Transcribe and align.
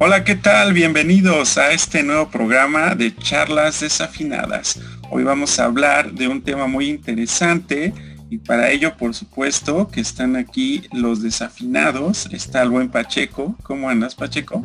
Hola, 0.00 0.22
¿qué 0.22 0.36
tal? 0.36 0.74
Bienvenidos 0.74 1.58
a 1.58 1.72
este 1.72 2.04
nuevo 2.04 2.28
programa 2.28 2.94
de 2.94 3.16
charlas 3.16 3.80
desafinadas. 3.80 4.80
Hoy 5.10 5.24
vamos 5.24 5.58
a 5.58 5.64
hablar 5.64 6.12
de 6.12 6.28
un 6.28 6.40
tema 6.40 6.68
muy 6.68 6.88
interesante 6.88 7.92
y 8.30 8.38
para 8.38 8.70
ello, 8.70 8.96
por 8.96 9.12
supuesto, 9.12 9.88
que 9.88 10.00
están 10.00 10.36
aquí 10.36 10.84
los 10.92 11.20
desafinados. 11.20 12.28
Está 12.30 12.62
el 12.62 12.70
buen 12.70 12.90
Pacheco. 12.90 13.56
¿Cómo 13.64 13.90
andas, 13.90 14.14
Pacheco? 14.14 14.64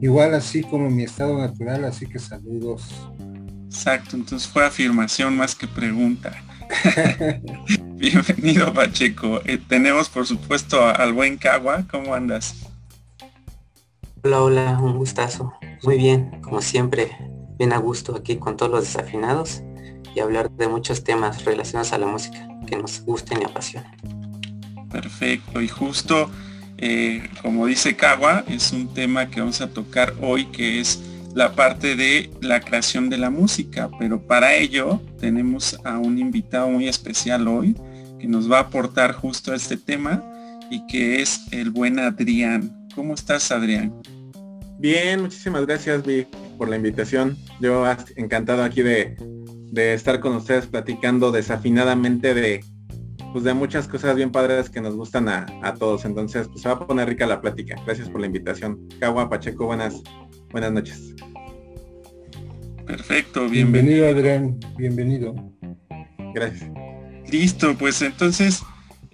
Igual 0.00 0.34
así 0.34 0.62
como 0.62 0.88
mi 0.90 1.02
estado 1.02 1.36
natural, 1.36 1.84
así 1.84 2.06
que 2.06 2.20
saludos. 2.20 2.84
Exacto, 3.64 4.14
entonces 4.14 4.48
fue 4.48 4.64
afirmación 4.64 5.36
más 5.36 5.56
que 5.56 5.66
pregunta. 5.66 6.40
Bienvenido 7.96 8.72
Pacheco. 8.72 9.40
Eh, 9.44 9.58
tenemos 9.68 10.08
por 10.08 10.24
supuesto 10.24 10.86
al 10.86 11.12
buen 11.12 11.36
Cagua. 11.36 11.84
¿Cómo 11.90 12.14
andas? 12.14 12.63
Hola, 14.26 14.40
hola, 14.40 14.78
un 14.80 14.96
gustazo. 14.96 15.52
Muy 15.82 15.98
bien, 15.98 16.40
como 16.40 16.62
siempre, 16.62 17.14
bien 17.58 17.74
a 17.74 17.76
gusto 17.76 18.16
aquí 18.16 18.36
con 18.36 18.56
todos 18.56 18.72
los 18.72 18.84
desafinados 18.84 19.62
y 20.14 20.20
hablar 20.20 20.50
de 20.52 20.66
muchos 20.66 21.04
temas 21.04 21.44
relacionados 21.44 21.92
a 21.92 21.98
la 21.98 22.06
música 22.06 22.48
que 22.66 22.78
nos 22.78 23.04
gusten 23.04 23.42
y 23.42 23.44
apasionan. 23.44 23.94
Perfecto, 24.90 25.60
y 25.60 25.68
justo 25.68 26.30
eh, 26.78 27.28
como 27.42 27.66
dice 27.66 27.96
Cagua, 27.96 28.44
es 28.48 28.72
un 28.72 28.94
tema 28.94 29.28
que 29.28 29.40
vamos 29.40 29.60
a 29.60 29.68
tocar 29.68 30.14
hoy 30.22 30.46
que 30.46 30.80
es 30.80 31.02
la 31.34 31.54
parte 31.54 31.94
de 31.94 32.30
la 32.40 32.60
creación 32.60 33.10
de 33.10 33.18
la 33.18 33.28
música, 33.28 33.90
pero 33.98 34.26
para 34.26 34.54
ello 34.54 35.02
tenemos 35.20 35.78
a 35.84 35.98
un 35.98 36.18
invitado 36.18 36.70
muy 36.70 36.88
especial 36.88 37.46
hoy 37.46 37.76
que 38.18 38.26
nos 38.26 38.50
va 38.50 38.56
a 38.56 38.62
aportar 38.62 39.12
justo 39.12 39.52
a 39.52 39.56
este 39.56 39.76
tema 39.76 40.22
y 40.70 40.86
que 40.86 41.20
es 41.20 41.42
el 41.50 41.68
buen 41.68 41.98
Adrián. 41.98 42.88
¿Cómo 42.94 43.12
estás, 43.12 43.50
Adrián? 43.50 43.92
Bien, 44.84 45.22
muchísimas 45.22 45.64
gracias, 45.64 46.04
Vic, 46.04 46.28
por 46.58 46.68
la 46.68 46.76
invitación. 46.76 47.38
Yo 47.58 47.86
encantado 48.16 48.62
aquí 48.62 48.82
de, 48.82 49.16
de 49.72 49.94
estar 49.94 50.20
con 50.20 50.36
ustedes 50.36 50.66
platicando 50.66 51.32
desafinadamente 51.32 52.34
de, 52.34 52.62
pues 53.32 53.44
de 53.44 53.54
muchas 53.54 53.88
cosas 53.88 54.14
bien 54.14 54.30
padres 54.30 54.68
que 54.68 54.82
nos 54.82 54.94
gustan 54.94 55.30
a, 55.30 55.46
a, 55.62 55.72
todos. 55.72 56.04
Entonces, 56.04 56.48
pues 56.48 56.60
se 56.60 56.68
va 56.68 56.74
a 56.74 56.86
poner 56.86 57.08
rica 57.08 57.26
la 57.26 57.40
plática. 57.40 57.76
Gracias 57.86 58.10
por 58.10 58.20
la 58.20 58.26
invitación. 58.26 58.86
Cagua, 59.00 59.30
Pacheco, 59.30 59.64
buenas, 59.64 60.02
buenas 60.50 60.70
noches. 60.70 61.14
Perfecto, 62.86 63.48
bienvenido. 63.48 64.06
Adrián, 64.06 64.60
bienvenido. 64.76 65.34
Gracias. 66.34 66.70
Listo, 67.32 67.74
pues 67.78 68.02
entonces 68.02 68.62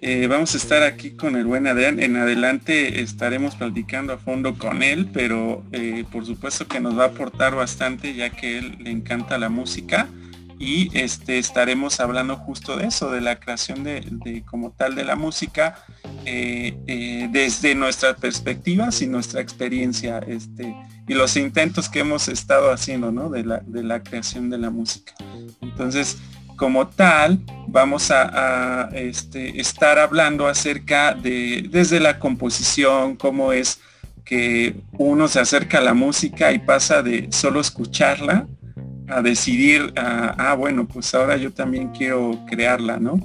eh, 0.02 0.26
vamos 0.28 0.54
a 0.54 0.56
estar 0.56 0.82
aquí 0.82 1.10
con 1.10 1.36
el 1.36 1.44
buen 1.44 1.66
Adrián. 1.66 2.00
En 2.00 2.16
adelante 2.16 3.00
estaremos 3.00 3.54
platicando 3.56 4.14
a 4.14 4.18
fondo 4.18 4.56
con 4.56 4.82
él, 4.82 5.08
pero 5.12 5.62
eh, 5.72 6.04
por 6.10 6.24
supuesto 6.24 6.66
que 6.66 6.80
nos 6.80 6.98
va 6.98 7.04
a 7.04 7.06
aportar 7.08 7.54
bastante 7.54 8.14
ya 8.14 8.30
que 8.30 8.58
él 8.58 8.78
le 8.80 8.90
encanta 8.90 9.36
la 9.38 9.50
música 9.50 10.08
y 10.58 10.90
este 10.98 11.38
estaremos 11.38 12.00
hablando 12.00 12.36
justo 12.36 12.76
de 12.76 12.86
eso, 12.86 13.10
de 13.10 13.20
la 13.20 13.40
creación 13.40 13.82
de, 13.84 14.42
como 14.48 14.72
tal 14.72 14.94
de 14.94 15.04
la 15.04 15.16
música 15.16 15.84
eh, 16.26 17.28
desde 17.30 17.74
nuestras 17.74 18.18
perspectivas 18.20 19.02
y 19.02 19.06
nuestra 19.06 19.40
experiencia. 19.40 20.18
Este, 20.18 20.74
y 21.08 21.14
los 21.14 21.36
intentos 21.36 21.88
que 21.88 22.00
hemos 22.00 22.28
estado 22.28 22.70
haciendo, 22.70 23.10
¿no? 23.10 23.30
De 23.30 23.44
la, 23.44 23.60
de 23.66 23.82
la 23.82 24.02
creación 24.02 24.48
de 24.48 24.58
la 24.58 24.70
música. 24.70 25.12
Entonces, 25.60 26.18
como 26.61 26.89
tal, 26.89 27.39
vamos 27.69 28.11
a, 28.11 28.91
este, 28.92 29.58
estar 29.58 29.98
hablando 29.98 30.47
acerca 30.47 31.14
de, 31.14 31.66
desde 31.70 32.00
la 32.00 32.19
composición, 32.19 33.16
cómo 33.16 33.55
es 33.55 33.80
que 34.27 34.75
uno 34.98 35.27
se 35.27 35.41
acerca 35.41 35.78
a 35.78 35.81
la 35.81 35.94
música 35.94 36.53
y 36.53 36.58
pasa 36.58 37.03
de 37.03 37.28
solo 37.32 37.62
escucharla 37.62 38.47
a 39.09 39.22
decidir, 39.22 39.91
ah, 39.97 40.54
bueno, 40.59 40.87
pues 40.87 41.15
ahora 41.15 41.38
yo 41.38 41.50
también 41.50 41.93
quiero 41.93 42.38
crearla, 42.47 42.99
¿no? 42.99 43.19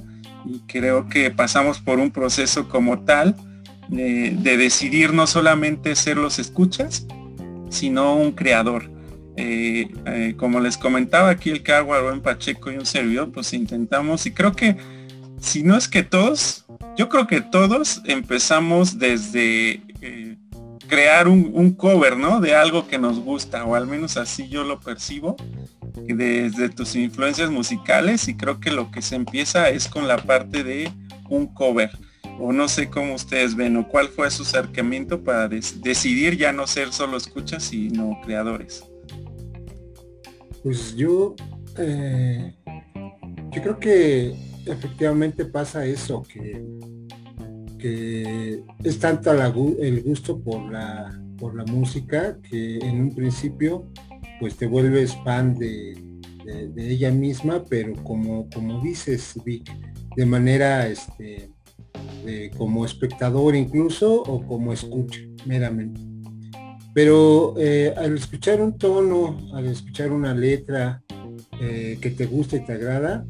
Y 0.46 0.60
creo 0.60 1.06
que 1.06 1.30
pasamos 1.30 1.78
por 1.78 1.98
un 1.98 2.10
proceso 2.10 2.70
como 2.70 3.00
tal 3.00 3.36
de, 3.88 4.30
de 4.30 4.56
decidir 4.56 5.12
no 5.12 5.26
solamente 5.26 5.94
ser 5.94 6.16
los 6.16 6.38
escuchas, 6.38 7.06
sino 7.68 8.16
un 8.16 8.32
creador. 8.32 8.95
Eh, 9.38 10.34
como 10.38 10.60
les 10.60 10.78
comentaba 10.78 11.28
aquí 11.30 11.50
el 11.50 11.62
Cagua, 11.62 11.98
en 12.12 12.22
Pacheco 12.22 12.70
y 12.70 12.76
un 12.76 12.86
servidor, 12.86 13.30
pues 13.32 13.52
intentamos 13.52 14.24
y 14.26 14.32
creo 14.32 14.52
que 14.52 14.76
si 15.40 15.62
no 15.62 15.76
es 15.76 15.88
que 15.88 16.02
todos, 16.02 16.64
yo 16.96 17.08
creo 17.08 17.26
que 17.26 17.40
todos 17.40 18.00
empezamos 18.06 18.98
desde 18.98 19.82
eh, 20.00 20.36
crear 20.88 21.28
un, 21.28 21.74
cover, 21.74 22.16
¿no? 22.16 22.40
De 22.40 22.54
algo 22.54 22.86
que 22.86 22.98
nos 22.98 23.18
gusta, 23.18 23.64
o 23.64 23.74
al 23.74 23.86
menos 23.86 24.16
así 24.16 24.48
yo 24.48 24.64
lo 24.64 24.80
percibo, 24.80 25.36
desde 25.94 26.68
tus 26.68 26.96
influencias 26.96 27.50
musicales 27.50 28.28
y 28.28 28.36
creo 28.36 28.60
que 28.60 28.70
lo 28.70 28.90
que 28.90 29.02
se 29.02 29.16
empieza 29.16 29.68
es 29.68 29.88
con 29.88 30.08
la 30.08 30.18
parte 30.18 30.62
de 30.62 30.90
un 31.28 31.46
cover 31.46 31.90
o 32.38 32.52
no 32.52 32.68
sé 32.68 32.90
cómo 32.90 33.14
ustedes 33.14 33.54
ven 33.54 33.76
o 33.78 33.88
cuál 33.88 34.08
fue 34.08 34.30
su 34.30 34.42
acercamiento 34.42 35.22
para 35.22 35.48
decidir 35.48 36.36
ya 36.36 36.52
no 36.52 36.66
ser 36.66 36.92
solo 36.92 37.16
escuchas 37.16 37.64
sino 37.64 38.20
creadores. 38.24 38.84
Pues 40.66 40.96
yo, 40.96 41.36
eh, 41.78 42.52
yo 43.52 43.62
creo 43.62 43.78
que 43.78 44.34
efectivamente 44.66 45.44
pasa 45.44 45.86
eso, 45.86 46.24
que, 46.24 46.60
es 48.82 48.98
tanto 48.98 49.30
el 49.30 50.02
gusto 50.02 50.40
por 50.40 50.68
la, 50.72 51.22
por 51.38 51.54
la 51.54 51.64
música 51.66 52.36
que 52.50 52.78
en 52.78 53.00
un 53.00 53.14
principio 53.14 53.86
pues 54.40 54.56
te 54.56 54.66
vuelves 54.66 55.16
fan 55.22 55.54
de, 55.54 56.02
de, 56.74 56.90
ella 56.90 57.12
misma, 57.12 57.62
pero 57.70 57.94
como, 58.02 58.50
como 58.50 58.82
dices, 58.82 59.40
Vic, 59.44 59.70
de 60.16 60.26
manera 60.26 60.88
este, 60.88 61.48
como 62.56 62.84
espectador 62.84 63.54
incluso 63.54 64.20
o 64.20 64.44
como 64.44 64.72
escucha 64.72 65.20
meramente. 65.44 66.15
Pero 66.96 67.52
eh, 67.58 67.92
al 67.94 68.16
escuchar 68.16 68.62
un 68.62 68.78
tono, 68.78 69.36
al 69.52 69.66
escuchar 69.66 70.12
una 70.12 70.34
letra 70.34 71.02
eh, 71.60 71.98
que 72.00 72.10
te 72.10 72.24
gusta 72.24 72.56
y 72.56 72.64
te 72.64 72.72
agrada, 72.72 73.26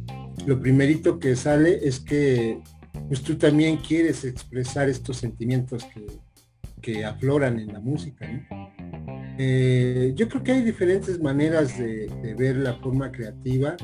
lo 0.47 0.61
primerito 0.61 1.19
que 1.19 1.35
sale 1.35 1.81
es 1.83 1.99
que 1.99 2.61
pues 3.09 3.23
tú 3.23 3.35
también 3.35 3.79
quieres 3.79 4.25
expresar 4.25 4.89
estos 4.89 5.17
sentimientos 5.17 5.83
que, 5.83 6.07
que 6.81 7.05
afloran 7.05 7.59
en 7.59 7.73
la 7.73 7.81
música. 7.81 8.29
Eh, 9.39 10.13
yo 10.15 10.29
creo 10.29 10.43
que 10.43 10.53
hay 10.53 10.63
diferentes 10.63 11.21
maneras 11.21 11.77
de, 11.79 12.09
ver 12.39 12.57
la 12.57 12.75
forma 12.75 13.13
creativa. 13.13 13.77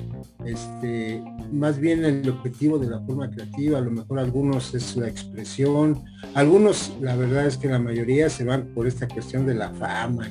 Este, 0.44 1.22
más 1.52 1.78
bien 1.78 2.04
el 2.04 2.28
objetivo 2.28 2.78
de 2.78 2.88
la 2.88 3.00
forma 3.00 3.30
creativa, 3.30 3.78
a 3.78 3.82
lo 3.82 3.90
mejor 3.90 4.18
algunos 4.18 4.74
es 4.74 4.96
la 4.96 5.08
expresión, 5.08 6.02
algunos, 6.34 6.96
la 7.00 7.16
verdad 7.16 7.46
es 7.46 7.56
que 7.56 7.68
la 7.68 7.78
mayoría 7.78 8.30
se 8.30 8.44
van 8.44 8.72
por 8.74 8.86
esta 8.86 9.06
cuestión 9.08 9.46
de 9.46 9.54
la 9.54 9.72
fama, 9.74 10.30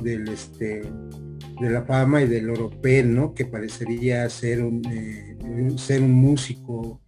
del 0.00 0.28
este, 0.28 0.82
de 1.60 1.70
la 1.70 1.82
fama 1.82 2.22
y 2.22 2.26
del 2.26 2.48
oropel, 2.48 3.14
¿no? 3.14 3.34
Que 3.34 3.44
parecería 3.44 4.28
ser 4.30 4.62
un, 4.62 4.82
eh, 4.90 5.36
ser 5.76 6.02
un 6.02 6.12
músico 6.12 7.02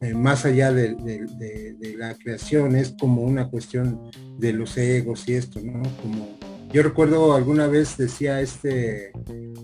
eh, 0.00 0.12
más 0.12 0.44
allá 0.44 0.72
de, 0.72 0.94
de, 0.94 1.94
la 1.96 2.14
creación, 2.14 2.74
es 2.76 2.94
como 2.98 3.22
una 3.22 3.48
cuestión 3.48 4.00
de 4.38 4.52
los 4.52 4.76
egos 4.76 5.28
y 5.28 5.34
esto, 5.34 5.60
¿no? 5.62 5.82
Como 6.02 6.36
yo 6.74 6.82
recuerdo 6.82 7.34
alguna 7.34 7.68
vez 7.68 7.96
decía 7.96 8.40
este, 8.40 9.12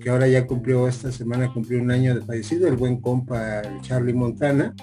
que 0.01 0.11
ahora 0.11 0.29
ya 0.29 0.47
cumplió, 0.47 0.87
esta 0.87 1.11
semana 1.11 1.53
cumplió 1.53 1.83
un 1.83 1.91
año 1.91 2.15
de 2.15 2.23
fallecido, 2.23 2.69
el 2.69 2.77
buen 2.77 3.01
compa 3.01 3.63
Charlie 3.81 4.13
Montana, 4.13 4.77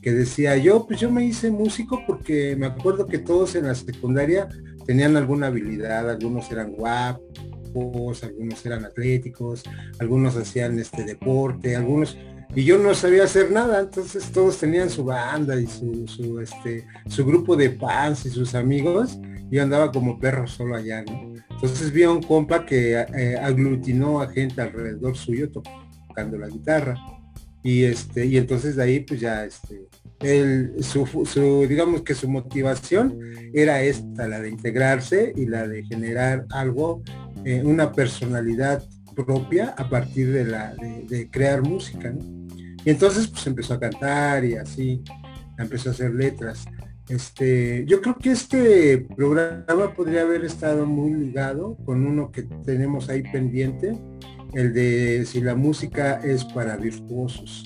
que 0.00 0.12
decía 0.12 0.56
yo, 0.56 0.86
pues 0.86 0.98
yo 0.98 1.10
me 1.10 1.26
hice 1.26 1.50
músico 1.50 2.02
porque 2.06 2.56
me 2.56 2.64
acuerdo 2.64 3.06
que 3.06 3.18
todos 3.18 3.54
en 3.54 3.66
la 3.66 3.74
secundaria 3.74 4.48
tenían 4.86 5.14
alguna 5.18 5.48
habilidad, 5.48 6.08
algunos 6.08 6.50
eran 6.50 6.72
guapos, 6.72 8.24
algunos 8.24 8.64
eran 8.64 8.86
atléticos, 8.86 9.62
algunos 9.98 10.36
hacían 10.36 10.78
este 10.78 11.04
deporte, 11.04 11.76
algunos 11.76 12.16
y 12.54 12.64
yo 12.64 12.78
no 12.78 12.94
sabía 12.94 13.24
hacer 13.24 13.50
nada, 13.50 13.80
entonces 13.80 14.32
todos 14.32 14.56
tenían 14.56 14.88
su 14.88 15.04
banda 15.04 15.60
y 15.60 15.66
su, 15.66 16.40
este, 16.40 16.86
su 17.08 17.26
grupo 17.26 17.56
de 17.56 17.72
fans 17.72 18.24
y 18.24 18.30
sus 18.30 18.54
amigos, 18.54 19.18
y 19.50 19.56
yo 19.56 19.62
andaba 19.62 19.92
como 19.92 20.18
perro 20.18 20.46
solo 20.46 20.74
allá, 20.76 21.02
¿no? 21.02 21.34
Entonces 21.60 21.90
vi 21.92 22.04
a 22.04 22.10
un 22.12 22.22
compa 22.22 22.64
que 22.64 22.92
eh, 22.92 23.36
aglutinó 23.36 24.20
a 24.20 24.28
gente 24.28 24.62
alrededor 24.62 25.16
suyo 25.16 25.50
tocando 25.50 26.38
la 26.38 26.46
guitarra. 26.46 26.94
Y 27.64 27.82
este, 27.82 28.26
y 28.26 28.36
entonces 28.36 28.76
de 28.76 28.82
ahí 28.84 29.00
pues 29.00 29.18
ya 29.18 29.44
este, 29.44 29.88
su, 30.82 31.66
digamos 31.68 32.02
que 32.02 32.14
su 32.14 32.28
motivación 32.28 33.18
era 33.52 33.82
esta, 33.82 34.28
la 34.28 34.40
de 34.40 34.50
integrarse 34.50 35.32
y 35.34 35.46
la 35.46 35.66
de 35.66 35.84
generar 35.84 36.46
algo, 36.50 37.02
eh, 37.44 37.60
una 37.64 37.90
personalidad 37.90 38.84
propia 39.16 39.74
a 39.76 39.90
partir 39.90 40.30
de 40.32 40.44
la 40.44 40.76
de, 40.76 41.28
crear 41.28 41.62
música. 41.62 42.14
Y 42.84 42.90
entonces 42.90 43.26
pues 43.26 43.44
empezó 43.48 43.74
a 43.74 43.80
cantar 43.80 44.44
y 44.44 44.54
así 44.54 45.02
empezó 45.58 45.88
a 45.88 45.92
hacer 45.92 46.12
letras. 46.14 46.66
Este, 47.08 47.86
yo 47.86 48.02
creo 48.02 48.16
que 48.16 48.32
este 48.32 48.98
programa 48.98 49.94
podría 49.94 50.22
haber 50.22 50.44
estado 50.44 50.84
muy 50.84 51.14
ligado 51.14 51.76
con 51.86 52.06
uno 52.06 52.30
que 52.30 52.42
tenemos 52.64 53.08
ahí 53.08 53.22
pendiente, 53.22 53.98
el 54.52 54.74
de 54.74 55.24
si 55.26 55.40
la 55.40 55.54
música 55.54 56.20
es 56.22 56.44
para 56.44 56.76
virtuosos, 56.76 57.64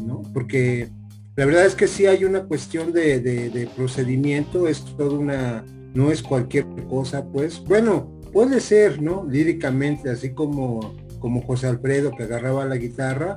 ¿no? 0.00 0.22
Porque 0.34 0.88
la 1.36 1.46
verdad 1.46 1.64
es 1.64 1.74
que 1.74 1.86
sí 1.86 2.06
hay 2.06 2.24
una 2.24 2.44
cuestión 2.44 2.92
de, 2.92 3.68
procedimiento, 3.76 4.66
es 4.66 4.84
toda 4.96 5.18
una, 5.18 5.64
no 5.94 6.10
es 6.10 6.22
cualquier 6.22 6.66
cosa, 6.88 7.24
pues, 7.24 7.62
bueno, 7.64 8.20
puede 8.32 8.60
ser, 8.60 9.00
¿no? 9.00 9.26
Líricamente, 9.30 10.10
así 10.10 10.34
como, 10.34 10.94
como 11.20 11.40
José 11.42 11.68
Alfredo 11.68 12.10
que 12.10 12.24
agarraba 12.24 12.64
la 12.64 12.76
guitarra 12.76 13.36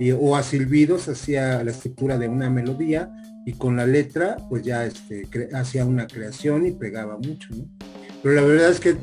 y, 0.00 0.10
o 0.10 0.36
a 0.36 0.42
silbidos 0.42 1.08
hacía 1.08 1.62
la 1.62 1.70
estructura 1.70 2.18
de 2.18 2.28
una 2.28 2.48
melodía, 2.50 3.12
y 3.46 3.52
con 3.52 3.76
la 3.76 3.86
letra 3.86 4.36
pues 4.50 4.64
ya 4.64 4.84
este, 4.84 5.26
hacía 5.54 5.86
una 5.86 6.06
creación 6.06 6.66
y 6.66 6.72
pegaba 6.72 7.16
mucho. 7.16 7.48
Pero 8.22 8.34
la 8.34 8.42
verdad 8.42 8.70
es 8.70 8.80
que 8.80 8.96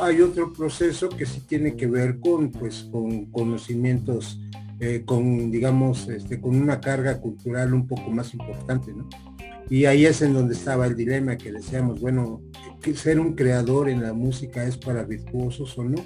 hay 0.00 0.20
otro 0.20 0.52
proceso 0.52 1.08
que 1.08 1.26
sí 1.26 1.40
tiene 1.40 1.76
que 1.76 1.88
ver 1.88 2.20
con, 2.20 2.52
pues, 2.52 2.88
con 2.92 3.26
conocimientos, 3.26 4.40
eh, 4.78 5.02
con, 5.04 5.50
digamos, 5.50 6.08
este, 6.08 6.40
con 6.40 6.54
una 6.54 6.80
carga 6.80 7.20
cultural 7.20 7.74
un 7.74 7.88
poco 7.88 8.10
más 8.12 8.32
importante, 8.32 8.92
¿no? 8.92 9.08
Y 9.68 9.86
ahí 9.86 10.06
es 10.06 10.22
en 10.22 10.34
donde 10.34 10.54
estaba 10.54 10.86
el 10.86 10.94
dilema 10.94 11.36
que 11.36 11.50
decíamos, 11.50 12.00
bueno, 12.00 12.42
ser 12.94 13.18
un 13.18 13.34
creador 13.34 13.88
en 13.88 14.02
la 14.02 14.12
música 14.12 14.64
es 14.64 14.76
para 14.76 15.02
virtuosos 15.02 15.76
o 15.76 15.84
no 15.84 16.04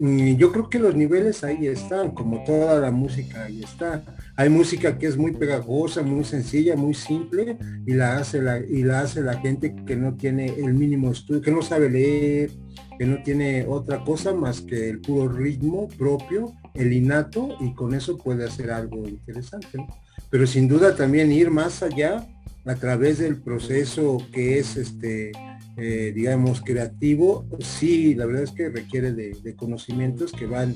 yo 0.00 0.52
creo 0.52 0.70
que 0.70 0.78
los 0.78 0.94
niveles 0.94 1.42
ahí 1.42 1.66
están, 1.66 2.12
como 2.12 2.44
toda 2.44 2.78
la 2.78 2.90
música 2.90 3.44
ahí 3.44 3.62
está. 3.62 4.04
Hay 4.38 4.50
música 4.50 4.96
que 4.96 5.08
es 5.08 5.16
muy 5.16 5.32
pegajosa, 5.32 6.00
muy 6.02 6.22
sencilla, 6.22 6.76
muy 6.76 6.94
simple 6.94 7.58
y 7.84 7.94
la 7.94 8.18
hace 8.18 8.40
la, 8.40 8.60
y 8.60 8.84
la 8.84 9.00
hace 9.00 9.20
la 9.20 9.40
gente 9.40 9.74
que 9.84 9.96
no 9.96 10.14
tiene 10.14 10.46
el 10.46 10.74
mínimo 10.74 11.10
estudio, 11.10 11.42
que 11.42 11.50
no 11.50 11.60
sabe 11.60 11.90
leer, 11.90 12.52
que 12.96 13.04
no 13.04 13.20
tiene 13.24 13.66
otra 13.66 14.04
cosa 14.04 14.32
más 14.32 14.60
que 14.60 14.90
el 14.90 15.00
puro 15.00 15.28
ritmo 15.28 15.88
propio, 15.88 16.52
el 16.74 16.92
innato 16.92 17.56
y 17.58 17.74
con 17.74 17.94
eso 17.94 18.16
puede 18.16 18.44
hacer 18.44 18.70
algo 18.70 19.08
interesante. 19.08 19.84
Pero 20.30 20.46
sin 20.46 20.68
duda 20.68 20.94
también 20.94 21.32
ir 21.32 21.50
más 21.50 21.82
allá 21.82 22.24
a 22.64 22.74
través 22.76 23.18
del 23.18 23.42
proceso 23.42 24.18
que 24.32 24.60
es 24.60 24.76
este 24.76 25.32
eh, 25.80 26.12
digamos, 26.12 26.60
creativo, 26.60 27.46
sí, 27.60 28.16
la 28.16 28.26
verdad 28.26 28.42
es 28.42 28.50
que 28.50 28.68
requiere 28.68 29.12
de, 29.12 29.54
conocimientos 29.54 30.32
que 30.32 30.46
van, 30.46 30.74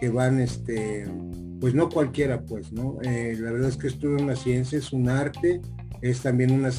que 0.00 0.08
van, 0.08 0.40
este, 0.40 1.06
pues 1.60 1.74
no 1.74 1.88
cualquiera, 1.88 2.42
pues, 2.42 2.72
¿no? 2.72 2.98
Eh, 3.02 3.36
la 3.38 3.52
verdad 3.52 3.70
es 3.70 3.76
que 3.76 3.88
esto 3.88 4.14
es 4.14 4.22
una 4.22 4.36
ciencia, 4.36 4.78
es 4.78 4.92
un 4.92 5.08
arte, 5.08 5.60
es 6.02 6.20
también 6.20 6.50
una, 6.52 6.70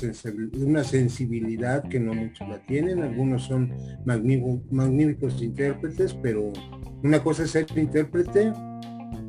sensibilidad 0.83 1.83
que 1.89 1.99
no 1.99 2.13
muchos 2.13 2.47
la 2.47 2.59
tienen, 2.65 3.01
algunos 3.01 3.43
son 3.43 3.73
magníficos 4.05 5.41
intérpretes, 5.41 6.13
pero 6.13 6.51
una 7.03 7.23
cosa 7.23 7.43
es 7.43 7.51
ser 7.51 7.65
intérprete 7.75 8.53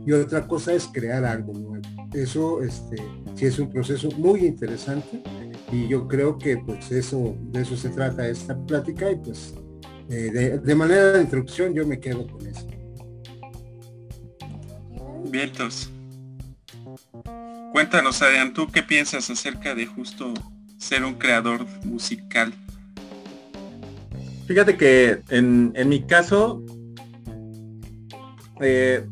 y 0.06 0.12
otra 0.12 0.46
cosa 0.46 0.72
es 0.72 0.86
crear 0.86 1.24
algo 1.24 1.52
nuevo. 1.52 1.82
Eso 2.14 2.62
este, 2.62 2.96
sí 3.34 3.46
es 3.46 3.58
un 3.58 3.70
proceso 3.70 4.10
muy 4.16 4.46
interesante 4.46 5.22
y 5.70 5.88
yo 5.88 6.08
creo 6.08 6.38
que 6.38 6.56
pues 6.56 6.90
eso, 6.90 7.36
de 7.52 7.62
eso 7.62 7.76
se 7.76 7.90
trata 7.90 8.26
esta 8.28 8.58
plática 8.66 9.10
y 9.10 9.16
pues 9.16 9.54
eh, 10.10 10.60
de, 10.62 10.74
manera 10.74 11.12
de 11.12 11.22
introducción 11.22 11.74
yo 11.74 11.86
me 11.86 12.00
quedo 12.00 12.26
con 12.26 12.46
eso. 12.46 12.66
Vientos. 15.30 15.90
Cuéntanos, 17.72 18.22
Adrián, 18.22 18.52
¿tú 18.52 18.66
qué 18.68 18.82
piensas 18.82 19.28
acerca 19.30 19.74
de 19.74 19.86
justo 19.86 20.34
ser 20.78 21.04
un 21.04 21.14
creador 21.14 21.66
musical? 21.84 22.52
Fíjate 24.46 24.76
que 24.76 25.20
en, 25.28 25.72
mi 25.88 26.02
caso 26.02 26.62
eh, 28.60 29.04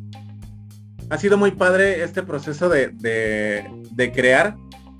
ha 1.10 1.18
sido 1.18 1.36
muy 1.36 1.50
padre 1.50 2.02
este 2.02 2.22
proceso 2.22 2.68
de, 2.68 2.90
de 2.92 4.12
crear 4.12 4.56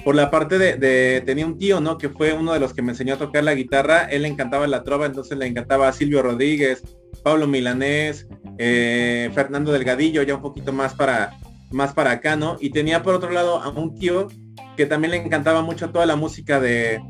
por 0.06 0.14
la 0.14 0.30
parte 0.30 0.56
de, 0.56 1.20
tenía 1.26 1.44
un 1.44 1.58
tío, 1.58 1.80
¿no? 1.80 1.98
Que 1.98 2.08
fue 2.08 2.32
uno 2.32 2.52
de 2.52 2.60
los 2.60 2.72
que 2.72 2.80
me 2.80 2.92
enseñó 2.92 3.14
a 3.14 3.18
tocar 3.18 3.42
la 3.42 3.56
guitarra. 3.56 4.04
Él 4.04 4.22
le 4.22 4.28
encantaba 4.28 4.64
la 4.68 4.84
trova, 4.84 5.04
entonces 5.04 5.36
le 5.36 5.48
encantaba 5.48 5.88
a 5.88 5.92
Silvio 5.92 6.22
Rodríguez, 6.22 6.84
Pablo 7.26 7.48
Milanés, 7.48 8.28
eh, 8.56 9.32
Fernando 9.34 9.72
Delgadillo, 9.72 10.22
ya 10.22 10.36
un 10.36 10.42
poquito 10.42 10.72
más 10.72 10.94
para, 10.94 11.36
más 11.72 11.92
para 11.92 12.12
acá, 12.12 12.36
¿no? 12.36 12.56
Y 12.60 12.70
tenía 12.70 13.02
por 13.02 13.16
otro 13.16 13.32
lado 13.32 13.60
a 13.60 13.68
un 13.68 13.98
tío 13.98 14.28
que 14.76 14.86
también 14.86 15.10
le 15.10 15.16
encantaba 15.16 15.60
mucho 15.60 15.90
toda 15.90 16.06
la 16.06 16.14
música 16.14 16.60
de, 16.60 17.00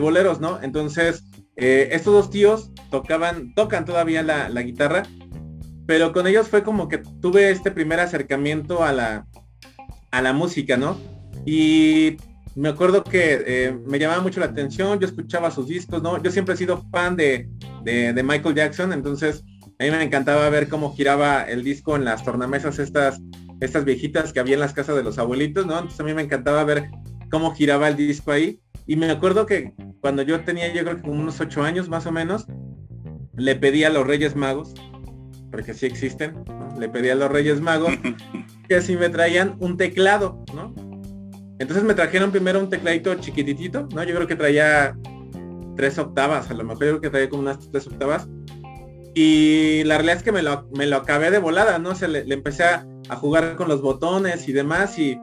boleros, 0.00 0.38
¿no? 0.38 0.62
Entonces, 0.62 1.24
eh, 1.56 1.88
estos 1.90 2.14
dos 2.14 2.30
tíos 2.30 2.70
tocaban, 2.92 3.52
tocan 3.54 3.84
todavía 3.84 4.22
la, 4.22 4.62
guitarra, 4.62 5.02
pero 5.86 6.12
con 6.12 6.28
ellos 6.28 6.46
fue 6.46 6.62
como 6.62 6.86
que 6.86 6.98
tuve 6.98 7.50
este 7.50 7.72
primer 7.72 7.98
acercamiento 7.98 8.84
a 8.84 8.92
la, 8.92 9.26
a 10.12 10.22
la 10.22 10.32
música, 10.32 10.76
¿no? 10.76 10.96
Y 11.44 12.16
me 12.54 12.68
acuerdo 12.68 13.02
que 13.02 13.42
eh, 13.44 13.76
me 13.86 13.98
llamaba 13.98 14.22
mucho 14.22 14.40
la 14.40 14.46
atención, 14.46 15.00
yo 15.00 15.06
escuchaba 15.06 15.50
sus 15.50 15.66
discos, 15.66 16.02
¿no? 16.02 16.22
Yo 16.22 16.30
siempre 16.30 16.54
he 16.54 16.56
sido 16.56 16.84
fan 16.90 17.16
de, 17.16 17.48
Michael 17.84 18.54
Jackson, 18.54 18.92
entonces 18.92 19.42
a 19.78 19.84
mí 19.84 19.90
me 19.90 20.02
encantaba 20.02 20.48
ver 20.50 20.68
cómo 20.68 20.94
giraba 20.94 21.42
el 21.42 21.64
disco 21.64 21.96
en 21.96 22.04
las 22.04 22.24
tornamesas 22.24 22.78
estas, 22.78 23.20
estas 23.60 23.84
viejitas 23.84 24.32
que 24.32 24.40
había 24.40 24.54
en 24.54 24.60
las 24.60 24.72
casas 24.72 24.96
de 24.96 25.02
los 25.02 25.18
abuelitos, 25.18 25.66
¿no? 25.66 25.74
Entonces 25.74 26.00
a 26.00 26.04
mí 26.04 26.14
me 26.14 26.22
encantaba 26.22 26.62
ver 26.64 26.90
cómo 27.30 27.54
giraba 27.54 27.88
el 27.88 27.96
disco 27.96 28.32
ahí. 28.32 28.60
Y 28.86 28.96
me 28.96 29.10
acuerdo 29.10 29.46
que 29.46 29.72
cuando 30.00 30.22
yo 30.22 30.44
tenía, 30.44 30.72
yo 30.72 30.84
creo 30.84 30.96
que 30.96 31.02
como 31.02 31.20
unos 31.20 31.40
ocho 31.40 31.62
años 31.62 31.88
más 31.88 32.06
o 32.06 32.12
menos, 32.12 32.46
le 33.36 33.56
pedí 33.56 33.84
a 33.84 33.90
los 33.90 34.06
Reyes 34.06 34.36
Magos, 34.36 34.74
porque 35.50 35.74
sí 35.74 35.86
existen, 35.86 36.44
le 36.78 36.88
pedí 36.88 37.08
a 37.08 37.14
los 37.14 37.30
Reyes 37.30 37.60
Magos 37.60 37.92
que 38.68 38.80
si 38.80 38.96
me 38.96 39.08
traían 39.08 39.56
un 39.60 39.76
teclado, 39.76 40.44
¿no? 40.54 40.74
Entonces 41.58 41.84
me 41.84 41.94
trajeron 41.94 42.30
primero 42.30 42.60
un 42.60 42.68
tecladito 42.68 43.14
chiquititito, 43.14 43.88
¿no? 43.94 44.02
Yo 44.04 44.14
creo 44.14 44.26
que 44.26 44.36
traía 44.36 44.96
tres 45.76 45.98
octavas, 45.98 46.50
a 46.50 46.54
lo 46.54 46.64
mejor 46.64 46.84
yo 46.84 46.90
creo 46.90 47.00
que 47.00 47.10
traía 47.10 47.28
como 47.28 47.42
unas 47.42 47.70
tres 47.70 47.86
octavas. 47.86 48.28
Y 49.14 49.84
la 49.84 49.96
realidad 49.96 50.16
es 50.18 50.22
que 50.22 50.32
me 50.32 50.42
lo, 50.42 50.68
me 50.74 50.86
lo 50.86 50.96
acabé 50.96 51.30
de 51.30 51.38
volada, 51.38 51.78
¿no? 51.78 51.94
se 51.94 52.08
le, 52.08 52.20
empecé 52.32 52.64
a, 52.64 52.86
jugar 53.16 53.54
con 53.56 53.68
los 53.68 53.80
botones 53.82 54.48
y 54.48 54.52
demás 54.52 54.98
y, 54.98 55.18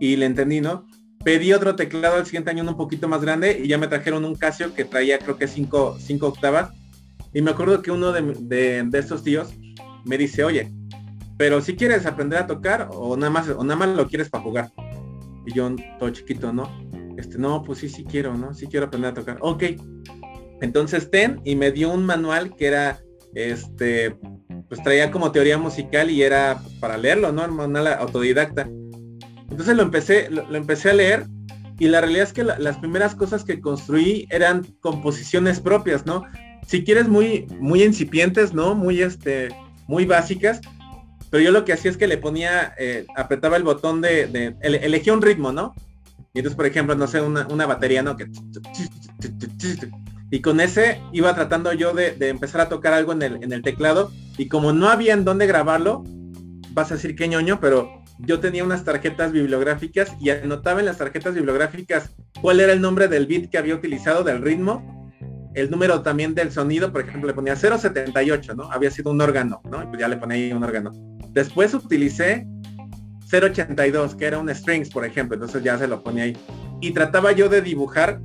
y 0.00 0.16
le 0.16 0.26
entendí, 0.26 0.60
¿no? 0.60 0.86
Pedí 1.22 1.52
otro 1.52 1.76
teclado 1.76 2.16
al 2.16 2.24
siguiente 2.24 2.50
año 2.50 2.64
un 2.64 2.76
poquito 2.76 3.08
más 3.08 3.20
grande 3.20 3.60
y 3.62 3.68
ya 3.68 3.76
me 3.78 3.88
trajeron 3.88 4.24
un 4.24 4.34
Casio 4.34 4.74
que 4.74 4.86
traía 4.86 5.18
creo 5.18 5.36
que 5.36 5.46
cinco, 5.46 5.96
cinco 6.00 6.28
octavas. 6.28 6.70
Y 7.32 7.42
me 7.42 7.50
acuerdo 7.50 7.82
que 7.82 7.90
uno 7.90 8.10
de, 8.10 8.22
de, 8.40 8.82
de 8.84 8.98
estos 8.98 9.22
tíos 9.22 9.50
me 10.04 10.16
dice, 10.16 10.42
oye, 10.44 10.72
pero 11.40 11.62
si 11.62 11.74
quieres 11.74 12.04
aprender 12.04 12.38
a 12.38 12.46
tocar 12.46 12.90
o 12.92 13.16
nada 13.16 13.30
más, 13.30 13.48
o 13.48 13.64
nada 13.64 13.76
más 13.76 13.96
lo 13.96 14.06
quieres 14.08 14.28
para 14.28 14.44
jugar. 14.44 14.70
Y 15.46 15.54
yo 15.54 15.74
todo 15.98 16.10
chiquito, 16.10 16.52
¿no? 16.52 16.70
Este, 17.16 17.38
no, 17.38 17.62
pues 17.62 17.78
sí, 17.78 17.88
sí 17.88 18.04
quiero, 18.04 18.36
¿no? 18.36 18.52
Sí 18.52 18.66
quiero 18.66 18.86
aprender 18.86 19.12
a 19.12 19.14
tocar. 19.14 19.38
Ok. 19.40 19.64
Entonces 20.60 21.10
ten 21.10 21.40
y 21.44 21.56
me 21.56 21.70
dio 21.72 21.90
un 21.90 22.04
manual 22.04 22.54
que 22.54 22.66
era, 22.66 23.00
este, 23.34 24.16
pues 24.68 24.82
traía 24.82 25.10
como 25.10 25.32
teoría 25.32 25.58
musical 25.58 26.10
y 26.10 26.22
era 26.22 26.60
para 26.80 26.98
leerlo, 26.98 27.32
¿no? 27.32 27.44
Un 27.44 27.56
manual 27.56 27.86
autodidacta. 27.88 28.68
Entonces 29.50 29.76
lo 29.76 29.82
empecé, 29.82 30.30
lo, 30.30 30.54
empecé 30.54 30.90
a 30.90 30.94
leer 30.94 31.26
y 31.78 31.88
la 31.88 32.00
realidad 32.00 32.24
es 32.24 32.32
que 32.32 32.44
las 32.44 32.78
primeras 32.78 33.14
cosas 33.14 33.44
que 33.44 33.60
construí 33.60 34.26
eran 34.30 34.64
composiciones 34.80 35.60
propias, 35.60 36.06
¿no? 36.06 36.24
Si 36.66 36.84
quieres 36.84 37.08
muy, 37.08 37.46
muy 37.58 37.82
incipientes, 37.82 38.52
¿no? 38.52 38.74
Muy, 38.74 39.02
este, 39.02 39.48
muy 39.88 40.04
básicas, 40.04 40.60
pero 41.30 41.42
yo 41.42 41.52
lo 41.52 41.64
que 41.64 41.72
hacía 41.72 41.90
es 41.90 41.96
que 41.96 42.06
le 42.06 42.18
ponía, 42.18 42.74
eh, 42.78 43.06
apretaba 43.16 43.56
el 43.56 43.62
botón 43.62 44.00
de, 44.00 44.54
elegía 44.60 45.14
un 45.14 45.22
ritmo, 45.22 45.52
¿no? 45.52 45.74
Y 46.34 46.40
entonces, 46.40 46.56
por 46.56 46.66
ejemplo, 46.66 46.94
no 46.94 47.06
sé, 47.06 47.20
una, 47.20 47.66
batería, 47.66 48.02
¿no? 48.02 48.16
Que... 48.16 48.26
Y 50.30 50.40
con 50.40 50.60
ese 50.60 51.00
iba 51.12 51.34
tratando 51.34 51.72
yo 51.72 51.92
de, 51.92 52.16
empezar 52.20 52.60
a 52.60 52.68
tocar 52.68 52.92
algo 52.92 53.12
en 53.12 53.22
el, 53.22 53.62
teclado. 53.62 54.12
Y 54.38 54.48
como 54.48 54.72
no 54.72 54.88
había 54.88 55.12
en 55.12 55.24
dónde 55.24 55.46
grabarlo, 55.46 56.04
vas 56.70 56.90
a 56.90 56.94
decir 56.94 57.16
que 57.16 57.28
ñoño, 57.28 57.60
pero 57.60 57.90
yo 58.18 58.38
tenía 58.38 58.64
unas 58.64 58.84
tarjetas 58.84 59.32
bibliográficas 59.32 60.14
y 60.20 60.30
anotaba 60.30 60.80
en 60.80 60.86
las 60.86 60.98
tarjetas 60.98 61.34
bibliográficas 61.34 62.10
cuál 62.40 62.60
era 62.60 62.72
el 62.72 62.80
nombre 62.80 63.08
del 63.08 63.26
beat 63.26 63.50
que 63.50 63.58
había 63.58 63.74
utilizado, 63.74 64.22
del 64.22 64.42
ritmo, 64.42 65.00
el 65.54 65.70
número 65.70 66.02
también 66.02 66.34
del 66.34 66.52
sonido, 66.52 66.92
por 66.92 67.00
ejemplo, 67.02 67.26
le 67.26 67.34
ponía 67.34 67.56
078, 67.56 68.54
¿no? 68.54 68.70
Había 68.70 68.90
sido 68.90 69.10
un 69.10 69.20
órgano, 69.20 69.60
¿no? 69.64 69.88
pues 69.88 69.98
ya 69.98 70.06
le 70.06 70.16
ponía 70.16 70.36
ahí 70.36 70.52
un 70.52 70.62
órgano. 70.62 70.92
Después 71.30 71.74
utilicé 71.74 72.46
082, 73.30 74.14
que 74.14 74.26
era 74.26 74.38
un 74.38 74.52
strings, 74.54 74.90
por 74.90 75.04
ejemplo, 75.04 75.34
entonces 75.34 75.62
ya 75.62 75.76
se 75.78 75.88
lo 75.88 76.02
ponía 76.02 76.24
ahí. 76.24 76.36
Y 76.80 76.92
trataba 76.92 77.32
yo 77.32 77.48
de 77.48 77.62
dibujar 77.62 78.20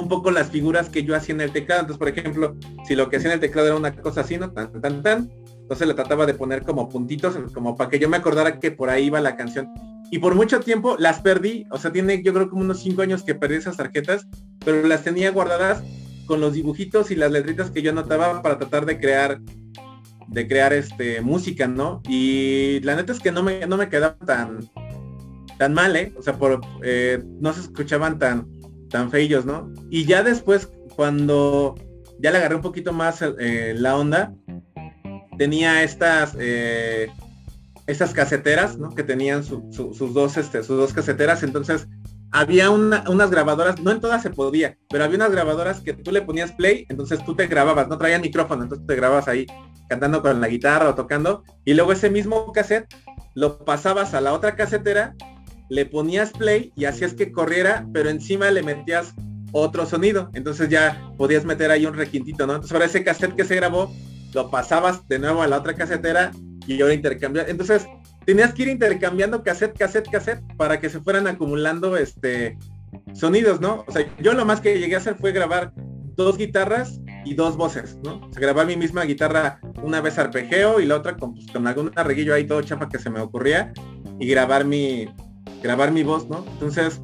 un 0.00 0.08
poco 0.08 0.30
las 0.30 0.50
figuras 0.50 0.88
que 0.88 1.04
yo 1.04 1.14
hacía 1.14 1.34
en 1.34 1.40
el 1.40 1.52
teclado. 1.52 1.82
Entonces, 1.82 1.98
por 1.98 2.08
ejemplo, 2.08 2.56
si 2.86 2.94
lo 2.94 3.08
que 3.08 3.16
hacía 3.16 3.30
en 3.30 3.34
el 3.34 3.40
teclado 3.40 3.68
era 3.68 3.76
una 3.76 3.94
cosa 3.94 4.22
así, 4.22 4.36
¿no? 4.36 4.52
Tan, 4.52 4.80
tan, 4.80 5.02
tan. 5.02 5.30
Entonces 5.64 5.88
le 5.88 5.94
trataba 5.94 6.26
de 6.26 6.34
poner 6.34 6.62
como 6.62 6.88
puntitos, 6.88 7.36
como 7.52 7.76
para 7.76 7.88
que 7.88 7.98
yo 7.98 8.08
me 8.08 8.18
acordara 8.18 8.60
que 8.60 8.70
por 8.70 8.90
ahí 8.90 9.06
iba 9.06 9.20
la 9.20 9.36
canción. 9.36 9.68
y 10.10 10.18
por 10.18 10.34
mucho 10.34 10.60
tiempo 10.60 10.96
las 10.98 11.20
perdí, 11.20 11.66
o 11.70 11.78
sea, 11.78 11.90
tiene 11.90 12.22
yo 12.22 12.32
creo 12.34 12.50
como 12.50 12.62
unos 12.62 12.80
cinco 12.80 13.02
años 13.02 13.22
que 13.22 13.34
perdí 13.34 13.56
esas 13.56 13.78
tarjetas, 13.78 14.28
pero 14.64 14.86
las 14.86 15.02
tenía 15.02 15.30
guardadas 15.30 15.82
con 16.26 16.40
los 16.40 16.52
dibujitos 16.52 17.10
y 17.10 17.16
las 17.16 17.32
letritas 17.32 17.70
que 17.70 17.82
yo 17.82 17.90
anotaba 17.90 18.42
para 18.42 18.58
tratar 18.58 18.86
de 18.86 18.98
crear 18.98 19.40
de 20.28 20.48
crear 20.48 20.72
este 20.72 21.20
música, 21.20 21.66
¿no? 21.66 22.02
Y 22.08 22.80
la 22.80 22.96
neta 22.96 23.12
es 23.12 23.20
que 23.20 23.32
no 23.32 23.42
me, 23.42 23.66
no 23.66 23.76
me 23.76 23.88
quedaba 23.88 24.16
tan 24.18 24.70
tan 25.58 25.72
mal, 25.74 25.96
¿eh? 25.96 26.12
O 26.18 26.22
sea, 26.22 26.36
por 26.36 26.60
eh, 26.82 27.22
no 27.40 27.52
se 27.52 27.60
escuchaban 27.60 28.18
tan 28.18 28.46
tan 28.94 29.10
feillos, 29.10 29.44
¿no? 29.44 29.72
Y 29.90 30.04
ya 30.04 30.22
después 30.22 30.70
cuando 30.94 31.74
ya 32.20 32.30
le 32.30 32.38
agarré 32.38 32.54
un 32.54 32.62
poquito 32.62 32.92
más 32.92 33.24
eh, 33.40 33.74
la 33.76 33.96
onda, 33.96 34.32
tenía 35.36 35.82
estas 35.82 36.36
eh, 36.38 37.08
estas 37.88 38.12
caseteras, 38.12 38.78
¿no? 38.78 38.94
Que 38.94 39.02
tenían 39.02 39.42
sus 39.42 40.14
dos 40.14 40.36
este, 40.36 40.62
sus 40.62 40.78
dos 40.78 40.92
caseteras, 40.92 41.42
entonces 41.42 41.88
había 42.30 42.70
unas 42.70 43.30
grabadoras, 43.32 43.80
no 43.80 43.90
en 43.90 44.00
todas 44.00 44.22
se 44.22 44.30
podía, 44.30 44.78
pero 44.88 45.02
había 45.02 45.16
unas 45.16 45.32
grabadoras 45.32 45.80
que 45.80 45.94
tú 45.94 46.12
le 46.12 46.22
ponías 46.22 46.52
play, 46.52 46.86
entonces 46.88 47.18
tú 47.24 47.34
te 47.34 47.48
grababas, 47.48 47.88
no 47.88 47.98
traían 47.98 48.20
micrófono, 48.20 48.62
entonces 48.62 48.86
te 48.86 48.94
grababas 48.94 49.26
ahí 49.26 49.44
cantando 49.88 50.22
con 50.22 50.40
la 50.40 50.46
guitarra 50.46 50.90
o 50.90 50.94
tocando, 50.94 51.42
y 51.64 51.74
luego 51.74 51.90
ese 51.90 52.10
mismo 52.10 52.52
cassette 52.52 52.86
lo 53.34 53.64
pasabas 53.64 54.14
a 54.14 54.20
la 54.20 54.34
otra 54.34 54.54
casetera, 54.54 55.16
le 55.68 55.86
ponías 55.86 56.30
play 56.30 56.72
y 56.76 56.84
hacías 56.84 57.14
que 57.14 57.32
corriera, 57.32 57.86
pero 57.92 58.10
encima 58.10 58.50
le 58.50 58.62
metías 58.62 59.14
otro 59.52 59.86
sonido, 59.86 60.30
entonces 60.34 60.68
ya 60.68 61.12
podías 61.16 61.44
meter 61.44 61.70
ahí 61.70 61.86
un 61.86 61.94
requintito, 61.94 62.46
¿no? 62.46 62.54
Entonces 62.54 62.72
ahora 62.72 62.86
ese 62.86 63.04
cassette 63.04 63.36
que 63.36 63.44
se 63.44 63.54
grabó, 63.54 63.92
lo 64.34 64.50
pasabas 64.50 65.06
de 65.06 65.20
nuevo 65.20 65.42
a 65.42 65.46
la 65.46 65.58
otra 65.58 65.74
casetera 65.74 66.32
y 66.66 66.80
ahora 66.82 66.94
intercambiar. 66.94 67.48
Entonces, 67.48 67.86
tenías 68.24 68.52
que 68.52 68.62
ir 68.62 68.68
intercambiando 68.68 69.44
cassette, 69.44 69.78
cassette, 69.78 70.10
cassette 70.10 70.42
para 70.56 70.80
que 70.80 70.90
se 70.90 71.00
fueran 71.00 71.28
acumulando 71.28 71.96
este 71.96 72.58
sonidos, 73.12 73.60
¿no? 73.60 73.84
O 73.86 73.92
sea, 73.92 74.04
yo 74.20 74.34
lo 74.34 74.44
más 74.44 74.60
que 74.60 74.78
llegué 74.78 74.96
a 74.96 74.98
hacer 74.98 75.14
fue 75.16 75.32
grabar 75.32 75.72
dos 76.16 76.36
guitarras 76.36 77.00
y 77.24 77.34
dos 77.34 77.56
voces, 77.56 77.96
¿no? 78.02 78.16
O 78.28 78.32
sea, 78.32 78.40
grabar 78.40 78.66
mi 78.66 78.76
misma 78.76 79.04
guitarra 79.04 79.60
una 79.82 80.00
vez 80.00 80.18
arpegeo 80.18 80.80
y 80.80 80.86
la 80.86 80.96
otra 80.96 81.16
con, 81.16 81.34
pues, 81.34 81.46
con 81.50 81.66
algún 81.66 81.92
arreguillo 81.94 82.34
ahí 82.34 82.44
todo 82.44 82.62
chapa 82.62 82.88
que 82.88 82.98
se 82.98 83.10
me 83.10 83.20
ocurría 83.20 83.72
y 84.18 84.26
grabar 84.26 84.64
mi 84.64 85.08
grabar 85.64 85.90
mi 85.90 86.04
voz, 86.04 86.28
¿no? 86.28 86.44
Entonces, 86.52 87.00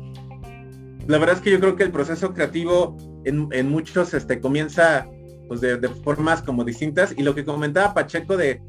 la 1.08 1.18
verdad 1.18 1.36
es 1.36 1.42
que 1.42 1.50
yo 1.50 1.58
creo 1.58 1.74
que 1.74 1.82
el 1.82 1.90
proceso 1.90 2.32
creativo 2.32 2.96
en, 3.24 3.48
en 3.50 3.68
muchos 3.68 4.14
este 4.14 4.40
comienza 4.40 5.08
pues 5.48 5.60
de, 5.60 5.78
de, 5.78 5.88
formas 5.88 6.42
como 6.42 6.62
distintas 6.62 7.12
y 7.16 7.24
lo 7.24 7.34
que 7.34 7.44
comentaba 7.44 7.92
Pacheco 7.92 8.36
de 8.36 8.62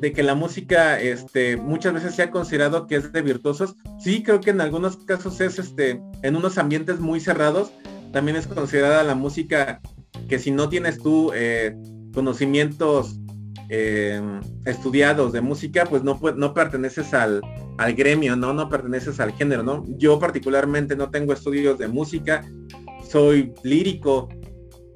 de 0.00 0.12
que 0.12 0.22
la 0.22 0.34
música 0.34 1.00
este, 1.00 1.56
muchas 1.56 1.94
veces 1.94 2.14
se 2.14 2.22
ha 2.22 2.30
considerado 2.30 2.86
que 2.86 2.96
es 2.96 3.12
de 3.12 3.22
virtuosos. 3.22 3.76
Sí, 3.98 4.22
creo 4.22 4.40
que 4.40 4.50
en 4.50 4.60
algunos 4.60 4.98
casos 4.98 5.40
es 5.40 5.58
este, 5.58 6.02
en 6.22 6.36
unos 6.36 6.58
ambientes 6.58 7.00
muy 7.00 7.20
cerrados, 7.20 7.72
también 8.12 8.36
es 8.36 8.46
considerada 8.46 9.02
la 9.02 9.14
música 9.14 9.80
que 10.28 10.38
si 10.38 10.50
no 10.50 10.68
tienes 10.68 10.98
tú 10.98 11.32
eh, 11.34 11.74
conocimientos 12.12 13.18
eh, 13.68 14.20
estudiados 14.64 15.32
de 15.32 15.40
música, 15.40 15.84
pues 15.84 16.02
no, 16.02 16.18
no 16.36 16.54
perteneces 16.54 17.14
al, 17.14 17.40
al 17.78 17.94
gremio, 17.94 18.36
¿no? 18.36 18.52
No 18.52 18.68
perteneces 18.68 19.20
al 19.20 19.32
género, 19.32 19.62
¿no? 19.62 19.84
Yo 19.98 20.18
particularmente 20.18 20.96
no 20.96 21.10
tengo 21.10 21.32
estudios 21.32 21.78
de 21.78 21.88
música, 21.88 22.44
soy 23.08 23.52
lírico 23.62 24.28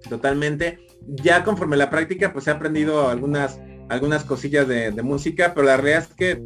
totalmente. 0.08 0.86
Ya 1.06 1.42
conforme 1.44 1.76
la 1.76 1.90
práctica, 1.90 2.32
pues 2.32 2.46
he 2.46 2.50
aprendido 2.50 3.08
algunas 3.08 3.58
algunas 3.90 4.24
cosillas 4.24 4.68
de, 4.68 5.02
música, 5.02 5.52
pero 5.52 5.66
la 5.66 5.76
realidad 5.76 6.06
es 6.08 6.14
que 6.14 6.42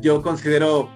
yo 0.00 0.22
considero, 0.22 0.90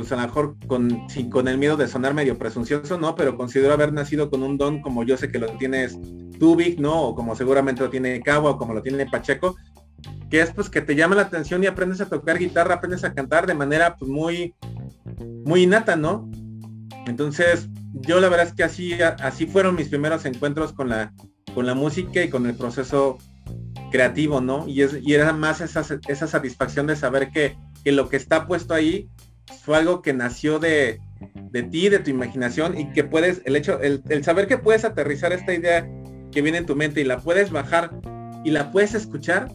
pues 0.00 0.12
a 0.12 0.16
lo 0.16 0.22
mejor 0.22 0.56
con, 0.66 1.06
con 1.30 1.48
el 1.48 1.58
miedo 1.58 1.76
de 1.76 1.88
sonar 1.88 2.14
medio 2.14 2.38
presuncioso, 2.38 2.98
¿no? 2.98 3.14
Pero 3.16 3.36
considero 3.36 3.72
haber 3.72 3.92
nacido 3.92 4.30
con 4.30 4.42
un 4.42 4.56
don 4.56 4.80
como 4.80 5.02
yo 5.02 5.16
sé 5.16 5.30
que 5.30 5.38
lo 5.38 5.48
tienes 5.58 5.98
tú, 6.38 6.54
Vic, 6.54 6.78
¿no? 6.78 7.02
O 7.02 7.14
como 7.14 7.34
seguramente 7.34 7.82
lo 7.82 7.90
tiene 7.90 8.20
Cabo, 8.20 8.50
o 8.50 8.58
como 8.58 8.74
lo 8.74 8.82
tiene 8.82 9.06
Pacheco, 9.06 9.56
que 10.30 10.40
es 10.40 10.52
pues 10.52 10.70
que 10.70 10.82
te 10.82 10.94
llama 10.94 11.16
la 11.16 11.22
atención 11.22 11.64
y 11.64 11.66
aprendes 11.66 12.00
a 12.00 12.08
tocar 12.08 12.38
guitarra, 12.38 12.76
aprendes 12.76 13.02
a 13.02 13.12
cantar 13.12 13.46
de 13.46 13.54
manera 13.54 13.96
pues 13.96 14.08
muy, 14.10 14.54
muy 15.44 15.64
innata, 15.64 15.96
¿no? 15.96 16.30
Entonces, 17.06 17.68
yo 17.92 18.20
la 18.20 18.28
verdad 18.28 18.46
es 18.46 18.52
que 18.52 18.62
así, 18.62 18.92
así 19.02 19.46
fueron 19.46 19.74
mis 19.74 19.88
primeros 19.88 20.24
encuentros 20.26 20.72
con 20.72 20.90
la, 20.90 21.12
con 21.54 21.66
la 21.66 21.74
música 21.74 22.22
y 22.22 22.30
con 22.30 22.46
el 22.46 22.54
proceso 22.54 23.18
creativo, 23.90 24.40
¿no? 24.40 24.68
Y, 24.68 24.82
es, 24.82 24.96
y 25.02 25.14
era 25.14 25.32
más 25.32 25.60
esa, 25.60 25.84
esa 26.06 26.26
satisfacción 26.28 26.86
de 26.86 26.94
saber 26.94 27.30
que, 27.30 27.56
que, 27.82 27.90
lo 27.90 28.08
que 28.08 28.16
está 28.16 28.46
puesto 28.46 28.74
ahí 28.74 29.08
fue 29.62 29.76
algo 29.76 30.02
que 30.02 30.12
nació 30.12 30.58
de, 30.58 31.00
de 31.50 31.62
ti, 31.62 31.88
de 31.88 31.98
tu 31.98 32.10
imaginación 32.10 32.78
y 32.78 32.92
que 32.92 33.04
puedes, 33.04 33.42
el 33.44 33.56
hecho, 33.56 33.80
el, 33.80 34.02
el, 34.08 34.24
saber 34.24 34.46
que 34.46 34.58
puedes 34.58 34.84
aterrizar 34.84 35.32
esta 35.32 35.54
idea 35.54 35.88
que 36.30 36.42
viene 36.42 36.58
en 36.58 36.66
tu 36.66 36.76
mente 36.76 37.00
y 37.00 37.04
la 37.04 37.18
puedes 37.18 37.50
bajar 37.50 37.90
y 38.44 38.50
la 38.50 38.70
puedes 38.70 38.94
escuchar, 38.94 39.52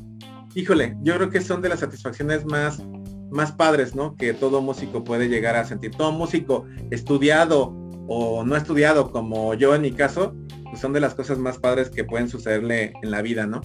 híjole, 0.55 0.95
yo 1.01 1.15
creo 1.15 1.29
que 1.29 1.41
son 1.41 1.61
de 1.61 1.69
las 1.69 1.79
satisfacciones 1.79 2.45
más, 2.45 2.81
más 3.31 3.51
padres, 3.51 3.95
¿no? 3.95 4.15
Que 4.15 4.33
todo 4.33 4.61
músico 4.61 5.03
puede 5.03 5.29
llegar 5.29 5.55
a 5.55 5.65
sentir. 5.65 5.91
Todo 5.91 6.11
músico 6.11 6.65
estudiado 6.91 7.75
o 8.07 8.43
no 8.43 8.55
estudiado 8.55 9.11
como 9.11 9.53
yo 9.53 9.73
en 9.75 9.81
mi 9.81 9.91
caso, 9.91 10.35
pues 10.63 10.79
son 10.79 10.93
de 10.93 10.99
las 10.99 11.15
cosas 11.15 11.37
más 11.37 11.57
padres 11.57 11.89
que 11.89 12.03
pueden 12.03 12.29
sucederle 12.29 12.93
en 13.01 13.11
la 13.11 13.21
vida, 13.21 13.47
¿no? 13.47 13.61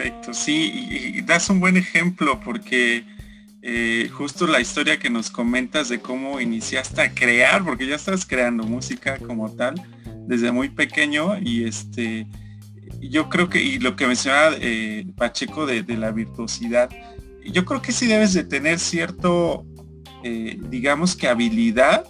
Perfecto, 0.00 0.32
sí, 0.32 0.88
y, 1.14 1.20
das 1.20 1.50
un 1.50 1.60
buen 1.60 1.76
ejemplo 1.76 2.40
porque 2.40 3.04
eh, 3.60 4.08
justo 4.10 4.46
la 4.46 4.58
historia 4.58 4.98
que 4.98 5.10
nos 5.10 5.28
comentas 5.30 5.90
de 5.90 6.00
cómo 6.00 6.40
iniciaste 6.40 7.02
a 7.02 7.14
crear, 7.14 7.62
porque 7.62 7.86
ya 7.86 7.96
estás 7.96 8.24
creando 8.24 8.64
música 8.64 9.18
como 9.18 9.50
tal 9.50 9.74
desde 10.26 10.52
muy 10.52 10.70
pequeño 10.70 11.38
y 11.38 11.64
este, 11.64 12.26
yo 12.98 13.28
creo 13.28 13.50
que, 13.50 13.62
y 13.62 13.78
lo 13.78 13.94
que 13.94 14.06
mencionaba 14.06 14.56
eh, 14.58 15.04
Pacheco 15.18 15.66
de, 15.66 15.82
la 15.82 16.12
virtuosidad, 16.12 16.88
yo 17.44 17.66
creo 17.66 17.82
que 17.82 17.92
sí 17.92 18.06
debes 18.06 18.32
de 18.32 18.44
tener 18.44 18.78
cierto, 18.78 19.66
eh, 20.24 20.58
digamos 20.70 21.14
que 21.14 21.28
habilidad 21.28 22.06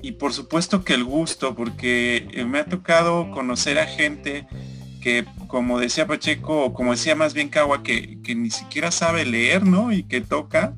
y 0.00 0.12
por 0.12 0.32
supuesto 0.32 0.84
que 0.84 0.94
el 0.94 1.04
gusto, 1.04 1.54
porque 1.54 2.46
me 2.48 2.60
ha 2.60 2.64
tocado 2.64 3.30
conocer 3.30 3.78
a 3.78 3.84
gente 3.84 4.46
que 5.02 5.26
como 5.54 5.78
decía 5.78 6.04
Pacheco, 6.04 6.72
como 6.74 6.90
decía 6.90 7.14
más 7.14 7.32
bien 7.32 7.48
Kawa, 7.48 7.84
que, 7.84 8.18
ni 8.34 8.50
siquiera 8.50 8.90
sabe 8.90 9.24
leer, 9.24 9.64
¿no? 9.64 9.92
Y 9.92 10.02
que 10.02 10.20
toca. 10.20 10.74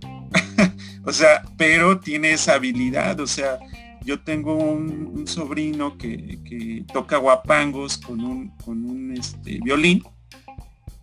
o 1.07 1.13
sea, 1.15 1.45
pero 1.57 1.99
tiene 1.99 2.33
esa 2.33 2.57
habilidad. 2.57 3.19
O 3.21 3.27
sea, 3.27 3.59
yo 4.05 4.21
tengo 4.21 4.55
un, 4.55 5.27
sobrino 5.27 5.97
que, 5.97 6.85
toca 6.93 7.17
guapangos 7.17 7.97
con 7.97 8.21
un, 8.21 8.49
con 8.67 8.85
un 8.85 9.17
este, 9.17 9.61
violín, 9.65 10.05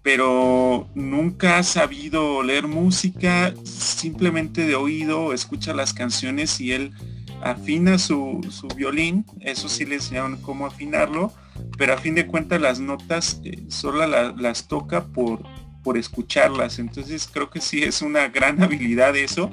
pero 0.03 0.87
nunca 0.93 1.57
ha 1.57 1.63
sabido 1.63 2.43
leer 2.43 2.67
música, 2.67 3.55
simplemente 3.63 4.67
de 4.67 4.75
oído, 4.75 5.33
escucha 5.33 5.73
las 5.73 5.95
canciones 5.95 6.61
y 6.61 6.73
él 6.73 6.93
afina 7.41 7.97
su, 7.97 8.45
su 8.51 8.67
violín, 8.67 9.25
eso 9.39 9.67
sí 9.67 9.83
le 9.83 9.95
enseñaron 9.95 10.37
cómo 10.37 10.67
afinarlo, 10.67 11.33
pero 11.77 11.93
a 11.93 11.97
fin 11.97 12.15
de 12.15 12.27
cuentas 12.27 12.61
las 12.61 12.79
notas 12.79 13.41
eh, 13.43 13.63
solo 13.67 14.05
las 14.07 14.67
toca 14.67 15.05
por, 15.05 15.41
por 15.83 15.97
escucharlas. 15.97 16.79
Entonces 16.79 17.29
creo 17.31 17.49
que 17.49 17.61
sí 17.61 17.83
es 17.83 18.01
una 18.01 18.27
gran 18.29 18.61
habilidad 18.63 19.15
eso. 19.15 19.51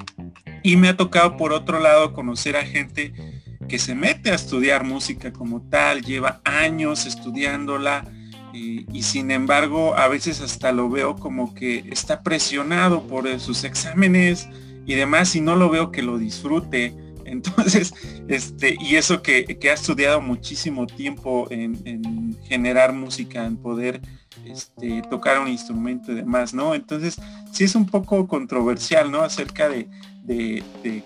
Y 0.62 0.76
me 0.76 0.88
ha 0.88 0.97
tocado 0.97 1.37
por 1.37 1.52
otro 1.52 1.80
lado 1.80 2.12
conocer 2.12 2.57
a 2.57 2.64
gente 2.64 3.12
que 3.69 3.78
se 3.78 3.95
mete 3.95 4.30
a 4.30 4.35
estudiar 4.35 4.85
música 4.85 5.33
como 5.33 5.62
tal, 5.62 6.02
lleva 6.02 6.40
años 6.45 7.07
estudiándola 7.07 8.04
y, 8.52 8.85
y 8.92 9.02
sin 9.04 9.30
embargo 9.30 9.97
a 9.97 10.09
veces 10.09 10.40
hasta 10.40 10.73
lo 10.73 10.90
veo 10.90 11.14
como 11.14 11.54
que 11.54 11.85
está 11.90 12.23
presionado 12.23 13.07
por 13.07 13.38
sus 13.38 13.62
exámenes 13.62 14.49
y 14.87 14.95
demás 14.95 15.37
y 15.37 15.40
no 15.40 15.54
lo 15.54 15.71
veo 15.71 15.92
que 15.92 16.02
lo 16.02 16.19
disfrute 16.19 16.97
entonces, 17.30 17.94
este, 18.28 18.76
y 18.80 18.96
eso 18.96 19.22
que, 19.22 19.58
ha 19.62 19.72
estudiado 19.72 20.20
muchísimo 20.20 20.87
tiempo 20.87 21.46
en, 21.50 22.37
generar 22.44 22.92
música, 22.92 23.46
en 23.46 23.56
poder 23.56 24.00
este, 24.44 25.02
tocar 25.08 25.38
un 25.38 25.49
instrumento 25.49 26.12
y 26.12 26.16
demás, 26.16 26.52
¿no? 26.52 26.75
Entonces, 26.75 27.16
sí 27.52 27.64
es 27.64 27.75
un 27.75 27.87
poco 27.87 28.26
controversial, 28.26 29.10
¿no? 29.10 29.22
Acerca 29.22 29.68
de, 29.68 29.88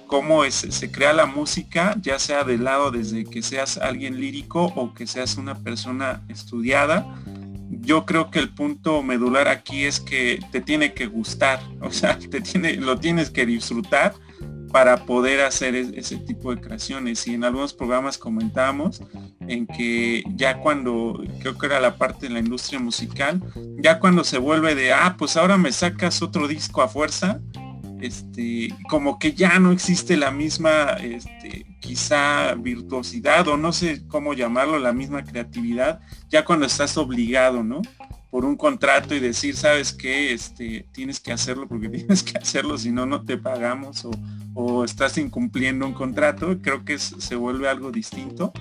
cómo 0.07 0.43
se 0.51 0.91
crea 0.91 1.13
la 1.13 1.27
música, 1.27 1.97
ya 2.01 2.19
sea 2.19 2.45
del 2.45 2.65
lado 2.65 2.91
desde 2.91 3.25
que 3.25 3.43
seas 3.43 3.79
alguien 3.79 4.21
lírico 4.21 4.67
o 4.77 4.93
que 4.93 5.07
seas 5.07 5.37
una 5.37 5.55
persona 5.55 6.23
estudiada. 6.29 7.07
Yo 7.81 8.05
creo 8.05 8.31
que 8.31 8.39
el 8.39 8.51
punto 8.51 9.03
medular 9.03 9.49
aquí 9.49 9.85
es 9.85 9.99
que 9.99 10.41
te 10.53 10.61
tiene 10.61 10.93
que 10.93 11.07
gustar, 11.07 11.61
o 11.81 11.91
sea, 11.91 12.19
te 12.19 12.41
tiene, 12.41 12.75
lo 12.75 12.99
tienes 12.99 13.31
que 13.31 13.47
disfrutar 13.47 14.15
para 14.75 15.07
poder 15.07 15.41
hacer 15.43 15.77
ese 15.77 16.17
tipo 16.17 16.53
de 16.53 16.61
creaciones. 16.61 17.29
Y 17.29 17.35
en 17.35 17.45
algunos 17.45 17.73
programas 17.73 18.19
comentamos 18.19 19.01
en 19.47 19.69
que 19.69 20.25
ya 20.35 20.59
cuando, 20.59 21.23
creo 21.39 21.57
que 21.57 21.67
era 21.67 21.79
la 21.79 21.97
parte 21.97 22.27
de 22.27 22.35
la 22.35 22.41
industria 22.41 22.81
musical, 22.81 23.41
ya 23.79 24.01
cuando 24.01 24.25
se 24.25 24.37
vuelve 24.37 24.75
de, 24.75 24.93
ah, 24.93 25.15
pues 25.17 25.37
ahora 25.37 25.57
me 25.59 25.71
sacas 25.71 26.21
otro 26.23 26.49
disco 26.49 26.83
a 26.83 26.89
fuerza, 26.89 27.41
este, 28.01 28.75
como 28.91 29.21
que 29.21 29.35
ya 29.35 29.61
no 29.61 29.71
existe 29.71 30.17
la 30.17 30.33
misma, 30.33 30.95
este, 31.01 31.67
quizá 31.79 32.57
virtuosidad 32.57 33.47
o 33.47 33.57
no 33.57 33.73
sé 33.73 34.05
cómo 34.09 34.35
llamarlo, 34.35 34.81
la 34.81 34.93
misma 34.93 35.23
creatividad, 35.23 36.01
ya 36.31 36.45
cuando 36.45 36.67
estás 36.67 36.97
obligado, 36.97 37.63
¿no? 37.63 37.81
Por 38.35 38.45
un 38.45 38.57
contrato 38.57 39.15
y 39.15 39.21
decir, 39.21 39.55
sabes 39.55 39.93
que 39.93 40.33
este, 40.33 40.89
tienes 40.91 41.21
que 41.21 41.31
hacerlo 41.31 41.69
porque 41.69 41.89
tienes 42.01 42.25
que 42.25 42.37
hacerlo, 42.37 42.77
si 42.77 42.91
no, 42.91 43.07
no 43.07 43.25
te 43.25 43.39
pagamos 43.39 44.05
o, 44.05 44.11
o 44.55 44.83
estás 44.83 45.19
incumpliendo 45.19 45.87
un 45.87 45.93
contrato, 45.93 46.59
creo 46.61 46.85
que 46.85 46.99
se 46.99 47.37
vuelve 47.37 47.69
algo 47.69 47.93
distinto. 47.93 48.53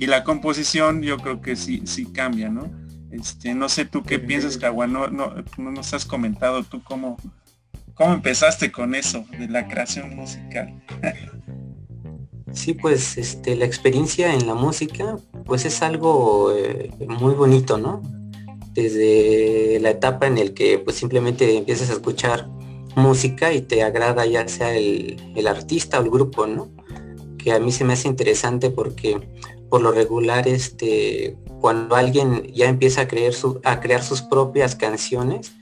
Y 0.00 0.06
la 0.06 0.24
composición 0.24 1.02
yo 1.02 1.18
creo 1.18 1.42
que 1.42 1.56
sí, 1.56 1.82
sí 1.84 2.06
cambia, 2.06 2.48
¿no? 2.48 2.70
Este, 3.10 3.52
no 3.54 3.68
sé 3.68 3.84
tú 3.84 4.02
qué 4.02 4.18
piensas, 4.18 4.56
Cagua, 4.56 4.86
no, 4.86 5.08
no, 5.08 5.34
no 5.58 5.70
nos 5.70 5.92
has 5.92 6.06
comentado 6.06 6.64
tú 6.64 6.82
cómo, 6.82 7.18
cómo 7.92 8.14
empezaste 8.14 8.72
con 8.72 8.94
eso 8.94 9.26
de 9.38 9.46
la 9.46 9.68
creación 9.68 10.16
musical. 10.16 10.82
sí, 12.54 12.72
pues 12.72 13.18
este, 13.18 13.56
la 13.56 13.66
experiencia 13.66 14.32
en 14.32 14.46
la 14.46 14.54
música, 14.54 15.18
pues 15.44 15.66
es 15.66 15.82
algo 15.82 16.56
eh, 16.56 16.90
muy 17.06 17.34
bonito, 17.34 17.76
¿no? 17.76 18.21
Desde 18.72 19.78
la 19.80 19.90
etapa 19.90 20.26
en 20.26 20.38
el 20.38 20.54
que 20.54 20.78
pues 20.78 20.96
simplemente 20.96 21.56
empiezas 21.56 21.90
a 21.90 21.94
escuchar 21.94 22.48
música 22.96 23.52
y 23.52 23.62
te 23.62 23.82
agrada 23.82 24.26
ya 24.26 24.46
sea 24.48 24.74
el, 24.74 25.16
el 25.34 25.46
artista 25.46 25.98
o 25.98 26.02
el 26.02 26.10
grupo, 26.10 26.46
¿no? 26.46 26.70
Que 27.38 27.52
a 27.52 27.58
mí 27.58 27.72
se 27.72 27.84
me 27.84 27.94
hace 27.94 28.08
interesante 28.08 28.70
porque 28.70 29.20
por 29.68 29.80
lo 29.80 29.90
regular 29.92 30.46
este 30.48 31.36
cuando 31.62 31.94
alguien 31.94 32.52
ya 32.52 32.68
empieza 32.68 33.02
a, 33.02 33.08
creer 33.08 33.34
a 33.62 33.80
crear 33.80 34.02
sus 34.02 34.20
propias 34.20 34.74
canciones, 34.74 35.52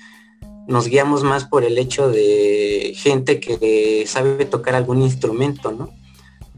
nos 0.66 0.88
guiamos 0.88 1.22
más 1.24 1.44
por 1.44 1.62
el 1.62 1.76
hecho 1.76 2.08
de 2.08 2.94
gente 2.96 3.38
que 3.38 4.04
sabe 4.06 4.46
tocar 4.46 4.74
algún 4.74 5.02
instrumento, 5.02 5.70
¿no? 5.72 5.90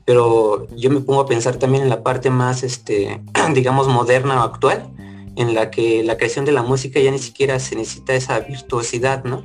Pero 0.05 0.69
yo 0.77 0.91
me 0.91 1.01
pongo 1.01 1.21
a 1.21 1.27
pensar 1.27 1.57
también 1.57 1.83
en 1.83 1.89
la 1.89 2.05
parte 2.05 2.31
más, 2.31 2.63
este, 2.63 3.21
digamos, 3.55 3.89
moderna 3.89 4.41
o 4.41 4.45
actual, 4.45 4.89
en 5.37 5.55
la 5.55 5.71
que 5.71 6.03
la 6.03 6.17
creación 6.17 6.45
de 6.45 6.53
la 6.53 6.63
música 6.63 7.01
ya 7.01 7.11
ni 7.11 7.19
siquiera 7.19 7.59
se 7.59 7.77
necesita 7.77 8.15
esa 8.15 8.41
virtuosidad, 8.41 9.25
¿no? 9.25 9.45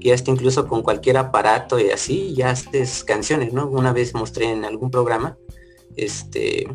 Que 0.00 0.08
ya 0.08 0.14
está 0.14 0.30
incluso 0.30 0.68
con 0.68 0.82
cualquier 0.82 1.16
aparato 1.16 1.78
y 1.78 1.90
así, 1.90 2.34
ya 2.34 2.50
haces 2.50 3.04
canciones, 3.04 3.52
¿no? 3.52 3.66
Una 3.66 3.92
vez 3.92 4.14
mostré 4.14 4.50
en 4.50 4.64
algún 4.64 4.90
programa, 4.90 5.36
este, 5.96 6.68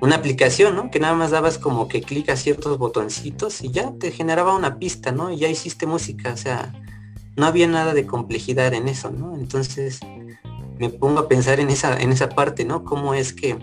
una 0.00 0.16
aplicación, 0.16 0.74
¿no? 0.74 0.90
Que 0.90 1.00
nada 1.00 1.14
más 1.14 1.30
dabas 1.30 1.58
como 1.58 1.88
que 1.88 2.02
clic 2.02 2.30
a 2.30 2.36
ciertos 2.36 2.78
botoncitos 2.78 3.62
y 3.62 3.70
ya 3.70 3.92
te 3.98 4.10
generaba 4.10 4.56
una 4.56 4.78
pista, 4.78 5.12
¿no? 5.12 5.30
Y 5.30 5.38
ya 5.38 5.48
hiciste 5.48 5.86
música, 5.86 6.32
o 6.32 6.36
sea, 6.36 6.72
no 7.36 7.46
había 7.46 7.68
nada 7.68 7.94
de 7.94 8.06
complejidad 8.06 8.74
en 8.74 8.88
eso, 8.88 9.10
¿no? 9.10 9.34
Entonces 9.36 10.00
me 10.78 10.90
pongo 10.90 11.20
a 11.20 11.28
pensar 11.28 11.60
en 11.60 11.70
esa, 11.70 11.98
en 12.00 12.12
esa 12.12 12.28
parte, 12.28 12.64
¿no? 12.64 12.84
Cómo 12.84 13.14
es 13.14 13.32
que 13.32 13.58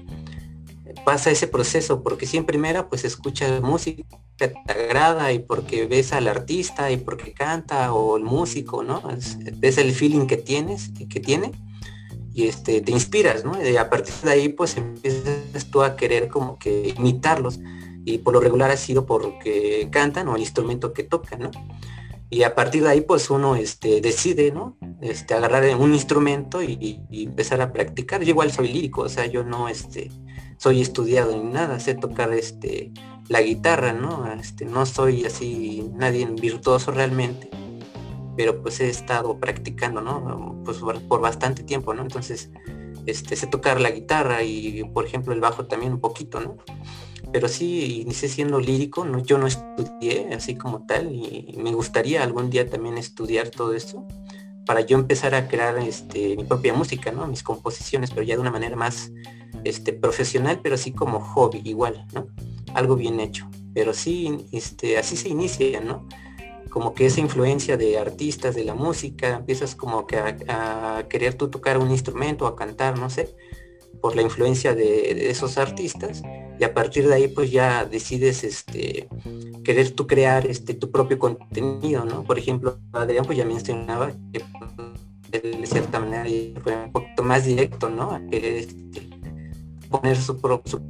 pasa 1.05 1.31
ese 1.31 1.47
proceso, 1.47 2.03
porque 2.03 2.25
si 2.25 2.35
en 2.35 2.45
primera 2.45 2.89
pues 2.89 3.05
escuchas 3.05 3.61
música, 3.61 4.03
te 4.35 4.53
agrada 4.67 5.31
y 5.31 5.39
porque 5.39 5.85
ves 5.85 6.11
al 6.11 6.27
artista 6.27 6.91
y 6.91 6.97
porque 6.97 7.33
canta 7.33 7.93
o 7.93 8.17
el 8.17 8.23
músico, 8.23 8.83
¿no? 8.83 9.01
Es, 9.11 9.77
el 9.77 9.91
feeling 9.93 10.25
que 10.27 10.37
tienes, 10.37 10.91
que 11.09 11.19
tiene 11.19 11.51
y 12.33 12.47
este, 12.47 12.81
te 12.81 12.91
inspiras, 12.91 13.45
¿no? 13.45 13.53
Y 13.65 13.77
a 13.77 13.89
partir 13.89 14.13
de 14.23 14.31
ahí 14.31 14.49
pues 14.49 14.75
empiezas 14.75 15.69
tú 15.71 15.83
a 15.83 15.95
querer 15.95 16.27
como 16.27 16.59
que 16.59 16.93
imitarlos 16.97 17.59
y 18.03 18.17
por 18.17 18.33
lo 18.33 18.41
regular 18.41 18.71
ha 18.71 18.77
sido 18.77 19.05
porque 19.05 19.87
cantan 19.91 20.27
o 20.27 20.35
el 20.35 20.41
instrumento 20.41 20.91
que 20.91 21.03
tocan, 21.03 21.39
¿no? 21.39 21.51
Y 22.29 22.43
a 22.43 22.55
partir 22.55 22.83
de 22.83 22.89
ahí 22.89 23.01
pues 23.01 23.29
uno 23.29 23.55
este, 23.55 24.01
decide, 24.01 24.51
¿no? 24.51 24.77
Este, 25.01 25.33
agarrar 25.33 25.63
un 25.77 25.93
instrumento 25.93 26.61
y, 26.61 26.99
empezar 27.11 27.61
a 27.61 27.71
practicar. 27.71 28.23
Yo 28.23 28.31
igual 28.31 28.51
soy 28.51 28.67
lírico, 28.73 29.03
o 29.03 29.09
sea, 29.09 29.27
yo 29.27 29.43
no 29.43 29.69
este, 29.69 30.09
soy 30.57 30.81
estudiado 30.81 31.31
ni 31.31 31.51
nada, 31.51 31.79
sé 31.79 31.95
tocar 31.95 32.31
este, 32.33 32.91
la 33.27 33.41
guitarra, 33.41 33.93
¿no? 33.93 34.31
Este, 34.33 34.65
no 34.65 34.85
soy 34.85 35.25
así 35.25 35.89
nadie 35.95 36.25
virtuoso 36.25 36.91
realmente 36.91 37.49
pero 38.35 38.61
pues 38.61 38.79
he 38.79 38.89
estado 38.89 39.39
practicando, 39.39 40.01
¿no? 40.01 40.61
Pues 40.63 40.79
por 40.79 41.21
bastante 41.21 41.63
tiempo, 41.63 41.93
¿no? 41.93 42.01
Entonces, 42.01 42.49
este, 43.05 43.35
sé 43.35 43.47
tocar 43.47 43.79
la 43.79 43.91
guitarra 43.91 44.43
y, 44.43 44.83
por 44.93 45.05
ejemplo, 45.05 45.33
el 45.33 45.39
bajo 45.39 45.65
también 45.65 45.93
un 45.93 45.99
poquito, 45.99 46.39
¿no? 46.39 46.57
Pero 47.31 47.47
sí, 47.47 48.01
inicié 48.01 48.29
siendo 48.29 48.59
lírico, 48.59 49.03
¿no? 49.03 49.19
yo 49.19 49.37
no 49.37 49.47
estudié 49.47 50.33
así 50.33 50.55
como 50.55 50.85
tal 50.85 51.11
y 51.11 51.55
me 51.57 51.73
gustaría 51.73 52.23
algún 52.23 52.49
día 52.49 52.69
también 52.69 52.97
estudiar 52.97 53.49
todo 53.49 53.73
esto 53.73 54.05
para 54.65 54.81
yo 54.81 54.97
empezar 54.97 55.35
a 55.35 55.47
crear 55.47 55.77
este, 55.79 56.35
mi 56.35 56.43
propia 56.43 56.73
música, 56.73 57.11
¿no? 57.11 57.27
Mis 57.27 57.43
composiciones, 57.43 58.11
pero 58.11 58.23
ya 58.23 58.35
de 58.35 58.41
una 58.41 58.51
manera 58.51 58.75
más 58.75 59.11
este, 59.63 59.93
profesional, 59.93 60.59
pero 60.61 60.75
así 60.75 60.91
como 60.91 61.19
hobby, 61.19 61.61
igual, 61.63 62.05
¿no? 62.13 62.27
Algo 62.73 62.95
bien 62.95 63.19
hecho. 63.19 63.49
Pero 63.73 63.93
sí, 63.93 64.47
este, 64.51 64.97
así 64.97 65.15
se 65.15 65.29
inicia, 65.29 65.81
¿no? 65.81 66.07
como 66.75 66.93
que 66.93 67.05
esa 67.05 67.21
influencia 67.21 67.77
de 67.77 67.97
artistas 67.97 68.53
de 68.53 68.65
la 68.65 68.73
música, 68.73 69.29
empiezas 69.29 69.75
como 69.75 70.05
que 70.05 70.17
a, 70.17 71.05
querer 71.07 71.35
tú 71.35 71.47
tocar 71.47 71.77
un 71.77 71.89
instrumento, 71.89 72.47
a 72.47 72.57
cantar, 72.57 72.99
no 72.99 73.09
sé, 73.09 73.33
por 74.05 74.15
la 74.15 74.21
influencia 74.21 74.75
de, 74.75 75.31
esos 75.31 75.57
artistas 75.57 76.21
y 76.59 76.63
a 76.63 76.75
partir 76.75 77.07
de 77.07 77.15
ahí 77.15 77.27
pues 77.27 77.49
ya 77.49 77.85
decides 77.85 78.43
este 78.43 79.09
querer 79.63 79.95
tú 79.95 80.05
crear 80.05 80.45
este 80.45 80.75
tu 80.75 80.91
propio 80.91 81.17
contenido, 81.17 82.05
¿no? 82.05 82.23
Por 82.23 82.37
ejemplo, 82.37 82.77
Adrián 82.93 83.25
pues 83.25 83.35
ya 83.35 83.45
mencionaba 83.45 84.11
que 84.31 84.43
de 85.31 85.65
cierta 85.65 85.99
manera 85.99 86.29
fue 86.61 86.75
un 86.75 86.91
poquito 86.91 87.23
más 87.23 87.45
directo, 87.45 87.89
¿no? 87.89 88.11
A 88.11 88.21
querer 88.29 88.57
este, 88.57 89.09
poner 89.89 90.17
su, 90.17 90.39
su 90.65 90.85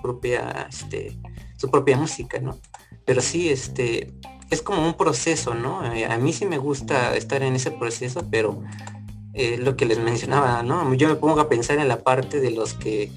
propia 0.00 0.68
este, 0.70 1.18
su 1.56 1.68
propia 1.68 1.96
música, 1.96 2.38
¿no? 2.38 2.56
Pero 3.04 3.22
sí, 3.22 3.48
este, 3.48 4.12
es 4.50 4.62
como 4.62 4.86
un 4.86 4.94
proceso, 4.94 5.52
¿no? 5.52 5.84
Eh, 5.92 6.06
a 6.06 6.16
mí 6.16 6.32
sí 6.32 6.46
me 6.46 6.58
gusta 6.58 7.16
estar 7.16 7.42
en 7.42 7.56
ese 7.56 7.72
proceso, 7.72 8.24
pero 8.30 8.62
eh, 9.36 9.58
lo 9.58 9.76
que 9.76 9.84
les 9.84 9.98
mencionaba, 9.98 10.62
¿no? 10.62 10.94
Yo 10.94 11.08
me 11.08 11.16
pongo 11.16 11.40
a 11.40 11.48
pensar 11.48 11.78
en 11.78 11.88
la 11.88 12.02
parte 12.02 12.40
de 12.40 12.50
los 12.50 12.74
que 12.74 13.12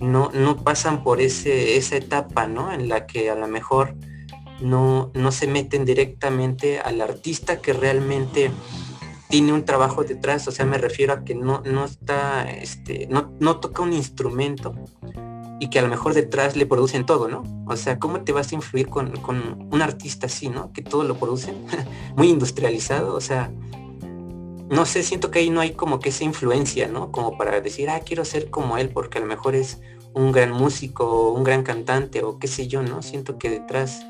no, 0.00 0.30
no 0.34 0.56
pasan 0.56 1.02
por 1.02 1.20
ese, 1.20 1.76
esa 1.76 1.96
etapa, 1.96 2.46
¿no? 2.46 2.72
En 2.72 2.88
la 2.88 3.06
que 3.06 3.30
a 3.30 3.34
lo 3.34 3.48
mejor 3.48 3.94
no, 4.60 5.10
no 5.14 5.32
se 5.32 5.46
meten 5.46 5.84
directamente 5.84 6.78
al 6.78 7.00
artista 7.00 7.60
que 7.60 7.72
realmente 7.72 8.50
tiene 9.28 9.52
un 9.52 9.64
trabajo 9.64 10.04
detrás, 10.04 10.46
o 10.46 10.52
sea, 10.52 10.66
me 10.66 10.76
refiero 10.76 11.14
a 11.14 11.24
que 11.24 11.34
no, 11.34 11.62
no 11.64 11.86
está, 11.86 12.50
este, 12.50 13.06
no, 13.10 13.32
no 13.40 13.56
toca 13.56 13.82
un 13.82 13.94
instrumento, 13.94 14.74
y 15.62 15.68
que 15.68 15.78
a 15.78 15.82
lo 15.82 15.88
mejor 15.88 16.12
detrás 16.12 16.56
le 16.56 16.66
producen 16.66 17.06
todo, 17.06 17.28
¿no? 17.28 17.44
O 17.68 17.76
sea, 17.76 18.00
¿cómo 18.00 18.22
te 18.22 18.32
vas 18.32 18.50
a 18.50 18.56
influir 18.56 18.88
con, 18.88 19.12
un 19.70 19.80
artista 19.80 20.26
así, 20.26 20.48
¿no? 20.48 20.72
Que 20.72 20.82
todo 20.82 21.04
lo 21.04 21.16
producen, 21.16 21.54
muy 22.16 22.30
industrializado, 22.30 23.14
o 23.14 23.20
sea, 23.20 23.52
no 24.72 24.86
sé, 24.86 25.02
siento 25.02 25.30
que 25.30 25.40
ahí 25.40 25.50
no 25.50 25.60
hay 25.60 25.72
como 25.72 26.00
que 26.00 26.08
esa 26.08 26.24
influencia, 26.24 26.88
¿no? 26.88 27.12
Como 27.12 27.36
para 27.36 27.60
decir, 27.60 27.90
ah, 27.90 28.00
quiero 28.00 28.24
ser 28.24 28.48
como 28.48 28.78
él, 28.78 28.88
porque 28.88 29.18
a 29.18 29.20
lo 29.20 29.26
mejor 29.26 29.54
es 29.54 29.80
un 30.14 30.32
gran 30.32 30.50
músico, 30.50 31.30
un 31.30 31.44
gran 31.44 31.62
cantante, 31.62 32.22
o 32.22 32.38
qué 32.38 32.48
sé 32.48 32.68
yo, 32.68 32.82
¿no? 32.82 33.02
Siento 33.02 33.36
que 33.36 33.50
detrás, 33.50 34.06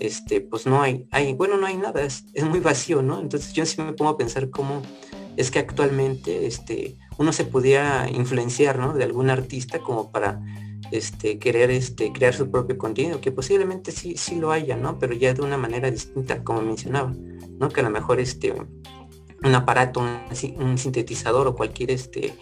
este, 0.00 0.42
pues 0.42 0.66
no 0.66 0.82
hay, 0.82 1.06
hay, 1.12 1.32
bueno, 1.32 1.56
no 1.56 1.66
hay 1.66 1.78
nada, 1.78 2.02
es, 2.02 2.26
es 2.34 2.44
muy 2.44 2.60
vacío, 2.60 3.00
¿no? 3.00 3.20
Entonces 3.20 3.54
yo 3.54 3.64
sí 3.64 3.80
me 3.80 3.94
pongo 3.94 4.10
a 4.10 4.18
pensar 4.18 4.50
cómo 4.50 4.82
es 5.38 5.50
que 5.50 5.60
actualmente, 5.60 6.46
este, 6.46 6.98
uno 7.16 7.32
se 7.32 7.44
podía 7.44 8.06
influenciar, 8.10 8.78
¿no? 8.78 8.92
De 8.92 9.04
algún 9.04 9.30
artista 9.30 9.78
como 9.78 10.12
para 10.12 10.42
este, 10.90 11.38
querer 11.38 11.70
este, 11.70 12.12
crear 12.12 12.34
su 12.34 12.50
propio 12.50 12.76
contenido, 12.76 13.22
que 13.22 13.32
posiblemente 13.32 13.92
sí, 13.92 14.18
sí 14.18 14.34
lo 14.34 14.52
haya, 14.52 14.76
¿no? 14.76 14.98
Pero 14.98 15.14
ya 15.14 15.32
de 15.32 15.40
una 15.40 15.56
manera 15.56 15.90
distinta, 15.90 16.44
como 16.44 16.60
mencionaba, 16.60 17.14
¿no? 17.58 17.70
Que 17.70 17.80
a 17.80 17.84
lo 17.84 17.90
mejor 17.90 18.20
este, 18.20 18.54
un 19.44 19.54
aparato, 19.54 20.00
un, 20.00 20.78
sintetizador 20.78 21.46
o 21.46 21.56
cualquier 21.56 21.90
este, 21.90 22.34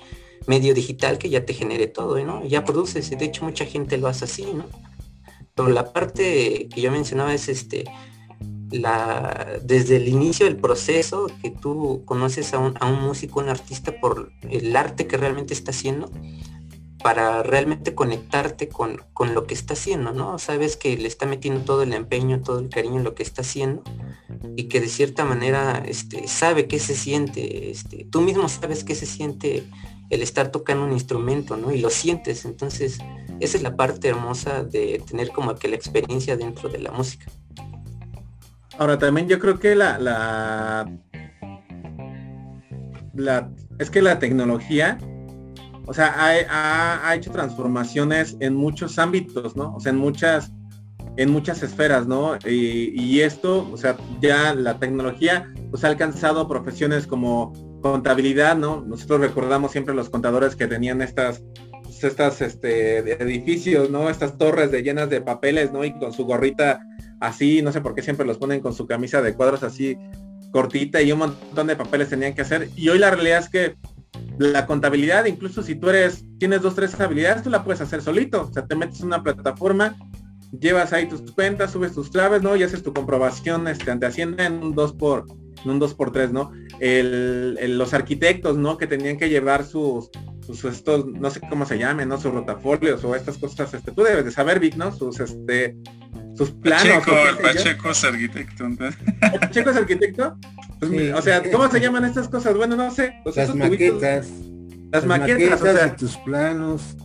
medio 0.47 0.75
digital 0.75 1.19
que 1.19 1.31
ya 1.31 1.45
te 1.45 1.55
genere 1.55 1.87
todo, 1.87 2.23
¿no? 2.25 2.45
Ya 2.45 2.65
produces, 2.65 3.11
de 3.11 3.25
hecho 3.25 3.45
mucha 3.45 3.65
gente 3.65 3.99
lo 3.99 4.09
hace 4.09 4.25
así, 4.25 4.47
¿no? 4.53 4.67
Pero 5.55 5.69
la 5.69 5.93
parte 5.93 6.69
que 6.73 6.81
yo 6.81 6.91
mencionaba 6.91 7.35
es 7.35 7.49
este, 7.49 7.85
la, 8.71 9.59
desde 9.63 9.97
el 9.97 10.09
inicio 10.09 10.47
del 10.47 10.57
proceso 10.57 11.27
que 11.43 11.51
tú 11.51 12.03
conoces 12.05 12.55
a 12.55 12.59
un, 12.59 12.75
a 12.81 12.87
un 12.87 13.03
músico, 13.03 13.41
un 13.41 13.49
artista 13.49 14.01
por 14.01 14.33
el 14.49 14.75
arte 14.77 15.07
que 15.07 15.17
realmente 15.17 15.55
está 15.55 15.71
haciendo, 15.71 16.11
para 17.03 17.43
realmente 17.43 17.95
conectarte 17.95 18.69
con, 18.69 19.01
lo 19.35 19.47
que 19.47 19.55
está 19.55 19.75
haciendo, 19.75 20.13
¿no? 20.13 20.39
Sabes 20.39 20.77
que 20.77 20.97
le 20.97 21.09
está 21.09 21.27
metiendo 21.27 21.61
todo 21.63 21.83
el 21.83 21.93
empeño, 21.93 22.41
todo 22.43 22.59
el 22.59 22.69
cariño 22.69 22.99
en 22.99 23.05
lo 23.05 23.15
que 23.15 23.23
está 23.23 23.43
haciendo 23.43 23.83
y 24.57 24.65
que 24.65 24.81
de 24.81 24.89
cierta 24.89 25.25
manera 25.25 25.83
este, 25.87 26.27
sabe 26.29 26.67
qué 26.67 26.79
se 26.79 26.95
siente, 26.95 27.71
este, 27.71 28.07
tú 28.11 28.21
mismo 28.21 28.49
sabes 28.49 28.85
qué 28.85 28.95
se 28.95 29.07
siente 29.07 29.65
el 30.11 30.23
estar 30.23 30.51
tocando 30.51 30.85
un 30.85 30.93
instrumento, 30.93 31.57
¿no? 31.57 31.73
Y 31.73 31.81
lo 31.81 31.91
sientes, 31.91 32.45
entonces 32.45 32.99
esa 33.39 33.57
es 33.57 33.63
la 33.63 33.77
parte 33.77 34.09
hermosa 34.09 34.65
de 34.65 35.03
tener 35.09 35.31
como 35.31 35.55
que 35.55 35.69
la 35.69 35.77
experiencia 35.77 36.37
dentro 36.37 36.69
de 36.69 36.79
la 36.79 36.91
música. 36.91 37.27
Ahora 38.79 38.99
también 38.99 39.29
yo 39.29 39.39
creo 39.39 39.59
que 39.59 39.75
la, 39.75 39.99
la 39.99 40.91
la, 43.15 43.51
es 43.79 43.91
que 43.91 44.03
la 44.03 44.19
tecnología, 44.19 44.99
o 45.91 45.93
sea, 45.93 46.15
ha, 46.17 47.17
hecho 47.17 47.33
transformaciones 47.33 48.37
en 48.39 48.55
muchos 48.55 48.97
ámbitos, 48.97 49.57
¿no? 49.57 49.75
O 49.75 49.81
sea, 49.81 49.91
en 49.91 49.99
muchas, 49.99 50.53
en 51.17 51.33
muchas 51.33 51.65
esferas, 51.65 52.07
¿no? 52.07 52.39
Y, 52.47 53.19
esto, 53.23 53.69
o 53.73 53.77
sea, 53.77 53.97
ya 54.21 54.55
la 54.55 54.79
tecnología 54.79 55.53
pues 55.69 55.83
ha 55.83 55.89
alcanzado 55.89 56.47
profesiones 56.47 57.09
como 57.09 57.53
contabilidad, 57.83 58.57
¿no? 58.57 58.83
Nosotros 58.83 59.21
recordamos 59.21 59.73
siempre 59.73 59.93
los 59.93 60.11
contadores 60.11 60.55
que 60.55 60.69
tenían 60.69 61.03
estas 61.03 61.43
pues, 61.83 62.05
estas 62.05 62.41
este, 62.41 62.99
edificios, 63.21 63.91
¿no? 63.91 64.11
Estas 64.11 64.39
torres 64.39 64.71
de 64.71 64.85
llenas 64.85 65.11
de 65.11 65.21
papeles, 65.21 65.73
¿no? 65.73 65.85
Y 65.85 65.93
con 65.99 66.13
su 66.13 66.25
gorrita 66.25 66.87
así, 67.19 67.63
no 67.63 67.73
sé 67.73 67.81
por 67.81 67.97
qué 67.97 68.03
siempre 68.03 68.25
los 68.25 68.39
ponen 68.39 68.61
con 68.61 68.75
su 68.75 68.87
camisa 68.87 69.23
de 69.23 69.35
cuadros 69.35 69.65
así 69.65 69.99
cortita 70.53 71.03
y 71.03 71.11
un 71.11 71.19
montón 71.19 71.67
de 71.67 71.75
papeles 71.75 72.11
tenían 72.11 72.35
que 72.35 72.43
hacer. 72.43 72.69
Y 72.77 72.91
hoy 72.91 73.01
la 73.01 73.11
realidad 73.11 73.41
es 73.41 73.49
que 73.49 73.75
la 74.41 74.65
contabilidad, 74.65 75.27
incluso 75.27 75.63
si 75.63 75.75
tú 75.75 75.91
eres, 75.91 76.25
tienes 76.39 76.63
dos, 76.63 76.75
tres 76.75 76.99
habilidades, 76.99 77.43
tú 77.43 77.51
la 77.51 77.63
puedes 77.63 77.83
hacer 77.83 78.01
solito. 78.01 78.49
O 78.49 78.53
sea, 78.53 78.67
te 78.67 78.75
metes 78.75 79.01
en 79.01 79.09
una 79.09 79.23
plataforma, 79.23 79.97
llevas 80.59 80.95
ahí 80.95 81.07
tus 81.07 81.21
cuentas, 81.33 81.73
subes 81.73 81.93
tus 81.93 82.09
claves, 82.09 82.41
¿no? 82.41 82.57
Y 82.57 82.63
haces 82.63 82.83
tu 82.83 82.95
comprobación 82.95 83.69
este, 83.69 83.91
ante 83.91 84.07
Hacienda 84.07 84.47
en 84.47 84.55
un 84.55 84.75
2 84.75 84.95
por 84.95 85.27
en 85.63 85.71
un 85.71 85.79
2 85.79 85.93
por 85.93 86.11
3 86.11 86.33
¿no? 86.33 86.53
los 86.81 87.93
arquitectos, 87.93 88.57
¿no? 88.57 88.79
Que 88.79 88.87
tenían 88.87 89.19
que 89.19 89.29
llevar 89.29 89.63
sus, 89.63 90.09
sus 90.47 90.65
estos, 90.65 91.05
no 91.05 91.31
sé 91.31 91.41
cómo 91.47 91.67
se 91.67 91.77
llamen, 91.77 92.09
¿no? 92.09 92.19
Sus 92.19 92.33
rotafolios 92.33 93.05
o 93.05 93.15
estas 93.15 93.37
cosas, 93.37 93.75
este, 93.75 93.93
tú 93.93 94.03
debes 94.05 94.25
de 94.25 94.31
saber, 94.31 94.59
Vic, 94.59 94.75
¿no? 94.77 94.91
Sus 94.91 95.21
este 95.21 95.77
sus 96.41 96.53
planos. 96.53 97.05
Pacheco, 97.43 97.91
es 97.91 98.03
arquitecto. 98.03 98.65
¿Pacheco 99.41 99.71
es 99.71 99.77
arquitecto? 99.77 100.39
Pues, 100.79 101.15
o 101.15 101.21
sea, 101.21 101.43
¿cómo 101.51 101.71
se 101.71 101.81
llaman 101.81 102.07
estas 102.07 102.29
cosas? 102.29 102.57
Bueno, 102.57 102.77
no 102.77 102.91
sé. 102.91 103.13
las, 103.27 103.55
maquetas, 103.55 104.29
las, 104.91 105.05
maquetas. 105.05 105.61
o 105.61 105.65
sea, 105.65 105.97
tus 105.97 106.17
planos. 106.17 106.97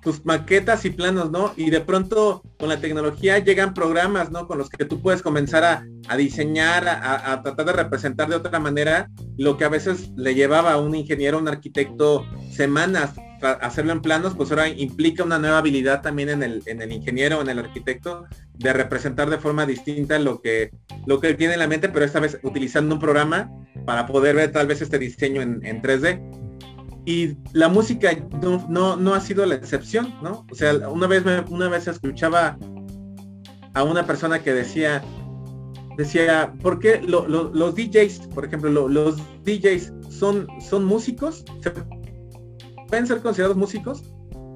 Tus 0.00 0.24
maquetas 0.24 0.84
y 0.84 0.90
planos, 0.90 1.32
¿no? 1.32 1.52
Y 1.56 1.70
de 1.70 1.80
pronto 1.80 2.42
con 2.56 2.68
la 2.68 2.80
tecnología 2.80 3.38
llegan 3.40 3.74
programas, 3.74 4.30
¿no? 4.30 4.46
Con 4.46 4.58
los 4.58 4.70
que 4.70 4.84
tú 4.84 5.02
puedes 5.02 5.22
comenzar 5.22 5.64
a, 5.64 6.16
diseñar, 6.16 6.86
a, 6.86 7.32
a, 7.32 7.42
tratar 7.42 7.66
de 7.66 7.72
representar 7.72 8.28
de 8.28 8.36
otra 8.36 8.60
manera 8.60 9.10
lo 9.36 9.56
que 9.56 9.64
a 9.64 9.68
veces 9.68 10.12
le 10.16 10.36
llevaba 10.36 10.74
a 10.74 10.78
un 10.78 10.94
ingeniero, 10.94 11.36
un 11.36 11.48
arquitecto 11.48 12.24
semanas 12.52 13.10
hacerlo 13.42 13.92
en 13.92 14.02
planos, 14.02 14.34
pues 14.34 14.50
ahora 14.50 14.68
implica 14.68 15.24
una 15.24 15.38
nueva 15.38 15.58
habilidad 15.58 16.02
también 16.02 16.28
en 16.28 16.42
el, 16.42 16.62
en 16.66 16.82
el 16.82 16.92
ingeniero, 16.92 17.40
en 17.40 17.48
el 17.48 17.58
arquitecto, 17.58 18.24
de 18.54 18.72
representar 18.72 19.30
de 19.30 19.38
forma 19.38 19.66
distinta 19.66 20.18
lo 20.18 20.40
que, 20.40 20.70
lo 21.06 21.20
que 21.20 21.34
tiene 21.34 21.54
en 21.54 21.60
la 21.60 21.68
mente, 21.68 21.88
pero 21.88 22.04
esta 22.04 22.20
vez 22.20 22.38
utilizando 22.42 22.94
un 22.94 23.00
programa 23.00 23.50
para 23.86 24.06
poder 24.06 24.36
ver 24.36 24.52
tal 24.52 24.66
vez 24.66 24.82
este 24.82 24.98
diseño 24.98 25.42
en, 25.42 25.82
3D. 25.82 26.20
Y 27.06 27.38
la 27.52 27.68
música 27.68 28.10
no, 28.68 28.96
no, 28.96 29.14
ha 29.14 29.20
sido 29.20 29.46
la 29.46 29.54
excepción, 29.54 30.14
¿no? 30.22 30.46
O 30.50 30.54
sea, 30.54 30.88
una 30.88 31.06
vez, 31.06 31.24
una 31.48 31.68
vez 31.68 31.88
escuchaba 31.88 32.58
a 33.72 33.82
una 33.82 34.06
persona 34.06 34.42
que 34.42 34.52
decía, 34.52 35.02
decía, 35.96 36.52
¿por 36.62 36.78
qué 36.78 37.00
los 37.00 37.74
DJs, 37.74 38.28
por 38.34 38.44
ejemplo, 38.44 38.88
los 38.88 39.16
DJs 39.44 39.92
son, 40.10 40.46
son 40.60 40.84
músicos? 40.84 41.44
¿Pueden 42.90 43.06
ser 43.06 43.22
considerados 43.22 43.56
músicos? 43.56 44.02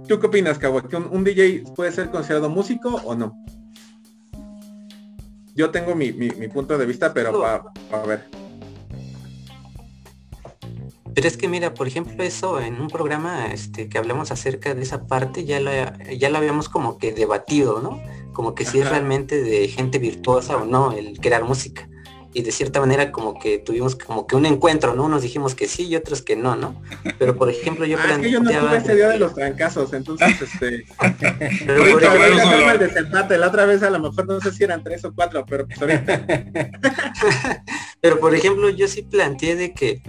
¿Tú 0.09 0.19
qué 0.19 0.27
opinas, 0.27 0.59
Cabo? 0.59 0.83
¿Que 0.83 0.97
un, 0.97 1.23
DJ 1.23 1.63
puede 1.77 1.93
ser 1.93 2.11
considerado 2.11 2.51
músico 2.51 3.01
o 3.05 3.15
no? 3.15 3.33
Yo 5.55 5.71
tengo 5.71 5.95
mi, 5.95 6.11
punto 6.49 6.77
de 6.77 6.85
vista, 6.85 7.15
pero 7.15 7.41
para 7.89 8.05
ver. 8.05 8.25
Pero 11.15 11.29
es 11.29 11.37
que 11.37 11.47
mira, 11.47 11.75
por 11.75 11.87
ejemplo, 11.87 12.25
eso 12.25 12.61
en 12.61 12.81
un 12.81 12.89
programa 12.89 13.47
este, 13.47 13.89
que 13.89 13.99
hablamos 13.99 14.33
acerca 14.33 14.75
de 14.75 14.83
esa 14.83 15.07
parte, 15.07 15.45
ya 15.45 15.61
lo, 15.61 15.71
ya 16.19 16.29
lo 16.29 16.39
habíamos 16.39 16.69
como 16.69 16.99
que 16.99 17.13
debatido, 17.13 17.81
¿no? 17.81 18.03
Como 18.33 18.57
que 18.57 18.65
si 18.65 18.81
es 18.81 18.91
realmente 18.91 19.41
de 19.41 19.69
gente 19.69 20.01
virtuosa 20.01 20.57
o 20.57 20.65
no 20.65 20.91
el 20.91 21.21
crear 21.21 21.45
música 21.45 21.89
y 22.35 22.43
de 22.43 22.51
cierta 22.51 22.81
manera 22.81 23.13
como 23.13 23.39
que 23.39 23.59
tuvimos 23.59 23.95
como 23.95 24.27
que 24.27 24.35
un 24.35 24.45
encuentro, 24.45 24.95
¿no? 24.95 25.05
Unos 25.05 25.23
dijimos 25.23 25.55
que 25.55 25.69
sí 25.69 25.87
y 25.87 25.95
otros 25.95 26.21
que 26.21 26.35
no, 26.35 26.57
¿no? 26.57 26.83
Pero 27.19 27.37
por 27.37 27.49
ejemplo 27.49 27.87
yo 27.87 27.97
ah, 27.99 28.11
es 28.11 28.19
que 28.19 28.31
yo 28.31 28.41
no 28.41 28.51
tuve 28.51 28.77
ese 28.77 28.97
día 28.97 29.09
de 29.09 29.19
los 29.19 29.35
trancazos, 29.35 29.93
entonces 29.93 30.43
este... 30.43 30.85
pero 31.67 31.93
por 31.93 32.03
ejemplo, 32.03 33.39
la 33.39 33.47
otra 33.47 33.67
vez 33.67 33.83
a 33.85 33.91
lo 33.91 34.01
mejor 34.01 34.27
no 34.27 34.41
sé 34.41 34.51
si 34.53 34.65
eran 34.65 34.83
tres 34.83 35.05
o 35.05 35.15
cuatro, 35.15 35.47
pero 35.47 35.67
pues 35.67 35.81
ahorita... 35.81 36.27
pero 38.01 38.19
por 38.19 38.35
ejemplo 38.35 38.69
yo 38.69 38.89
sí 38.89 39.03
planteé 39.03 39.55
de 39.55 39.73
que 39.73 40.03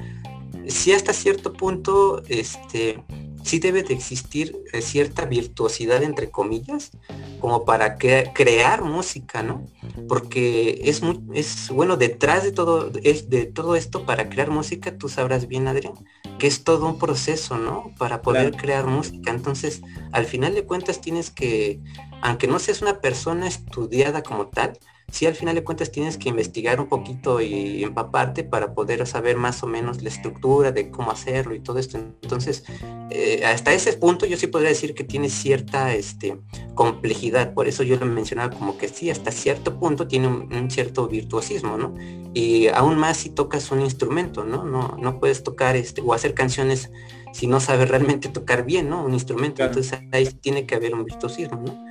si 0.67 0.93
hasta 0.93 1.13
cierto 1.13 1.53
punto 1.53 2.23
este 2.27 3.03
sí 3.45 3.59
debe 3.59 3.83
de 3.83 3.93
existir 3.93 4.57
eh, 4.73 4.81
cierta 4.81 5.25
virtuosidad, 5.25 6.01
entre 6.01 6.31
comillas, 6.31 6.91
como 7.39 7.63
para 7.63 7.97
crear 7.97 8.81
música, 8.81 9.43
¿no? 9.43 9.67
Porque 10.09 10.81
es 10.83 11.03
muy, 11.03 11.21
es 11.33 11.69
bueno, 11.69 11.95
detrás 11.95 12.43
de 12.43 12.51
todo, 12.51 12.91
es 13.03 13.29
de 13.29 13.45
todo 13.45 13.75
esto, 13.75 14.03
para 14.03 14.29
crear 14.29 14.49
música, 14.49 14.97
tú 14.97 15.09
sabrás 15.09 15.47
bien, 15.47 15.67
Adrián, 15.67 15.93
que 16.39 16.47
es 16.47 16.63
todo 16.63 16.87
un 16.87 16.97
proceso, 16.97 17.57
¿no? 17.57 17.93
Para 17.99 18.23
poder 18.23 18.55
crear 18.55 18.87
música. 18.87 19.29
Entonces, 19.29 19.81
al 20.11 20.25
final 20.25 20.55
de 20.55 20.65
cuentas 20.65 20.99
tienes 20.99 21.29
que, 21.29 21.79
aunque 22.21 22.47
no 22.47 22.57
seas 22.57 22.81
una 22.81 22.99
persona 22.99 23.47
estudiada 23.47 24.23
como 24.23 24.47
tal, 24.47 24.79
sí 25.11 25.25
al 25.25 25.35
final 25.35 25.55
de 25.55 25.63
cuentas 25.63 25.91
tienes 25.91 26.17
que 26.17 26.29
investigar 26.29 26.81
un 26.81 26.87
poquito 26.87 27.39
y 27.41 27.83
empaparte 27.83 28.43
para 28.43 28.73
poder 28.73 29.05
saber 29.07 29.37
más 29.37 29.63
o 29.63 29.67
menos 29.67 30.01
la 30.01 30.09
estructura 30.09 30.71
de 30.71 30.89
cómo 30.89 31.11
hacerlo 31.11 31.55
y 31.55 31.59
todo 31.59 31.79
esto. 31.79 31.97
Entonces, 31.97 32.63
eh, 33.11 33.43
hasta 33.45 33.73
ese 33.73 33.93
punto 33.93 34.25
yo 34.25 34.35
sí 34.35 34.47
podría 34.47 34.69
decir 34.69 34.93
que 34.93 35.03
tiene 35.03 35.29
cierta 35.29 35.93
este, 35.93 36.37
complejidad. 36.73 37.53
Por 37.53 37.67
eso 37.67 37.83
yo 37.83 37.97
lo 37.97 38.05
mencionaba 38.05 38.55
como 38.55 38.77
que 38.77 38.87
sí, 38.87 39.09
hasta 39.09 39.31
cierto 39.31 39.79
punto 39.79 40.07
tiene 40.07 40.27
un, 40.27 40.69
cierto 40.71 41.07
virtuosismo, 41.07 41.77
¿no? 41.77 41.95
Y 42.33 42.67
aún 42.67 42.97
más 42.97 43.17
si 43.17 43.29
tocas 43.29 43.71
un 43.71 43.81
instrumento, 43.81 44.43
¿no? 44.43 44.65
No, 44.65 44.97
no 44.99 45.19
puedes 45.19 45.43
tocar 45.43 45.75
este, 45.75 46.01
o 46.01 46.13
hacer 46.13 46.33
canciones 46.33 46.91
si 47.31 47.47
no 47.47 47.59
sabes 47.59 47.89
realmente 47.89 48.29
tocar 48.29 48.65
bien, 48.65 48.89
¿no? 48.89 49.05
Un 49.05 49.13
instrumento. 49.13 49.63
Entonces 49.63 49.99
ahí 50.11 50.25
tiene 50.25 50.65
que 50.65 50.75
haber 50.75 50.93
un 50.93 51.05
virtuosismo, 51.05 51.61
¿no? 51.61 51.85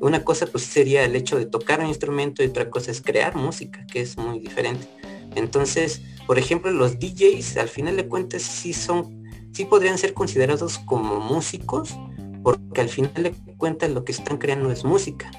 Una 0.00 0.24
cosa 0.24 0.46
pues 0.46 0.64
sería 0.64 1.04
el 1.04 1.14
hecho 1.14 1.38
de 1.38 1.44
tocar 1.44 1.80
un 1.80 1.86
instrumento 1.86 2.42
y 2.42 2.46
otra 2.46 2.70
cosa 2.70 2.90
es 2.90 3.02
crear 3.02 3.36
música, 3.36 3.86
que 3.86 4.00
es 4.00 4.16
muy 4.16 4.40
diferente. 4.40 4.88
Entonces, 5.34 6.00
por 6.26 6.38
ejemplo, 6.38 6.70
los 6.70 6.98
DJs 6.98 7.58
al 7.58 7.68
final 7.68 7.96
de 7.96 8.08
cuentas 8.08 8.42
sí 8.42 8.72
son, 8.72 9.24
sí 9.52 9.66
podrían 9.66 9.98
ser 9.98 10.14
considerados 10.14 10.78
como 10.78 11.20
músicos, 11.20 11.94
porque 12.42 12.80
al 12.80 12.88
final 12.88 13.22
de 13.22 13.34
cuentas 13.58 13.90
lo 13.90 14.04
que 14.04 14.12
están 14.12 14.38
creando 14.38 14.72
es 14.72 14.84
música. 14.84 15.30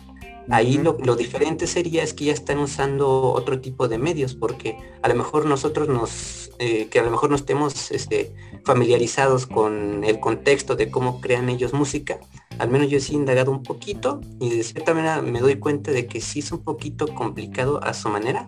Ahí 0.49 0.77
lo, 0.77 1.15
diferente 1.15 1.65
sería 1.65 2.03
es 2.03 2.13
que 2.13 2.25
ya 2.25 2.33
están 2.33 2.59
usando 2.59 3.31
otro 3.31 3.61
tipo 3.61 3.87
de 3.87 3.97
medios, 3.97 4.35
porque 4.35 4.77
a 5.01 5.07
lo 5.07 5.15
mejor 5.15 5.45
nosotros 5.45 5.87
nos, 5.87 6.51
eh, 6.59 6.87
que 6.89 6.99
a 6.99 7.03
lo 7.03 7.09
mejor 7.09 7.29
no 7.29 7.35
estemos 7.35 7.91
este, 7.91 8.33
familiarizados 8.65 9.47
con 9.47 10.03
el 10.03 10.19
contexto 10.19 10.75
de 10.75 10.91
cómo 10.91 11.21
crean 11.21 11.49
ellos 11.49 11.73
música, 11.73 12.19
al 12.61 12.69
menos 12.69 12.89
yo 12.89 12.99
sí 12.99 13.13
he 13.13 13.15
indagado 13.15 13.49
un 13.49 13.63
poquito 13.63 14.21
y 14.39 14.49
de 14.55 14.63
cierta 14.63 14.93
manera 14.93 15.23
me 15.23 15.39
doy 15.39 15.55
cuenta 15.55 15.91
de 15.91 16.05
que 16.05 16.21
sí 16.21 16.39
es 16.39 16.51
un 16.51 16.63
poquito 16.63 17.07
complicado 17.07 17.83
a 17.83 17.95
su 17.95 18.07
manera 18.07 18.47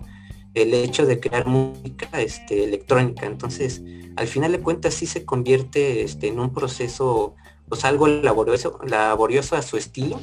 el 0.54 0.72
hecho 0.76 1.08
de 1.08 1.20
crear 1.20 1.48
música 1.48 2.22
este, 2.22 2.64
electrónica. 2.64 3.26
Entonces, 3.26 3.82
al 4.16 4.28
final 4.28 4.52
de 4.52 4.60
cuentas 4.60 4.94
sí 4.94 5.08
se 5.08 5.26
convierte 5.26 6.04
este, 6.04 6.28
en 6.28 6.40
un 6.40 6.54
proceso 6.54 7.34
pues 7.68 7.86
algo 7.86 8.08
laborioso, 8.08 8.80
laborioso 8.86 9.56
a 9.56 9.64
su 9.64 9.78
estilo. 9.78 10.20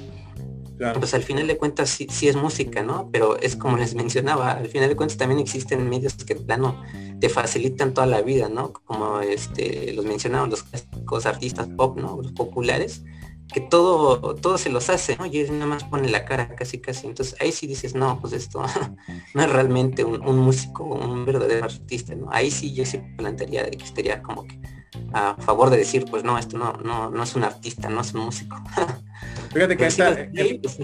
Pues 0.98 1.12
al 1.12 1.24
final 1.24 1.48
de 1.48 1.58
cuentas 1.58 1.90
sí, 1.90 2.06
sí, 2.10 2.28
es 2.28 2.36
música, 2.36 2.82
¿no? 2.82 3.10
Pero 3.12 3.38
es 3.38 3.54
como 3.56 3.76
les 3.76 3.94
mencionaba, 3.94 4.52
al 4.52 4.68
final 4.68 4.88
de 4.88 4.96
cuentas 4.96 5.18
también 5.18 5.40
existen 5.40 5.86
medios 5.90 6.14
que 6.14 6.36
plano 6.36 6.80
te 7.20 7.28
facilitan 7.28 7.92
toda 7.92 8.06
la 8.06 8.22
vida, 8.22 8.48
¿no? 8.48 8.72
Como 8.72 9.20
este, 9.20 9.92
los 9.92 10.06
mencionaban 10.06 10.48
los 10.48 10.62
clásicos 10.62 11.26
artistas 11.26 11.68
pop, 11.76 11.98
¿no? 11.98 12.22
Los 12.22 12.32
populares, 12.32 13.02
que 13.52 13.60
todo, 13.60 14.34
todo 14.36 14.58
se 14.58 14.70
los 14.70 14.90
hace, 14.90 15.16
¿no? 15.16 15.26
Y 15.26 15.38
él 15.38 15.52
nada 15.52 15.66
más 15.66 15.84
pone 15.84 16.08
la 16.08 16.24
cara 16.24 16.54
casi 16.54 16.78
casi. 16.78 17.06
Entonces 17.06 17.36
ahí 17.40 17.52
sí 17.52 17.66
dices, 17.66 17.94
no, 17.94 18.20
pues 18.20 18.32
esto 18.32 18.62
no 19.34 19.42
es 19.42 19.50
realmente 19.50 20.04
un, 20.04 20.38
músico, 20.38 20.84
un 20.84 21.24
verdadero 21.24 21.64
artista, 21.64 22.14
¿no? 22.14 22.28
Ahí 22.30 22.50
sí 22.50 22.72
yo 22.74 22.84
sí 22.84 23.00
plantearía 23.16 23.64
de 23.64 23.72
que 23.72 23.84
estaría 23.84 24.22
como 24.22 24.46
que 24.46 24.58
a 25.12 25.34
favor 25.40 25.70
de 25.70 25.78
decir, 25.78 26.04
pues 26.10 26.24
no, 26.24 26.38
esto 26.38 26.58
no, 26.58 26.72
no, 26.84 27.10
no 27.10 27.22
es 27.22 27.34
un 27.34 27.44
artista, 27.44 27.88
no 27.88 28.00
es 28.00 28.14
un 28.14 28.24
músico. 28.26 28.56
Fíjate 29.52 29.76
que 29.76 29.86
esta, 29.86 30.14
pues 30.62 30.78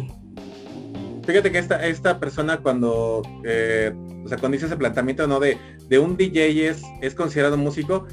fíjate 1.27 1.51
que 1.51 1.59
esta, 1.59 1.85
esta 1.87 2.21
persona 2.21 2.59
cuando, 2.59 3.23
eh, 3.45 3.93
o 4.25 4.29
sea, 4.29 4.39
cuando 4.39 4.55
dice 4.55 4.67
ese 4.67 4.77
planteamiento, 4.77 5.27
¿no? 5.27 5.41
De, 5.41 5.59
de 5.89 5.99
un 5.99 6.17
DJ 6.17 6.69
es, 6.69 6.83
es 7.01 7.15
considerado 7.15 7.57
músico, 7.57 8.07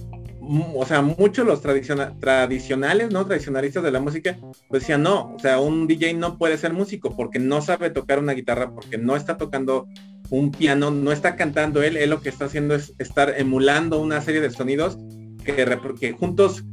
o 0.75 0.86
sea, 0.86 1.01
muchos 1.01 1.45
los 1.45 1.62
tradicionales, 1.62 3.12
¿no? 3.12 3.25
Tradicionalistas 3.25 3.84
de 3.84 3.91
la 3.91 3.99
música, 3.99 4.38
pues 4.67 4.84
decían, 4.84 5.03
no, 5.03 5.34
o 5.36 5.39
sea, 5.39 5.60
un 5.60 5.88
DJ 5.88 6.13
no 6.15 6.38
puede 6.38 6.58
ser 6.58 6.73
músico 6.73 7.15
porque 7.15 7.39
no 7.39 7.62
sabe 7.62 7.89
tocar 7.89 8.19
una 8.19 8.34
guitarra, 8.34 8.71
porque 8.73 8.97
no 8.97 9.15
está 9.15 9.38
tocando 9.38 9.88
un 10.29 10.51
piano, 10.51 10.91
no 10.91 11.12
está 11.12 11.36
cantando 11.36 11.84
él, 11.84 11.97
él 11.97 12.10
lo 12.10 12.21
que 12.21 12.29
está 12.29 12.45
haciendo 12.45 12.75
es 12.75 12.93
estar 12.97 13.34
emulando 13.38 14.01
una 14.01 14.21
serie 14.21 14.41
de 14.41 14.49
sonidos 14.49 14.97
que, 15.43 15.79
que 15.99 16.12
juntos 16.13 16.63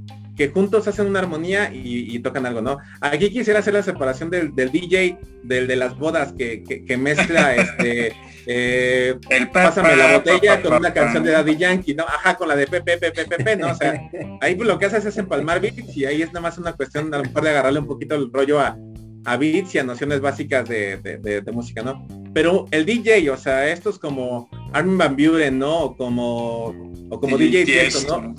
que 0.41 0.49
juntos 0.49 0.89
hacen 0.89 1.07
una 1.07 1.19
armonía 1.19 1.71
y, 1.71 2.19
tocan 2.21 2.47
algo, 2.47 2.63
¿no? 2.63 2.79
Aquí 3.03 3.29
quisiera 3.29 3.59
hacer 3.59 3.75
la 3.75 3.83
separación 3.83 4.31
del, 4.31 4.55
DJ, 4.55 5.19
del 5.43 5.67
de 5.67 5.77
las 5.77 5.99
bodas, 5.99 6.33
que, 6.33 6.97
mezcla 6.97 7.55
este 7.57 8.15
eh, 8.47 9.17
el 9.29 9.51
pásame 9.51 9.95
la 9.97 10.17
botella 10.17 10.63
con 10.63 10.73
una 10.73 10.95
canción 10.95 11.25
de 11.25 11.33
Daddy 11.33 11.59
Yankee, 11.59 11.95
¿no? 11.95 12.05
Ajá, 12.05 12.39
con 12.39 12.49
la 12.49 12.57
de 12.57 12.67
Pepe, 12.67 12.97
Pepe, 12.97 13.27
Pepe, 13.27 13.55
¿no? 13.55 13.71
O 13.71 13.75
sea, 13.75 14.01
ahí 14.41 14.57
lo 14.57 14.79
que 14.79 14.87
haces 14.87 15.05
es 15.05 15.19
empalmar 15.19 15.61
beats 15.61 15.95
y 15.95 16.07
ahí 16.07 16.23
es 16.23 16.29
nada 16.29 16.41
más 16.41 16.57
una 16.57 16.73
cuestión 16.73 17.13
a 17.13 17.19
lo 17.19 17.25
mejor 17.25 17.43
de 17.43 17.51
agarrarle 17.51 17.81
un 17.81 17.87
poquito 17.87 18.15
el 18.15 18.33
rollo 18.33 18.61
a, 18.61 18.79
a 19.27 19.37
beats 19.37 19.75
y 19.75 19.79
a 19.79 19.85
nociones 19.85 20.23
básicas 20.23 20.67
de, 20.71 21.45
música, 21.53 21.83
¿no? 21.83 22.09
Pero 22.33 22.65
el 22.71 22.87
DJ, 22.87 23.29
o 23.29 23.37
sea, 23.37 23.69
estos 23.71 23.99
como 23.99 24.49
Armin 24.73 24.97
Van 24.97 25.17
Buren, 25.17 25.59
¿no? 25.59 25.81
O 25.81 25.97
como, 25.99 26.75
o 27.11 27.21
como 27.21 27.37
DJ, 27.37 27.91
¿no? 28.09 28.35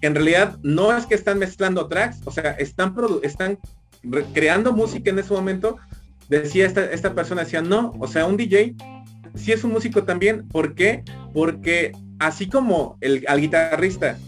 En 0.00 0.14
realidad 0.14 0.58
no 0.62 0.96
es 0.96 1.06
que 1.06 1.14
están 1.14 1.38
mezclando 1.38 1.88
tracks, 1.88 2.20
o 2.24 2.30
sea, 2.30 2.52
están, 2.52 2.94
están 3.22 3.58
creando 4.32 4.72
música 4.72 5.10
en 5.10 5.18
ese 5.18 5.32
momento. 5.32 5.76
Decía 6.28 6.66
esta, 6.66 6.84
esta 6.90 7.14
persona, 7.14 7.44
decía, 7.44 7.62
no, 7.62 7.94
o 7.98 8.06
sea, 8.06 8.26
un 8.26 8.36
DJ 8.36 8.74
sí 9.34 9.52
es 9.52 9.64
un 9.64 9.72
músico 9.72 10.04
también. 10.04 10.46
¿Por 10.48 10.74
qué? 10.74 11.02
Porque 11.32 11.92
así 12.18 12.48
como 12.48 12.96
el, 13.00 13.24
al 13.28 13.40
guitarrista 13.40 14.18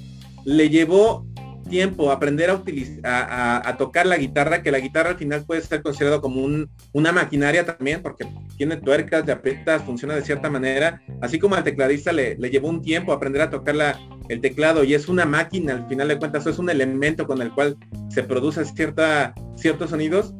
le 0.44 0.70
llevó 0.70 1.26
tiempo 1.68 2.10
aprender 2.10 2.50
a 2.50 2.54
utilizar 2.54 3.00
a, 3.04 3.76
tocar 3.78 4.06
la 4.06 4.16
guitarra, 4.16 4.62
que 4.62 4.72
la 4.72 4.80
guitarra 4.80 5.10
al 5.10 5.16
final 5.16 5.44
puede 5.44 5.60
ser 5.60 5.82
considerado 5.82 6.20
como 6.20 6.42
un, 6.42 6.68
una 6.92 7.12
maquinaria 7.12 7.64
también, 7.64 8.02
porque 8.02 8.26
tiene 8.56 8.76
tuercas, 8.76 9.24
de 9.24 9.32
aprietas, 9.32 9.82
funciona 9.84 10.16
de 10.16 10.22
cierta 10.22 10.50
manera, 10.50 11.00
así 11.20 11.38
como 11.38 11.54
al 11.54 11.62
tecladista 11.62 12.12
le, 12.12 12.36
le 12.36 12.50
llevó 12.50 12.68
un 12.68 12.82
tiempo 12.82 13.12
aprender 13.12 13.42
a 13.42 13.50
tocar 13.50 13.76
la, 13.76 13.98
el 14.30 14.40
teclado 14.40 14.84
y 14.84 14.94
es 14.94 15.08
una 15.08 15.26
máquina, 15.26 15.74
al 15.74 15.88
final 15.88 16.06
de 16.06 16.18
cuentas, 16.18 16.46
es 16.46 16.58
un 16.58 16.70
elemento 16.70 17.26
con 17.26 17.42
el 17.42 17.50
cual 17.50 17.76
se 18.10 18.22
produce 18.22 18.64
cierta, 18.64 19.34
ciertos 19.56 19.90
sonidos. 19.90 20.32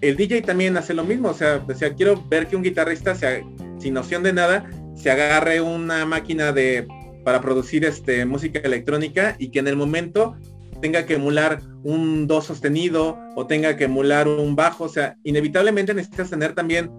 El 0.00 0.16
DJ 0.16 0.42
también 0.42 0.76
hace 0.76 0.92
lo 0.92 1.04
mismo, 1.04 1.28
o 1.28 1.34
sea, 1.34 1.64
o 1.64 1.96
quiero 1.96 2.22
ver 2.28 2.48
que 2.48 2.56
un 2.56 2.64
guitarrista, 2.64 3.14
sea, 3.14 3.40
sin 3.78 3.94
noción 3.94 4.24
de 4.24 4.32
nada, 4.32 4.68
se 4.96 5.10
agarre 5.12 5.60
una 5.60 6.04
máquina 6.04 6.52
de 6.52 6.86
para 7.24 7.40
producir 7.40 7.84
este 7.84 8.24
música 8.24 8.58
electrónica 8.58 9.36
y 9.38 9.50
que 9.50 9.60
en 9.60 9.68
el 9.68 9.76
momento 9.76 10.36
tenga 10.80 11.06
que 11.06 11.14
emular 11.14 11.60
un 11.84 12.26
do 12.26 12.40
sostenido 12.40 13.18
o 13.36 13.46
tenga 13.46 13.76
que 13.76 13.84
emular 13.84 14.26
un 14.26 14.56
bajo, 14.56 14.84
o 14.84 14.88
sea, 14.88 15.16
inevitablemente 15.22 15.94
necesitas 15.94 16.30
tener 16.30 16.54
también 16.54 16.90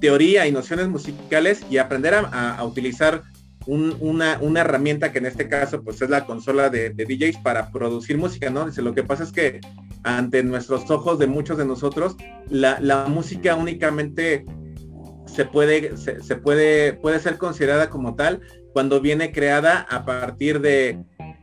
teoría 0.00 0.48
y 0.48 0.52
nociones 0.52 0.88
musicales 0.88 1.64
y 1.70 1.78
aprender 1.78 2.14
a 2.14 2.64
utilizar 2.64 3.22
una, 3.66 4.38
herramienta 4.60 5.12
que 5.12 5.18
en 5.18 5.26
este 5.26 5.48
caso 5.48 5.82
pues 5.82 6.00
es 6.02 6.10
la 6.10 6.26
consola 6.26 6.70
de, 6.70 6.90
DJs 6.90 7.38
para 7.38 7.70
producir 7.70 8.18
música, 8.18 8.50
¿no? 8.50 8.66
Dice, 8.66 8.82
lo 8.82 8.94
que 8.94 9.02
pasa 9.02 9.24
es 9.24 9.32
que 9.32 9.60
ante 10.02 10.42
nuestros 10.42 10.90
ojos 10.90 11.18
de 11.18 11.26
muchos 11.26 11.58
de 11.58 11.66
nosotros, 11.66 12.16
la, 12.48 13.06
música 13.08 13.54
únicamente 13.56 14.46
se 15.26 15.44
puede, 15.44 15.96
se, 15.96 16.36
puede, 16.36 16.94
puede 16.94 17.20
ser 17.20 17.38
considerada 17.38 17.90
como 17.90 18.14
tal 18.14 18.40
cuando 18.72 19.00
viene 19.00 19.32
creada 19.32 19.86
a 19.88 20.04
partir 20.04 20.60
de, 20.60 20.98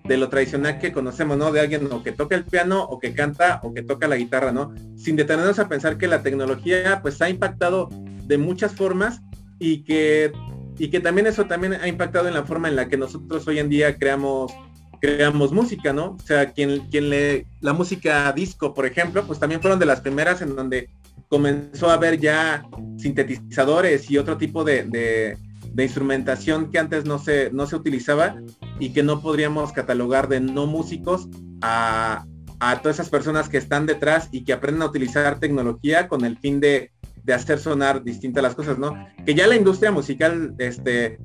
de 0.08 0.18
lo 0.18 0.30
tradicional 0.30 0.80
que 0.80 0.92
conocemos, 0.92 1.38
¿no? 1.38 1.52
De 1.52 1.60
alguien 1.60 1.88
o 1.92 2.04
que 2.04 2.12
toca 2.12 2.36
el 2.36 2.46
piano 2.46 2.84
o 2.84 3.00
que 3.00 3.14
canta 3.14 3.60
o 3.64 3.74
que 3.74 3.84
toca 3.84 4.08
la 4.08 4.16
guitarra, 4.16 4.52
¿no? 4.52 4.74
Sin 4.96 5.16
detenernos 5.16 5.60
a 5.60 5.70
pensar 5.70 5.98
que 5.98 6.08
la 6.08 6.24
tecnología 6.24 7.00
pues 7.02 7.22
ha 7.22 7.30
impactado 7.30 7.90
de 8.26 8.38
muchas 8.38 8.74
formas 8.74 9.22
y 9.60 9.84
que 9.84 10.32
y 10.78 10.90
que 10.90 11.00
también 11.00 11.28
eso 11.28 11.46
también 11.46 11.74
ha 11.74 11.88
impactado 11.88 12.28
en 12.28 12.34
la 12.34 12.46
forma 12.46 12.68
en 12.68 12.76
la 12.76 12.88
que 12.88 12.98
nosotros 12.98 13.48
hoy 13.48 13.60
en 13.60 13.70
día 13.70 13.98
creamos 13.98 14.54
creamos 15.00 15.52
música, 15.52 15.94
¿no? 15.94 16.12
O 16.12 16.20
sea, 16.20 16.52
quien, 16.54 16.88
quien 16.90 17.10
le, 17.10 17.46
la 17.62 17.74
música 17.74 18.32
disco, 18.34 18.74
por 18.74 18.86
ejemplo, 18.86 19.26
pues 19.26 19.40
también 19.40 19.62
fueron 19.62 19.80
de 19.80 19.86
las 19.86 20.02
primeras 20.02 20.42
en 20.42 20.56
donde 20.56 20.90
comenzó 21.30 21.90
a 21.90 21.94
haber 21.94 22.20
ya 22.20 22.66
sintetizadores 22.98 24.10
y 24.10 24.18
otro 24.18 24.38
tipo 24.38 24.64
de, 24.64 24.84
de, 24.84 25.38
instrumentación 25.84 26.72
que 26.72 26.80
antes 26.80 27.06
no 27.06 27.20
se, 27.20 27.52
no 27.52 27.68
se 27.68 27.76
utilizaba 27.76 28.38
y 28.80 28.90
que 28.94 29.04
no 29.04 29.22
podríamos 29.22 29.72
catalogar 29.72 30.28
de 30.28 30.40
no 30.40 30.66
músicos 30.66 31.28
a, 31.62 32.26
a 32.60 32.82
todas 32.82 32.96
esas 32.96 33.10
personas 33.10 33.48
que 33.48 33.58
están 33.58 33.86
detrás 33.86 34.30
y 34.32 34.44
que 34.44 34.54
aprenden 34.54 34.82
a 34.82 34.88
utilizar 34.88 35.40
tecnología 35.40 36.08
con 36.08 36.26
el 36.26 36.38
fin 36.40 36.60
de 36.60 36.92
de 37.28 37.34
hacer 37.34 37.60
sonar 37.60 38.04
distintas 38.04 38.42
las 38.42 38.56
cosas, 38.56 38.80
¿no? 38.80 38.96
Que 39.26 39.36
ya 39.36 39.46
la 39.48 39.58
industria 39.58 39.92
musical 39.92 40.56
este, 40.58 41.20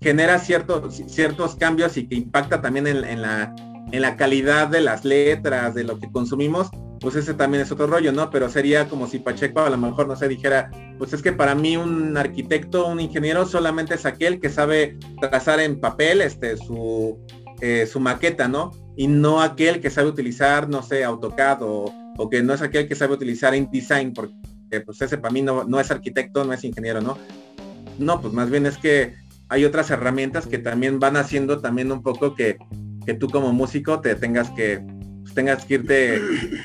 genera 0.00 0.38
ciertos, 0.38 1.02
ciertos 1.06 1.56
cambios 1.56 1.98
y 1.98 2.08
que 2.08 2.14
impacta 2.16 2.62
también 2.62 2.86
en, 2.86 3.20
la, 3.20 3.54
en 3.92 4.02
la 4.02 4.16
calidad 4.16 4.68
de 4.68 4.80
las 4.80 5.04
letras, 5.04 5.74
de 5.74 5.84
lo 5.84 6.00
que 6.00 6.10
consumimos, 6.10 6.70
pues 7.00 7.16
ese 7.16 7.34
también 7.34 7.62
es 7.62 7.70
otro 7.70 7.86
rollo, 7.86 8.12
¿no? 8.12 8.30
Pero 8.30 8.48
sería 8.48 8.88
como 8.88 9.06
si 9.06 9.18
Pacheco 9.18 9.60
a 9.60 9.68
lo 9.68 9.76
mejor 9.76 10.08
no 10.08 10.16
se 10.16 10.26
dijera, 10.26 10.70
pues 10.96 11.12
es 11.12 11.20
que 11.20 11.32
para 11.32 11.54
mí 11.54 11.76
un 11.76 12.16
arquitecto, 12.16 12.86
un 12.86 12.98
ingeniero 12.98 13.44
solamente 13.44 13.94
es 13.94 14.06
aquel 14.06 14.40
que 14.40 14.48
sabe 14.48 14.96
trazar 15.20 15.60
en 15.60 15.80
papel 15.80 16.22
este 16.22 16.56
su, 16.56 17.18
eh, 17.60 17.86
su 17.86 18.00
maqueta, 18.00 18.48
¿no? 18.48 18.70
Y 18.96 19.06
no 19.06 19.42
aquel 19.42 19.82
que 19.82 19.90
sabe 19.90 20.08
utilizar, 20.08 20.70
no 20.70 20.82
sé, 20.82 21.04
AutoCAD 21.04 21.62
o, 21.62 21.92
o 22.16 22.30
que 22.30 22.42
no 22.42 22.54
es 22.54 22.62
aquel 22.62 22.88
que 22.88 22.94
sabe 22.94 23.12
utilizar 23.12 23.54
InDesign, 23.54 24.14
porque 24.14 24.34
pues 24.80 25.00
ese 25.02 25.18
para 25.18 25.32
mí 25.32 25.42
no, 25.42 25.80
es 25.80 25.90
arquitecto, 25.90 26.44
no 26.44 26.52
es 26.52 26.64
ingeniero, 26.64 27.00
¿no? 27.00 27.18
No, 27.98 28.20
pues 28.20 28.32
más 28.32 28.50
bien 28.50 28.66
es 28.66 28.78
que 28.78 29.14
hay 29.48 29.64
otras 29.64 29.90
herramientas 29.90 30.46
que 30.46 30.58
también 30.58 30.98
van 30.98 31.16
haciendo 31.16 31.60
también 31.60 31.92
un 31.92 32.02
poco 32.02 32.34
que, 32.34 32.56
que 33.04 33.14
tú 33.14 33.28
como 33.28 33.52
músico 33.52 34.00
te 34.00 34.14
tengas 34.14 34.50
que 34.50 34.82
pues, 35.22 35.34
tengas 35.34 35.64
que 35.64 35.74
irte 35.74 36.20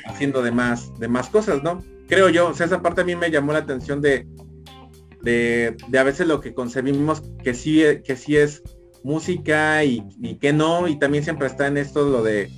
haciendo 0.06 0.42
de 0.42 0.52
más 0.52 0.98
de 0.98 1.08
más 1.08 1.28
cosas, 1.28 1.62
¿no? 1.62 1.84
Creo 2.08 2.30
yo, 2.30 2.48
o 2.48 2.54
sea, 2.54 2.66
esa 2.66 2.80
parte 2.80 3.02
a 3.02 3.04
mí 3.04 3.14
me 3.14 3.30
llamó 3.30 3.52
la 3.52 3.58
atención 3.58 4.00
de 4.00 4.26
de, 5.22 5.76
a 5.98 6.02
veces 6.02 6.26
lo 6.26 6.40
que 6.40 6.54
concebimos 6.54 7.22
que 7.42 7.54
sí 7.54 7.82
que 8.04 8.16
sí 8.16 8.36
es 8.36 8.62
música 9.02 9.84
y, 9.84 10.02
que 10.40 10.52
no 10.52 10.88
y 10.88 10.98
también 10.98 11.24
siempre 11.24 11.46
está 11.46 11.66
en 11.66 11.76
esto 11.76 12.08
lo 12.08 12.22
de 12.22 12.50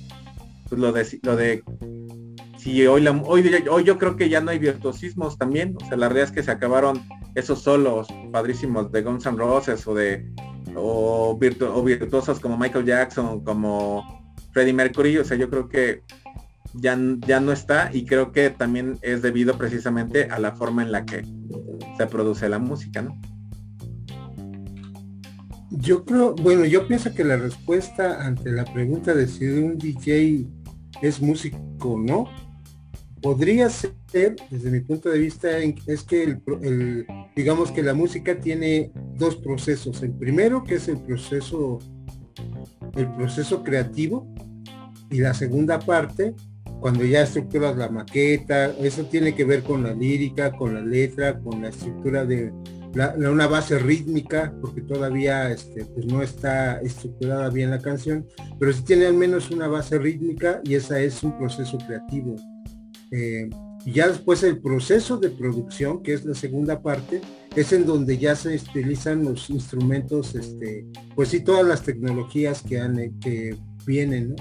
pues, 0.69 0.79
lo 0.79 0.91
de 0.91 1.19
lo 1.23 1.35
de 1.35 1.63
si 2.61 2.85
hoy, 2.85 3.01
la, 3.01 3.11
hoy, 3.11 3.43
hoy 3.71 3.83
yo 3.83 3.97
creo 3.97 4.15
que 4.15 4.29
ya 4.29 4.39
no 4.39 4.51
hay 4.51 4.59
virtuosismos 4.59 5.35
también, 5.35 5.75
o 5.81 5.85
sea, 5.87 5.97
la 5.97 6.09
realidad 6.09 6.29
es 6.29 6.31
que 6.31 6.43
se 6.43 6.51
acabaron 6.51 7.01
esos 7.33 7.63
solos 7.63 8.07
padrísimos 8.31 8.91
de 8.91 9.01
Guns 9.01 9.25
N' 9.25 9.37
Roses 9.37 9.87
o 9.87 9.95
de 9.95 10.31
o, 10.75 11.35
virtuosos 11.39 12.39
como 12.39 12.57
Michael 12.57 12.85
Jackson, 12.85 13.43
como 13.43 14.23
Freddie 14.51 14.73
Mercury, 14.73 15.17
o 15.17 15.23
sea, 15.23 15.37
yo 15.37 15.49
creo 15.49 15.69
que 15.69 16.03
ya, 16.75 16.95
ya 17.25 17.39
no 17.39 17.51
está 17.51 17.89
y 17.91 18.05
creo 18.05 18.31
que 18.31 18.51
también 18.51 18.99
es 19.01 19.23
debido 19.23 19.57
precisamente 19.57 20.25
a 20.25 20.37
la 20.37 20.51
forma 20.51 20.83
en 20.83 20.91
la 20.91 21.03
que 21.03 21.25
se 21.97 22.05
produce 22.05 22.47
la 22.47 22.59
música, 22.59 23.01
¿no? 23.01 23.19
Yo 25.71 26.05
creo, 26.05 26.35
bueno, 26.35 26.65
yo 26.65 26.87
pienso 26.87 27.11
que 27.15 27.23
la 27.23 27.37
respuesta 27.37 28.23
ante 28.23 28.51
la 28.51 28.65
pregunta 28.65 29.15
de 29.15 29.25
si 29.25 29.47
un 29.47 29.79
DJ 29.79 30.47
es 31.01 31.21
músico 31.21 31.57
o 31.79 31.97
no, 31.97 32.27
podría 33.21 33.69
ser, 33.69 34.35
desde 34.49 34.71
mi 34.71 34.79
punto 34.81 35.09
de 35.09 35.19
vista, 35.19 35.49
es 35.59 36.03
que 36.03 36.23
el, 36.23 37.05
digamos 37.35 37.71
que 37.71 37.83
la 37.83 37.93
música 37.93 38.39
tiene 38.39 38.91
dos 39.17 39.35
procesos. 39.37 40.01
El 40.01 40.13
primero, 40.13 40.63
que 40.63 40.75
es 40.75 40.87
el 40.87 40.97
proceso, 40.97 41.79
el 42.95 43.07
proceso 43.15 43.63
creativo, 43.63 44.27
y 45.09 45.19
la 45.19 45.33
segunda 45.33 45.77
parte, 45.77 46.33
cuando 46.79 47.03
ya 47.03 47.23
estructuras 47.23 47.77
la 47.77 47.89
maqueta, 47.89 48.67
eso 48.79 49.03
tiene 49.05 49.35
que 49.35 49.43
ver 49.43 49.61
con 49.61 49.83
la 49.83 49.93
lírica, 49.93 50.51
con 50.51 50.73
la 50.73 50.81
letra, 50.81 51.37
con 51.39 51.61
la 51.61 51.69
estructura 51.69 52.25
de 52.25 52.51
una 52.93 53.47
base 53.47 53.77
rítmica, 53.77 54.53
porque 54.61 54.81
todavía 54.81 55.51
este, 55.51 55.85
pues 55.85 56.05
no 56.05 56.21
está 56.21 56.79
estructurada 56.79 57.49
bien 57.49 57.69
la 57.71 57.81
canción, 57.81 58.25
pero 58.57 58.73
sí 58.73 58.83
tiene 58.83 59.05
al 59.05 59.13
menos 59.13 59.51
una 59.51 59.67
base 59.67 59.99
rítmica 59.99 60.61
y 60.63 60.75
esa 60.75 60.99
es 60.99 61.21
un 61.23 61.37
proceso 61.37 61.77
creativo. 61.77 62.35
Eh, 63.11 63.49
ya 63.85 64.07
después 64.07 64.43
el 64.43 64.59
proceso 64.59 65.17
de 65.17 65.29
producción, 65.29 66.01
que 66.01 66.13
es 66.13 66.23
la 66.23 66.35
segunda 66.35 66.81
parte, 66.81 67.21
es 67.55 67.73
en 67.73 67.85
donde 67.85 68.17
ya 68.17 68.35
se 68.35 68.55
utilizan 68.55 69.23
los 69.25 69.49
instrumentos, 69.49 70.35
este, 70.35 70.85
pues 71.15 71.29
sí, 71.29 71.43
todas 71.43 71.65
las 71.65 71.83
tecnologías 71.83 72.61
que, 72.61 72.79
han, 72.79 73.19
que 73.19 73.57
vienen. 73.85 74.35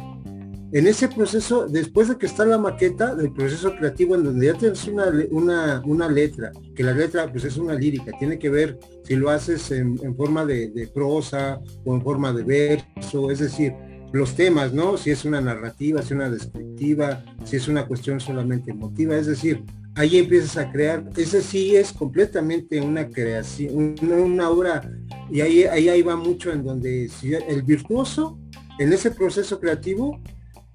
En 0.73 0.87
ese 0.87 1.09
proceso, 1.09 1.67
después 1.67 2.09
de 2.09 2.17
que 2.17 2.27
está 2.27 2.45
la 2.45 2.59
maqueta, 2.59 3.17
del 3.17 3.33
proceso 3.33 3.75
creativo, 3.75 4.15
en 4.15 4.23
donde 4.23 4.47
ya 4.47 4.55
tienes 4.55 4.87
una, 4.87 5.07
una, 5.33 5.83
una 5.85 6.09
letra, 6.09 6.53
que 6.77 6.85
la 6.85 6.93
letra 6.93 7.33
pues 7.33 7.45
es 7.45 7.57
una 7.57 7.75
lírica, 7.75 8.13
tiene 8.21 8.39
que 8.39 8.51
ver 8.51 8.79
si 9.03 9.17
lo 9.17 9.31
haces 9.31 9.69
en, 9.73 9.99
forma 10.17 10.45
de 10.45 10.89
prosa 10.95 11.61
o 11.85 11.97
en 11.97 12.03
forma 12.03 12.33
de 12.33 12.45
verso, 12.45 13.33
es 13.33 13.41
decir, 13.41 13.75
los 14.13 14.35
temas, 14.35 14.73
¿no? 14.73 14.97
Si 14.97 15.11
es 15.11 15.25
una 15.25 15.41
narrativa, 15.41 16.01
si 16.01 16.07
es 16.07 16.13
una 16.13 16.31
descriptiva, 16.31 17.25
si 17.45 17.57
es 17.57 17.69
una 17.69 17.87
cuestión 17.87 18.21
solamente 18.21 18.71
emotiva. 18.71 19.17
Es 19.17 19.27
decir, 19.27 19.65
ahí 19.95 20.19
empiezas 20.19 20.57
a 20.57 20.71
crear. 20.71 21.09
Ese 21.17 21.43
sí 21.43 21.77
es 21.77 21.93
completamente 21.93 22.81
una 22.81 23.09
creación, 23.09 23.95
una, 24.03 24.51
obra, 24.51 24.91
y 25.31 25.41
ahí, 25.41 25.65
ahí, 25.65 25.89
ahí 25.89 26.03
va 26.03 26.17
mucho 26.17 26.53
en 26.53 26.65
donde 26.65 27.11
el 27.49 27.63
virtuoso, 27.63 28.39
en 28.79 28.93
ese 28.93 29.11
proceso 29.11 29.61
creativo, 29.61 30.21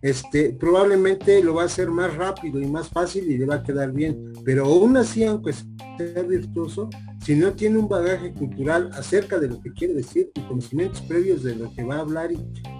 este, 0.05 0.53
probablemente 0.53 1.43
lo 1.43 1.55
va 1.55 1.63
a 1.63 1.65
hacer 1.65 1.89
más 1.89 2.15
rápido 2.15 2.61
y 2.61 2.67
más 2.67 2.89
fácil 2.89 3.27
y 3.27 3.39
le 3.39 3.45
va 3.47 3.55
a 3.55 3.63
quedar 3.63 3.91
bien. 3.91 4.33
Pero 4.45 4.65
aún 4.65 4.95
así, 4.97 5.23
aunque 5.23 5.51
sea 5.51 6.21
virtuoso, 6.21 6.91
si 7.23 7.35
no 7.35 7.53
tiene 7.53 7.79
un 7.79 7.89
bagaje 7.89 8.31
cultural 8.31 8.91
acerca 8.93 9.39
de 9.39 9.47
lo 9.47 9.59
que 9.59 9.73
quiere 9.73 9.95
decir 9.95 10.29
y 10.35 10.41
conocimientos 10.41 11.01
previos 11.01 11.41
de 11.41 11.55
lo 11.55 11.73
que 11.73 11.83
va 11.83 11.95
a 11.95 12.01
hablar 12.01 12.31
y, 12.31 12.37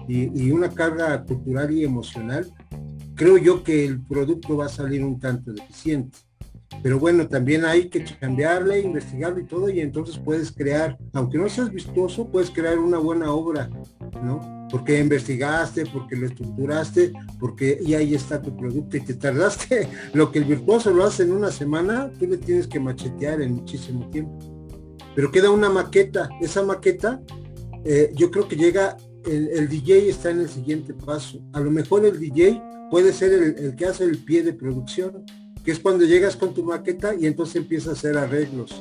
y 0.08 0.52
una 0.52 0.70
carga 0.70 1.24
cultural 1.24 1.72
y 1.72 1.82
emocional, 1.82 2.46
creo 3.16 3.38
yo 3.38 3.64
que 3.64 3.84
el 3.84 4.00
producto 4.02 4.56
va 4.56 4.66
a 4.66 4.68
salir 4.68 5.02
un 5.02 5.18
tanto 5.18 5.52
deficiente. 5.52 6.18
Pero 6.82 6.98
bueno, 6.98 7.26
también 7.28 7.64
hay 7.64 7.88
que 7.88 8.04
cambiarle, 8.04 8.80
investigarlo 8.80 9.40
y 9.40 9.44
todo, 9.44 9.68
y 9.68 9.80
entonces 9.80 10.18
puedes 10.18 10.52
crear, 10.52 10.98
aunque 11.12 11.38
no 11.38 11.48
seas 11.48 11.70
vistoso, 11.70 12.28
puedes 12.28 12.50
crear 12.50 12.78
una 12.78 12.98
buena 12.98 13.32
obra, 13.32 13.70
¿no? 14.22 14.68
Porque 14.70 15.00
investigaste, 15.00 15.86
porque 15.86 16.16
lo 16.16 16.26
estructuraste, 16.26 17.12
porque 17.38 17.78
y 17.80 17.94
ahí 17.94 18.14
está 18.14 18.42
tu 18.42 18.56
producto 18.56 18.96
y 18.96 19.00
te 19.00 19.14
tardaste. 19.14 19.88
Lo 20.12 20.32
que 20.32 20.40
el 20.40 20.44
virtuoso 20.44 20.90
lo 20.90 21.04
hace 21.04 21.22
en 21.22 21.32
una 21.32 21.52
semana, 21.52 22.10
tú 22.18 22.26
le 22.26 22.36
tienes 22.36 22.66
que 22.66 22.80
machetear 22.80 23.40
en 23.42 23.54
muchísimo 23.54 24.10
tiempo. 24.10 24.36
Pero 25.14 25.30
queda 25.30 25.50
una 25.50 25.70
maqueta. 25.70 26.28
Esa 26.40 26.62
maqueta, 26.62 27.22
eh, 27.84 28.12
yo 28.14 28.30
creo 28.30 28.48
que 28.48 28.56
llega, 28.56 28.96
el, 29.24 29.68
DJ 29.68 30.10
está 30.10 30.30
en 30.30 30.40
el 30.40 30.48
siguiente 30.48 30.94
paso. 30.94 31.40
A 31.52 31.60
lo 31.60 31.70
mejor 31.70 32.04
el 32.04 32.18
DJ 32.18 32.62
puede 32.90 33.12
ser 33.12 33.32
el, 33.32 33.74
que 33.76 33.86
hace 33.86 34.04
el 34.04 34.18
pie 34.18 34.42
de 34.42 34.52
producción, 34.52 35.24
que 35.66 35.72
es 35.72 35.80
cuando 35.80 36.04
llegas 36.04 36.36
con 36.36 36.54
tu 36.54 36.62
maqueta 36.62 37.16
y 37.16 37.26
entonces 37.26 37.56
empieza 37.56 37.90
a 37.90 37.94
hacer 37.94 38.16
arreglos. 38.16 38.80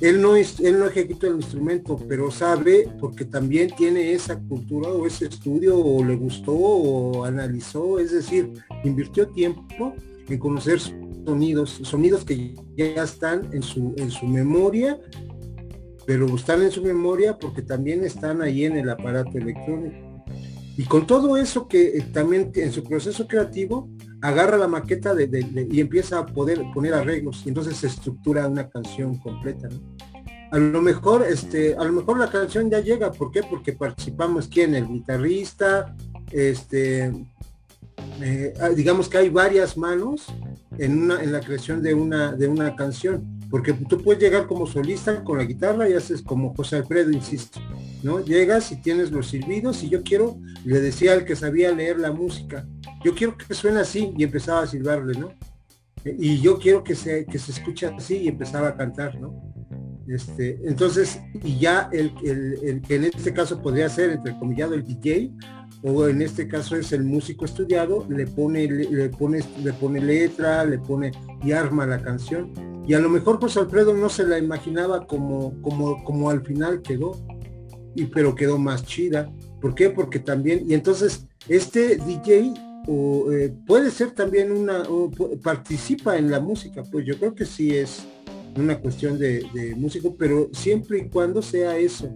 Él 0.00 0.22
no, 0.22 0.36
él 0.36 0.78
no 0.78 0.86
ejecuta 0.86 1.26
el 1.26 1.36
instrumento, 1.36 2.02
pero 2.08 2.30
sabe 2.30 2.88
porque 2.98 3.26
también 3.26 3.68
tiene 3.76 4.12
esa 4.12 4.38
cultura 4.38 4.88
o 4.88 5.06
ese 5.06 5.26
estudio 5.26 5.78
o 5.78 6.02
le 6.02 6.16
gustó 6.16 6.52
o 6.52 7.24
analizó, 7.26 7.98
es 7.98 8.12
decir, 8.12 8.54
invirtió 8.84 9.28
tiempo 9.28 9.94
en 10.26 10.38
conocer 10.38 10.80
sonidos, 10.80 11.78
sonidos 11.82 12.24
que 12.24 12.54
ya 12.74 13.02
están 13.02 13.50
en 13.52 13.62
su, 13.62 13.92
en 13.98 14.10
su 14.10 14.24
memoria, 14.24 14.98
pero 16.06 16.24
están 16.34 16.62
en 16.62 16.70
su 16.70 16.80
memoria 16.82 17.36
porque 17.38 17.60
también 17.60 18.02
están 18.02 18.40
ahí 18.40 18.64
en 18.64 18.78
el 18.78 18.88
aparato 18.88 19.36
electrónico. 19.36 20.24
Y 20.78 20.84
con 20.84 21.06
todo 21.06 21.36
eso 21.36 21.68
que 21.68 21.98
eh, 21.98 22.06
también 22.14 22.50
en 22.54 22.72
su 22.72 22.82
proceso 22.82 23.26
creativo 23.26 23.90
agarra 24.22 24.56
la 24.56 24.68
maqueta 24.68 25.14
y 25.70 25.80
empieza 25.80 26.18
a 26.18 26.26
poder 26.26 26.62
poner 26.74 26.94
arreglos 26.94 27.42
y 27.44 27.50
entonces 27.50 27.76
se 27.76 27.86
estructura 27.86 28.48
una 28.48 28.68
canción 28.68 29.16
completa. 29.18 29.68
A 30.50 30.58
lo 30.58 30.80
mejor, 30.80 31.26
este, 31.28 31.76
a 31.76 31.84
lo 31.84 31.92
mejor 31.92 32.18
la 32.18 32.30
canción 32.30 32.70
ya 32.70 32.80
llega, 32.80 33.12
¿por 33.12 33.30
qué? 33.30 33.42
Porque 33.42 33.74
participamos 33.74 34.48
quién, 34.48 34.74
el 34.74 34.88
guitarrista, 34.88 35.94
este, 36.30 37.12
eh, 38.20 38.54
ah, 38.60 38.70
digamos 38.70 39.08
que 39.08 39.18
hay 39.18 39.28
varias 39.28 39.76
manos 39.76 40.26
en 40.78 41.02
una, 41.02 41.22
en 41.22 41.32
la 41.32 41.40
creación 41.40 41.82
de 41.82 41.94
una, 41.94 42.32
de 42.32 42.48
una 42.48 42.74
canción 42.74 43.37
porque 43.50 43.72
tú 43.72 44.02
puedes 44.02 44.22
llegar 44.22 44.46
como 44.46 44.66
solista 44.66 45.24
con 45.24 45.38
la 45.38 45.44
guitarra 45.44 45.88
y 45.88 45.94
haces 45.94 46.22
como 46.22 46.54
José 46.54 46.76
Alfredo, 46.76 47.10
insisto, 47.10 47.60
¿no? 48.02 48.20
Llegas 48.20 48.70
y 48.72 48.76
tienes 48.76 49.10
los 49.10 49.28
silbidos 49.28 49.82
y 49.82 49.88
yo 49.88 50.02
quiero, 50.02 50.38
le 50.64 50.80
decía 50.80 51.14
al 51.14 51.24
que 51.24 51.34
sabía 51.34 51.72
leer 51.72 51.98
la 51.98 52.12
música, 52.12 52.66
yo 53.02 53.14
quiero 53.14 53.36
que 53.36 53.54
suene 53.54 53.80
así 53.80 54.12
y 54.16 54.24
empezaba 54.24 54.62
a 54.62 54.66
silbarle, 54.66 55.18
¿no? 55.18 55.32
Y 56.04 56.40
yo 56.40 56.58
quiero 56.58 56.84
que 56.84 56.94
se, 56.94 57.24
que 57.26 57.38
se 57.38 57.52
escuche 57.52 57.86
así 57.86 58.18
y 58.18 58.28
empezaba 58.28 58.68
a 58.68 58.76
cantar, 58.76 59.18
¿no? 59.20 59.34
Este, 60.06 60.58
entonces, 60.64 61.20
y 61.42 61.58
ya 61.58 61.88
el, 61.92 62.12
el, 62.24 62.80
que 62.80 62.96
en 62.96 63.04
este 63.04 63.32
caso 63.32 63.60
podría 63.60 63.88
ser, 63.88 64.10
entre 64.10 64.38
comillado, 64.38 64.74
el 64.74 64.84
DJ, 64.84 65.32
o 65.82 66.08
en 66.08 66.22
este 66.22 66.48
caso 66.48 66.76
es 66.76 66.92
el 66.92 67.04
músico 67.04 67.44
estudiado, 67.44 68.06
le 68.08 68.26
pone, 68.26 68.66
le, 68.66 69.08
pone, 69.10 69.40
le 69.62 69.72
pone 69.74 70.00
letra, 70.00 70.64
le 70.64 70.78
pone 70.78 71.12
y 71.44 71.52
arma 71.52 71.86
la 71.86 72.00
canción 72.00 72.67
y 72.88 72.94
a 72.94 73.00
lo 73.00 73.10
mejor 73.10 73.38
José 73.38 73.60
Alfredo 73.60 73.92
no 73.92 74.08
se 74.08 74.26
la 74.26 74.38
imaginaba 74.38 75.06
como, 75.06 75.60
como, 75.60 76.02
como 76.04 76.30
al 76.30 76.40
final 76.40 76.80
quedó, 76.80 77.12
y, 77.94 78.06
pero 78.06 78.34
quedó 78.34 78.56
más 78.56 78.82
chida. 78.86 79.30
¿Por 79.60 79.74
qué? 79.74 79.90
Porque 79.90 80.18
también, 80.18 80.62
y 80.66 80.72
entonces 80.72 81.26
este 81.48 81.96
DJ 81.96 82.54
o, 82.86 83.30
eh, 83.30 83.54
puede 83.66 83.90
ser 83.90 84.12
también 84.12 84.50
una, 84.50 84.84
participa 85.42 86.16
en 86.16 86.30
la 86.30 86.40
música, 86.40 86.82
pues 86.90 87.04
yo 87.04 87.18
creo 87.18 87.34
que 87.34 87.44
sí 87.44 87.76
es 87.76 88.06
una 88.56 88.80
cuestión 88.80 89.18
de, 89.18 89.74
músico, 89.76 90.16
pero 90.16 90.48
siempre 90.52 91.00
y 91.00 91.08
cuando 91.10 91.42
sea 91.42 91.76
eso, 91.76 92.08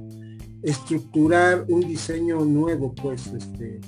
estructurar 0.62 1.66
un 1.68 1.80
diseño 1.80 2.42
nuevo, 2.46 2.94
pues, 2.94 3.26
este, 3.26 3.78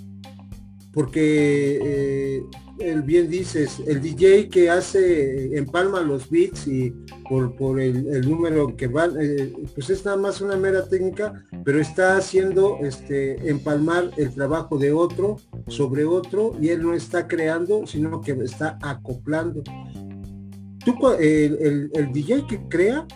porque 0.95 1.81
eh, 1.83 2.45
el 2.79 3.03
bien 3.03 3.29
dices, 3.29 3.81
el 3.87 4.01
DJ 4.01 4.49
que 4.49 4.71
hace, 4.71 5.57
empalma 5.57 6.01
los 6.01 6.31
beats 6.31 6.69
y 6.69 6.95
por, 7.29 7.81
el, 7.81 8.29
número 8.29 8.77
que 8.77 8.87
va, 8.87 9.09
eh, 9.21 9.53
pues 9.75 9.91
es 9.91 10.05
nada 10.05 10.17
más 10.17 10.41
una 10.41 10.57
mera 10.57 10.87
técnica, 10.87 11.45
pero 11.65 11.81
está 11.81 12.17
haciendo 12.17 12.79
este 12.81 13.51
empalmar 13.51 14.11
el 14.17 14.33
trabajo 14.35 14.79
de 14.79 14.93
otro 14.93 15.37
sobre 15.69 16.05
otro 16.05 16.57
y 16.61 16.69
él 16.69 16.83
no 16.83 16.95
está 16.95 17.27
creando, 17.27 17.87
sino 17.87 18.21
que 18.21 18.33
está 18.33 18.79
acoplando. 18.81 19.63
Tú, 20.85 20.95
el, 21.19 21.91
el 21.93 22.13
DJ 22.13 22.47
que 22.47 22.61
crea 22.69 23.07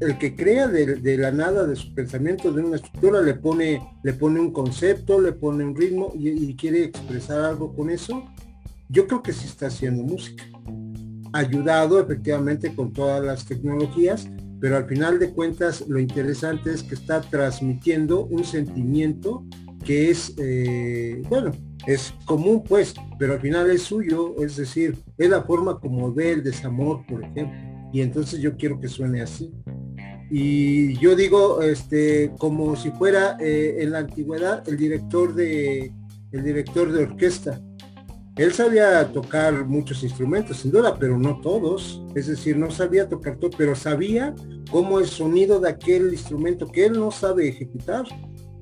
el 0.00 0.18
que 0.18 0.34
crea 0.34 0.68
de, 0.68 1.18
la 1.18 1.30
nada 1.30 1.66
de 1.66 1.76
su 1.76 1.94
pensamiento 1.94 2.52
de 2.52 2.62
una 2.62 2.76
estructura 2.76 3.20
le 3.20 3.34
pone 3.34 3.80
le 4.02 4.12
pone 4.12 4.40
un 4.40 4.52
concepto 4.52 5.20
le 5.20 5.32
pone 5.32 5.64
un 5.64 5.74
ritmo 5.74 6.12
y, 6.14 6.54
quiere 6.54 6.84
expresar 6.84 7.40
algo 7.40 7.74
con 7.74 7.90
eso 7.90 8.24
yo 8.88 9.06
creo 9.06 9.22
que 9.22 9.32
sí 9.32 9.46
está 9.46 9.68
haciendo 9.68 10.02
música. 10.02 10.42
Ayudado 11.32 12.00
efectivamente 12.00 12.74
con 12.74 12.92
todas 12.92 13.24
las 13.24 13.46
tecnologías 13.46 14.28
pero 14.60 14.76
al 14.76 14.86
final 14.86 15.18
de 15.18 15.30
cuentas 15.30 15.84
lo 15.88 15.98
interesante 15.98 16.72
es 16.72 16.82
que 16.82 16.94
está 16.94 17.20
transmitiendo 17.22 18.26
un 18.26 18.44
sentimiento 18.44 19.44
que 19.84 20.10
es 20.10 20.34
eh, 20.38 21.22
bueno 21.28 21.52
es 21.86 22.12
común 22.26 22.62
pues 22.62 22.94
pero 23.18 23.34
al 23.34 23.40
final 23.40 23.70
es 23.70 23.82
suyo 23.82 24.34
es 24.42 24.56
decir 24.56 24.98
es 25.16 25.30
la 25.30 25.42
forma 25.42 25.78
como 25.78 26.12
ve 26.12 26.32
el 26.32 26.42
desamor 26.42 27.06
por 27.06 27.22
ejemplo 27.22 27.69
y 27.92 28.00
entonces 28.00 28.40
yo 28.40 28.56
quiero 28.56 28.80
que 28.80 28.88
suene 28.88 29.22
así. 29.22 29.52
Y 30.30 30.96
yo 30.98 31.16
digo 31.16 31.60
este 31.60 32.32
como 32.38 32.76
si 32.76 32.90
fuera 32.92 33.36
eh, 33.40 33.78
en 33.80 33.90
la 33.90 33.98
antigüedad 33.98 34.66
el 34.68 34.76
director 34.76 35.34
de 35.34 35.92
el 36.32 36.44
director 36.44 36.92
de 36.92 37.02
orquesta. 37.04 37.60
Él 38.36 38.52
sabía 38.52 39.12
tocar 39.12 39.66
muchos 39.66 40.04
instrumentos 40.04 40.58
sin 40.58 40.70
duda 40.70 40.96
pero 40.98 41.18
no 41.18 41.40
todos. 41.40 42.02
Es 42.14 42.28
decir 42.28 42.56
no 42.56 42.70
sabía 42.70 43.08
tocar 43.08 43.36
todo 43.38 43.50
pero 43.56 43.74
sabía 43.74 44.34
cómo 44.70 45.00
el 45.00 45.06
sonido 45.06 45.58
de 45.58 45.70
aquel 45.70 46.12
instrumento 46.12 46.68
que 46.68 46.86
él 46.86 46.92
no 46.92 47.10
sabe 47.10 47.48
ejecutar 47.48 48.04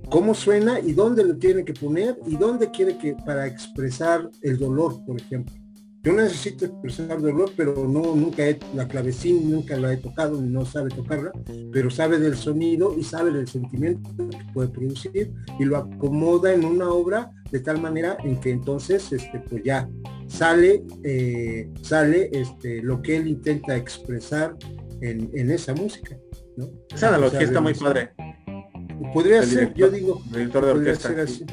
cómo 0.08 0.32
suena 0.32 0.80
y 0.80 0.92
dónde 0.92 1.22
lo 1.22 1.36
tiene 1.36 1.66
que 1.66 1.74
poner 1.74 2.18
y 2.26 2.36
dónde 2.36 2.70
quiere 2.70 2.96
que 2.96 3.14
para 3.26 3.46
expresar 3.46 4.30
el 4.40 4.58
dolor 4.58 5.04
por 5.04 5.20
ejemplo 5.20 5.54
yo 6.08 6.14
necesito 6.14 6.64
expresar 6.64 7.20
dolor, 7.20 7.50
pero 7.54 7.86
no, 7.86 8.16
nunca 8.16 8.48
he, 8.48 8.58
la 8.74 8.88
clavecín 8.88 9.50
nunca 9.50 9.76
la 9.76 9.92
he 9.92 9.98
tocado, 9.98 10.40
no 10.40 10.64
sabe 10.64 10.88
tocarla, 10.88 11.32
pero 11.70 11.90
sabe 11.90 12.18
del 12.18 12.34
sonido 12.34 12.96
y 12.96 13.04
sabe 13.04 13.30
del 13.30 13.46
sentimiento 13.46 14.08
que 14.16 14.38
puede 14.54 14.68
producir 14.70 15.34
y 15.58 15.64
lo 15.66 15.76
acomoda 15.76 16.54
en 16.54 16.64
una 16.64 16.88
obra 16.88 17.30
de 17.50 17.60
tal 17.60 17.82
manera 17.82 18.16
en 18.24 18.40
que 18.40 18.50
entonces, 18.50 19.12
este, 19.12 19.38
pues 19.50 19.62
ya 19.62 19.86
sale, 20.28 20.82
eh, 21.04 21.70
sale 21.82 22.30
este, 22.32 22.80
lo 22.82 23.02
que 23.02 23.16
él 23.16 23.28
intenta 23.28 23.76
expresar 23.76 24.56
en, 25.02 25.50
esa 25.50 25.74
música. 25.74 26.16
¿no? 26.56 26.70
Esa 26.94 27.08
analogía 27.08 27.42
está 27.42 27.60
muy 27.60 27.74
padre. 27.74 28.12
Podría 29.12 29.42
ser, 29.42 29.74
yo 29.74 29.90
digo, 29.90 30.22
director 30.32 30.64
de 30.64 30.70
orquesta. 30.70 31.22
Así. 31.22 31.44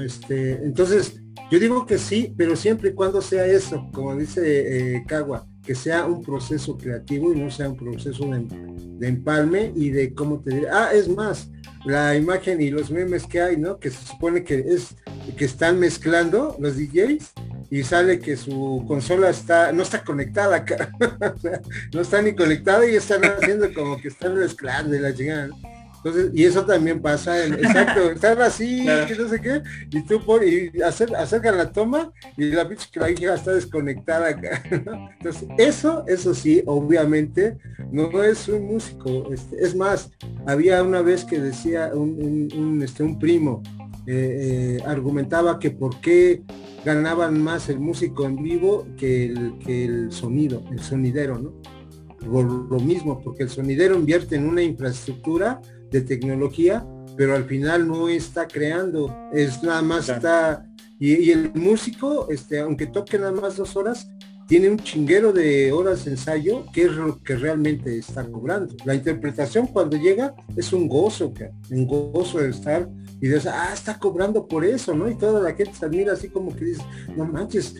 Este, 0.00 0.52
entonces, 0.64 1.20
yo 1.50 1.58
digo 1.58 1.86
que 1.86 1.98
sí, 1.98 2.34
pero 2.36 2.56
siempre 2.56 2.90
y 2.90 2.94
cuando 2.94 3.22
sea 3.22 3.46
eso, 3.46 3.88
como 3.92 4.14
dice 4.16 4.96
eh, 4.96 5.04
Cagua, 5.06 5.46
que 5.64 5.74
sea 5.74 6.06
un 6.06 6.22
proceso 6.22 6.76
creativo 6.76 7.32
y 7.32 7.38
no 7.38 7.50
sea 7.50 7.68
un 7.68 7.76
proceso 7.76 8.24
de, 8.24 9.06
empalme 9.06 9.72
y 9.74 9.90
de 9.90 10.14
cómo 10.14 10.40
te 10.40 10.54
diré. 10.54 10.68
Ah, 10.70 10.90
es 10.92 11.08
más, 11.08 11.50
la 11.84 12.16
imagen 12.16 12.60
y 12.60 12.70
los 12.70 12.90
memes 12.90 13.26
que 13.26 13.40
hay, 13.40 13.56
¿no? 13.56 13.78
Que 13.78 13.90
se 13.90 14.04
supone 14.06 14.44
que 14.44 14.58
es 14.58 14.96
que 15.36 15.44
están 15.44 15.78
mezclando 15.78 16.56
los 16.58 16.76
DJs 16.76 17.32
y 17.70 17.82
sale 17.82 18.18
que 18.18 18.36
su 18.36 18.84
consola 18.88 19.30
está 19.30 19.72
no 19.72 19.82
está 19.82 20.02
conectada, 20.04 20.64
no 21.92 22.00
está 22.00 22.22
ni 22.22 22.34
conectada 22.34 22.86
y 22.86 22.96
están 22.96 23.24
haciendo 23.24 23.72
como 23.74 23.98
que 23.98 24.08
están 24.08 24.36
mezclando 24.36 24.96
y 24.96 25.00
la 25.00 25.10
llegada. 25.10 25.50
Entonces, 25.98 26.30
y 26.32 26.44
eso 26.44 26.64
también 26.64 27.02
pasa 27.02 27.44
en, 27.44 27.54
exacto, 27.54 28.10
están 28.14 28.40
así, 28.40 28.84
no 28.84 29.28
sé 29.28 29.40
qué, 29.40 29.62
y 29.90 30.02
tú 30.02 30.24
por, 30.24 30.44
y 30.44 30.70
hacer, 30.82 31.14
acerca 31.16 31.50
la 31.50 31.72
toma 31.72 32.12
y 32.36 32.46
la 32.46 32.68
pinche 32.68 32.88
está 33.34 33.52
desconectada 33.52 34.28
acá. 34.28 34.62
Entonces, 34.70 35.48
eso, 35.58 36.04
eso 36.06 36.34
sí, 36.34 36.62
obviamente, 36.66 37.58
no 37.90 38.22
es 38.22 38.48
un 38.48 38.66
músico. 38.66 39.32
Este, 39.32 39.56
es 39.60 39.74
más, 39.74 40.10
había 40.46 40.82
una 40.82 41.02
vez 41.02 41.24
que 41.24 41.40
decía 41.40 41.90
un, 41.92 42.80
este, 42.82 43.02
un 43.02 43.18
primo, 43.18 43.62
eh, 44.06 44.78
eh, 44.78 44.82
argumentaba 44.86 45.58
que 45.58 45.70
por 45.70 46.00
qué 46.00 46.42
ganaban 46.84 47.42
más 47.42 47.68
el 47.68 47.80
músico 47.80 48.24
en 48.24 48.42
vivo 48.42 48.86
que 48.96 49.26
el, 49.26 49.58
que 49.58 49.84
el 49.84 50.12
sonido, 50.12 50.62
el 50.70 50.80
sonidero, 50.80 51.38
¿no? 51.38 51.52
Por 52.30 52.44
lo 52.44 52.80
mismo, 52.80 53.20
porque 53.22 53.42
el 53.42 53.50
sonidero 53.50 53.96
invierte 53.96 54.36
en 54.36 54.48
una 54.48 54.62
infraestructura 54.62 55.60
de 55.90 56.00
tecnología, 56.02 56.86
pero 57.16 57.34
al 57.34 57.44
final 57.44 57.88
no 57.88 58.08
está 58.08 58.46
creando, 58.46 59.14
es 59.32 59.62
nada 59.62 59.82
más 59.82 60.08
está, 60.08 60.68
y, 60.98 61.30
el 61.30 61.52
músico, 61.54 62.28
este, 62.30 62.60
aunque 62.60 62.86
toque 62.86 63.18
nada 63.18 63.32
más 63.32 63.56
dos 63.56 63.76
horas, 63.76 64.08
tiene 64.48 64.70
un 64.70 64.78
chinguero 64.78 65.32
de 65.32 65.72
horas 65.72 66.06
de 66.06 66.12
ensayo 66.12 66.64
que 66.72 66.84
es 66.84 66.92
lo 66.92 67.22
que 67.22 67.36
realmente 67.36 67.98
está 67.98 68.24
cobrando. 68.24 68.74
La 68.86 68.94
interpretación 68.94 69.66
cuando 69.66 69.98
llega 69.98 70.34
es 70.56 70.72
un 70.72 70.88
gozo, 70.88 71.34
un 71.70 71.86
gozo 71.86 72.38
de 72.38 72.48
estar 72.48 72.88
y 73.20 73.28
de 73.28 73.42
ah, 73.48 73.70
está 73.74 73.98
cobrando 73.98 74.48
por 74.48 74.64
eso, 74.64 74.94
¿no? 74.94 75.08
Y 75.08 75.16
toda 75.16 75.40
la 75.42 75.54
gente 75.54 75.74
se 75.74 75.84
admira 75.84 76.14
así 76.14 76.28
como 76.30 76.56
que 76.56 76.64
dice, 76.64 76.82
no 77.14 77.26
manches, 77.26 77.74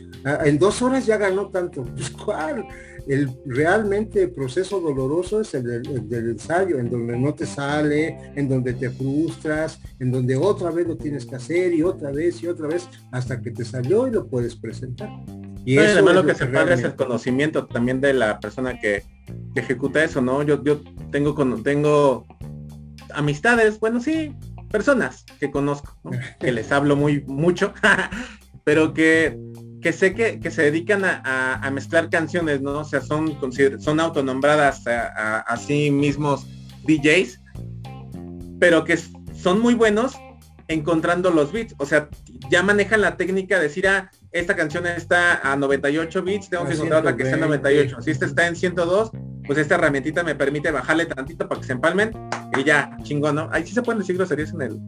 en 0.45 0.59
dos 0.59 0.83
horas 0.83 1.07
ya 1.07 1.17
ganó 1.17 1.49
tanto. 1.49 1.85
Pues 1.95 2.11
cuál, 2.11 2.67
el 3.09 3.31
realmente 3.47 4.29
proceso 4.29 4.81
doloroso 4.81 5.41
es 5.41 5.55
el 5.55 5.65
del, 6.09 6.31
ensayo, 6.31 6.79
en 6.79 6.91
donde 6.91 7.19
no 7.19 7.35
te 7.35 7.47
sale, 7.47 8.33
en 8.37 8.49
donde 8.49 8.75
te 8.75 8.91
frustras, 8.91 9.81
en 9.99 10.13
donde 10.13 10.37
otra 10.37 10.71
vez 10.71 10.87
lo 10.87 10.97
tienes 10.97 11.25
que 11.25 11.37
hacer 11.37 11.73
y 11.73 11.83
otra 11.83 12.11
vez 12.11 12.43
y 12.43 12.49
otra 12.49 12.69
vez 12.69 12.87
hasta 13.11 13.41
que 13.41 13.51
te 13.51 13.65
salió 13.65 14.07
y 14.07 14.11
lo 14.11 14.27
puedes 14.27 14.55
presentar. 14.57 15.09
Y 15.65 15.79
eso 15.79 15.93
además 15.93 16.15
lo 16.17 16.27
que, 16.27 16.35
se 16.35 16.47
paga 16.47 16.75
es 16.75 16.83
el 16.83 16.95
conocimiento 16.97 17.67
también 17.67 18.01
de 18.01 18.13
la 18.13 18.39
persona 18.41 18.79
que, 18.79 19.03
ejecuta 19.55 20.05
eso, 20.05 20.21
¿no? 20.21 20.43
Yo, 20.43 20.63
yo 20.63 20.81
tengo, 21.11 21.35
tengo 21.63 22.27
amistades, 23.13 23.81
bueno, 23.81 24.01
sí, 24.01 24.35
personas 24.71 25.25
que 25.41 25.51
conozco, 25.51 25.97
que 26.41 26.53
les 26.53 26.71
hablo 26.73 26.95
muy 26.95 27.23
mucho, 27.27 27.73
pero 28.65 28.93
que 28.95 29.39
que 29.81 29.93
sé 29.93 30.15
que, 30.15 30.41
que 30.41 30.51
se 30.51 30.63
dedican 30.63 31.03
a, 31.05 31.71
mezclar 31.73 32.11
canciones, 32.11 32.61
¿no? 32.61 32.81
O 32.81 32.85
sea, 32.85 33.01
son, 33.01 33.39
son 33.81 34.01
autonombradas 34.01 34.83
a, 34.87 35.57
sí 35.57 35.91
mismos 35.91 36.47
DJs, 36.85 37.41
pero 38.59 38.85
que 38.85 38.99
son 39.35 39.61
muy 39.61 39.75
buenos 39.75 40.17
encontrando 40.69 41.31
los 41.31 41.53
beats. 41.53 41.75
O 41.79 41.87
sea, 41.87 42.09
ya 42.51 42.63
manejan 42.63 43.01
la 43.01 43.17
técnica 43.17 43.57
de 43.57 43.65
decir, 43.65 43.87
ah, 43.89 44.11
esta 44.33 44.57
canción 44.57 44.87
está 44.87 45.41
a 45.51 45.57
98 45.57 46.23
bits, 46.23 46.51
tengo 46.51 46.67
que 46.67 46.75
encontrar 46.75 47.01
otra 47.01 47.17
que 47.17 47.25
sea 47.25 47.37
98. 47.37 48.03
Si 48.03 48.11
esta 48.11 48.27
está 48.27 48.47
en 48.47 48.57
102, 48.57 49.11
pues 49.47 49.59
esta 49.59 49.77
herramientita 49.77 50.23
me 50.23 50.35
permite 50.35 50.71
bajarle 50.71 51.07
tantito 51.07 51.49
para 51.49 51.61
que 51.61 51.67
se 51.67 51.73
empalmen 51.73 52.11
y 52.57 52.65
ya, 52.65 52.97
chingón, 53.03 53.37
¿no? 53.37 53.49
Ahí 53.53 53.67
sí 53.67 53.73
se 53.73 53.83
pueden 53.83 54.01
decir 54.01 54.17
groserías 54.17 54.53
en 54.53 54.63
el... 54.63 54.81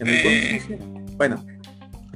En 0.00 0.08
el... 0.08 1.06
Bueno, 1.16 1.42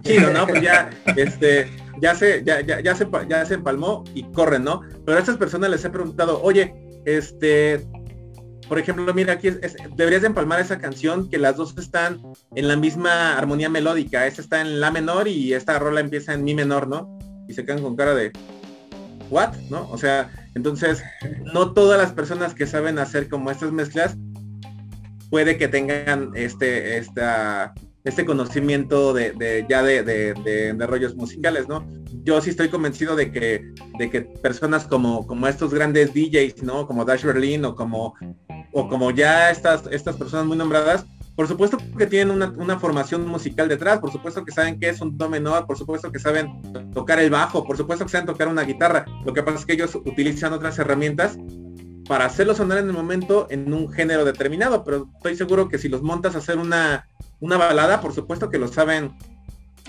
chido, 0.02 0.32
¿no? 0.32 0.46
Pues 0.46 0.62
ya, 0.62 0.90
este, 1.16 1.70
ya 2.00 2.14
se, 2.14 2.42
ya, 2.44 2.60
ya, 2.60 2.80
ya 2.80 2.94
se, 2.94 3.08
ya 3.28 3.44
se 3.44 3.54
empalmó 3.54 4.04
y 4.14 4.24
corren, 4.32 4.64
¿no? 4.64 4.82
Pero 5.04 5.16
a 5.16 5.20
estas 5.20 5.36
personas 5.36 5.70
les 5.70 5.84
he 5.84 5.90
preguntado, 5.90 6.42
oye, 6.42 6.74
este, 7.04 7.86
por 8.68 8.78
ejemplo, 8.78 9.12
mira, 9.12 9.32
aquí 9.34 9.50
deberías 9.96 10.22
de 10.22 10.28
empalmar 10.28 10.60
esa 10.60 10.78
canción 10.78 11.28
que 11.28 11.38
las 11.38 11.56
dos 11.56 11.76
están 11.76 12.22
en 12.54 12.68
la 12.68 12.76
misma 12.76 13.36
armonía 13.36 13.68
melódica. 13.68 14.26
Esta 14.26 14.42
está 14.42 14.60
en 14.60 14.80
la 14.80 14.90
menor 14.90 15.26
y 15.26 15.54
esta 15.54 15.78
rola 15.78 16.00
empieza 16.00 16.34
en 16.34 16.44
mi 16.44 16.54
menor, 16.54 16.86
¿no? 16.86 17.18
Y 17.48 17.54
se 17.54 17.64
quedan 17.64 17.82
con 17.82 17.96
cara 17.96 18.14
de 18.14 18.32
what, 19.28 19.54
¿no? 19.70 19.88
O 19.90 19.98
sea, 19.98 20.30
entonces 20.54 21.02
no 21.52 21.72
todas 21.72 22.00
las 22.00 22.12
personas 22.12 22.54
que 22.54 22.66
saben 22.66 22.98
hacer 22.98 23.28
como 23.28 23.50
estas 23.50 23.72
mezclas 23.72 24.16
puede 25.30 25.56
que 25.58 25.68
tengan 25.68 26.30
este 26.34 26.98
esta 26.98 27.72
este 28.04 28.24
conocimiento 28.24 29.12
de, 29.12 29.66
ya 29.68 29.82
de, 29.82 30.74
rollos 30.86 31.14
musicales, 31.16 31.68
¿no? 31.68 31.86
Yo 32.24 32.40
sí 32.40 32.50
estoy 32.50 32.68
convencido 32.68 33.16
de 33.16 33.30
que, 33.30 33.72
de 33.98 34.10
que 34.10 34.22
personas 34.22 34.86
como, 34.86 35.26
como 35.26 35.46
estos 35.46 35.72
grandes 35.72 36.14
DJs, 36.14 36.62
¿no? 36.62 36.86
Como 36.86 37.04
Dash 37.04 37.24
Berlin 37.24 37.64
o 37.64 37.74
como, 37.74 38.14
o 38.72 38.88
como 38.88 39.10
ya 39.10 39.50
estas, 39.50 39.86
estas 39.90 40.16
personas 40.16 40.46
muy 40.46 40.56
nombradas, 40.56 41.04
por 41.40 41.48
supuesto 41.48 41.78
que 41.96 42.06
tienen 42.06 42.42
una, 42.58 42.78
formación 42.78 43.26
musical 43.26 43.68
detrás, 43.68 43.98
por 43.98 44.12
supuesto 44.12 44.44
que 44.44 44.52
saben 44.52 44.78
qué 44.78 44.90
es 44.90 45.00
un 45.00 45.16
do 45.16 45.28
menor, 45.28 45.66
por 45.66 45.78
supuesto 45.78 46.12
que 46.12 46.18
saben 46.18 46.60
tocar 46.92 47.18
el 47.18 47.30
bajo, 47.30 47.64
por 47.64 47.78
supuesto 47.78 48.04
que 48.04 48.10
saben 48.10 48.26
tocar 48.26 48.48
una 48.48 48.64
guitarra. 48.64 49.06
Lo 49.24 49.32
que 49.32 49.42
pasa 49.42 49.58
es 49.58 49.64
que 49.64 49.72
ellos 49.72 49.94
utilizan 49.94 50.52
otras 50.52 50.78
herramientas 50.78 51.38
para 52.06 52.26
hacerlo 52.26 52.54
sonar 52.54 52.78
en 52.78 52.88
el 52.88 52.92
momento 52.92 53.46
en 53.48 53.72
un 53.72 53.90
género 53.90 54.24
determinado, 54.24 54.84
pero 54.84 55.08
estoy 55.16 55.36
seguro 55.36 55.68
que 55.68 55.78
si 55.78 55.88
los 55.88 56.02
montas 56.02 56.34
a 56.34 56.38
hacer 56.38 56.58
una, 56.58 57.08
una 57.40 57.56
balada, 57.56 58.00
por 58.00 58.14
supuesto 58.14 58.50
que 58.50 58.58
lo 58.58 58.68
saben, 58.68 59.12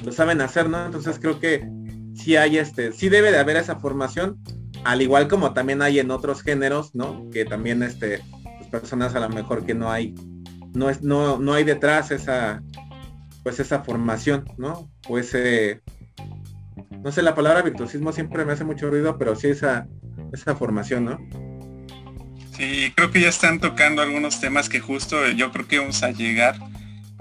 lo 0.03 0.11
saben 0.11 0.41
hacer, 0.41 0.69
¿no? 0.69 0.85
Entonces 0.85 1.19
creo 1.19 1.39
que 1.39 1.67
sí 2.15 2.35
hay 2.35 2.57
este, 2.57 2.91
sí 2.91 3.09
debe 3.09 3.31
de 3.31 3.39
haber 3.39 3.57
esa 3.57 3.77
formación, 3.77 4.39
al 4.83 5.01
igual 5.01 5.27
como 5.27 5.53
también 5.53 5.81
hay 5.81 5.99
en 5.99 6.11
otros 6.11 6.41
géneros, 6.41 6.95
¿no? 6.95 7.29
Que 7.31 7.45
también 7.45 7.83
este, 7.83 8.21
pues, 8.57 8.69
personas 8.69 9.15
a 9.15 9.19
lo 9.19 9.29
mejor 9.29 9.65
que 9.65 9.73
no 9.73 9.91
hay, 9.91 10.15
no 10.73 10.89
es, 10.89 11.01
no, 11.01 11.37
no 11.37 11.53
hay 11.53 11.63
detrás 11.63 12.11
esa, 12.11 12.63
pues 13.43 13.59
esa 13.59 13.83
formación, 13.83 14.45
¿no? 14.57 14.89
O 15.07 15.17
ese, 15.17 15.81
no 17.03 17.11
sé, 17.11 17.21
la 17.21 17.35
palabra 17.35 17.61
virtuosismo 17.61 18.11
siempre 18.11 18.45
me 18.45 18.53
hace 18.53 18.63
mucho 18.63 18.89
ruido, 18.89 19.17
pero 19.17 19.35
sí 19.35 19.47
esa, 19.47 19.87
esa 20.31 20.55
formación, 20.55 21.05
¿no? 21.05 21.19
Sí, 22.55 22.93
creo 22.95 23.11
que 23.11 23.21
ya 23.21 23.29
están 23.29 23.59
tocando 23.59 24.01
algunos 24.01 24.39
temas 24.39 24.69
que 24.69 24.79
justo 24.79 25.27
yo 25.29 25.51
creo 25.51 25.67
que 25.67 25.79
vamos 25.79 26.03
a 26.03 26.11
llegar. 26.11 26.55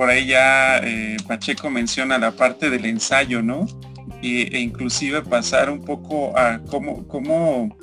Por 0.01 0.09
ahí 0.09 0.29
ya 0.29 0.79
eh, 0.79 1.19
Pacheco 1.29 1.69
menciona 1.69 2.17
la 2.17 2.31
parte 2.31 2.71
del 2.71 2.87
ensayo, 2.87 3.43
¿no? 3.43 3.67
e 4.23 4.59
inclusive 4.59 5.21
pasar 5.21 5.69
un 5.69 5.85
poco 5.85 6.35
a 6.39 6.59
cómo, 6.71 7.07
cómo, 7.07 7.77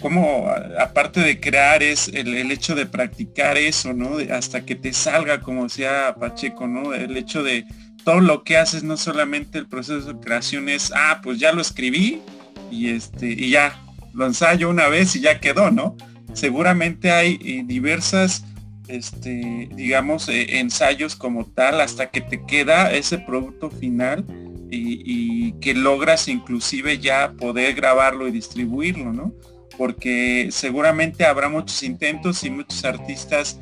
cómo 0.00 0.50
aparte 0.78 1.20
de 1.20 1.38
crear 1.38 1.82
es 1.82 2.08
el, 2.08 2.50
hecho 2.50 2.74
de 2.74 2.86
practicar 2.86 3.58
eso, 3.58 3.92
¿no? 3.92 4.16
hasta 4.32 4.64
que 4.64 4.74
te 4.74 4.94
salga, 4.94 5.42
como 5.42 5.64
decía 5.64 6.16
Pacheco, 6.18 6.66
¿no? 6.66 6.94
El 6.94 7.14
hecho 7.18 7.42
de 7.42 7.66
todo 8.04 8.20
lo 8.20 8.42
que 8.42 8.56
haces, 8.56 8.82
no 8.82 8.96
solamente 8.96 9.58
el 9.58 9.68
proceso 9.68 10.14
de 10.14 10.18
creación 10.18 10.70
es, 10.70 10.90
ah, 10.96 11.20
pues 11.22 11.38
ya 11.38 11.52
lo 11.52 11.60
escribí 11.60 12.22
y 12.70 12.88
este, 12.88 13.26
y 13.26 13.50
ya, 13.50 13.78
lo 14.14 14.24
ensayo 14.24 14.70
una 14.70 14.88
vez 14.88 15.14
y 15.14 15.20
ya 15.20 15.40
quedó, 15.40 15.70
¿no? 15.70 15.94
seguramente 16.34 17.10
hay 17.10 17.38
eh, 17.42 17.62
diversas, 17.64 18.44
este, 18.90 19.68
digamos, 19.74 20.28
eh, 20.28 20.58
ensayos 20.58 21.16
como 21.16 21.46
tal 21.46 21.80
hasta 21.80 22.10
que 22.10 22.20
te 22.20 22.44
queda 22.44 22.92
ese 22.92 23.18
producto 23.18 23.70
final 23.70 24.24
y, 24.70 25.52
que 25.60 25.74
logras 25.74 26.28
inclusive 26.28 26.98
ya 26.98 27.32
poder 27.32 27.74
grabarlo 27.74 28.28
y 28.28 28.30
distribuirlo, 28.30 29.12
¿no? 29.12 29.32
Porque 29.76 30.48
seguramente 30.52 31.24
habrá 31.24 31.48
muchos 31.48 31.82
intentos 31.82 32.44
y 32.44 32.50
muchos 32.50 32.84
artistas 32.84 33.58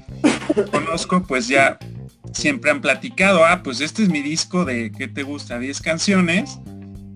que 0.55 0.65
conozco 0.65 1.23
pues 1.23 1.49
ya 1.49 1.79
siempre 2.33 2.71
han 2.71 2.81
platicado, 2.81 3.45
ah, 3.45 3.63
pues 3.63 3.81
este 3.81 4.03
es 4.03 4.09
mi 4.09 4.21
disco 4.21 4.65
de, 4.65 4.93
¿qué 4.93 5.09
te 5.09 5.23
gusta? 5.23 5.59
10 5.59 5.81
canciones, 5.81 6.59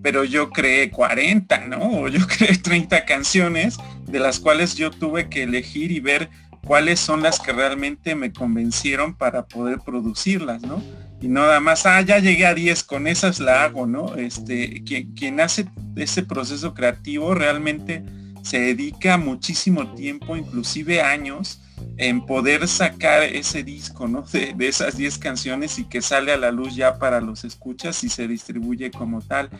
pero 0.02 0.24
yo 0.24 0.50
creé 0.50 0.90
40, 0.90 1.66
¿no? 1.66 2.02
O 2.02 2.08
yo 2.08 2.26
creé 2.38 2.56
30 2.56 3.04
canciones, 3.04 3.76
de 4.06 4.20
las 4.20 4.40
cuales 4.40 4.74
yo 4.74 4.90
tuve 4.90 5.28
que 5.28 5.44
elegir 5.44 5.92
y 5.92 6.00
ver 6.00 6.28
cuáles 6.64 7.00
son 7.00 7.22
las 7.22 7.40
que 7.40 7.52
realmente 7.52 8.14
me 8.14 8.32
convencieron 8.32 9.14
para 9.14 9.46
poder 9.46 9.80
producirlas, 9.80 10.62
¿no? 10.62 10.82
Y 11.20 11.28
nada 11.28 11.60
más, 11.60 11.86
ah, 11.86 12.00
ya 12.02 12.18
llegué 12.18 12.46
a 12.46 12.54
10, 12.54 12.82
con 12.84 13.06
esas 13.06 13.38
la 13.38 13.64
hago, 13.64 13.86
¿no? 13.86 14.16
Este, 14.16 14.82
quien, 14.84 15.12
quien 15.14 15.40
hace 15.40 15.66
ese 15.96 16.22
proceso 16.22 16.74
creativo 16.74 17.34
realmente 17.34 18.04
se 18.42 18.58
dedica 18.58 19.18
muchísimo 19.18 19.94
tiempo, 19.94 20.36
inclusive 20.36 21.00
años, 21.00 21.60
en 21.96 22.24
poder 22.26 22.66
sacar 22.68 23.22
ese 23.22 23.62
disco, 23.62 24.08
¿no? 24.08 24.22
De, 24.22 24.54
esas 24.60 24.96
10 24.96 25.18
canciones 25.18 25.78
y 25.78 25.84
que 25.84 26.02
sale 26.02 26.32
a 26.32 26.36
la 26.36 26.50
luz 26.50 26.74
ya 26.74 26.98
para 26.98 27.20
los 27.20 27.44
escuchas 27.44 28.02
y 28.04 28.08
se 28.08 28.26
distribuye 28.26 28.90
como 28.90 29.20
tal. 29.20 29.50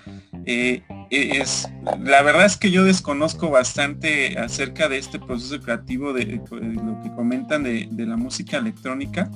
Eh, 0.47 0.83
es, 1.11 1.69
la 2.03 2.23
verdad 2.23 2.47
es 2.47 2.57
que 2.57 2.71
yo 2.71 2.85
desconozco 2.85 3.51
bastante 3.51 4.39
acerca 4.39 4.89
de 4.89 4.99
este 4.99 5.19
proceso 5.19 5.61
creativo 5.61 6.13
de, 6.13 6.41
lo 6.51 7.01
que 7.03 7.13
comentan 7.15 7.63
de, 7.63 7.89
la 7.93 8.17
música 8.17 8.59
electrónica. 8.59 9.31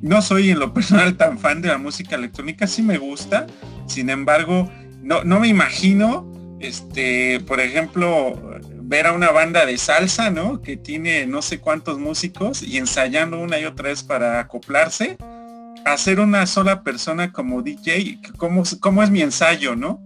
No 0.00 0.22
soy 0.22 0.50
en 0.50 0.58
lo 0.58 0.72
personal 0.72 1.16
tan 1.16 1.38
fan 1.38 1.60
de 1.60 1.68
la 1.68 1.78
música 1.78 2.16
electrónica, 2.16 2.66
sí 2.66 2.82
me 2.82 2.98
gusta, 2.98 3.46
sin 3.86 4.10
embargo, 4.10 4.70
no, 5.02 5.24
no 5.24 5.40
me 5.40 5.48
imagino, 5.48 6.56
este, 6.60 7.40
por 7.40 7.60
ejemplo, 7.60 8.58
ver 8.88 9.06
a 9.06 9.12
una 9.12 9.30
banda 9.30 9.66
de 9.66 9.76
salsa, 9.76 10.30
¿no? 10.30 10.62
Que 10.62 10.78
tiene 10.78 11.26
no 11.26 11.42
sé 11.42 11.60
cuántos 11.60 11.98
músicos 11.98 12.62
y 12.62 12.78
ensayando 12.78 13.38
una 13.38 13.60
y 13.60 13.66
otra 13.66 13.90
vez 13.90 14.02
para 14.02 14.40
acoplarse, 14.40 15.18
hacer 15.84 16.20
una 16.20 16.46
sola 16.46 16.82
persona 16.82 17.30
como 17.30 17.60
DJ, 17.60 18.18
¿cómo, 18.38 18.62
cómo 18.80 19.02
es 19.02 19.10
mi 19.10 19.20
ensayo, 19.20 19.76
no? 19.76 20.02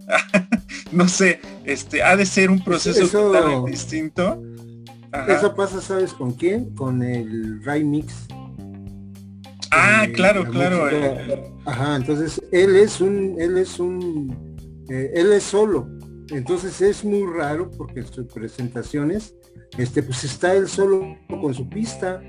no 0.91 1.07
sé, 1.07 1.39
este, 1.63 2.03
ha 2.03 2.17
de 2.17 2.25
ser 2.25 2.49
un 2.49 2.61
proceso 2.61 3.07
totalmente 3.07 3.71
distinto. 3.71 4.43
Eso 5.29 5.55
pasa, 5.55 5.79
¿sabes 5.79 6.11
con 6.11 6.33
quién? 6.33 6.75
Con 6.75 7.03
el 7.03 7.61
Mix. 7.85 8.13
Ah, 9.71 10.07
claro, 10.13 10.43
claro. 10.43 10.89
Eh. 10.89 11.51
Ajá, 11.65 11.95
entonces 11.95 12.41
él 12.51 12.75
es 12.75 12.99
un, 12.99 13.35
él 13.39 13.57
es 13.57 13.79
un, 13.79 14.57
eh, 14.89 15.11
él 15.15 15.31
es 15.31 15.43
solo. 15.43 15.87
Entonces 16.29 16.81
es 16.81 17.03
muy 17.03 17.25
raro 17.31 17.69
porque 17.71 18.01
en 18.01 18.07
sus 18.07 18.27
presentaciones, 18.27 19.35
este, 19.77 20.03
pues 20.03 20.23
está 20.23 20.53
él 20.53 20.67
solo 20.67 21.17
con 21.29 21.53
su 21.53 21.69
pista 21.69 22.21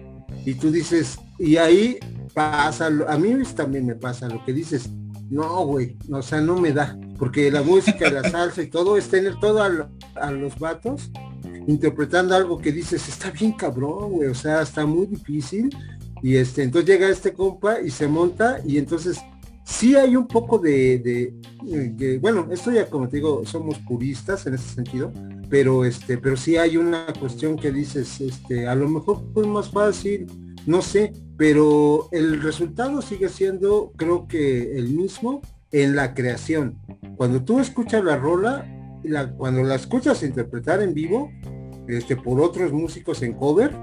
y 0.44 0.54
tú 0.54 0.70
dices, 0.70 1.18
y 1.38 1.56
ahí 1.56 1.98
pasa, 2.32 2.86
a 2.86 3.18
mí 3.18 3.34
también 3.54 3.86
me 3.86 3.94
pasa 3.94 4.28
lo 4.28 4.44
que 4.44 4.52
dices, 4.52 4.90
no, 5.30 5.66
güey, 5.66 5.96
o 6.10 6.22
sea, 6.22 6.40
no 6.40 6.60
me 6.60 6.72
da, 6.72 6.98
porque 7.18 7.50
la 7.50 7.62
música, 7.62 8.10
la 8.10 8.28
salsa 8.28 8.62
y 8.62 8.68
todo 8.68 8.96
es 8.96 9.08
tener 9.08 9.38
todo 9.40 9.62
a, 9.62 10.30
los 10.30 10.58
vatos 10.58 11.10
interpretando 11.66 12.34
algo 12.34 12.58
que 12.58 12.72
dices, 12.72 13.08
está 13.08 13.30
bien 13.30 13.52
cabrón, 13.52 14.12
güey, 14.12 14.28
o 14.28 14.34
sea, 14.34 14.62
está 14.62 14.84
muy 14.84 15.06
difícil. 15.06 15.74
Y 16.22 16.36
este, 16.36 16.62
entonces 16.62 16.88
llega 16.88 17.08
este 17.08 17.34
compa 17.34 17.80
y 17.80 17.90
se 17.90 18.08
monta 18.08 18.58
y 18.64 18.78
entonces 18.78 19.18
sí 19.64 19.96
hay 19.96 20.14
un 20.14 20.26
poco 20.26 20.58
de, 20.58 21.34
bueno, 22.20 22.48
esto 22.52 22.70
ya 22.70 22.88
como 22.88 23.08
te 23.08 23.16
digo, 23.16 23.44
somos 23.44 23.78
puristas 23.78 24.46
en 24.46 24.54
ese 24.54 24.74
sentido, 24.74 25.12
pero 25.48 25.84
este, 25.84 26.18
pero 26.18 26.36
sí 26.36 26.56
hay 26.56 26.76
una 26.76 27.06
cuestión 27.18 27.56
que 27.56 27.72
dices, 27.72 28.20
este, 28.20 28.66
a 28.66 28.74
lo 28.74 28.88
mejor 28.88 29.22
fue 29.32 29.46
más 29.46 29.70
fácil, 29.70 30.26
no 30.66 30.82
sé, 30.82 31.12
pero 31.36 32.08
el 32.12 32.42
resultado 32.42 33.02
sigue 33.02 33.28
siendo, 33.28 33.92
creo 33.96 34.28
que 34.28 34.76
el 34.76 34.88
mismo 34.90 35.42
en 35.72 35.96
la 35.96 36.14
creación. 36.14 36.78
Cuando 37.16 37.42
tú 37.42 37.58
escuchas 37.58 38.04
la 38.04 38.16
rola, 38.16 38.66
la, 39.02 39.32
cuando 39.32 39.62
la 39.62 39.74
escuchas 39.74 40.22
interpretar 40.22 40.82
en 40.82 40.94
vivo, 40.94 41.30
este, 41.88 42.16
por 42.16 42.40
otros 42.40 42.72
músicos 42.72 43.22
en 43.22 43.34
cover, 43.34 43.74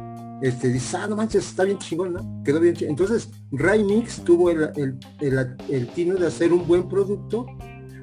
este, 0.41 0.69
dices, 0.69 0.93
ah, 0.95 1.07
no 1.07 1.15
manches, 1.15 1.47
está 1.47 1.63
bien 1.63 1.77
chingón, 1.77 2.13
¿no? 2.13 2.43
Quedó 2.43 2.59
bien 2.59 2.75
chingón. 2.75 2.91
Entonces, 2.91 3.29
Ray 3.51 3.83
Mix 3.83 4.23
tuvo 4.23 4.49
el, 4.49 4.97
el, 5.19 5.87
tino 5.89 6.15
de 6.15 6.27
hacer 6.27 6.51
un 6.51 6.67
buen 6.67 6.87
producto, 6.87 7.45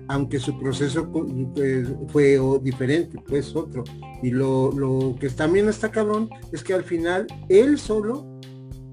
aunque 0.09 0.39
su 0.39 0.59
proceso 0.59 1.11
pues, 1.11 1.89
fue 2.09 2.39
diferente, 2.62 3.18
pues 3.26 3.55
otro. 3.55 3.84
Y 4.22 4.30
lo, 4.30 4.72
lo 4.72 5.16
que 5.18 5.28
también 5.30 5.68
está 5.68 5.91
cabrón 5.91 6.30
es 6.53 6.62
que 6.62 6.74
al 6.74 6.84
final 6.84 7.26
él 7.49 7.78
solo 7.78 8.39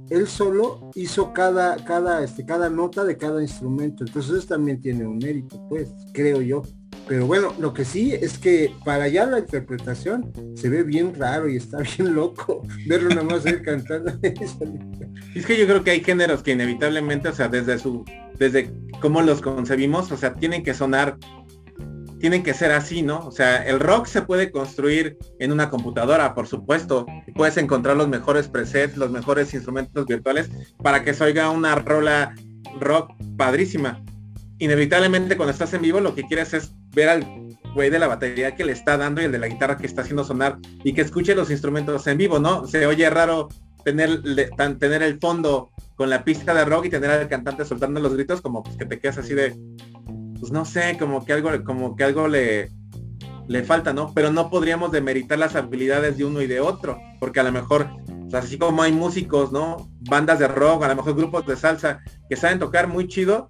él 0.09 0.27
solo 0.27 0.91
hizo 0.93 1.33
cada, 1.33 1.77
cada, 1.77 2.23
este, 2.23 2.45
cada 2.45 2.69
nota 2.69 3.03
de 3.03 3.17
cada 3.17 3.41
instrumento. 3.41 4.03
Entonces 4.05 4.45
también 4.45 4.79
tiene 4.79 5.05
un 5.05 5.17
mérito, 5.17 5.67
pues, 5.67 5.91
creo 6.13 6.41
yo. 6.41 6.61
Pero 7.07 7.27
bueno, 7.27 7.53
lo 7.59 7.73
que 7.73 7.85
sí 7.85 8.13
es 8.13 8.39
que 8.39 8.73
para 8.83 9.03
allá 9.03 9.25
la 9.25 9.39
interpretación 9.39 10.31
se 10.55 10.69
ve 10.69 10.83
bien 10.83 11.13
raro 11.13 11.47
y 11.47 11.57
está 11.57 11.77
bien 11.97 12.15
loco 12.15 12.63
verlo 12.87 13.09
nada 13.09 13.23
más 13.23 13.45
él 13.45 13.61
cantando. 13.61 14.11
es 14.21 15.45
que 15.45 15.57
yo 15.57 15.67
creo 15.67 15.83
que 15.83 15.91
hay 15.91 16.03
géneros 16.03 16.41
que 16.41 16.51
inevitablemente, 16.51 17.29
o 17.29 17.33
sea, 17.33 17.47
desde 17.47 17.77
su, 17.77 18.03
desde 18.39 18.71
cómo 19.01 19.21
los 19.21 19.41
concebimos, 19.41 20.11
o 20.11 20.17
sea, 20.17 20.33
tienen 20.33 20.63
que 20.63 20.73
sonar 20.73 21.17
tienen 22.19 22.41
que 22.41 22.53
ser 22.53 22.71
así, 22.71 23.03
¿no? 23.03 23.19
O 23.19 23.31
sea, 23.31 23.57
el 23.67 23.79
rock 23.79 24.07
se 24.07 24.23
puede 24.23 24.49
construir 24.49 25.17
en 25.37 25.51
una 25.51 25.69
computadora, 25.69 26.33
por 26.33 26.47
supuesto. 26.47 27.05
Puedes 27.35 27.57
encontrar 27.57 27.97
los 27.97 28.07
mejores 28.07 28.47
presets, 28.47 28.97
los 28.97 29.11
mejores 29.11 29.53
instrumentos 29.53 30.07
virtuales 30.07 30.49
para 30.81 31.03
que 31.03 31.13
se 31.13 31.23
oiga 31.23 31.51
una 31.51 31.75
rola 31.75 32.33
rock 32.79 33.11
padrísima. 33.37 34.03
Inevitablemente 34.57 35.37
cuando 35.37 35.51
estás 35.51 35.73
en 35.73 35.81
vivo 35.81 35.99
lo 35.99 36.15
que 36.15 36.23
quieres 36.23 36.53
es 36.53 36.73
ver 36.95 37.09
al 37.09 37.25
güey 37.73 37.89
de 37.89 37.99
la 37.99 38.07
batería 38.07 38.55
que 38.55 38.65
le 38.65 38.71
está 38.71 38.97
dando 38.97 39.21
y 39.21 39.25
el 39.25 39.31
de 39.31 39.39
la 39.39 39.47
guitarra 39.47 39.77
que 39.77 39.85
está 39.85 40.01
haciendo 40.01 40.23
sonar 40.23 40.57
y 40.83 40.93
que 40.93 41.01
escuche 41.01 41.35
los 41.35 41.51
instrumentos 41.51 42.07
en 42.07 42.17
vivo, 42.17 42.39
¿no? 42.39 42.65
Se 42.65 42.85
oye 42.87 43.09
raro 43.09 43.49
tener, 43.83 44.21
tener 44.79 45.03
el 45.03 45.19
fondo 45.19 45.71
con 45.95 46.09
la 46.09 46.23
pista 46.23 46.53
de 46.53 46.65
rock 46.65 46.85
y 46.85 46.89
tener 46.89 47.11
al 47.11 47.27
cantante 47.27 47.65
soltando 47.65 47.99
los 47.99 48.13
gritos 48.13 48.41
como 48.41 48.63
pues, 48.63 48.77
que 48.77 48.85
te 48.85 48.99
quedas 48.99 49.17
así 49.17 49.33
de 49.33 49.55
pues 50.39 50.51
no 50.51 50.65
sé, 50.65 50.97
como 50.99 51.25
que 51.25 51.33
algo, 51.33 51.49
como 51.63 51.95
que 51.95 52.03
algo 52.03 52.27
le, 52.27 52.69
le 53.47 53.63
falta, 53.63 53.93
¿no? 53.93 54.13
Pero 54.13 54.31
no 54.31 54.49
podríamos 54.49 54.91
demeritar 54.91 55.39
las 55.39 55.55
habilidades 55.55 56.17
de 56.17 56.25
uno 56.25 56.41
y 56.41 56.47
de 56.47 56.59
otro, 56.59 56.99
porque 57.19 57.39
a 57.39 57.43
lo 57.43 57.51
mejor, 57.51 57.87
así 58.33 58.57
como 58.57 58.83
hay 58.83 58.91
músicos, 58.91 59.51
¿no? 59.51 59.89
Bandas 60.01 60.39
de 60.39 60.47
rock, 60.47 60.83
a 60.83 60.87
lo 60.89 60.95
mejor 60.95 61.15
grupos 61.15 61.45
de 61.45 61.55
salsa 61.55 62.01
que 62.29 62.35
saben 62.35 62.59
tocar 62.59 62.87
muy 62.87 63.07
chido, 63.07 63.47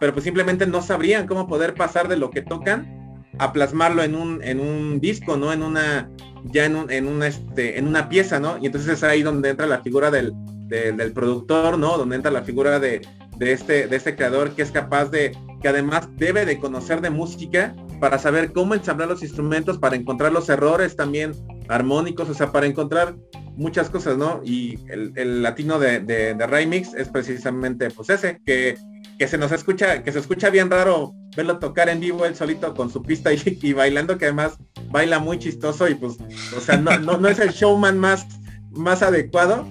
pero 0.00 0.12
pues 0.12 0.24
simplemente 0.24 0.66
no 0.66 0.82
sabrían 0.82 1.26
cómo 1.26 1.46
poder 1.46 1.74
pasar 1.74 2.08
de 2.08 2.16
lo 2.16 2.30
que 2.30 2.42
tocan 2.42 3.24
a 3.38 3.52
plasmarlo 3.52 4.02
en 4.02 4.14
un, 4.14 4.42
en 4.42 4.60
un 4.60 5.00
disco, 5.00 5.36
¿no? 5.36 5.52
En 5.52 5.62
una, 5.62 6.10
ya 6.44 6.64
en, 6.64 6.76
un, 6.76 6.90
en, 6.90 7.06
una, 7.06 7.26
este, 7.26 7.78
en 7.78 7.86
una 7.86 8.08
pieza, 8.08 8.40
¿no? 8.40 8.58
Y 8.58 8.66
entonces 8.66 8.90
es 8.90 9.04
ahí 9.04 9.22
donde 9.22 9.50
entra 9.50 9.66
la 9.66 9.80
figura 9.80 10.10
del, 10.10 10.32
del 10.66 11.12
productor, 11.12 11.78
¿no? 11.78 11.96
Donde 11.96 12.16
entra 12.16 12.30
la 12.30 12.42
figura 12.42 12.80
de, 12.80 13.00
de, 13.38 13.52
este, 13.52 13.86
de 13.86 13.96
este 13.96 14.16
creador 14.16 14.50
que 14.50 14.62
es 14.62 14.70
capaz 14.70 15.06
de, 15.06 15.36
que 15.62 15.68
además 15.68 16.08
debe 16.16 16.44
de 16.44 16.58
conocer 16.58 17.00
de 17.00 17.10
música 17.10 17.74
para 18.00 18.18
saber 18.18 18.52
cómo 18.52 18.74
ensamblar 18.74 19.08
los 19.08 19.22
instrumentos, 19.22 19.78
para 19.78 19.96
encontrar 19.96 20.32
los 20.32 20.48
errores 20.48 20.96
también 20.96 21.32
armónicos, 21.68 22.28
o 22.28 22.34
sea, 22.34 22.52
para 22.52 22.66
encontrar 22.66 23.16
muchas 23.56 23.90
cosas, 23.90 24.16
¿no? 24.16 24.40
Y 24.44 24.78
el, 24.88 25.42
latino 25.42 25.78
de, 25.78 26.00
de, 26.00 26.46
Remix 26.46 26.94
es 26.94 27.08
precisamente 27.08 27.90
pues 27.90 28.08
ese, 28.10 28.40
que, 28.44 28.76
que 29.18 29.26
se 29.26 29.36
nos 29.36 29.52
escucha, 29.52 30.02
que 30.02 30.12
se 30.12 30.20
escucha 30.20 30.48
bien 30.50 30.70
raro 30.70 31.12
verlo 31.36 31.58
tocar 31.58 31.88
en 31.88 32.00
vivo 32.00 32.24
él 32.24 32.34
solito 32.34 32.74
con 32.74 32.90
su 32.90 33.02
pista 33.02 33.30
y, 33.32 33.72
bailando, 33.72 34.16
que 34.16 34.26
además 34.26 34.58
baila 34.90 35.18
muy 35.18 35.38
chistoso 35.38 35.88
y 35.88 35.94
pues, 35.94 36.16
o 36.56 36.60
sea, 36.60 36.76
no, 36.76 36.98
no, 36.98 37.18
no 37.18 37.28
es 37.28 37.38
el 37.38 37.50
showman 37.50 37.98
más, 37.98 38.26
más 38.70 39.02
adecuado, 39.02 39.66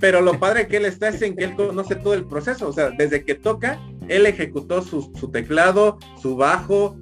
pero 0.00 0.20
lo 0.22 0.38
padre 0.38 0.66
que 0.66 0.78
él 0.78 0.86
está 0.86 1.08
es 1.08 1.20
en 1.22 1.36
que 1.36 1.44
él 1.44 1.56
conoce 1.56 1.94
todo 1.94 2.14
el 2.14 2.24
proceso, 2.24 2.68
o 2.68 2.72
sea, 2.72 2.90
desde 2.90 3.24
que 3.24 3.34
toca, 3.34 3.80
él 4.08 4.26
ejecutó 4.26 4.82
su, 4.82 5.12
teclado, 5.30 5.98
su 6.20 6.36
bajo, 6.36 6.96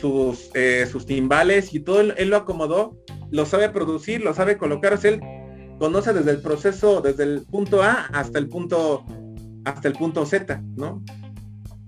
sus, 0.00 0.50
eh, 0.54 0.86
sus 0.90 1.06
timbales 1.06 1.72
y 1.74 1.80
todo, 1.80 2.00
él, 2.00 2.28
lo 2.28 2.36
acomodó, 2.36 2.96
lo 3.30 3.46
sabe 3.46 3.70
producir, 3.70 4.22
lo 4.22 4.34
sabe 4.34 4.58
colocar, 4.58 4.94
o 4.94 4.96
sea, 4.96 5.12
él 5.12 5.20
conoce 5.78 6.12
desde 6.12 6.32
el 6.32 6.42
proceso, 6.42 7.00
desde 7.00 7.22
el 7.22 7.42
punto 7.42 7.82
A 7.82 8.06
hasta 8.12 8.38
el 8.38 8.48
punto, 8.48 9.04
hasta 9.64 9.88
el 9.88 9.94
punto 9.94 10.26
Z, 10.26 10.60
¿no? 10.76 11.02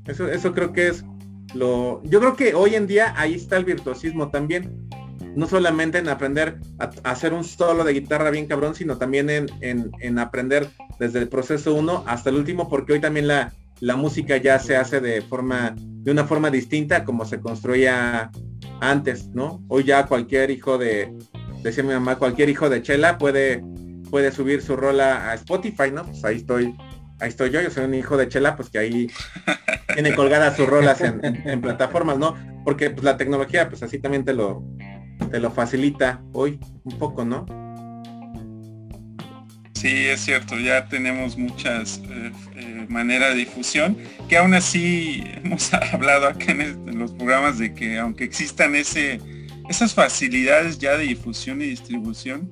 Eso, 0.06 0.28
eso 0.28 0.52
creo 0.52 0.72
que 0.72 0.88
es 0.88 1.04
lo, 1.54 2.02
yo 2.04 2.20
creo 2.20 2.36
que 2.36 2.54
hoy 2.54 2.74
en 2.74 2.86
día 2.86 3.14
ahí 3.16 3.34
está 3.34 3.56
el 3.56 3.64
virtuosismo 3.64 4.30
también, 4.30 4.88
no 5.36 5.46
solamente 5.46 5.98
en 5.98 6.08
aprender 6.08 6.58
a, 6.78 6.90
hacer 7.04 7.32
un 7.32 7.44
solo 7.44 7.84
de 7.84 7.92
guitarra 7.92 8.30
bien 8.30 8.46
cabrón, 8.46 8.74
sino 8.74 8.98
también 8.98 9.28
en, 9.30 10.18
aprender 10.18 10.68
desde 10.98 11.18
el 11.18 11.28
proceso 11.28 11.74
1 11.74 12.04
hasta 12.06 12.30
el 12.30 12.36
último, 12.36 12.68
porque 12.68 12.94
hoy 12.94 13.00
también 13.00 13.28
la, 13.28 13.52
la 13.80 13.96
música 13.96 14.36
ya 14.36 14.58
se 14.58 14.76
hace 14.76 15.00
de 15.00 15.22
forma, 15.22 15.74
de 15.76 16.10
una 16.10 16.24
forma 16.24 16.50
distinta 16.50 17.04
como 17.04 17.24
se 17.24 17.40
construía 17.40 18.30
antes, 18.80 19.28
¿no? 19.28 19.62
Hoy 19.68 19.84
ya 19.84 20.06
cualquier 20.06 20.50
hijo 20.50 20.78
de, 20.78 21.12
decía 21.62 21.84
mi 21.84 21.92
mamá, 21.92 22.16
cualquier 22.16 22.48
hijo 22.48 22.68
de 22.68 22.82
Chela 22.82 23.18
puede, 23.18 23.62
puede 24.10 24.32
subir 24.32 24.62
su 24.62 24.76
rola 24.76 25.30
a 25.30 25.34
Spotify, 25.34 25.90
¿no? 25.92 26.04
Pues 26.04 26.24
ahí 26.24 26.36
estoy, 26.36 26.74
ahí 27.22 27.28
estoy 27.28 27.50
yo, 27.50 27.60
yo 27.60 27.70
soy 27.70 27.84
un 27.84 27.94
hijo 27.94 28.16
de 28.16 28.28
Chela, 28.28 28.56
pues 28.56 28.68
que 28.68 28.78
ahí 28.78 29.10
tiene 29.94 30.14
colgadas 30.14 30.56
sus 30.56 30.68
rolas 30.68 31.00
en, 31.00 31.20
en 31.24 31.60
plataformas, 31.60 32.18
¿no? 32.18 32.36
Porque 32.64 32.90
pues 32.90 33.04
la 33.04 33.16
tecnología, 33.16 33.68
pues 33.68 33.82
así 33.82 33.98
también 33.98 34.24
te 34.24 34.34
lo, 34.34 34.64
te 35.30 35.38
lo 35.38 35.50
facilita 35.50 36.20
hoy 36.32 36.58
un 36.84 36.98
poco, 36.98 37.24
¿no? 37.24 37.46
Sí, 39.74 40.06
es 40.06 40.20
cierto, 40.20 40.56
ya 40.58 40.88
tenemos 40.88 41.36
muchas 41.36 42.00
eh, 42.08 42.32
eh, 42.54 42.86
maneras 42.88 43.30
de 43.30 43.40
difusión, 43.40 43.98
que 44.28 44.36
aún 44.36 44.54
así 44.54 45.24
hemos 45.42 45.74
hablado 45.92 46.28
acá 46.28 46.52
en, 46.52 46.98
los 46.98 47.12
programas 47.12 47.58
de 47.58 47.74
que 47.74 47.98
aunque 47.98 48.22
existan 48.22 48.76
ese, 48.76 49.20
esas 49.68 49.92
facilidades 49.92 50.78
ya 50.78 50.96
de 50.96 51.04
difusión 51.04 51.60
y 51.62 51.66
distribución, 51.66 52.48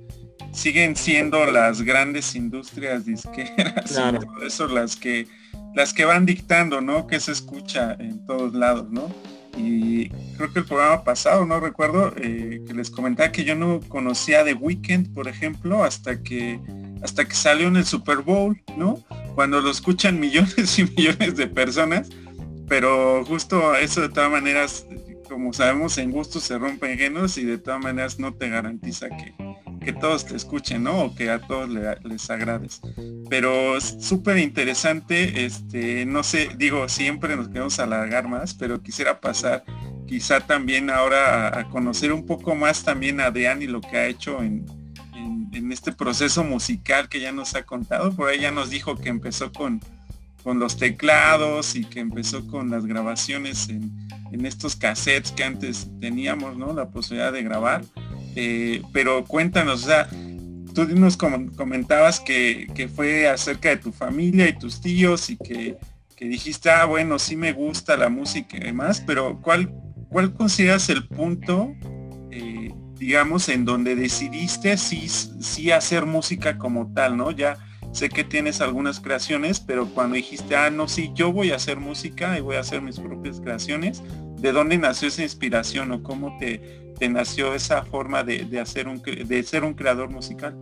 siguen 0.53 0.97
siendo 0.97 1.45
las 1.47 1.82
grandes 1.82 2.34
industrias 2.34 3.05
disqueras 3.05 3.99
eso 4.45 4.68
las 4.68 4.97
que 4.97 5.26
las 5.74 5.95
que 5.95 6.05
van 6.05 6.26
dictando, 6.26 6.80
¿no? 6.80 7.07
Que 7.07 7.20
se 7.20 7.30
escucha 7.30 7.97
en 8.01 8.24
todos 8.26 8.55
lados, 8.55 8.91
¿no? 8.91 9.09
y 9.57 10.09
creo 10.36 10.53
que 10.53 10.61
el 10.61 10.64
programa 10.64 11.05
pasado, 11.05 11.45
no 11.45 11.61
recuerdo, 11.61 12.12
eh, 12.16 12.62
que 12.66 12.74
les 12.74 12.91
comentaba 12.91 13.32
que 13.32 13.45
yo 13.45 13.55
no 13.55 13.80
conocía 13.88 14.45
de 14.45 14.55
Weekend, 14.55 15.12
por 15.12 15.28
ejemplo, 15.28 15.82
hasta 15.84 16.22
que 16.22 16.61
hasta 17.03 17.24
que 17.24 17.34
salió 17.34 17.68
en 17.68 17.76
el 17.76 17.84
Super 17.84 18.18
Bowl, 18.18 18.61
¿no? 18.76 19.03
Cuando 19.34 19.61
lo 19.61 19.70
escuchan 19.70 20.20
millones 20.20 20.78
y 20.78 20.84
millones 20.84 21.36
de 21.36 21.47
personas, 21.47 22.09
pero 22.68 23.24
justo 23.24 23.74
eso 23.74 24.03
de 24.03 24.09
todas 24.09 24.30
maneras 24.30 24.86
como 25.31 25.53
sabemos, 25.53 25.97
en 25.97 26.11
gustos 26.11 26.43
se 26.43 26.59
rompen 26.59 26.99
géneros 26.99 27.39
y 27.39 27.45
de 27.45 27.57
todas 27.57 27.81
maneras 27.81 28.18
no 28.18 28.35
te 28.35 28.49
garantiza 28.49 29.09
que, 29.09 29.33
que 29.81 29.93
todos 29.93 30.26
te 30.26 30.35
escuchen, 30.35 30.83
¿no? 30.83 31.05
O 31.05 31.14
que 31.14 31.31
a 31.31 31.41
todos 31.41 31.70
les 31.70 32.31
agrades. 32.31 32.81
Pero 33.28 33.81
súper 33.81 34.39
interesante, 34.39 35.47
este, 35.47 36.05
no 36.05 36.24
sé, 36.24 36.51
digo, 36.57 36.89
siempre 36.89 37.37
nos 37.37 37.49
queremos 37.49 37.78
alargar 37.78 38.26
más, 38.26 38.55
pero 38.55 38.83
quisiera 38.83 39.20
pasar 39.20 39.64
quizá 40.09 40.41
también 40.41 40.91
ahora 40.91 41.61
a, 41.61 41.68
conocer 41.68 42.12
un 42.12 42.26
poco 42.26 42.57
más 42.57 42.83
también 42.83 43.20
a 43.20 43.31
Dean 43.31 43.62
y 43.62 43.68
lo 43.68 43.81
que 43.81 43.97
ha 43.97 44.07
hecho 44.07 44.43
en, 44.43 44.66
en, 45.53 45.70
este 45.70 45.93
proceso 45.93 46.43
musical 46.43 47.09
que 47.09 47.20
ya 47.20 47.31
nos 47.31 47.55
ha 47.55 47.62
contado. 47.62 48.12
Por 48.12 48.28
ahí 48.28 48.41
ya 48.41 48.51
nos 48.51 48.68
dijo 48.70 48.97
que 48.97 49.09
empezó 49.09 49.53
con, 49.53 49.81
con 50.43 50.59
los 50.59 50.76
teclados 50.76 51.76
y 51.76 51.84
que 51.84 52.01
empezó 52.01 52.47
con 52.47 52.70
las 52.70 52.86
grabaciones 52.86 53.68
en, 53.68 53.91
en 54.32 54.47
estos 54.47 54.76
cassettes 54.76 55.32
que 55.32 55.45
antes 55.45 55.88
teníamos, 56.01 56.57
¿no? 56.57 56.72
La 56.72 56.91
posibilidad 56.91 57.32
de 57.32 57.43
grabar. 57.43 57.82
Eh, 58.36 58.82
pero 58.93 59.24
cuéntanos, 59.24 59.84
o 59.84 59.86
sea, 59.86 60.09
tú 60.74 60.86
nos 60.86 61.16
comentabas 61.16 62.20
que, 62.20 62.91
fue 62.95 63.28
acerca 63.28 63.70
de 63.70 63.76
tu 63.78 63.93
familia 63.93 64.49
y 64.49 64.59
tus 64.59 64.80
tíos 64.80 65.30
y 65.30 65.36
que, 65.36 65.76
dijiste, 66.20 66.70
ah, 66.70 66.84
bueno, 66.84 67.18
sí 67.18 67.34
me 67.34 67.53
gusta 67.53 67.97
la 67.97 68.11
música 68.11 68.57
y 68.57 68.61
demás, 68.61 69.03
pero 69.07 69.41
¿cuál, 69.41 69.72
cuál 70.11 70.34
consideras 70.34 70.91
el 70.91 71.09
punto, 71.09 71.74
eh, 72.30 72.74
digamos, 72.97 73.49
en 73.49 73.64
donde 73.64 73.97
decidiste 73.97 74.76
sí, 74.76 75.09
sí 75.09 75.70
hacer 75.70 76.05
música 76.05 76.59
como 76.59 76.93
tal, 76.93 77.16
¿no? 77.16 77.30
Ya 77.30 77.57
sé 77.93 78.09
que 78.09 78.24
tienes 78.24 78.61
algunas 78.61 79.01
creaciones, 79.01 79.61
pero 79.61 79.86
cuando 79.86 80.16
dijiste, 80.16 80.57
ah, 80.57 80.70
no, 80.70 80.88
sí, 80.88 81.11
yo 81.14 81.32
voy 81.32 81.51
a 81.51 81.57
hacer 81.57 81.78
música 81.78 82.38
y 82.38 82.41
voy 82.41 82.57
a 82.57 82.61
hacer 82.61 82.82
mis 82.82 82.99
propias 82.99 83.41
creaciones, 83.41 84.03
¿de 84.38 84.53
dónde 84.53 84.78
nació 84.78 85.09
esa 85.09 85.22
inspiración 85.22 85.93
o 85.93 86.03
cómo 86.03 86.36
te, 86.38 86.93
te 86.99 87.09
nació 87.09 87.55
esa 87.55 87.82
forma 87.82 88.22
de, 88.22 88.59
hacer 88.61 88.88
un, 88.88 89.03
de 89.03 89.43
ser 89.43 89.64
un 89.64 89.74
creador 89.74 90.11
musical? 90.11 90.57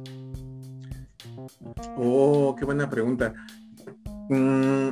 Oh, 1.96 2.54
qué 2.58 2.64
buena 2.64 2.88
pregunta. 2.88 3.34
Mm, 4.28 4.90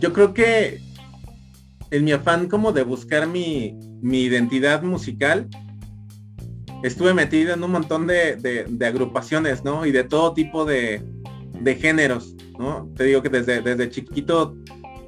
yo 0.00 0.12
creo 0.12 0.34
que 0.34 0.80
en 1.90 2.04
mi 2.04 2.12
afán 2.12 2.48
como 2.48 2.72
de 2.72 2.82
buscar 2.82 3.26
mi, 3.26 3.78
identidad 4.02 4.82
musical, 4.82 5.48
estuve 6.82 7.14
metido 7.14 7.54
en 7.54 7.62
un 7.62 7.70
montón 7.70 8.06
de, 8.06 8.66
agrupaciones, 8.84 9.64
¿no? 9.64 9.86
Y 9.86 9.92
de 9.92 10.04
todo 10.04 10.34
tipo 10.34 10.64
de, 10.64 11.02
géneros, 11.80 12.34
¿no? 12.58 12.90
Te 12.96 13.04
digo 13.04 13.22
que 13.22 13.28
desde, 13.28 13.62
desde 13.62 13.90
chiquito 13.90 14.56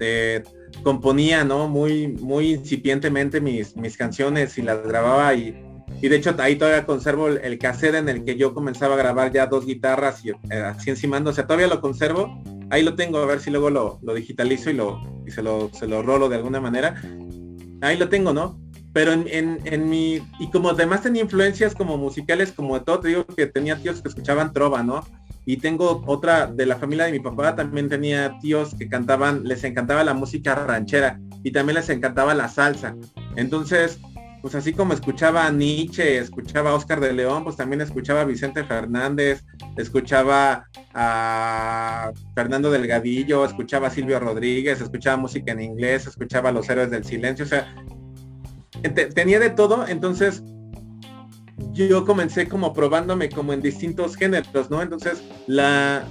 eh, 0.00 0.42
componía, 0.82 1.44
¿no? 1.44 1.68
Muy, 1.68 2.08
muy 2.08 2.54
incipientemente 2.54 3.40
mis, 3.40 3.76
mis 3.76 3.96
canciones 3.96 4.56
y 4.58 4.62
las 4.62 4.82
grababa 4.86 5.34
y, 5.34 5.54
y 6.00 6.08
de 6.08 6.16
hecho 6.16 6.34
ahí 6.38 6.56
todavía 6.56 6.84
conservo 6.84 7.28
el, 7.28 7.58
cassette 7.58 7.96
en 7.96 8.08
el 8.08 8.24
que 8.24 8.36
yo 8.36 8.54
comenzaba 8.54 8.94
a 8.94 8.98
grabar 8.98 9.32
ya 9.32 9.46
dos 9.46 9.66
guitarras 9.66 10.24
y 10.24 10.30
eh, 10.30 10.34
así 10.64 10.90
encimando, 10.90 11.30
o 11.30 11.32
sea, 11.32 11.46
todavía 11.46 11.68
lo 11.68 11.80
conservo, 11.80 12.42
ahí 12.70 12.82
lo 12.82 12.94
tengo, 12.94 13.18
a 13.18 13.26
ver 13.26 13.40
si 13.40 13.50
luego 13.50 13.70
lo, 13.70 13.98
lo 14.02 14.14
digitalizo 14.14 14.70
y 14.70 14.74
lo 14.74 15.00
y 15.26 15.30
se 15.30 15.42
lo, 15.42 15.70
se 15.72 15.86
lo 15.86 16.02
rolo 16.02 16.28
de 16.28 16.36
alguna 16.36 16.60
manera. 16.60 17.00
Ahí 17.80 17.96
lo 17.96 18.08
tengo, 18.08 18.32
¿no? 18.32 18.58
Pero 18.96 19.12
en, 19.12 19.26
en, 19.28 19.60
en, 19.66 19.90
mi, 19.90 20.26
y 20.38 20.50
como 20.50 20.70
además 20.70 21.02
tenía 21.02 21.20
influencias 21.20 21.74
como 21.74 21.98
musicales, 21.98 22.50
como 22.50 22.78
de 22.78 22.84
todo, 22.86 23.00
te 23.00 23.08
digo 23.08 23.26
que 23.26 23.44
tenía 23.44 23.76
tíos 23.76 24.00
que 24.00 24.08
escuchaban 24.08 24.54
trova, 24.54 24.82
¿no? 24.82 25.06
Y 25.44 25.58
tengo 25.58 26.02
otra 26.06 26.46
de 26.46 26.64
la 26.64 26.76
familia 26.76 27.04
de 27.04 27.12
mi 27.12 27.20
papá, 27.20 27.54
también 27.54 27.90
tenía 27.90 28.38
tíos 28.40 28.74
que 28.74 28.88
cantaban, 28.88 29.44
les 29.44 29.64
encantaba 29.64 30.02
la 30.02 30.14
música 30.14 30.54
ranchera 30.54 31.20
y 31.44 31.50
también 31.50 31.74
les 31.74 31.90
encantaba 31.90 32.32
la 32.32 32.48
salsa. 32.48 32.96
Entonces, 33.36 34.00
pues 34.40 34.54
así 34.54 34.72
como 34.72 34.94
escuchaba 34.94 35.46
a 35.46 35.50
Nietzsche, 35.50 36.16
escuchaba 36.16 36.70
a 36.70 36.74
Oscar 36.74 37.00
de 37.00 37.12
León, 37.12 37.44
pues 37.44 37.56
también 37.56 37.82
escuchaba 37.82 38.22
a 38.22 38.24
Vicente 38.24 38.64
Fernández, 38.64 39.44
escuchaba 39.76 40.68
a 40.94 42.12
Fernando 42.34 42.70
Delgadillo, 42.70 43.44
escuchaba 43.44 43.88
a 43.88 43.90
Silvio 43.90 44.18
Rodríguez, 44.20 44.80
escuchaba 44.80 45.18
música 45.18 45.52
en 45.52 45.60
inglés, 45.60 46.06
escuchaba 46.06 46.48
a 46.48 46.52
los 46.52 46.66
héroes 46.70 46.90
del 46.90 47.04
silencio, 47.04 47.44
o 47.44 47.48
sea, 47.48 47.74
tenía 49.14 49.40
de 49.40 49.50
todo, 49.50 49.86
entonces 49.86 50.42
yo 51.72 52.04
comencé 52.04 52.48
como 52.48 52.72
probándome 52.72 53.28
como 53.28 53.52
en 53.52 53.62
distintos 53.62 54.16
géneros, 54.16 54.70
¿no? 54.70 54.82
Entonces, 54.82 55.22
la 55.46 56.04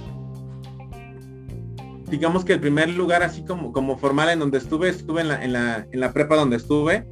digamos 2.08 2.44
que 2.44 2.52
el 2.52 2.60
primer 2.60 2.88
lugar 2.90 3.22
así 3.22 3.44
como, 3.44 3.72
como 3.72 3.98
formal 3.98 4.28
en 4.30 4.38
donde 4.38 4.58
estuve, 4.58 4.88
estuve 4.88 5.22
en 5.22 5.28
la, 5.28 5.44
en 5.44 5.52
la, 5.52 5.86
en 5.90 6.00
la 6.00 6.12
prepa 6.12 6.36
donde 6.36 6.56
estuve. 6.56 7.06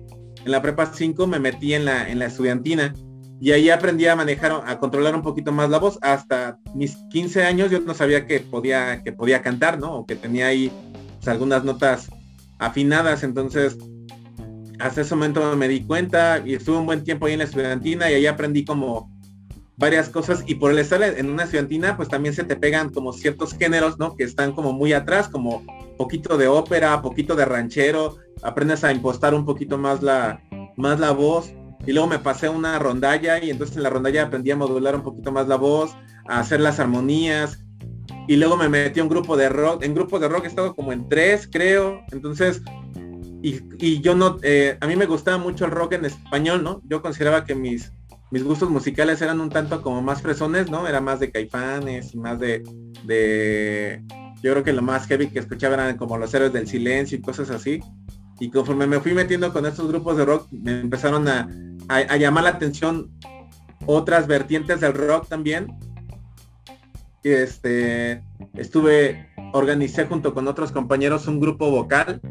En 0.45 0.53
la 0.53 0.63
prepa 0.63 0.87
5 0.87 1.27
me 1.27 1.39
metí 1.39 1.75
en 1.75 1.85
la, 1.85 2.09
en 2.09 2.19
la 2.19 2.27
estudiantina 2.27 2.95
y 3.41 3.53
ahí 3.53 3.71
aprendí 3.71 4.07
a 4.07 4.17
manejar, 4.17 4.63
a 4.65 4.79
controlar 4.79 5.15
un 5.15 5.23
poquito 5.23 5.53
más 5.53 5.71
la 5.71 5.79
voz. 5.79 5.99
Hasta 6.03 6.59
mis 6.75 6.97
15 7.11 7.45
años 7.45 7.71
yo 7.71 7.81
no 7.81 7.95
sabía 7.95 8.27
que 8.27 8.41
podía, 8.41 9.03
que 9.03 9.13
podía 9.13 9.43
cantar, 9.43 9.79
¿no? 9.79 9.97
O 9.97 10.07
que 10.07 10.17
tenía 10.17 10.47
ahí 10.49 10.71
pues, 11.17 11.29
algunas 11.29 11.65
notas 11.65 12.09
afinadas. 12.59 13.23
Entonces, 13.23 13.77
hasta 14.85 15.01
ese 15.01 15.15
momento 15.15 15.57
me 15.57 15.67
di 15.67 15.83
cuenta 15.83 16.43
y 16.45 16.53
estuve 16.53 16.77
un 16.77 16.85
buen 16.85 17.05
tiempo 17.05 17.25
ahí 17.25 17.33
en 17.33 17.39
la 17.39 17.47
estudiantina 17.47 18.11
y 18.11 18.15
ahí 18.15 18.27
aprendí 18.27 18.67
como 18.67 19.11
varias 19.79 20.11
cosas 20.11 20.45
y 20.47 20.57
por 20.57 20.73
el 20.73 20.79
estar 20.79 21.03
en 21.03 21.31
una 21.31 21.45
estudiantina 21.45 21.97
pues 21.97 22.11
también 22.11 22.35
se 22.35 22.45
te 22.45 22.55
pegan 22.55 22.91
como 22.91 23.15
ciertos 23.15 23.55
géneros, 23.55 23.99
¿no? 23.99 24.15
Que 24.15 24.25
están 24.25 24.53
como 24.53 24.75
muy 24.75 24.93
atrás, 24.93 25.29
como 25.29 25.65
poquito 25.97 26.37
de 26.37 26.49
ópera, 26.49 27.01
poquito 27.01 27.35
de 27.35 27.47
ranchero, 27.47 28.19
aprendes 28.43 28.85
a 28.85 28.93
impostar 28.93 29.35
un 29.35 29.47
poquito 29.47 29.79
más 29.79 30.03
la, 30.03 30.43
más 30.77 31.01
la 31.01 31.13
voz. 31.13 31.51
Y 31.87 31.93
luego 31.93 32.07
me 32.07 32.19
pasé 32.19 32.51
una 32.51 32.79
rondalla 32.79 33.43
y 33.43 33.49
entonces 33.49 33.79
en 33.79 33.85
la 33.85 33.91
rondalla 33.91 34.25
aprendí 34.25 34.51
a 34.51 34.57
modular 34.57 34.95
un 34.95 35.03
poquito 35.03 35.33
más 35.33 35.49
la 35.49 35.57
voz, 35.57 35.97
a 36.29 36.41
hacer 36.41 36.61
las 36.61 36.79
armonías. 36.79 37.59
Y 38.29 38.37
luego 38.37 38.59
me 38.59 38.69
metí 38.69 39.01
a 39.01 39.03
un 39.03 39.09
grupo 39.09 39.35
de 39.35 39.49
rock, 39.49 39.83
en 39.83 39.95
grupos 39.95 40.21
de 40.21 40.29
rock 40.29 40.45
he 40.45 40.49
estado 40.49 40.75
como 40.75 40.93
en 40.93 41.09
tres 41.09 41.49
creo, 41.51 42.03
entonces 42.11 42.63
y, 43.45 44.01
yo 44.01 44.15
no, 44.15 44.39
eh, 44.43 44.79
a 44.81 44.87
mí 44.87 44.97
me 44.97 45.05
gustaba 45.05 45.37
mucho 45.37 45.67
el 45.67 45.71
rock 45.71 45.93
en 45.93 46.07
español, 46.07 46.65
¿no? 46.65 46.81
Yo 46.89 47.03
consideraba 47.03 47.45
que 47.45 47.55
mis, 47.55 47.93
mis 48.31 48.43
gustos 48.43 48.71
musicales 48.71 49.21
eran 49.21 49.39
un 49.39 49.51
tanto 49.51 49.83
como 49.83 50.01
más 50.01 50.23
fresones, 50.23 50.71
¿no? 50.71 50.89
Era 50.89 51.03
más 51.03 51.21
de 51.21 51.31
caifanes 51.31 52.15
y 52.15 52.17
más 52.17 52.41
de, 52.41 52.63
de, 53.05 54.03
yo 54.43 54.53
creo 54.53 54.65
que 54.65 54.73
lo 54.73 54.81
más 54.81 55.07
heavy 55.07 55.29
que 55.29 55.41
escuchaba 55.41 55.75
eran 55.75 55.99
como 55.99 56.17
los 56.17 56.33
héroes 56.33 56.55
del 56.55 56.67
silencio 56.67 57.19
y 57.19 57.21
cosas 57.21 57.51
así. 57.51 57.81
Y 58.41 58.51
conforme 58.51 58.87
me 58.87 59.01
fui 59.01 59.13
metiendo 59.13 59.53
con 59.53 59.67
estos 59.67 59.89
grupos 59.89 60.17
de 60.17 60.25
rock, 60.25 60.49
me 60.51 60.81
empezaron 60.81 61.29
a, 61.29 61.47
a 61.89 62.17
llamar 62.17 62.45
la 62.45 62.51
atención 62.51 63.11
otras 63.85 64.27
vertientes 64.27 64.81
del 64.81 64.95
rock 64.95 65.29
también. 65.29 65.67
Este, 67.23 68.23
estuve, 68.55 69.29
organicé 69.53 70.07
junto 70.07 70.33
con 70.33 70.49
otros 70.49 70.73
compañeros 70.73 71.27
un 71.27 71.41
grupo 71.41 71.71
vocal 71.71 72.23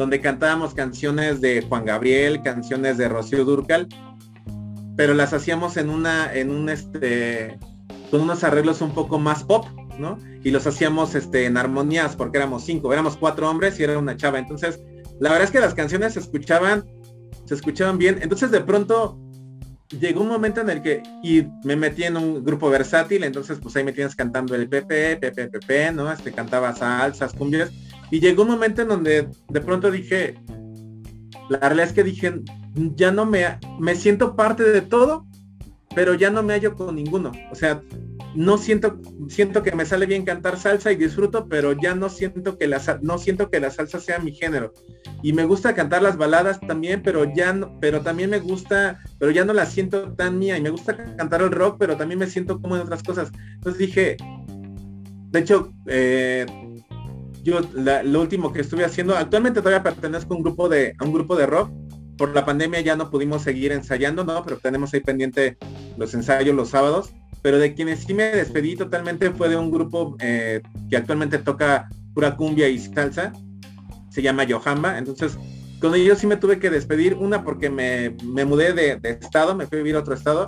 donde 0.00 0.22
cantábamos 0.22 0.72
canciones 0.72 1.42
de 1.42 1.60
Juan 1.60 1.84
Gabriel, 1.84 2.40
canciones 2.42 2.96
de 2.96 3.06
Rocío 3.06 3.44
Durcal, 3.44 3.86
pero 4.96 5.12
las 5.12 5.34
hacíamos 5.34 5.76
en 5.76 5.90
una, 5.90 6.32
en 6.32 6.50
un 6.50 6.70
este, 6.70 7.58
con 8.10 8.22
unos 8.22 8.42
arreglos 8.42 8.80
un 8.80 8.94
poco 8.94 9.18
más 9.18 9.44
pop, 9.44 9.66
¿no? 9.98 10.16
Y 10.42 10.52
los 10.52 10.66
hacíamos 10.66 11.14
este, 11.14 11.44
en 11.44 11.58
armonías, 11.58 12.16
porque 12.16 12.38
éramos 12.38 12.64
cinco, 12.64 12.94
éramos 12.94 13.18
cuatro 13.18 13.50
hombres 13.50 13.78
y 13.78 13.82
era 13.82 13.98
una 13.98 14.16
chava. 14.16 14.38
Entonces, 14.38 14.80
la 15.20 15.28
verdad 15.28 15.44
es 15.44 15.50
que 15.50 15.60
las 15.60 15.74
canciones 15.74 16.14
se 16.14 16.20
escuchaban, 16.20 16.86
se 17.44 17.54
escuchaban 17.54 17.98
bien. 17.98 18.20
Entonces 18.22 18.50
de 18.50 18.62
pronto 18.62 19.18
llegó 19.90 20.22
un 20.22 20.28
momento 20.28 20.62
en 20.62 20.70
el 20.70 20.80
que 20.80 21.02
y 21.22 21.46
me 21.62 21.76
metí 21.76 22.04
en 22.04 22.16
un 22.16 22.42
grupo 22.42 22.70
versátil, 22.70 23.22
entonces 23.22 23.58
pues 23.60 23.76
ahí 23.76 23.84
me 23.84 23.92
tienes 23.92 24.16
cantando 24.16 24.54
el 24.54 24.66
Pepe, 24.66 25.18
Pepe, 25.18 25.48
Pepe, 25.48 25.92
¿no? 25.92 26.10
Este 26.10 26.32
cantaba 26.32 26.74
salsas, 26.74 27.34
cumbias 27.34 27.70
y 28.10 28.20
llegó 28.20 28.42
un 28.42 28.50
momento 28.50 28.82
en 28.82 28.88
donde 28.88 29.28
de 29.48 29.60
pronto 29.60 29.90
dije, 29.90 30.34
la 31.48 31.58
realidad 31.58 31.88
es 31.88 31.92
que 31.92 32.04
dije, 32.04 32.40
ya 32.94 33.10
no 33.10 33.26
me, 33.26 33.58
me 33.78 33.94
siento 33.94 34.36
parte 34.36 34.64
de 34.64 34.82
todo, 34.82 35.26
pero 35.94 36.14
ya 36.14 36.30
no 36.30 36.42
me 36.42 36.54
hallo 36.54 36.74
con 36.74 36.94
ninguno. 36.94 37.32
O 37.50 37.54
sea, 37.54 37.82
no 38.34 38.58
siento, 38.58 39.00
siento 39.28 39.62
que 39.62 39.72
me 39.72 39.84
sale 39.84 40.06
bien 40.06 40.24
cantar 40.24 40.58
salsa 40.58 40.92
y 40.92 40.96
disfruto, 40.96 41.48
pero 41.48 41.72
ya 41.72 41.94
no 41.94 42.08
siento 42.08 42.56
que 42.58 42.68
la, 42.68 42.80
no 43.02 43.18
siento 43.18 43.50
que 43.50 43.60
la 43.60 43.70
salsa 43.70 43.98
sea 43.98 44.18
mi 44.20 44.32
género. 44.32 44.72
Y 45.22 45.32
me 45.32 45.44
gusta 45.44 45.74
cantar 45.74 46.02
las 46.02 46.16
baladas 46.16 46.60
también, 46.60 47.02
pero 47.02 47.24
ya 47.34 47.52
no, 47.52 47.78
pero 47.80 48.02
también 48.02 48.30
me 48.30 48.38
gusta, 48.38 49.00
pero 49.18 49.32
ya 49.32 49.44
no 49.44 49.52
la 49.52 49.66
siento 49.66 50.12
tan 50.12 50.38
mía. 50.38 50.56
Y 50.56 50.62
me 50.62 50.70
gusta 50.70 50.96
cantar 51.16 51.42
el 51.42 51.50
rock, 51.50 51.76
pero 51.78 51.96
también 51.96 52.20
me 52.20 52.26
siento 52.26 52.60
como 52.60 52.76
en 52.76 52.82
otras 52.82 53.02
cosas. 53.02 53.32
Entonces 53.54 53.78
dije, 53.78 54.16
de 55.30 55.38
hecho, 55.38 55.72
eh, 55.86 56.46
yo 57.42 57.60
lo 58.04 58.20
último 58.20 58.52
que 58.52 58.60
estuve 58.60 58.84
haciendo, 58.84 59.16
actualmente 59.16 59.60
todavía 59.60 59.82
pertenezco 59.82 60.34
a 60.34 60.36
un 60.36 60.42
grupo 60.42 60.68
de, 60.68 60.94
a 60.98 61.04
un 61.04 61.12
grupo 61.12 61.36
de 61.36 61.46
rock. 61.46 61.70
Por 62.16 62.34
la 62.34 62.44
pandemia 62.44 62.80
ya 62.80 62.96
no 62.96 63.10
pudimos 63.10 63.42
seguir 63.42 63.72
ensayando, 63.72 64.24
¿no? 64.24 64.44
Pero 64.44 64.58
tenemos 64.58 64.92
ahí 64.92 65.00
pendiente 65.00 65.56
los 65.96 66.12
ensayos 66.12 66.54
los 66.54 66.68
sábados. 66.68 67.12
Pero 67.42 67.58
de 67.58 67.74
quienes 67.74 68.00
sí 68.00 68.12
me 68.12 68.24
despedí 68.24 68.76
totalmente 68.76 69.30
fue 69.30 69.48
de 69.48 69.56
un 69.56 69.70
grupo 69.70 70.16
eh, 70.20 70.60
que 70.90 70.96
actualmente 70.98 71.38
toca 71.38 71.88
pura 72.12 72.36
cumbia 72.36 72.68
y 72.68 72.78
salsa. 72.78 73.32
se 74.10 74.20
llama 74.20 74.44
Yohamba. 74.44 74.98
Entonces, 74.98 75.38
con 75.80 75.94
ellos 75.94 76.18
sí 76.18 76.26
me 76.26 76.36
tuve 76.36 76.58
que 76.58 76.68
despedir. 76.68 77.14
Una 77.14 77.42
porque 77.42 77.70
me, 77.70 78.10
mudé 78.44 78.74
de, 78.74 79.00
estado, 79.02 79.54
me 79.54 79.66
fui 79.66 79.78
a 79.78 79.82
vivir 79.82 79.96
a 79.96 80.00
otro 80.00 80.14
estado. 80.14 80.44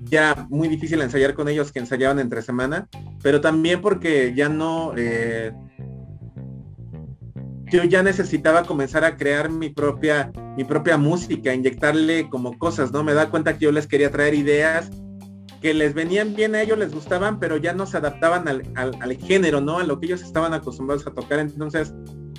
Ya 0.00 0.48
muy 0.50 0.66
difícil 0.66 1.00
ensayar 1.00 1.34
con 1.34 1.48
ellos 1.48 1.70
que 1.70 1.78
ensayaban 1.78 2.18
entre 2.18 2.42
semana. 2.42 2.88
Pero 3.22 3.40
también 3.40 3.80
porque 3.80 4.34
ya 4.34 4.48
no... 4.48 4.92
Eh, 4.96 5.52
yo 7.72 7.84
ya 7.84 8.02
necesitaba 8.02 8.64
comenzar 8.64 9.02
a 9.04 9.16
crear 9.16 9.50
mi 9.50 9.70
propia, 9.70 10.30
mi 10.56 10.64
propia 10.64 10.98
música, 10.98 11.54
inyectarle 11.54 12.28
como 12.28 12.58
cosas, 12.58 12.92
¿no? 12.92 13.02
Me 13.02 13.14
da 13.14 13.30
cuenta 13.30 13.54
que 13.54 13.64
yo 13.64 13.72
les 13.72 13.86
quería 13.86 14.10
traer 14.10 14.34
ideas 14.34 14.90
que 15.62 15.72
les 15.72 15.94
venían 15.94 16.34
bien 16.34 16.54
a 16.54 16.60
ellos, 16.60 16.76
les 16.76 16.92
gustaban, 16.92 17.38
pero 17.38 17.56
ya 17.56 17.72
no 17.72 17.86
se 17.86 17.96
adaptaban 17.96 18.48
al, 18.48 18.64
al, 18.74 19.16
género, 19.16 19.60
¿no? 19.60 19.78
A 19.78 19.84
lo 19.84 20.00
que 20.00 20.06
ellos 20.06 20.22
estaban 20.22 20.52
acostumbrados 20.52 21.06
a 21.06 21.12
tocar. 21.12 21.38
Entonces 21.38 21.94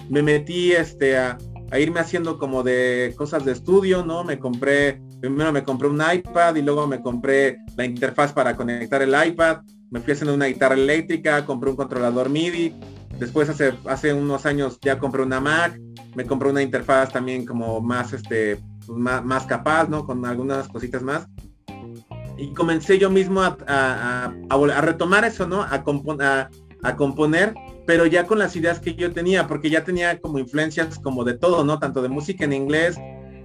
me 0.09 0.21
metí 0.21 0.73
este, 0.73 1.17
a, 1.17 1.37
irme 1.79 2.01
haciendo 2.01 2.37
como 2.37 2.61
de 2.61 3.13
cosas 3.17 3.45
de 3.45 3.53
estudio, 3.53 4.05
¿no? 4.05 4.23
Me 4.25 4.37
compré, 4.37 5.01
primero 5.21 5.51
me 5.53 5.63
compré 5.63 5.87
un 5.87 6.01
iPad 6.01 6.55
y 6.55 6.61
luego 6.61 6.85
me 6.85 7.01
compré 7.01 7.57
la 7.77 7.85
interfaz 7.85 8.33
para 8.33 8.55
conectar 8.55 9.01
el 9.01 9.15
iPad. 9.27 9.61
Me 9.89 10.01
fui 10.01 10.13
haciendo 10.13 10.35
una 10.35 10.47
guitarra 10.47 10.75
eléctrica, 10.75 11.45
compré 11.45 11.69
un 11.71 11.77
controlador 11.77 12.29
MIDI. 12.29 12.75
Después 13.19 13.49
hace, 13.49 13.73
hace 13.85 14.13
unos 14.13 14.45
años 14.45 14.79
ya 14.81 14.99
compré 14.99 15.23
una 15.23 15.39
Mac. 15.39 15.79
Me 16.15 16.25
compré 16.25 16.49
una 16.49 16.61
interfaz 16.61 17.11
también 17.11 17.45
como 17.45 17.81
más, 17.81 18.13
este, 18.13 18.59
más, 18.87 19.23
más 19.23 19.45
capaz, 19.45 19.87
¿no? 19.89 20.05
Con 20.05 20.25
algunas 20.25 20.67
cositas 20.67 21.01
más 21.01 21.27
y 22.37 22.53
comencé 22.53 22.97
yo 22.97 23.09
mismo 23.09 23.41
a, 23.41 24.33
retomar 24.81 25.25
eso, 25.25 25.47
¿no? 25.47 25.61
A, 25.61 25.83
a, 26.83 26.95
componer, 26.95 27.53
pero 27.85 28.05
ya 28.05 28.25
con 28.25 28.39
las 28.39 28.55
ideas 28.55 28.79
que 28.79 28.95
yo 28.95 29.11
tenía, 29.11 29.47
porque 29.47 29.69
ya 29.69 29.83
tenía 29.83 30.19
como 30.19 30.39
influencias 30.39 30.99
como 30.99 31.23
de 31.23 31.35
todo, 31.35 31.63
¿no? 31.63 31.79
Tanto 31.79 32.01
de 32.01 32.09
música 32.09 32.45
en 32.45 32.53
inglés, 32.53 32.97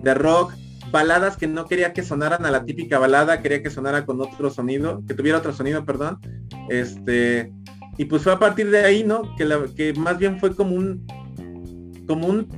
de 0.02 0.14
rock, 0.14 0.52
baladas 0.90 1.36
que 1.36 1.46
no 1.46 1.66
quería 1.66 1.92
que 1.92 2.02
sonaran 2.02 2.46
a 2.46 2.50
la 2.50 2.64
típica 2.64 2.98
balada, 2.98 3.42
quería 3.42 3.62
que 3.62 3.70
sonara 3.70 4.06
con 4.06 4.20
otro 4.20 4.50
sonido, 4.50 5.02
que 5.06 5.14
tuviera 5.14 5.38
otro 5.38 5.52
sonido, 5.52 5.84
perdón. 5.84 6.18
Este, 6.68 7.52
y 7.98 8.04
pues 8.04 8.22
fue 8.22 8.32
a 8.32 8.38
partir 8.38 8.70
de 8.70 8.78
ahí, 8.78 9.02
¿no? 9.02 9.34
Que, 9.36 9.44
la, 9.44 9.66
que 9.76 9.92
más 9.92 10.18
bien 10.18 10.38
fue 10.38 10.54
como 10.54 10.76
un, 10.76 11.04
como 12.06 12.28
un, 12.28 12.48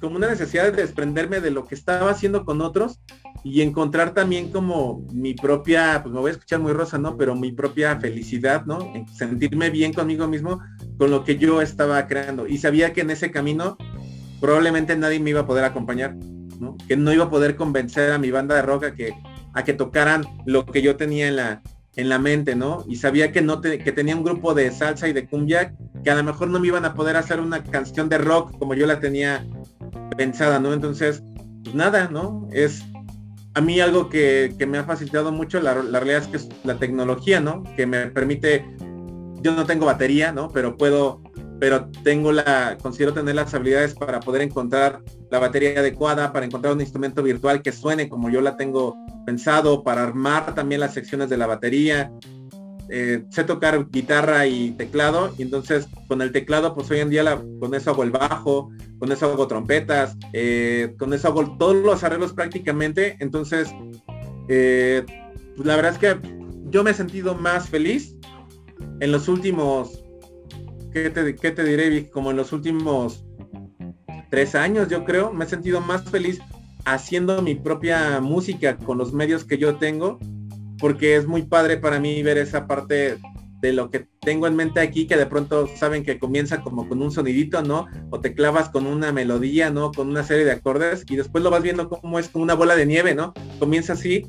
como 0.00 0.16
una 0.16 0.28
necesidad 0.28 0.64
de 0.64 0.82
desprenderme 0.82 1.40
de 1.40 1.52
lo 1.52 1.64
que 1.64 1.76
estaba 1.76 2.10
haciendo 2.10 2.44
con 2.44 2.60
otros 2.60 3.00
y 3.44 3.62
encontrar 3.62 4.14
también 4.14 4.50
como 4.50 5.06
mi 5.12 5.34
propia, 5.34 6.00
pues 6.02 6.12
me 6.12 6.20
voy 6.20 6.30
a 6.30 6.32
escuchar 6.32 6.58
muy 6.58 6.72
rosa, 6.72 6.98
¿no? 6.98 7.16
Pero 7.16 7.36
mi 7.36 7.52
propia 7.52 8.00
felicidad, 8.00 8.66
¿no? 8.66 8.78
sentirme 9.16 9.70
bien 9.70 9.92
conmigo 9.92 10.26
mismo 10.26 10.60
con 10.98 11.12
lo 11.12 11.22
que 11.22 11.36
yo 11.36 11.62
estaba 11.62 12.04
creando. 12.08 12.48
Y 12.48 12.58
sabía 12.58 12.92
que 12.92 13.02
en 13.02 13.10
ese 13.10 13.30
camino 13.30 13.76
probablemente 14.40 14.96
nadie 14.96 15.20
me 15.20 15.30
iba 15.30 15.42
a 15.42 15.46
poder 15.46 15.64
acompañar, 15.64 16.16
¿no? 16.58 16.76
Que 16.88 16.96
no 16.96 17.12
iba 17.12 17.26
a 17.26 17.30
poder 17.30 17.54
convencer 17.54 18.10
a 18.10 18.18
mi 18.18 18.32
banda 18.32 18.56
de 18.56 18.62
rock 18.62 18.86
que, 18.96 19.14
a 19.52 19.62
que 19.62 19.72
tocaran 19.72 20.24
lo 20.46 20.66
que 20.66 20.82
yo 20.82 20.96
tenía 20.96 21.28
en 21.28 21.36
la, 21.36 21.62
en 21.96 22.08
la 22.10 22.18
mente, 22.18 22.54
¿no? 22.54 22.84
Y 22.86 22.96
sabía 22.96 23.32
que 23.32 23.40
no 23.40 23.60
que 23.60 23.92
tenía 23.92 24.14
un 24.14 24.22
grupo 24.22 24.54
de 24.54 24.70
salsa 24.70 25.08
y 25.08 25.12
de 25.12 25.26
cumbia 25.26 25.74
que 26.04 26.10
a 26.10 26.14
lo 26.14 26.22
mejor 26.22 26.48
no 26.48 26.60
me 26.60 26.68
iban 26.68 26.84
a 26.84 26.94
poder 26.94 27.16
hacer 27.16 27.40
una 27.40 27.64
canción 27.64 28.08
de 28.08 28.18
rock 28.18 28.56
como 28.58 28.74
yo 28.74 28.86
la 28.86 29.00
tenía 29.00 29.44
pensada, 30.16 30.58
¿no? 30.60 30.72
Entonces, 30.72 31.22
pues 31.64 31.74
nada, 31.74 32.08
¿no? 32.08 32.46
Es 32.52 32.84
a 33.54 33.62
mí 33.62 33.80
algo 33.80 34.10
que, 34.10 34.54
me 34.68 34.76
ha 34.76 34.84
facilitado 34.84 35.32
mucho, 35.32 35.60
la, 35.60 35.72
realidad 35.74 36.22
es 36.22 36.28
que 36.28 36.36
es 36.36 36.48
la 36.64 36.76
tecnología, 36.76 37.40
¿no? 37.40 37.64
Que 37.74 37.86
me 37.86 38.06
permite, 38.08 38.66
yo 39.40 39.56
no 39.56 39.64
tengo 39.64 39.86
batería, 39.86 40.30
¿no? 40.30 40.50
Pero 40.50 40.76
puedo, 40.76 41.22
pero 41.58 41.88
tengo 42.04 42.32
la, 42.32 42.76
considero 42.80 43.12
tener 43.12 43.34
las 43.34 43.54
habilidades 43.54 43.94
para 43.94 44.20
poder 44.20 44.42
encontrar 44.42 45.02
la 45.30 45.38
batería 45.38 45.78
adecuada, 45.80 46.32
para 46.32 46.46
encontrar 46.46 46.74
un 46.74 46.80
instrumento 46.80 47.22
virtual 47.22 47.62
que 47.62 47.72
suene 47.72 48.08
como 48.08 48.30
yo 48.30 48.40
la 48.40 48.56
tengo 48.56 48.96
pensado, 49.24 49.82
para 49.82 50.02
armar 50.02 50.54
también 50.54 50.80
las 50.80 50.94
secciones 50.94 51.28
de 51.28 51.36
la 51.36 51.46
batería, 51.46 52.12
eh, 52.88 53.24
sé 53.30 53.42
tocar 53.42 53.88
guitarra 53.90 54.46
y 54.46 54.70
teclado 54.70 55.34
y 55.36 55.42
entonces 55.42 55.88
con 56.06 56.22
el 56.22 56.30
teclado 56.30 56.72
pues 56.72 56.88
hoy 56.92 57.00
en 57.00 57.10
día 57.10 57.42
con 57.58 57.74
eso 57.74 57.90
hago 57.90 58.04
el 58.04 58.12
bajo, 58.12 58.70
con 59.00 59.10
eso 59.10 59.26
hago 59.26 59.48
trompetas, 59.48 60.16
eh, 60.32 60.94
con 60.96 61.12
eso 61.12 61.26
hago 61.26 61.56
todos 61.58 61.74
los 61.74 62.04
arreglos 62.04 62.32
prácticamente, 62.32 63.16
entonces 63.18 63.74
eh, 64.48 65.04
pues 65.56 65.66
la 65.66 65.74
verdad 65.74 65.94
es 65.94 65.98
que 65.98 66.16
yo 66.70 66.84
me 66.84 66.92
he 66.92 66.94
sentido 66.94 67.34
más 67.34 67.68
feliz 67.68 68.14
en 69.00 69.10
los 69.10 69.26
últimos, 69.26 70.04
¿qué 71.02 71.10
te, 71.10 71.36
qué 71.36 71.50
te 71.50 71.62
diré? 71.62 72.08
Como 72.10 72.30
en 72.30 72.38
los 72.38 72.52
últimos 72.52 73.22
tres 74.30 74.54
años 74.54 74.88
yo 74.88 75.04
creo, 75.04 75.30
me 75.30 75.44
he 75.44 75.48
sentido 75.48 75.80
más 75.82 76.04
feliz 76.04 76.40
haciendo 76.86 77.42
mi 77.42 77.54
propia 77.54 78.20
música 78.20 78.78
con 78.78 78.96
los 78.96 79.12
medios 79.12 79.44
que 79.44 79.58
yo 79.58 79.76
tengo 79.76 80.18
porque 80.78 81.16
es 81.16 81.26
muy 81.26 81.42
padre 81.42 81.76
para 81.76 82.00
mí 82.00 82.22
ver 82.22 82.38
esa 82.38 82.66
parte 82.66 83.18
de 83.60 83.72
lo 83.72 83.90
que 83.90 84.08
tengo 84.20 84.46
en 84.46 84.56
mente 84.56 84.80
aquí, 84.80 85.06
que 85.06 85.16
de 85.16 85.26
pronto 85.26 85.66
saben 85.66 86.02
que 86.02 86.18
comienza 86.18 86.62
como 86.62 86.88
con 86.88 87.02
un 87.02 87.10
sonidito, 87.10 87.62
¿no? 87.62 87.86
O 88.10 88.20
te 88.20 88.34
clavas 88.34 88.68
con 88.68 88.86
una 88.86 89.12
melodía, 89.12 89.70
¿no? 89.70 89.92
Con 89.92 90.08
una 90.08 90.22
serie 90.22 90.44
de 90.44 90.52
acordes 90.52 91.04
y 91.08 91.16
después 91.16 91.42
lo 91.42 91.50
vas 91.50 91.62
viendo 91.62 91.88
como 91.88 92.18
es 92.18 92.28
como 92.28 92.44
una 92.44 92.54
bola 92.54 92.74
de 92.76 92.86
nieve, 92.86 93.14
¿no? 93.14 93.34
Comienza 93.58 93.94
así 93.94 94.26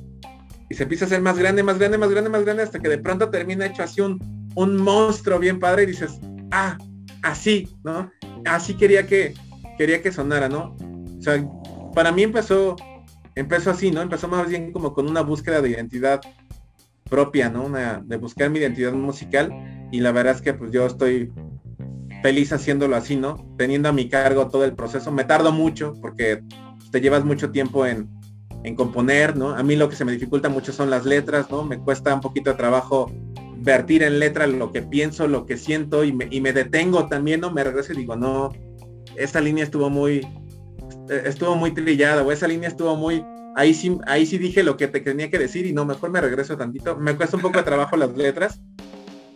y 0.70 0.76
se 0.76 0.84
empieza 0.84 1.06
a 1.06 1.10
ser 1.10 1.22
más 1.22 1.38
grande, 1.38 1.64
más 1.64 1.78
grande, 1.78 1.98
más 1.98 2.10
grande, 2.10 2.30
más 2.30 2.44
grande, 2.44 2.64
hasta 2.64 2.80
que 2.80 2.90
de 2.90 2.98
pronto 2.98 3.30
termina 3.30 3.66
hecho 3.66 3.84
así 3.84 4.02
un, 4.02 4.20
un 4.56 4.78
monstruo 4.78 5.40
bien 5.40 5.60
padre 5.60 5.84
y 5.84 5.88
dices, 5.88 6.20
ah, 6.52 6.78
así, 7.22 7.70
¿no? 7.84 8.12
Así 8.46 8.76
quería 8.76 9.08
que, 9.08 9.34
quería 9.78 10.02
que 10.02 10.12
sonara, 10.12 10.50
¿no? 10.50 10.76
O 11.18 11.22
sea, 11.22 11.44
para 11.94 12.12
mí 12.12 12.24
empezó 12.24 12.76
empezó 13.38 13.70
así, 13.72 13.92
¿no? 13.92 14.02
Empezó 14.02 14.28
más 14.28 14.50
bien 14.50 14.72
como 14.72 14.94
con 14.94 15.08
una 15.08 15.22
búsqueda 15.22 15.62
de 15.62 15.70
identidad 15.70 16.22
propia, 17.10 17.50
¿no? 17.50 17.66
Una, 17.66 18.02
de 18.04 18.18
buscar 18.18 18.50
mi 18.50 18.60
identidad 18.60 18.94
musical 18.94 19.52
y 19.92 20.00
la 20.00 20.12
verdad 20.12 20.36
es 20.36 20.42
que 20.42 20.54
pues 20.54 20.72
yo 20.72 20.86
estoy 20.86 21.32
feliz 22.24 22.52
haciéndolo 22.52 22.96
así, 22.96 23.16
¿no? 23.16 23.36
Teniendo 23.58 23.90
a 23.90 23.94
mi 23.94 24.10
cargo 24.10 24.48
todo 24.48 24.66
el 24.66 24.74
proceso. 24.74 25.12
Me 25.12 25.24
tardo 25.24 25.52
mucho 25.52 25.94
porque 26.02 26.44
te 26.92 27.00
llevas 27.00 27.24
mucho 27.24 27.52
tiempo 27.52 27.86
en, 27.86 28.10
en 28.64 28.76
componer, 28.76 29.38
¿no? 29.38 29.52
A 29.52 29.62
mí 29.62 29.76
lo 29.76 29.88
que 29.88 29.96
se 29.96 30.04
me 30.04 30.12
dificulta 30.12 30.50
mucho 30.50 30.74
son 30.74 30.90
las 30.90 31.06
letras, 31.06 31.50
¿no? 31.52 31.64
Me 31.64 31.78
cuesta 31.78 32.14
un 32.14 32.22
poquito 32.22 32.50
de 32.50 32.58
trabajo 32.58 33.12
vertir 33.60 34.04
en 34.04 34.20
letra 34.20 34.48
lo 34.48 34.72
que 34.72 34.82
pienso, 34.82 35.28
lo 35.28 35.46
que 35.46 35.58
siento 35.58 36.04
y 36.04 36.14
me, 36.14 36.28
y 36.30 36.42
me 36.42 36.54
detengo 36.54 37.08
también, 37.08 37.42
¿no? 37.42 37.52
Me 37.52 37.64
regreso 37.64 37.94
y 37.94 37.98
digo, 37.98 38.16
no, 38.16 38.52
esa 39.16 39.42
línea 39.42 39.64
estuvo 39.64 39.90
muy, 39.90 40.28
estuvo 41.10 41.56
muy 41.56 41.72
trillada 41.72 42.24
o 42.24 42.32
esa 42.32 42.48
línea 42.48 42.70
estuvo 42.70 42.96
muy 42.96 43.24
ahí 43.58 43.74
sí 43.74 43.98
ahí 44.06 44.26
sí 44.26 44.38
dije 44.38 44.64
lo 44.64 44.78
que 44.78 44.88
te 44.88 45.02
tenía 45.02 45.30
que 45.32 45.40
decir 45.40 45.66
y 45.66 45.74
no 45.74 45.84
mejor 45.84 46.12
me 46.12 46.22
regreso 46.22 46.58
tantito 46.58 46.96
me 46.96 47.16
cuesta 47.16 47.38
un 47.38 47.42
poco 47.42 47.58
de 47.58 47.64
trabajo 47.64 47.98
las 47.98 48.16
letras 48.16 48.62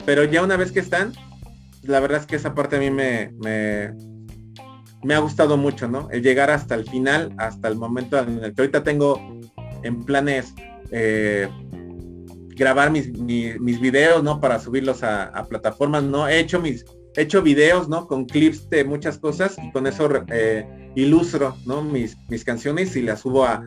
pero 0.06 0.24
ya 0.24 0.44
una 0.44 0.58
vez 0.58 0.72
que 0.72 0.80
están 0.80 1.12
la 1.82 2.00
verdad 2.00 2.22
es 2.22 2.28
que 2.28 2.36
esa 2.36 2.54
parte 2.54 2.76
a 2.76 2.80
mí 2.80 2.92
me, 2.92 3.32
me, 3.42 5.16
ha 5.16 5.20
gustado 5.20 5.58
mucho 5.58 5.88
no 5.88 6.08
el 6.12 6.22
llegar 6.22 6.52
hasta 6.52 6.76
el 6.76 6.88
final 6.88 7.34
hasta 7.38 7.68
el 7.68 7.76
momento 7.76 8.20
en 8.20 8.44
el 8.44 8.54
que 8.54 8.62
ahorita 8.62 8.84
tengo 8.84 9.20
en 9.82 10.04
planes 10.04 10.54
eh, 10.92 11.50
grabar 12.56 12.92
mis, 12.92 13.12
mis, 13.12 13.80
videos 13.80 14.24
no 14.24 14.40
para 14.40 14.60
subirlos 14.60 15.04
a, 15.04 15.26
a 15.26 15.46
plataformas 15.46 16.04
no 16.04 16.28
he 16.28 16.40
hecho 16.40 16.60
mis 16.60 16.86
he 17.16 17.22
hecho 17.22 17.42
videos, 17.42 17.90
¿no? 17.90 18.08
Con 18.08 18.26
clips 18.26 18.70
de 18.70 18.84
muchas 18.84 19.18
cosas 19.18 19.56
y 19.62 19.72
con 19.72 19.88
eso 19.88 20.10
eh, 20.30 20.92
ilustro, 20.96 21.58
¿no? 21.66 21.84
Mis, 21.84 22.18
mis 22.30 22.44
canciones 22.44 22.96
y 22.96 23.02
las 23.02 23.22
subo 23.22 23.46
a, 23.46 23.64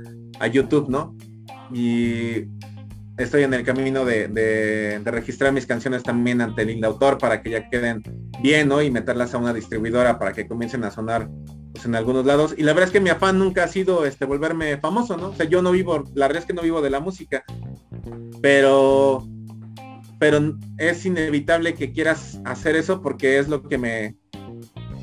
YouTube, 0.52 0.88
¿no? 0.88 1.16
Y 1.72 2.46
estoy 3.16 3.44
en 3.44 3.54
el 3.54 3.64
camino 3.64 4.04
de, 4.04 5.00
registrar 5.04 5.52
mis 5.52 5.64
canciones 5.64 6.02
también 6.02 6.40
ante 6.40 6.62
el 6.62 6.70
indautor 6.70 7.18
para 7.18 7.40
que 7.40 7.50
ya 7.50 7.68
queden 7.68 8.02
bien, 8.42 8.68
¿no? 8.68 8.82
Y 8.82 8.90
meterlas 8.90 9.34
a 9.34 9.38
una 9.38 9.54
distribuidora 9.54 10.18
para 10.18 10.32
que 10.32 10.48
comiencen 10.48 10.84
a 10.84 10.90
sonar 10.90 11.30
pues, 11.72 11.84
en 11.84 11.94
algunos 11.94 12.26
lados. 12.26 12.54
Y 12.58 12.62
la 12.62 12.72
verdad 12.72 12.88
es 12.88 12.92
que 12.92 13.00
mi 13.00 13.10
afán 13.10 13.38
nunca 13.38 13.64
ha 13.64 13.68
sido 13.68 14.04
este 14.04 14.24
volverme 14.24 14.76
famoso, 14.78 15.16
¿no? 15.16 15.28
O 15.28 15.34
sea, 15.34 15.46
yo 15.46 15.62
no 15.62 15.70
vivo, 15.70 16.04
la 16.14 16.26
verdad 16.26 16.42
es 16.42 16.46
que 16.46 16.54
no 16.54 16.62
vivo 16.62 16.82
de 16.82 16.90
la 16.90 17.00
música. 17.00 17.44
Pero 18.44 19.26
pero 20.18 20.54
es 20.76 21.06
inevitable 21.06 21.72
que 21.72 21.92
quieras 21.92 22.42
hacer 22.44 22.76
eso 22.76 23.00
porque 23.00 23.38
es 23.38 23.48
lo 23.48 23.62
que 23.62 23.78
me 23.78 24.16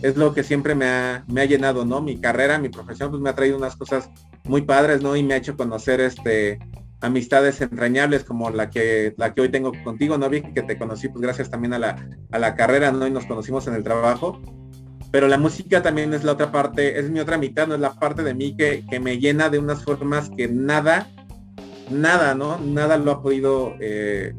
es 0.03 0.15
lo 0.15 0.35
que 0.35 0.43
siempre 0.43 0.75
me 0.75 0.85
ha, 0.85 1.25
me 1.27 1.41
ha 1.41 1.45
llenado, 1.45 1.83
¿no? 1.83 2.01
Mi 2.01 2.21
carrera, 2.21 2.59
mi 2.59 2.69
profesión, 2.69 3.09
pues 3.09 3.19
me 3.19 3.31
ha 3.31 3.35
traído 3.35 3.57
unas 3.57 3.75
cosas 3.75 4.11
muy 4.43 4.61
padres, 4.61 5.01
¿no? 5.01 5.15
Y 5.15 5.23
me 5.23 5.33
ha 5.33 5.37
hecho 5.37 5.57
conocer 5.57 6.01
este 6.01 6.59
amistades 7.01 7.59
entrañables 7.61 8.23
como 8.25 8.51
la 8.51 8.69
que 8.69 9.15
la 9.17 9.33
que 9.33 9.41
hoy 9.41 9.49
tengo 9.49 9.71
contigo, 9.83 10.19
¿no? 10.19 10.29
Vi 10.29 10.43
que 10.43 10.61
te 10.61 10.77
conocí 10.77 11.07
pues 11.09 11.23
gracias 11.23 11.49
también 11.49 11.73
a 11.73 11.79
la, 11.79 11.95
a 12.29 12.37
la 12.37 12.55
carrera, 12.55 12.91
¿no? 12.91 13.07
Y 13.07 13.11
nos 13.11 13.25
conocimos 13.25 13.65
en 13.65 13.73
el 13.73 13.83
trabajo. 13.83 14.39
Pero 15.11 15.27
la 15.27 15.39
música 15.39 15.81
también 15.81 16.13
es 16.13 16.23
la 16.23 16.33
otra 16.33 16.51
parte, 16.51 16.99
es 16.99 17.09
mi 17.09 17.19
otra 17.19 17.39
mitad, 17.39 17.67
no 17.67 17.73
es 17.73 17.81
la 17.81 17.93
parte 17.93 18.21
de 18.21 18.35
mí 18.35 18.55
que, 18.55 18.85
que 18.87 18.99
me 18.99 19.17
llena 19.17 19.49
de 19.49 19.57
unas 19.57 19.83
formas 19.83 20.29
que 20.29 20.47
nada, 20.47 21.07
nada, 21.91 22.35
¿no? 22.35 22.57
Nada 22.59 22.97
lo 22.97 23.11
ha 23.11 23.21
podido 23.21 23.75
eh, 23.79 24.33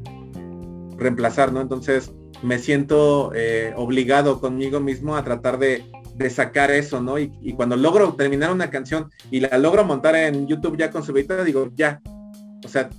reemplazar, 0.97 1.53
¿no? 1.53 1.61
Entonces 1.61 2.13
me 2.43 2.59
siento 2.59 3.33
eh, 3.35 3.73
obligado 3.77 4.41
conmigo 4.41 4.81
mismo 4.81 5.17
a 5.17 5.25
tratar 5.25 5.59
de, 5.59 5.85
de 6.17 6.31
sacar 6.31 6.71
eso, 6.71 7.01
¿no? 7.01 7.19
Y, 7.19 7.55
cuando 7.55 7.77
logro 7.77 8.15
terminar 8.15 8.53
una 8.53 8.71
canción 8.71 9.11
y 9.31 9.41
la 9.41 9.57
logro 9.59 9.85
montar 9.85 10.17
en 10.17 10.47
YouTube 10.47 10.77
ya 10.77 10.91
con 10.91 11.03
su 11.03 11.13
vida, 11.13 11.45
digo, 11.45 11.71
ya, 11.75 12.01
o 12.65 12.69
sea, 12.69 12.91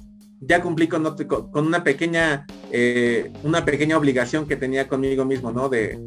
ya 0.42 0.62
cumplí 0.62 0.88
con, 0.88 1.04
con 1.52 1.68
una 1.68 1.84
pequeña, 1.84 2.46
eh, 2.72 3.32
una 3.44 3.66
pequeña 3.66 3.98
obligación 3.98 4.48
que 4.48 4.56
tenía 4.56 4.88
conmigo 4.88 5.26
mismo, 5.26 5.52
¿no? 5.52 5.70
De, 5.70 6.00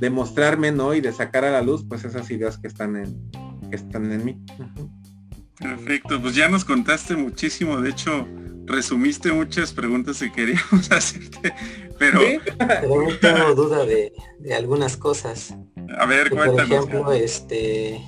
de 0.00 0.10
mostrarme, 0.10 0.72
¿no? 0.72 0.94
Y 0.94 1.00
de 1.00 1.12
sacar 1.12 1.44
a 1.44 1.50
la 1.50 1.62
luz, 1.62 1.84
pues 1.88 2.04
esas 2.04 2.30
ideas 2.30 2.58
que 2.58 2.68
están 2.68 2.96
en, 2.96 3.30
que 3.70 3.76
están 3.76 4.10
en 4.10 4.24
mí. 4.24 4.38
Perfecto, 5.58 6.20
pues 6.20 6.34
ya 6.34 6.48
nos 6.48 6.64
contaste 6.64 7.16
muchísimo, 7.16 7.80
de 7.80 7.90
hecho, 7.90 8.26
resumiste 8.66 9.32
muchas 9.32 9.72
preguntas 9.72 10.18
que 10.18 10.32
queríamos 10.32 10.90
hacerte, 10.90 11.54
pero... 11.98 12.20
Tengo 13.20 13.54
duda 13.54 13.84
de, 13.84 14.12
algunas 14.54 14.96
cosas. 14.96 15.54
A 15.98 16.06
ver, 16.06 16.30
Por 16.30 16.60
ejemplo, 16.60 17.12
este, 17.12 18.00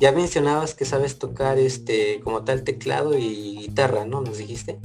ya 0.00 0.12
mencionabas 0.12 0.74
que 0.74 0.84
sabes 0.84 1.18
tocar 1.18 1.58
este 1.58 2.20
como 2.20 2.44
tal 2.44 2.62
teclado 2.64 3.16
y 3.18 3.56
guitarra, 3.58 4.04
¿no? 4.04 4.20
Nos 4.20 4.38
dijiste. 4.38 4.78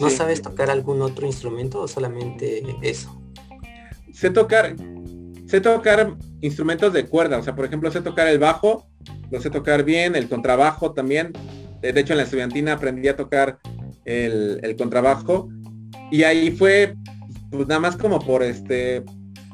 ¿No 0.00 0.10
sabes 0.10 0.42
tocar 0.42 0.70
algún 0.70 1.00
otro 1.00 1.26
instrumento 1.26 1.80
o 1.80 1.88
solamente 1.88 2.62
eso? 2.82 3.22
Sé 4.12 4.30
tocar, 4.30 4.76
sé 5.46 5.60
tocar 5.60 6.16
instrumentos 6.40 6.92
de 6.92 7.06
cuerda, 7.06 7.38
o 7.38 7.42
sea, 7.42 7.54
por 7.56 7.64
ejemplo, 7.64 7.90
sé 7.90 8.02
tocar 8.02 8.26
el 8.28 8.38
bajo, 8.38 8.86
lo 9.30 9.40
sé 9.40 9.50
tocar 9.50 9.84
bien, 9.84 10.16
el 10.16 10.28
contrabajo 10.28 10.92
también. 10.92 11.32
De 11.80 12.00
hecho, 12.00 12.12
en 12.12 12.18
la 12.18 12.24
estudiantina 12.24 12.72
aprendí 12.72 13.08
a 13.08 13.16
tocar 13.16 13.58
el, 14.04 14.76
contrabajo 14.78 15.48
y 16.10 16.22
ahí 16.22 16.50
fue 16.50 16.94
pues 17.50 17.66
nada 17.66 17.80
más 17.80 17.96
como 17.96 18.20
por 18.20 18.42
este 18.42 19.04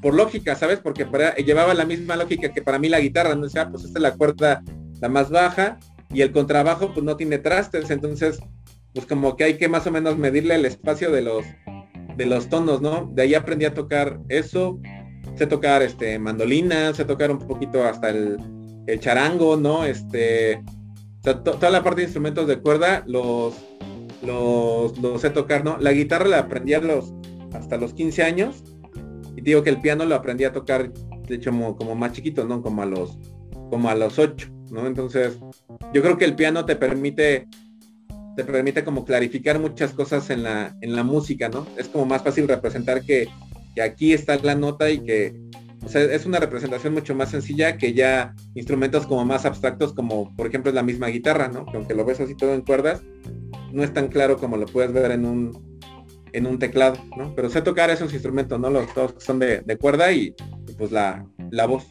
por 0.01 0.15
lógica, 0.15 0.57
¿sabes? 0.57 0.81
Porque 0.81 1.07
llevaba 1.45 1.75
la 1.75 1.85
misma 1.85 2.17
lógica 2.17 2.53
que 2.53 2.61
para 2.61 2.79
mí 2.79 2.89
la 2.89 3.01
guitarra, 3.01 3.37
no 3.37 3.49
sea, 3.49 3.71
pues 3.71 3.85
esta 3.85 3.99
es 3.99 4.03
la 4.03 4.17
cuerda 4.17 4.63
la 5.01 5.09
más 5.09 5.31
baja 5.31 5.79
y 6.13 6.23
el 6.23 6.33
contrabajo 6.33 6.93
pues 6.93 7.05
no 7.05 7.17
tiene 7.17 7.39
trastes, 7.39 7.91
entonces 7.91 8.41
pues 8.93 9.07
como 9.07 9.37
que 9.37 9.45
hay 9.45 9.59
que 9.59 9.69
más 9.69 9.87
o 9.87 9.91
menos 9.91 10.19
medirle 10.19 10.57
el 10.57 10.65
espacio 10.65 11.11
de 11.11 11.23
los 11.23 11.45
de 12.17 12.27
los 12.27 12.49
tonos, 12.49 12.83
¿no? 12.83 13.11
De 13.15 13.23
ahí 13.23 13.35
aprendí 13.35 13.65
a 13.65 13.75
tocar 13.75 14.21
eso, 14.29 14.79
sé 15.37 15.47
tocar 15.47 15.83
este 15.83 16.19
mandolina, 16.19 16.93
sé 16.93 17.05
tocar 17.05 17.31
un 17.31 17.39
poquito 17.39 17.85
hasta 17.85 18.11
el, 18.11 18.37
el 18.87 19.01
charango, 19.01 19.57
¿no? 19.57 19.85
Este, 19.85 20.63
toda 21.23 21.71
la 21.71 21.83
parte 21.83 22.01
de 22.01 22.05
instrumentos 22.05 22.47
de 22.47 22.61
cuerda 22.61 23.05
los 23.07 23.55
los, 24.23 25.21
sé 25.21 25.31
tocar, 25.31 25.65
¿no? 25.65 25.77
La 25.79 25.93
guitarra 25.93 26.27
la 26.27 26.39
aprendí 26.39 26.75
a 26.75 26.81
los, 26.81 27.13
hasta 27.53 27.77
los 27.77 27.93
15 27.95 28.23
años. 28.23 28.63
Y 29.37 29.41
digo 29.41 29.63
que 29.63 29.71
el 29.71 29.81
piano 29.81 30.05
lo 30.05 30.15
aprendí 30.15 30.45
a 30.45 30.53
tocar, 30.53 30.93
de 30.93 31.35
hecho, 31.35 31.51
como, 31.51 31.95
más 31.95 32.13
chiquito, 32.13 32.45
¿no? 32.45 32.63
Como 32.63 32.83
a 32.83 32.87
los, 32.87 33.19
como 33.71 33.89
a 33.89 33.95
los 33.95 34.19
8, 34.19 34.49
¿no? 34.71 34.87
Entonces, 34.87 35.39
yo 35.93 36.03
creo 36.03 36.19
que 36.19 36.25
el 36.25 36.35
piano 36.35 36.65
te 36.65 36.77
permite, 36.77 37.49
te 38.37 38.45
permite 38.45 38.85
como 38.85 39.05
clarificar 39.05 39.59
muchas 39.59 39.93
cosas 39.93 40.31
en 40.31 40.43
la, 40.45 40.77
en 40.81 40.95
la 40.95 41.03
música, 41.03 41.49
¿no? 41.49 41.67
Es 41.77 41.89
como 41.89 42.07
más 42.07 42.23
fácil 42.23 42.47
representar 42.47 43.03
que, 43.03 43.29
que 43.75 43.83
aquí 43.83 44.13
está 44.13 44.37
la 44.37 44.55
nota 44.55 44.91
y 44.91 45.01
que, 45.01 45.35
o 45.85 45.89
sea, 45.89 46.03
es 46.03 46.27
una 46.27 46.39
representación 46.39 46.95
mucho 46.95 47.15
más 47.15 47.31
sencilla 47.31 47.77
que 47.77 47.93
ya 47.93 48.35
instrumentos 48.55 49.07
como 49.07 49.25
más 49.25 49.45
abstractos 49.45 49.93
como 49.93 50.35
por 50.37 50.47
ejemplo 50.47 50.71
la 50.73 50.83
misma 50.83 51.09
guitarra, 51.09 51.49
¿no? 51.49 51.67
Que 51.67 51.77
aunque 51.77 51.95
lo 51.95 52.05
ves 52.05 52.21
así 52.21 52.37
todo 52.37 52.55
en 52.55 52.63
cuerdas, 52.63 53.03
no 53.73 53.83
es 53.83 53.93
tan 53.93 54.09
claro 54.09 54.37
como 54.39 54.57
lo 54.57 54.67
puedes 54.67 54.93
ver 54.93 55.11
en 55.11 55.25
un 55.25 55.73
en 56.33 56.47
un 56.47 56.59
teclado, 56.59 56.97
¿no? 57.17 57.35
Pero 57.35 57.51
sé 57.51 57.63
tocar 57.63 57.91
esos 57.91 58.13
instrumentos, 58.13 58.59
¿no? 58.59 58.71
Los 58.71 58.93
todos 58.95 59.15
son 59.19 59.39
de, 59.39 59.63
cuerda 59.79 60.13
y, 60.13 60.35
pues 60.79 60.91
la, 60.91 61.27
la 61.51 61.67
voz. 61.67 61.87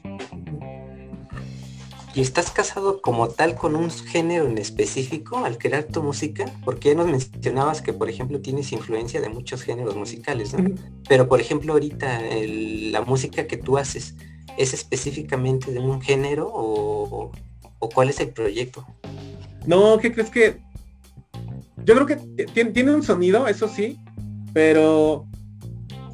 ¿Y 2.14 2.22
estás 2.22 2.52
casado 2.52 3.02
como 3.02 3.30
tal 3.30 3.56
con 3.56 3.76
un 3.76 3.90
género 3.90 4.46
en 4.46 4.58
específico 4.58 5.46
al 5.46 5.58
crear 5.58 5.86
tu 5.86 6.04
música? 6.04 6.46
Porque 6.66 6.90
ya 6.90 6.96
nos 6.96 7.08
mencionabas 7.08 7.82
que, 7.82 7.94
por 7.94 8.10
ejemplo, 8.10 8.42
tienes 8.42 8.72
influencia 8.74 9.22
de 9.22 9.30
muchos 9.30 9.62
géneros 9.62 9.96
musicales, 9.96 10.54
¿no? 10.54 10.76
Pero, 11.08 11.30
por 11.30 11.40
ejemplo, 11.40 11.74
ahorita 11.74 12.22
la 12.92 13.02
música 13.02 13.48
que 13.48 13.58
tú 13.58 13.78
haces, 13.78 14.16
¿es 14.58 14.74
específicamente 14.74 15.72
de 15.72 15.80
un 15.80 16.02
género 16.02 16.52
o, 16.54 17.32
o 17.80 17.90
cuál 17.90 18.10
es 18.10 18.20
el 18.20 18.30
proyecto? 18.30 18.86
No, 19.66 19.98
¿qué 20.00 20.12
crees 20.12 20.30
que 20.30 20.60
yo 21.86 21.96
creo 21.96 22.06
que 22.06 22.46
tiene, 22.46 22.94
un 22.94 23.04
sonido, 23.04 23.48
eso 23.48 23.68
sí, 23.68 24.00
pero 24.54 25.26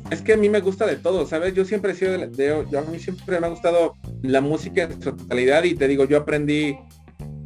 es 0.09 0.21
que 0.21 0.33
a 0.33 0.37
mí 0.37 0.49
me 0.49 0.61
gusta 0.61 0.85
de 0.85 0.95
todo, 0.95 1.25
¿sabes? 1.25 1.53
Yo 1.53 1.65
siempre 1.65 1.91
he 1.91 1.95
sido 1.95 2.17
de, 2.17 2.65
yo, 2.69 2.79
a 2.79 2.83
mí 2.83 2.99
siempre 2.99 3.39
me 3.39 3.47
ha 3.47 3.49
gustado 3.49 3.95
la 4.21 4.41
música 4.41 4.83
en 4.83 5.01
su 5.01 5.15
totalidad 5.15 5.63
y 5.63 5.75
te 5.75 5.87
digo, 5.87 6.05
yo 6.05 6.17
aprendí, 6.17 6.77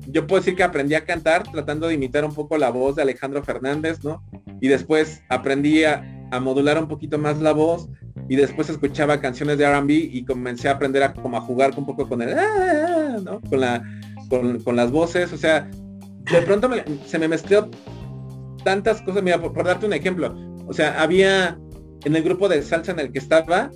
yo 0.07 0.27
puedo 0.27 0.41
decir 0.41 0.55
que 0.55 0.63
aprendí 0.63 0.95
a 0.95 1.05
cantar 1.05 1.43
tratando 1.51 1.87
de 1.87 1.95
imitar 1.95 2.23
un 2.23 2.33
poco 2.33 2.57
la 2.57 2.69
voz 2.69 2.95
de 2.95 3.01
Alejandro 3.01 3.43
Fernández, 3.43 4.03
¿no? 4.03 4.23
Y 4.59 4.67
después 4.67 5.21
aprendí 5.29 5.83
a, 5.83 6.17
modular 6.41 6.77
un 6.77 6.87
poquito 6.87 7.17
más 7.17 7.41
la 7.41 7.51
voz 7.51 7.89
y 8.29 8.37
después 8.37 8.69
escuchaba 8.69 9.19
canciones 9.19 9.57
de 9.57 9.65
R&B 9.65 9.93
y 9.93 10.23
comencé 10.23 10.69
a 10.69 10.73
aprender 10.73 11.03
a 11.03 11.13
como 11.13 11.35
a 11.35 11.41
jugar 11.41 11.73
un 11.75 11.85
poco 11.85 12.07
con 12.07 12.21
el, 12.21 12.33
ah", 12.39 13.17
¿no? 13.21 13.41
Con 13.41 13.59
la, 13.59 13.83
con, 14.29 14.75
las 14.77 14.91
voces, 14.91 15.33
o 15.33 15.37
sea, 15.37 15.69
de 16.31 16.41
pronto 16.43 16.69
se 17.05 17.19
me 17.19 17.27
mezcló 17.27 17.69
tantas 18.63 19.01
cosas, 19.01 19.23
mira, 19.23 19.41
por, 19.41 19.61
darte 19.65 19.85
un 19.85 19.91
ejemplo, 19.91 20.33
o 20.67 20.73
sea, 20.73 21.01
había 21.01 21.59
en 22.03 22.15
el 22.15 22.23
grupo 22.23 22.49
de 22.49 22.61
salsa 22.61 22.91
en 22.91 22.99
el 22.99 23.11
que 23.11 23.19
estaba, 23.19 23.71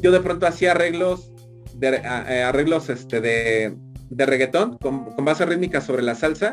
yo 0.00 0.12
de 0.12 0.20
pronto 0.20 0.46
hacía 0.46 0.72
arreglos 0.72 1.32
de 1.74 1.96
eh, 1.96 2.42
arreglos 2.42 2.88
este 2.88 3.20
de, 3.20 3.76
reggaetón 4.10 4.78
con, 4.78 5.14
base 5.24 5.46
rítmica 5.46 5.80
sobre 5.80 6.02
la 6.02 6.14
salsa 6.14 6.52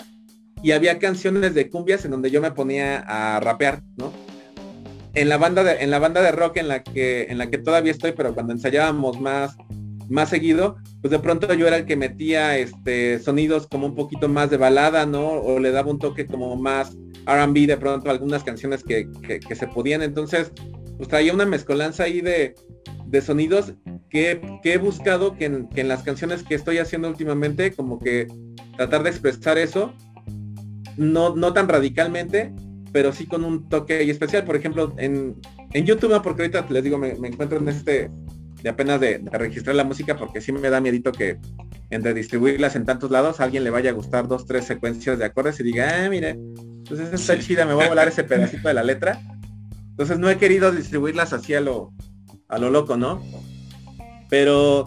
y 0.61 0.71
había 0.71 0.99
canciones 0.99 1.53
de 1.53 1.69
cumbias 1.69 2.05
en 2.05 2.11
donde 2.11 2.31
yo 2.31 2.41
me 2.41 2.51
ponía 2.51 2.99
a 2.99 3.39
rapear, 3.39 3.81
¿no? 3.97 4.11
En 5.13 5.29
la 5.29 5.38
banda 5.38 5.63
de, 5.63 5.83
en 5.83 5.91
la 5.91 5.99
banda 5.99 6.21
de 6.21 6.31
rock 6.31 6.57
en 6.57 6.67
la 6.67 6.83
que 6.83 7.27
en 7.29 7.38
la 7.38 7.49
que 7.49 7.57
todavía 7.57 7.91
estoy, 7.91 8.11
pero 8.11 8.33
cuando 8.33 8.53
ensayábamos 8.53 9.19
más 9.19 9.55
más 10.09 10.29
seguido, 10.29 10.77
pues 11.01 11.11
de 11.11 11.19
pronto 11.19 11.51
yo 11.53 11.67
era 11.67 11.77
el 11.77 11.86
que 11.86 11.95
metía 11.95 12.57
este 12.57 13.19
sonidos 13.19 13.67
como 13.67 13.88
un 13.88 13.95
poquito 13.95 14.27
más 14.27 14.49
de 14.49 14.57
balada, 14.57 15.05
¿no? 15.05 15.29
O 15.31 15.59
le 15.59 15.71
daba 15.71 15.91
un 15.91 15.99
toque 15.99 16.25
como 16.27 16.55
más 16.55 16.95
RB 17.25 17.67
de 17.67 17.77
pronto 17.77 18.09
algunas 18.09 18.43
canciones 18.43 18.83
que, 18.83 19.07
se 19.55 19.67
podían. 19.67 20.01
Entonces, 20.01 20.51
pues 20.98 21.10
traía 21.10 21.34
una 21.34 21.46
mezcolanza 21.46 22.04
ahí 22.04 22.22
de, 22.22 22.56
sonidos 23.22 23.74
que, 24.10 24.41
he 24.64 24.78
buscado 24.78 25.38
que 25.38 25.46
en, 25.46 25.88
las 25.88 26.04
canciones 26.04 26.43
que 26.43 26.56
estoy 26.56 26.80
haciendo 26.80 27.08
últimamente, 27.08 27.72
como 27.72 28.00
que 28.00 28.28
tratar 28.76 29.04
de 29.04 29.10
expresar 29.10 29.58
eso, 29.58 29.93
no, 30.98 31.36
no 31.36 31.54
tan 31.54 31.68
radicalmente, 31.68 32.54
pero 32.91 33.12
sí 33.14 33.26
con 33.26 33.43
un 33.43 33.70
toque 33.70 34.10
especial. 34.10 34.43
Por 34.46 34.56
ejemplo, 34.56 34.93
en, 34.98 35.36
en 35.74 35.86
YouTube, 35.86 36.22
porque 36.22 36.43
ahorita 36.43 36.66
les 36.70 36.84
digo, 36.84 36.98
me, 36.98 37.10
encuentro 37.10 37.58
en 37.58 37.68
este 37.68 38.10
de 38.64 38.70
apenas 38.70 39.00
de, 39.00 39.22
registrar 39.32 39.76
la 39.76 39.84
música 39.84 40.18
porque 40.18 40.41
sí 40.41 40.52
me 40.52 40.70
da 40.70 40.82
miedito 40.82 41.12
que 41.12 41.38
entre 41.91 42.16
distribuirlas 42.16 42.76
en 42.76 42.86
tantos 42.86 43.12
lados 43.12 43.39
a 43.39 43.43
alguien 43.43 43.64
le 43.64 43.70
vaya 43.70 43.91
a 43.91 43.93
gustar 43.93 44.28
dos, 44.28 44.46
tres 44.46 44.66
secuencias 44.66 45.20
de 45.20 45.26
acordes 45.26 45.60
y 45.60 45.64
diga, 45.64 46.06
ah, 46.06 46.10
mire, 46.10 46.32
entonces 46.32 47.10
pues 47.10 47.22
está 47.22 47.38
chida, 47.38 47.66
me 47.66 47.74
voy 47.74 47.84
a 47.84 47.89
volar 47.89 48.08
ese 48.10 48.24
pedacito 48.24 48.68
de 48.68 48.74
la 48.74 48.84
letra. 48.84 49.22
Entonces 49.96 50.20
no 50.20 50.30
he 50.30 50.38
querido 50.38 50.74
distribuirlas 50.74 51.32
así 51.32 51.54
a 51.54 51.62
lo, 51.62 51.93
a 52.50 52.58
lo 52.58 52.70
loco, 52.70 52.98
¿no? 52.98 53.22
Pero 54.30 54.84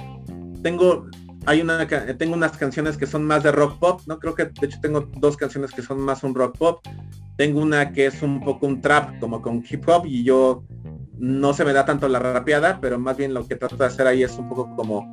tengo, 0.63 1.07
hay 1.47 1.63
una, 1.63 1.87
tengo 2.19 2.35
unas 2.35 2.59
canciones 2.59 2.99
que 2.99 3.07
son 3.07 3.25
más 3.25 3.43
de 3.43 3.51
rock 3.51 3.79
pop, 3.79 4.03
¿no? 4.07 4.19
Creo 4.19 4.35
que 4.35 4.45
de 4.45 4.67
hecho 4.67 4.79
tengo 4.83 5.09
dos 5.17 5.39
canciones 5.39 5.71
que 5.73 5.81
son 5.81 6.01
más 6.01 6.25
un 6.25 6.35
rock 6.35 6.59
pop. 6.59 6.87
Tengo 7.39 7.63
una 7.63 7.91
que 7.93 8.05
es 8.05 8.21
un 8.21 8.41
poco 8.41 8.67
un 8.67 8.83
trap, 8.83 9.19
como 9.19 9.41
con 9.41 9.65
hip 9.67 9.89
hop, 9.89 10.05
y 10.05 10.25
yo 10.25 10.65
no 11.17 11.55
se 11.55 11.65
me 11.65 11.73
da 11.73 11.87
tanto 11.87 12.07
la 12.07 12.19
rapeada, 12.19 12.79
pero 12.79 12.99
más 12.99 13.17
bien 13.17 13.33
lo 13.33 13.47
que 13.47 13.57
trato 13.57 13.77
de 13.77 13.87
hacer 13.87 14.07
ahí 14.07 14.23
es 14.23 14.37
un 14.37 14.51
poco 14.51 14.77
como 14.77 15.11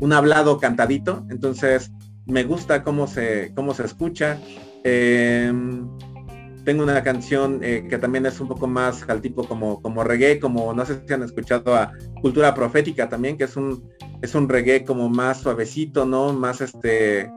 un 0.00 0.12
hablado 0.12 0.58
cantadito. 0.58 1.24
Entonces 1.30 1.92
me 2.26 2.42
gusta 2.42 2.82
cómo 2.82 3.06
se, 3.06 3.52
cómo 3.54 3.72
se 3.72 3.84
escucha. 3.84 4.40
Em, 4.82 5.88
tengo 6.68 6.82
una 6.82 7.02
canción 7.02 7.60
eh, 7.62 7.86
que 7.88 7.96
también 7.96 8.26
es 8.26 8.40
un 8.40 8.48
poco 8.48 8.66
más 8.66 9.02
al 9.08 9.22
tipo 9.22 9.48
como, 9.48 9.80
como 9.80 10.04
reggae, 10.04 10.38
como 10.38 10.74
no 10.74 10.84
sé 10.84 11.00
si 11.06 11.14
han 11.14 11.22
escuchado 11.22 11.74
a 11.74 11.92
Cultura 12.20 12.54
Profética 12.54 13.08
también, 13.08 13.38
que 13.38 13.44
es 13.44 13.56
un, 13.56 13.88
es 14.20 14.34
un 14.34 14.50
reggae 14.50 14.84
como 14.84 15.08
más 15.08 15.40
suavecito, 15.40 16.04
¿no? 16.04 16.34
Más 16.34 16.60
este... 16.60 17.32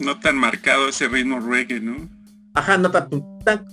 No 0.00 0.18
tan 0.18 0.34
marcado 0.34 0.88
ese 0.88 1.06
ritmo 1.06 1.38
reggae, 1.38 1.78
¿no? 1.78 2.08
Ajá, 2.54 2.76
no 2.76 2.90
tan, 2.90 3.08
tan, 3.44 3.64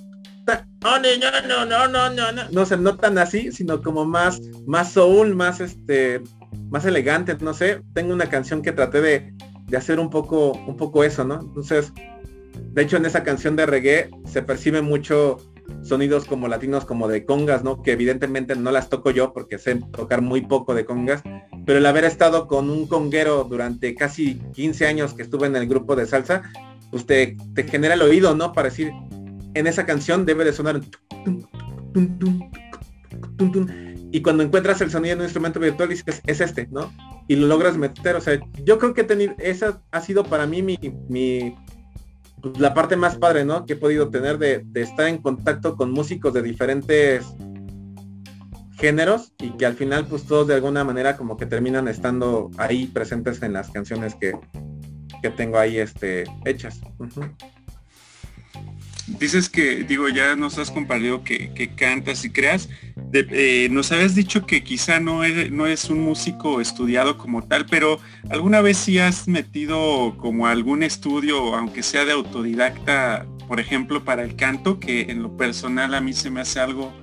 no, 0.45 0.99
no, 0.99 1.65
no, 1.65 1.87
no, 1.87 2.09
no, 2.11 2.31
no, 2.31 2.49
no, 2.51 2.65
se 2.67 2.77
no 2.77 2.95
tan 2.95 3.17
así, 3.17 3.51
sino 3.51 3.81
como 3.81 4.05
más, 4.05 4.41
más 4.67 4.91
soul, 4.91 5.33
más 5.33 5.59
este, 5.59 6.21
más 6.69 6.85
elegante, 6.85 7.35
no 7.41 7.55
sé. 7.55 7.81
Tengo 7.95 8.13
una 8.13 8.29
canción 8.29 8.61
que 8.61 8.73
traté 8.73 9.01
de, 9.01 9.33
de 9.65 9.75
hacer 9.75 9.99
un 9.99 10.11
poco, 10.11 10.51
un 10.51 10.77
poco 10.77 11.03
eso, 11.03 11.23
¿no? 11.23 11.39
Entonces, 11.41 11.91
de 12.53 12.81
hecho, 12.81 12.97
en 12.97 13.05
esa 13.05 13.23
canción 13.23 13.55
de 13.55 13.65
reggae 13.65 14.09
se 14.25 14.41
percibe 14.41 14.81
mucho 14.81 15.37
sonidos 15.81 16.25
como 16.25 16.47
latinos, 16.47 16.85
como 16.85 17.07
de 17.07 17.25
congas, 17.25 17.63
¿no? 17.63 17.81
Que 17.81 17.91
evidentemente 17.93 18.55
no 18.55 18.71
las 18.71 18.89
toco 18.89 19.11
yo 19.11 19.33
porque 19.33 19.57
sé 19.57 19.75
tocar 19.75 20.21
muy 20.21 20.41
poco 20.41 20.73
de 20.73 20.85
congas, 20.85 21.21
pero 21.65 21.79
el 21.79 21.85
haber 21.85 22.03
estado 22.03 22.47
con 22.47 22.69
un 22.69 22.87
conguero 22.87 23.43
durante 23.43 23.95
casi 23.95 24.39
15 24.53 24.87
años 24.87 25.13
que 25.13 25.23
estuve 25.23 25.47
en 25.47 25.55
el 25.55 25.67
grupo 25.67 25.95
de 25.95 26.05
salsa, 26.05 26.43
pues 26.91 27.05
te 27.05 27.35
genera 27.69 27.93
el 27.95 28.01
oído, 28.01 28.35
¿no? 28.35 28.53
Para 28.53 28.69
decir, 28.69 28.91
en 29.53 29.67
esa 29.67 29.85
canción 29.85 30.25
debe 30.25 30.45
de 30.45 30.53
sonar 30.53 30.81
y 34.11 34.21
cuando 34.21 34.43
encuentras 34.43 34.81
el 34.81 34.91
sonido 34.91 35.13
en 35.13 35.19
un 35.19 35.25
instrumento 35.25 35.59
virtual 35.59 35.89
dices 35.89 36.21
es 36.25 36.41
este, 36.41 36.67
¿no? 36.71 36.91
Y 37.27 37.35
lo 37.35 37.47
logras 37.47 37.77
meter, 37.77 38.15
o 38.15 38.21
sea, 38.21 38.39
yo 38.63 38.77
creo 38.77 38.93
que 38.93 39.03
tenido, 39.03 39.33
esa 39.39 39.81
ha 39.91 40.01
sido 40.01 40.23
para 40.23 40.45
mí 40.45 40.61
mi 40.61 41.55
pues, 42.43 42.59
la 42.59 42.73
parte 42.73 42.97
más 42.97 43.15
padre, 43.15 43.45
¿no? 43.45 43.65
Que 43.65 43.73
he 43.73 43.77
podido 43.77 44.09
tener 44.09 44.37
de, 44.37 44.65
estar 44.75 45.07
en 45.07 45.19
contacto 45.19 45.77
con 45.77 45.91
músicos 45.91 46.33
de 46.33 46.41
diferentes 46.41 47.25
géneros 48.77 49.31
y 49.39 49.51
que 49.51 49.65
al 49.65 49.75
final 49.75 50.05
pues 50.07 50.25
todos 50.25 50.47
de 50.47 50.55
alguna 50.55 50.83
manera 50.83 51.15
como 51.15 51.37
que 51.37 51.45
terminan 51.45 51.87
estando 51.87 52.51
ahí 52.57 52.87
presentes 52.87 53.41
en 53.41 53.53
las 53.53 53.71
canciones 53.71 54.15
que, 54.15 54.33
que 55.21 55.29
tengo 55.29 55.57
ahí 55.57 55.77
este, 55.77 56.25
hechas. 56.43 56.81
Dices 59.07 59.49
que, 59.49 59.83
digo, 59.83 60.07
ya 60.07 60.35
nos 60.37 60.57
has 60.57 60.71
compartido 60.71 61.23
que, 61.23 61.71
cantas 61.75 62.23
y 62.23 62.29
creas. 62.29 62.69
Eh, 63.11 63.67
nos 63.69 63.91
habías 63.91 64.15
dicho 64.15 64.45
que 64.45 64.63
quizá 64.63 64.99
no 64.99 65.23
es, 65.25 65.51
no 65.51 65.67
es 65.67 65.89
un 65.89 66.01
músico 66.01 66.61
estudiado 66.61 67.17
como 67.17 67.43
tal, 67.43 67.65
pero 67.65 67.99
¿alguna 68.29 68.61
vez 68.61 68.77
sí 68.77 68.99
has 68.99 69.27
metido 69.27 70.15
como 70.17 70.47
algún 70.47 70.83
estudio, 70.83 71.53
aunque 71.53 71.83
sea 71.83 72.05
de 72.05 72.13
autodidacta, 72.13 73.27
por 73.47 73.59
ejemplo, 73.59 74.05
para 74.05 74.23
el 74.23 74.35
canto, 74.35 74.79
que 74.79 75.01
en 75.01 75.21
lo 75.21 75.35
personal 75.35 75.93
a 75.95 76.01
mí 76.01 76.13
se 76.13 76.29
me 76.29 76.41
hace 76.41 76.61
algo, 76.61 76.93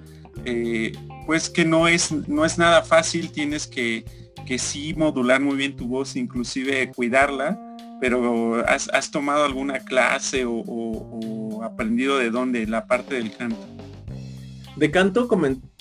eh, 0.46 0.92
pues 1.26 1.50
que 1.50 1.66
no 1.66 1.86
es, 1.86 2.10
no 2.12 2.46
es 2.46 2.56
nada 2.56 2.82
fácil, 2.82 3.30
tienes 3.30 3.66
que, 3.66 4.06
que 4.46 4.58
sí 4.58 4.94
modular 4.94 5.42
muy 5.42 5.56
bien 5.56 5.76
tu 5.76 5.86
voz, 5.86 6.16
inclusive 6.16 6.90
cuidarla 6.92 7.69
pero 8.00 8.64
¿has, 8.66 9.10
tomado 9.10 9.44
alguna 9.44 9.80
clase 9.80 10.44
o, 10.46 11.60
aprendido 11.62 12.18
de 12.18 12.30
dónde 12.30 12.66
la 12.66 12.86
parte 12.86 13.16
del 13.16 13.36
canto? 13.36 13.66
De 14.76 14.90
canto, 14.90 15.28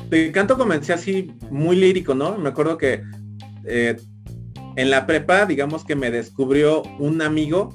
de 0.10 0.32
canto 0.32 0.58
comencé 0.58 0.94
así 0.94 1.32
muy 1.50 1.78
lírico, 1.78 2.14
¿no? 2.14 2.38
Me 2.38 2.50
acuerdo 2.50 2.78
que 2.78 3.02
eh, 3.66 3.96
en 4.76 4.90
la 4.90 5.06
prepa, 5.06 5.46
digamos 5.46 5.86
que 5.86 5.96
me 5.96 6.12
descubrió 6.12 6.84
un 7.00 7.22
amigo 7.22 7.74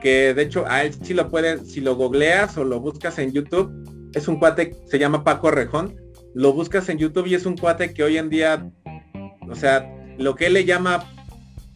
que 0.00 0.34
de 0.34 0.42
hecho 0.42 0.64
a 0.68 0.84
él 0.84 0.94
sí 1.02 1.14
lo 1.14 1.30
puedes, 1.30 1.72
si 1.72 1.80
lo 1.80 1.96
googleas 1.96 2.56
o 2.56 2.64
lo 2.64 2.80
buscas 2.80 3.18
en 3.18 3.32
YouTube, 3.32 3.72
es 4.14 4.28
un 4.28 4.38
cuate, 4.38 4.76
se 4.86 4.98
llama 4.98 5.24
Paco 5.24 5.50
Rejón, 5.50 5.96
lo 6.34 6.52
buscas 6.52 6.88
en 6.88 6.98
YouTube 6.98 7.26
y 7.26 7.34
es 7.34 7.46
un 7.46 7.56
cuate 7.56 7.92
que 7.92 8.02
hoy 8.02 8.16
en 8.16 8.30
día, 8.30 8.70
o 9.48 9.54
sea, 9.54 9.88
lo 10.18 10.34
que 10.34 10.46
él 10.46 10.54
le 10.54 10.64
llama 10.64 11.04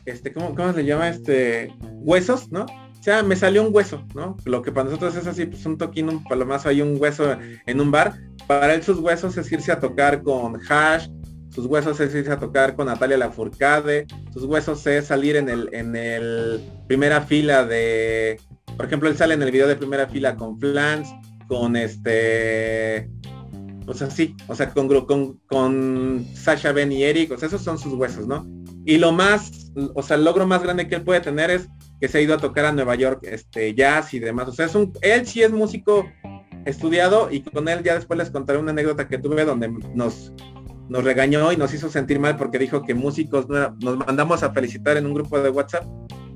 este, 0.04 0.32
¿cómo, 0.32 0.54
¿cómo, 0.54 0.72
se 0.72 0.84
llama? 0.84 1.08
Este, 1.08 1.74
huesos, 1.80 2.50
¿no? 2.50 2.62
O 2.64 3.02
sea, 3.02 3.22
me 3.22 3.34
salió 3.34 3.66
un 3.66 3.74
hueso, 3.74 4.06
¿no? 4.14 4.36
Lo 4.44 4.62
que 4.62 4.70
para 4.70 4.84
nosotros 4.84 5.16
es 5.16 5.26
así, 5.26 5.46
pues 5.46 5.66
un 5.66 5.76
toquín, 5.76 6.08
un 6.08 6.22
palomazo, 6.22 6.68
hay 6.68 6.82
un 6.82 6.96
hueso 7.00 7.36
en 7.66 7.80
un 7.80 7.90
bar. 7.90 8.14
Para 8.46 8.74
él 8.74 8.82
sus 8.82 8.98
huesos 8.98 9.36
es 9.36 9.50
irse 9.50 9.72
a 9.72 9.80
tocar 9.80 10.22
con 10.22 10.60
Hash, 10.68 11.08
sus 11.50 11.66
huesos 11.66 11.98
es 12.00 12.14
irse 12.14 12.30
a 12.30 12.38
tocar 12.38 12.76
con 12.76 12.86
Natalia 12.86 13.16
Lafourcade, 13.16 14.06
sus 14.32 14.44
huesos 14.44 14.86
es 14.86 15.06
salir 15.06 15.36
en 15.36 15.48
el, 15.48 15.68
en 15.72 15.96
el 15.96 16.62
primera 16.86 17.20
fila 17.22 17.64
de, 17.64 18.40
por 18.76 18.86
ejemplo, 18.86 19.08
él 19.08 19.16
sale 19.16 19.34
en 19.34 19.42
el 19.42 19.50
video 19.50 19.68
de 19.68 19.76
primera 19.76 20.06
fila 20.06 20.36
con 20.36 20.58
Flans, 20.58 21.08
con 21.48 21.76
este, 21.76 23.10
o 23.86 23.94
sea, 23.94 24.10
sí, 24.10 24.36
o 24.48 24.54
sea, 24.54 24.70
con, 24.70 24.88
con, 25.04 25.38
con 25.46 26.26
Sasha 26.34 26.72
Ben 26.72 26.92
y 26.92 27.02
Eric, 27.02 27.32
o 27.32 27.36
sea, 27.36 27.48
esos 27.48 27.62
son 27.62 27.78
sus 27.78 27.92
huesos, 27.94 28.26
¿no? 28.26 28.46
Y 28.84 28.98
lo 28.98 29.12
más, 29.12 29.72
o 29.94 30.02
sea, 30.02 30.16
el 30.16 30.24
logro 30.24 30.46
más 30.46 30.62
grande 30.62 30.88
que 30.88 30.96
él 30.96 31.02
puede 31.02 31.20
tener 31.20 31.50
es 31.50 31.68
que 32.00 32.08
se 32.08 32.18
ha 32.18 32.20
ido 32.20 32.34
a 32.34 32.38
tocar 32.38 32.64
a 32.64 32.72
Nueva 32.72 32.96
York, 32.96 33.20
este, 33.22 33.74
jazz 33.74 34.12
y 34.12 34.18
demás. 34.18 34.48
O 34.48 34.52
sea, 34.52 34.66
es 34.66 34.74
un, 34.74 34.92
él 35.02 35.26
sí 35.26 35.42
es 35.42 35.52
músico 35.52 36.08
estudiado 36.64 37.28
y 37.30 37.42
con 37.42 37.68
él 37.68 37.82
ya 37.82 37.94
después 37.94 38.18
les 38.18 38.30
contaré 38.30 38.58
una 38.58 38.72
anécdota 38.72 39.08
que 39.08 39.18
tuve 39.18 39.44
donde 39.44 39.68
nos, 39.94 40.32
nos 40.88 41.04
regañó 41.04 41.52
y 41.52 41.56
nos 41.56 41.72
hizo 41.74 41.88
sentir 41.88 42.18
mal 42.18 42.36
porque 42.36 42.58
dijo 42.58 42.82
que 42.82 42.94
músicos 42.94 43.48
nos 43.48 43.96
mandamos 43.98 44.42
a 44.42 44.52
felicitar 44.52 44.96
en 44.96 45.06
un 45.06 45.14
grupo 45.14 45.40
de 45.40 45.50
WhatsApp. 45.50 45.84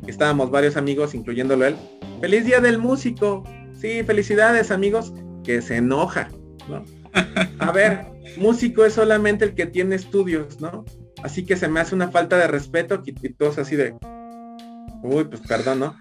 Estábamos 0.07 0.51
varios 0.51 0.77
amigos, 0.77 1.15
incluyéndolo 1.15 1.67
él. 1.67 1.77
Feliz 2.21 2.45
día 2.45 2.61
del 2.61 2.79
músico. 2.79 3.43
Sí, 3.75 4.03
felicidades 4.05 4.71
amigos. 4.71 5.13
Que 5.43 5.63
se 5.63 5.77
enoja, 5.77 6.29
¿no? 6.69 6.85
A 7.59 7.73
ver, 7.73 8.07
músico 8.37 8.85
es 8.85 8.95
solamente 8.95 9.45
el 9.45 9.55
que 9.55 9.67
tiene 9.67 9.95
estudios, 9.95 10.61
¿no? 10.61 10.85
Así 11.27 11.45
que 11.45 11.57
se 11.57 11.67
me 11.67 11.81
hace 11.81 11.93
una 11.93 12.13
falta 12.13 12.39
de 12.39 12.47
respeto 12.47 13.03
y, 13.05 13.13
todos 13.31 13.59
así 13.59 13.75
de, 13.75 13.97
uy, 15.03 15.25
pues 15.25 15.41
perdón, 15.41 15.81
¿no? 15.81 15.97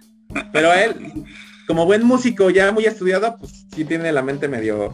Pero 0.54 0.72
él, 0.72 1.26
como 1.66 1.88
buen 1.88 2.06
músico 2.06 2.52
ya 2.52 2.72
muy 2.72 2.86
estudiado, 2.86 3.36
pues 3.40 3.66
sí 3.74 3.86
tiene 3.86 4.12
la 4.12 4.22
mente 4.22 4.48
medio, 4.48 4.94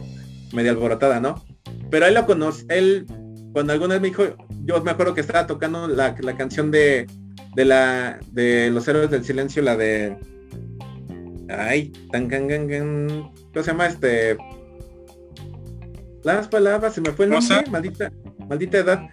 medio 0.54 0.70
alborotada, 0.70 1.20
¿no? 1.20 1.44
Pero 1.90 2.06
él 2.06 2.14
lo 2.14 2.24
conoce, 2.24 2.64
él, 2.70 3.06
cuando 3.52 3.74
alguna 3.74 3.96
vez 3.96 4.00
me 4.00 4.08
dijo, 4.08 4.24
yo 4.64 4.82
me 4.82 4.92
acuerdo 4.92 5.12
que 5.12 5.20
estaba 5.20 5.46
tocando 5.46 5.86
la, 5.86 6.14
canción 6.14 6.70
de, 6.70 7.06
de 7.54 7.64
la, 7.66 8.18
de 8.30 8.70
los 8.70 8.88
héroes 8.88 9.10
del 9.10 9.26
silencio, 9.26 9.62
la 9.62 9.76
de, 9.76 10.16
ay, 11.50 11.92
tan, 12.10 12.26
can, 12.30 12.48
can, 12.48 13.06
¿cómo 13.52 13.62
se 13.62 13.70
llama 13.70 13.86
este? 13.86 14.38
Las 16.24 16.48
palabras, 16.48 16.94
se 16.94 17.02
me 17.02 17.10
fue 17.12 17.26
el 17.26 17.32
nombre, 17.32 17.64
maldita, 17.70 18.10
maldita 18.48 18.78
edad. 18.78 19.10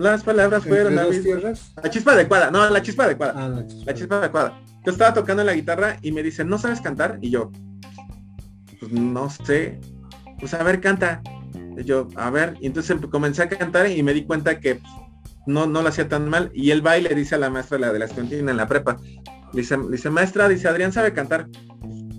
Las 0.00 0.24
palabras 0.24 0.64
fueron 0.64 0.96
La 0.96 1.90
chispa 1.90 2.12
adecuada, 2.12 2.50
no, 2.50 2.70
la 2.70 2.80
chispa 2.80 3.04
adecuada. 3.04 3.34
Ah, 3.36 3.48
la, 3.84 3.94
chispa. 3.94 4.16
adecuada. 4.16 4.58
Yo 4.86 4.92
estaba 4.92 5.12
tocando 5.12 5.44
la 5.44 5.52
guitarra 5.52 5.98
y 6.00 6.10
me 6.10 6.22
dice, 6.22 6.42
¿no 6.42 6.56
sabes 6.56 6.80
cantar? 6.80 7.18
Y 7.20 7.28
yo, 7.28 7.52
pues 8.78 8.90
no 8.92 9.28
sé. 9.28 9.78
Pues 10.38 10.54
a 10.54 10.62
ver, 10.62 10.80
canta. 10.80 11.20
Y 11.76 11.84
yo, 11.84 12.08
a 12.16 12.30
ver, 12.30 12.56
y 12.62 12.66
entonces 12.66 12.96
comencé 13.10 13.42
a 13.42 13.48
cantar 13.50 13.90
y 13.90 14.02
me 14.02 14.14
di 14.14 14.24
cuenta 14.24 14.58
que 14.58 14.76
pues, 14.76 14.90
no, 15.46 15.66
no 15.66 15.82
lo 15.82 15.88
hacía 15.90 16.08
tan 16.08 16.30
mal. 16.30 16.50
Y 16.54 16.70
el 16.70 16.80
baile 16.80 17.14
dice 17.14 17.34
a 17.34 17.38
la 17.38 17.50
maestra 17.50 17.78
la 17.78 17.92
de 17.92 17.98
la 17.98 18.06
estudiantina 18.06 18.52
en 18.52 18.56
la 18.56 18.66
prepa. 18.66 18.96
Dice, 19.52 19.76
dice, 19.90 20.08
maestra, 20.08 20.48
dice, 20.48 20.66
Adrián 20.66 20.94
sabe 20.94 21.12
cantar. 21.12 21.46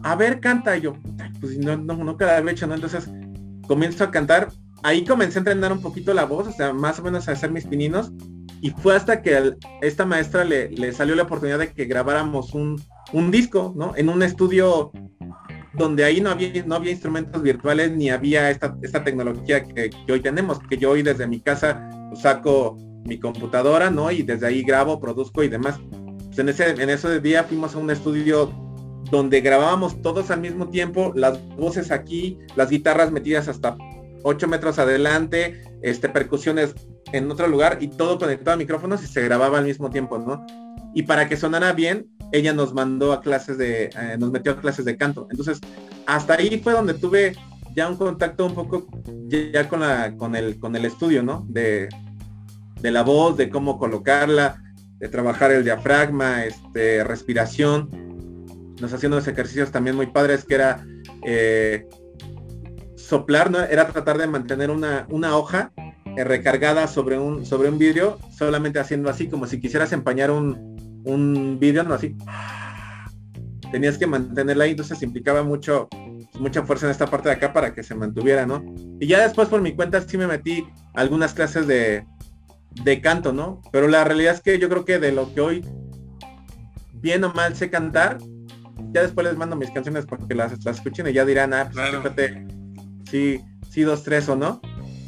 A 0.04 0.16
ver, 0.16 0.40
canta. 0.40 0.78
Y 0.78 0.82
yo, 0.82 0.94
pues 1.40 1.58
no, 1.58 1.78
no, 1.78 1.96
no 1.96 2.16
cada 2.16 2.40
hecho, 2.52 2.68
¿no? 2.68 2.76
Entonces 2.76 3.10
comienzo 3.68 4.04
a 4.04 4.12
cantar 4.12 4.50
ahí 4.84 5.04
comencé 5.06 5.40
a 5.40 5.42
entrenar 5.42 5.72
un 5.72 5.82
poquito 5.82 6.14
la 6.14 6.26
voz, 6.26 6.48
o 6.48 6.52
sea, 6.52 6.74
más 6.74 7.00
o 7.00 7.04
menos 7.04 7.28
a 7.28 7.34
hacer 7.34 7.52
mis 7.52 7.66
pininos. 7.66 8.12
Y 8.62 8.70
fue 8.70 8.96
hasta 8.96 9.22
que 9.22 9.56
esta 9.82 10.06
maestra 10.06 10.44
le, 10.44 10.92
salió 10.94 11.16
la 11.16 11.24
oportunidad 11.24 11.60
de 11.60 11.74
que 11.74 11.86
grabáramos 11.86 12.54
un, 12.54 12.80
disco, 13.32 13.74
¿no? 13.76 13.94
En 13.96 14.08
un 14.10 14.22
estudio 14.22 14.92
donde 15.74 16.04
ahí 16.04 16.22
no 16.22 16.30
había, 16.30 16.92
instrumentos 16.92 17.42
virtuales 17.42 17.92
ni 17.92 18.10
había 18.10 18.52
esta, 18.52 18.78
tecnología 19.04 19.64
que, 19.64 19.90
hoy 20.12 20.20
tenemos, 20.22 20.60
que 20.70 20.78
yo 20.78 20.92
hoy 20.92 21.02
desde 21.02 21.28
mi 21.28 21.40
casa 21.40 21.90
saco 22.16 22.78
mi 23.04 23.20
computadora, 23.20 23.90
¿no? 23.90 24.12
Y 24.12 24.22
desde 24.22 24.46
ahí 24.46 24.62
grabo, 24.62 25.00
produzco 25.00 25.44
y 25.44 25.48
demás. 25.48 25.80
Pues 26.28 26.38
en 26.38 26.50
ese, 26.50 26.70
en 26.70 26.90
ese 26.90 27.20
día 27.20 27.44
fuimos 27.44 27.74
a 27.74 27.80
un 27.80 27.90
estudio 27.90 28.54
donde 29.10 29.42
grabábamos 29.42 30.02
todos 30.04 30.30
al 30.30 30.40
mismo 30.40 30.70
tiempo, 30.70 31.12
las 31.16 31.44
voces 31.58 31.90
aquí, 31.90 32.38
las 32.56 32.70
guitarras 32.70 33.12
metidas 33.12 33.48
hasta 33.48 33.76
8 34.24 34.48
metros 34.48 34.80
adelante, 34.80 35.64
este, 35.82 36.10
percusiones 36.10 36.74
en 37.12 37.30
otro 37.30 37.48
lugar 37.48 37.78
y 37.82 37.88
todo 37.88 38.18
conectado 38.18 38.56
a 38.56 38.58
micrófonos 38.58 39.04
y 39.04 39.08
se 39.08 39.22
grababa 39.22 39.58
al 39.58 39.66
mismo 39.66 39.90
tiempo, 39.90 40.18
¿no? 40.18 40.46
Y 40.94 41.04
para 41.04 41.28
que 41.28 41.38
sonara 41.38 41.74
bien, 41.74 42.08
ella 42.32 42.54
nos 42.54 42.74
mandó 42.74 43.14
a 43.14 43.22
clases 43.22 43.58
de, 43.58 43.86
eh, 43.86 44.18
nos 44.20 44.32
metió 44.32 44.54
a 44.54 44.62
clases 44.62 44.86
de 44.86 44.98
canto. 44.98 45.28
Entonces, 45.32 45.60
hasta 46.06 46.36
ahí 46.36 46.60
fue 46.64 46.74
donde 46.74 46.94
tuve 46.94 47.36
ya 47.76 47.90
un 47.90 47.96
contacto 47.96 48.46
un 48.46 48.54
poco 48.54 48.88
ya 49.28 49.68
con 49.70 49.80
la, 49.80 50.16
con 50.18 50.36
el, 50.36 50.60
con 50.60 50.76
el 50.76 50.86
estudio, 50.86 51.24
¿no? 51.24 51.46
De, 51.50 51.90
de 52.82 52.92
la 52.92 53.04
voz, 53.04 53.38
de 53.38 53.50
cómo 53.50 53.78
colocarla, 53.78 54.62
de 55.00 55.08
trabajar 55.08 55.52
el 55.52 55.64
diafragma, 55.64 56.46
este, 56.46 57.04
respiración. 57.04 57.90
Nos 58.80 58.94
haciendo 58.94 59.18
unos 59.18 59.28
ejercicios 59.28 59.72
también 59.72 59.96
muy 59.96 60.08
padres 60.08 60.44
que 60.44 60.56
era 60.56 60.86
eh, 61.26 61.88
soplar, 63.12 63.52
¿no? 63.52 63.60
Era 63.60 63.90
tratar 63.90 64.18
de 64.18 64.26
mantener 64.26 64.72
una, 64.72 65.06
una 65.10 65.36
hoja 65.36 65.74
eh, 66.16 66.24
recargada 66.24 66.88
sobre 66.88 67.20
un, 67.20 67.46
sobre 67.46 67.68
un 67.68 67.78
vidrio, 67.78 68.18
solamente 68.34 68.80
haciendo 68.80 69.10
así, 69.10 69.28
como 69.28 69.48
si 69.48 69.60
quisieras 69.60 69.92
empañar 69.92 70.32
un, 70.32 71.02
un 71.04 71.60
vidrio, 71.60 71.84
¿no? 71.84 71.94
Así. 71.94 72.16
Tenías 73.70 73.98
que 73.98 74.08
mantenerla 74.08 74.64
ahí, 74.64 74.72
entonces 74.72 75.04
implicaba 75.04 75.44
mucho, 75.44 75.90
mucha 76.40 76.64
fuerza 76.64 76.86
en 76.86 76.94
esta 76.94 77.06
parte 77.06 77.28
de 77.28 77.36
acá 77.36 77.52
para 77.52 77.74
que 77.74 77.84
se 77.84 77.96
mantuviera, 77.96 78.46
¿no? 78.46 78.64
Y 79.02 79.08
ya 79.08 79.22
después 79.24 79.50
por 79.50 79.62
mi 79.62 79.74
cuenta 79.74 80.00
sí 80.00 80.18
me 80.18 80.28
metí 80.28 80.66
algunas 80.94 81.34
clases 81.34 81.68
de, 81.68 82.06
de 82.82 83.02
canto, 83.02 83.34
¿no? 83.34 83.62
Pero 83.74 83.90
la 83.90 84.06
realidad 84.06 84.36
es 84.36 84.42
que 84.42 84.58
yo 84.58 84.70
creo 84.70 84.86
que 84.86 85.00
de 85.00 85.12
lo 85.12 85.34
que 85.34 85.42
hoy 85.42 85.66
bien 86.94 87.26
o 87.26 87.34
mal 87.34 87.58
sé 87.58 87.70
cantar, 87.70 88.20
ya 88.94 89.02
después 89.02 89.28
les 89.28 89.36
mando 89.36 89.58
mis 89.58 89.72
canciones 89.72 90.06
porque 90.06 90.34
las, 90.34 90.64
las 90.64 90.78
escuchen 90.78 91.08
y 91.08 91.14
ya 91.14 91.26
dirán, 91.26 91.54
ah, 91.54 91.70
pues 91.74 92.61
sí, 93.12 93.42
sí, 93.70 93.82
dos, 93.82 94.04
tres 94.04 94.28
o 94.30 94.36
no. 94.36 94.62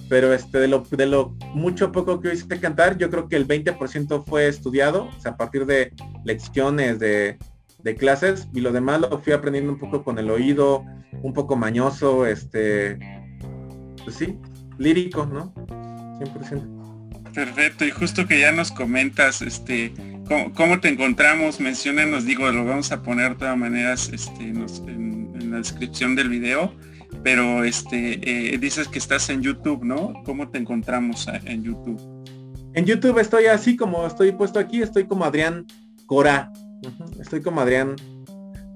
pero 0.09 0.33
este, 0.33 0.59
de 0.59 0.67
lo, 0.67 0.81
de 0.91 1.07
lo 1.07 1.35
mucho 1.55 1.91
poco 1.91 2.19
que 2.19 2.33
hice 2.33 2.59
cantar, 2.59 2.97
yo 2.97 3.09
creo 3.09 3.27
que 3.27 3.35
el 3.35 3.47
20% 3.47 4.23
fue 4.25 4.47
estudiado, 4.47 5.05
o 5.05 5.19
sea, 5.19 5.31
a 5.31 5.37
partir 5.37 5.65
de 5.65 5.93
lecciones, 6.23 6.99
de, 6.99 7.39
de 7.79 7.95
clases, 7.95 8.47
y 8.53 8.61
lo 8.61 8.71
demás 8.71 9.01
lo 9.01 9.19
fui 9.19 9.33
aprendiendo 9.33 9.71
un 9.71 9.79
poco 9.79 10.03
con 10.03 10.19
el 10.19 10.29
oído, 10.29 10.85
un 11.23 11.33
poco 11.33 11.55
mañoso, 11.55 12.27
este, 12.27 12.99
pues 14.03 14.17
sí, 14.17 14.37
lírico, 14.77 15.25
¿no? 15.25 15.53
100%. 16.19 16.83
Perfecto, 17.33 17.83
y 17.85 17.89
justo 17.89 18.27
que 18.27 18.39
ya 18.39 18.51
nos 18.51 18.71
comentas, 18.71 19.41
este, 19.41 19.93
cómo, 20.53 20.79
te 20.79 20.89
encontramos, 20.89 21.59
mencionanos, 21.59 22.25
digo, 22.25 22.51
lo 22.51 22.63
vamos 22.63 22.91
a 22.91 23.01
poner 23.01 23.31
de 23.31 23.35
todas 23.35 23.57
maneras 23.57 24.09
este, 24.13 24.49
en, 24.49 25.51
la 25.51 25.57
descripción 25.57 26.15
del 26.15 26.29
video, 26.29 26.73
pero 27.23 27.63
este, 27.63 28.19
eh, 28.53 28.57
dices 28.57 28.87
que 28.87 28.99
estás 28.99 29.29
en 29.29 29.41
YouTube, 29.41 29.83
¿no? 29.83 30.13
¿Cómo 30.25 30.49
te 30.49 30.57
encontramos 30.57 31.27
en 31.45 31.63
YouTube? 31.63 31.99
En 32.73 32.85
YouTube 32.85 33.19
estoy 33.19 33.45
así 33.45 33.77
como 33.77 34.05
estoy 34.05 34.33
puesto 34.33 34.59
aquí, 34.59 34.81
estoy 34.81 35.05
como 35.05 35.23
Adrián 35.23 35.65
Cora. 36.05 36.51
Estoy 37.19 37.41
como 37.41 37.61
Adrián, 37.61 37.95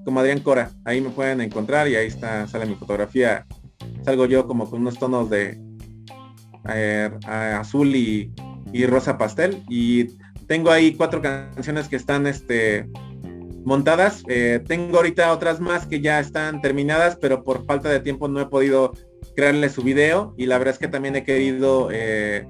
como 0.04 0.20
Adrián 0.20 0.40
Cora. 0.40 0.70
Ahí 0.84 1.00
me 1.00 1.10
pueden 1.10 1.42
encontrar 1.42 1.88
y 1.88 1.96
ahí 1.96 2.06
está, 2.06 2.46
sale 2.46 2.64
mi 2.64 2.74
fotografía. 2.74 3.44
Salgo 4.04 4.24
yo 4.24 4.46
como 4.46 4.70
con 4.70 4.80
unos 4.80 4.98
tonos 4.98 5.28
de 5.28 5.60
eh, 6.72 7.10
azul 7.26 7.94
y, 7.94 8.32
y 8.72 8.86
rosa 8.86 9.18
pastel. 9.18 9.62
Y 9.68 10.16
tengo 10.46 10.70
ahí 10.70 10.94
cuatro 10.94 11.20
canciones 11.20 11.88
que 11.88 11.96
están 11.96 12.26
este, 12.26 12.88
montadas. 13.64 14.22
Eh, 14.28 14.60
tengo 14.66 14.96
ahorita 14.96 15.32
otras 15.32 15.60
más 15.60 15.86
que 15.86 16.00
ya 16.00 16.20
están 16.20 16.60
terminadas, 16.60 17.16
pero 17.20 17.44
por 17.44 17.64
falta 17.66 17.88
de 17.88 18.00
tiempo 18.00 18.28
no 18.28 18.40
he 18.40 18.46
podido 18.46 18.92
crearle 19.36 19.68
su 19.68 19.82
video. 19.82 20.34
Y 20.36 20.46
la 20.46 20.58
verdad 20.58 20.74
es 20.74 20.78
que 20.78 20.88
también 20.88 21.16
he 21.16 21.24
querido... 21.24 21.88
Eh, 21.92 22.46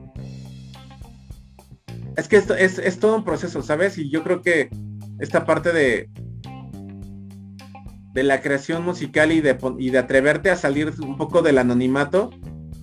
es 2.17 2.27
que 2.27 2.37
esto 2.37 2.55
es, 2.55 2.79
es, 2.79 2.99
todo 2.99 3.17
un 3.17 3.25
proceso, 3.25 3.63
¿sabes? 3.63 3.97
Y 3.97 4.11
yo 4.11 4.25
creo 4.25 4.43
que 4.43 4.71
esta 5.21 5.47
parte 5.47 5.73
de 5.73 6.09
de 8.19 8.25
la 8.25 8.41
creación 8.41 8.85
musical 8.85 9.31
y 9.31 9.41
de, 9.41 9.57
y 9.79 9.91
de 9.91 9.99
atreverte 9.99 10.51
a 10.51 10.57
salir 10.57 10.93
un 11.01 11.17
poco 11.17 11.41
del 11.41 11.59
anonimato 11.59 12.31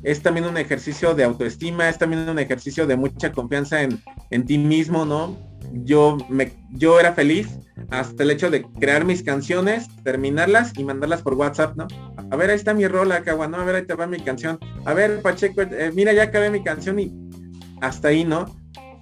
es 0.05 0.21
también 0.21 0.45
un 0.45 0.55
ejercicio 0.57 1.15
de 1.15 1.23
autoestima, 1.23 1.89
es 1.89 1.97
también 1.97 2.29
un 2.29 2.37
ejercicio 2.37 2.85
de 2.85 2.95
mucha 2.95 3.31
confianza 3.31 3.81
en, 3.81 3.99
en 4.29 4.45
ti 4.45 4.59
mismo, 4.59 5.03
¿no? 5.03 5.35
Yo, 5.73 6.17
me, 6.29 6.53
yo 6.73 6.99
era 6.99 7.13
feliz 7.13 7.49
hasta 7.89 8.21
el 8.21 8.29
hecho 8.29 8.51
de 8.51 8.61
crear 8.79 9.03
mis 9.03 9.23
canciones, 9.23 9.87
terminarlas 10.03 10.73
y 10.77 10.83
mandarlas 10.83 11.23
por 11.23 11.33
WhatsApp, 11.33 11.75
¿no? 11.75 11.87
A 12.29 12.35
ver, 12.35 12.51
ahí 12.51 12.55
está 12.55 12.75
mi 12.75 12.87
rola, 12.87 13.23
Cagua, 13.23 13.47
¿no? 13.47 13.57
A 13.57 13.65
ver, 13.65 13.75
ahí 13.75 13.85
te 13.87 13.95
va 13.95 14.05
mi 14.05 14.19
canción. 14.19 14.59
A 14.85 14.93
ver, 14.93 15.23
Pacheco, 15.23 15.63
eh, 15.63 15.91
mira, 15.95 16.13
ya 16.13 16.23
acabé 16.23 16.51
mi 16.51 16.63
canción 16.63 16.99
y 16.99 17.11
hasta 17.81 18.09
ahí, 18.09 18.23
¿no? 18.23 18.45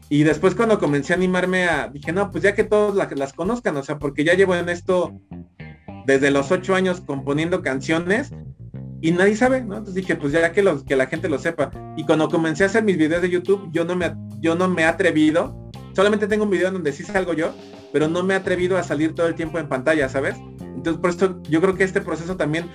Y 0.08 0.24
después 0.24 0.56
cuando 0.56 0.80
comencé 0.80 1.12
a 1.12 1.18
animarme 1.18 1.66
a, 1.66 1.90
dije, 1.90 2.14
no, 2.14 2.32
pues 2.32 2.46
ya 2.46 2.56
que 2.56 2.64
todos 2.64 2.96
las 2.96 3.34
conozcan, 3.34 3.76
o 3.76 3.84
sea, 3.84 4.00
porque 4.00 4.24
ya 4.24 4.36
llevo 4.36 4.56
en 4.56 4.70
esto 4.70 5.20
desde 6.06 6.32
los 6.32 6.50
ocho 6.52 6.76
años 6.76 7.02
componiendo 7.02 7.62
canciones, 7.62 8.32
y 9.04 9.12
nadie 9.12 9.36
sabe, 9.36 9.60
¿no? 9.60 9.76
Entonces 9.76 9.96
dije, 9.96 10.16
pues 10.16 10.32
ya 10.32 10.54
que, 10.54 10.64
los, 10.64 10.86
que 10.86 10.96
la 10.96 11.08
gente 11.08 11.28
lo 11.28 11.38
sepa. 11.38 11.72
Y 11.98 12.06
cuando 12.06 12.30
comencé 12.30 12.64
a 12.64 12.68
hacer 12.68 12.86
mis 12.86 12.98
videos 12.98 13.22
de 13.22 13.30
YouTube, 13.30 13.70
yo 13.74 13.84
no 13.84 13.98
me, 13.98 14.16
yo 14.40 14.56
no 14.56 14.70
me 14.70 14.84
he 14.84 14.86
atrevido, 14.86 15.70
solamente 15.94 16.26
tengo 16.26 16.46
un 16.46 16.50
video 16.50 16.70
en 16.70 16.76
donde 16.76 16.94
sí 16.94 17.04
salgo 17.04 17.34
yo, 17.34 17.54
pero 17.92 18.08
no 18.08 18.24
me 18.24 18.34
he 18.34 18.38
atrevido 18.38 18.78
a 18.78 18.84
salir 18.84 19.14
todo 19.14 19.28
el 19.28 19.36
tiempo 19.36 19.60
en 19.60 19.68
pantalla, 19.68 20.08
¿sabes? 20.08 20.38
Entonces 20.62 21.02
por 21.02 21.10
eso 21.10 21.42
yo 21.50 21.60
creo 21.60 21.76
que 21.76 21.84
este 21.84 22.00
proceso 22.00 22.38
también 22.38 22.70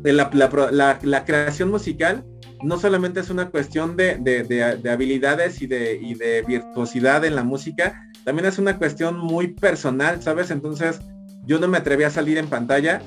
de 0.00 0.14
la, 0.14 1.24
creación 1.26 1.70
musical 1.70 2.24
no 2.62 2.78
solamente 2.78 3.20
es 3.20 3.28
una 3.28 3.50
cuestión 3.50 3.98
de, 3.98 4.16
de, 4.16 4.90
habilidades 4.90 5.60
y 5.60 5.66
y 5.66 6.14
de 6.14 6.42
virtuosidad 6.48 7.22
en 7.26 7.34
la 7.34 7.44
música, 7.44 8.10
también 8.24 8.48
es 8.48 8.58
una 8.58 8.78
cuestión 8.78 9.18
muy 9.18 9.48
personal, 9.48 10.22
¿sabes? 10.22 10.50
Entonces 10.50 11.00
yo 11.44 11.58
no 11.58 11.68
me 11.68 11.76
atreví 11.76 12.04
a 12.04 12.10
salir 12.10 12.38
en 12.38 12.46
pantalla 12.46 13.02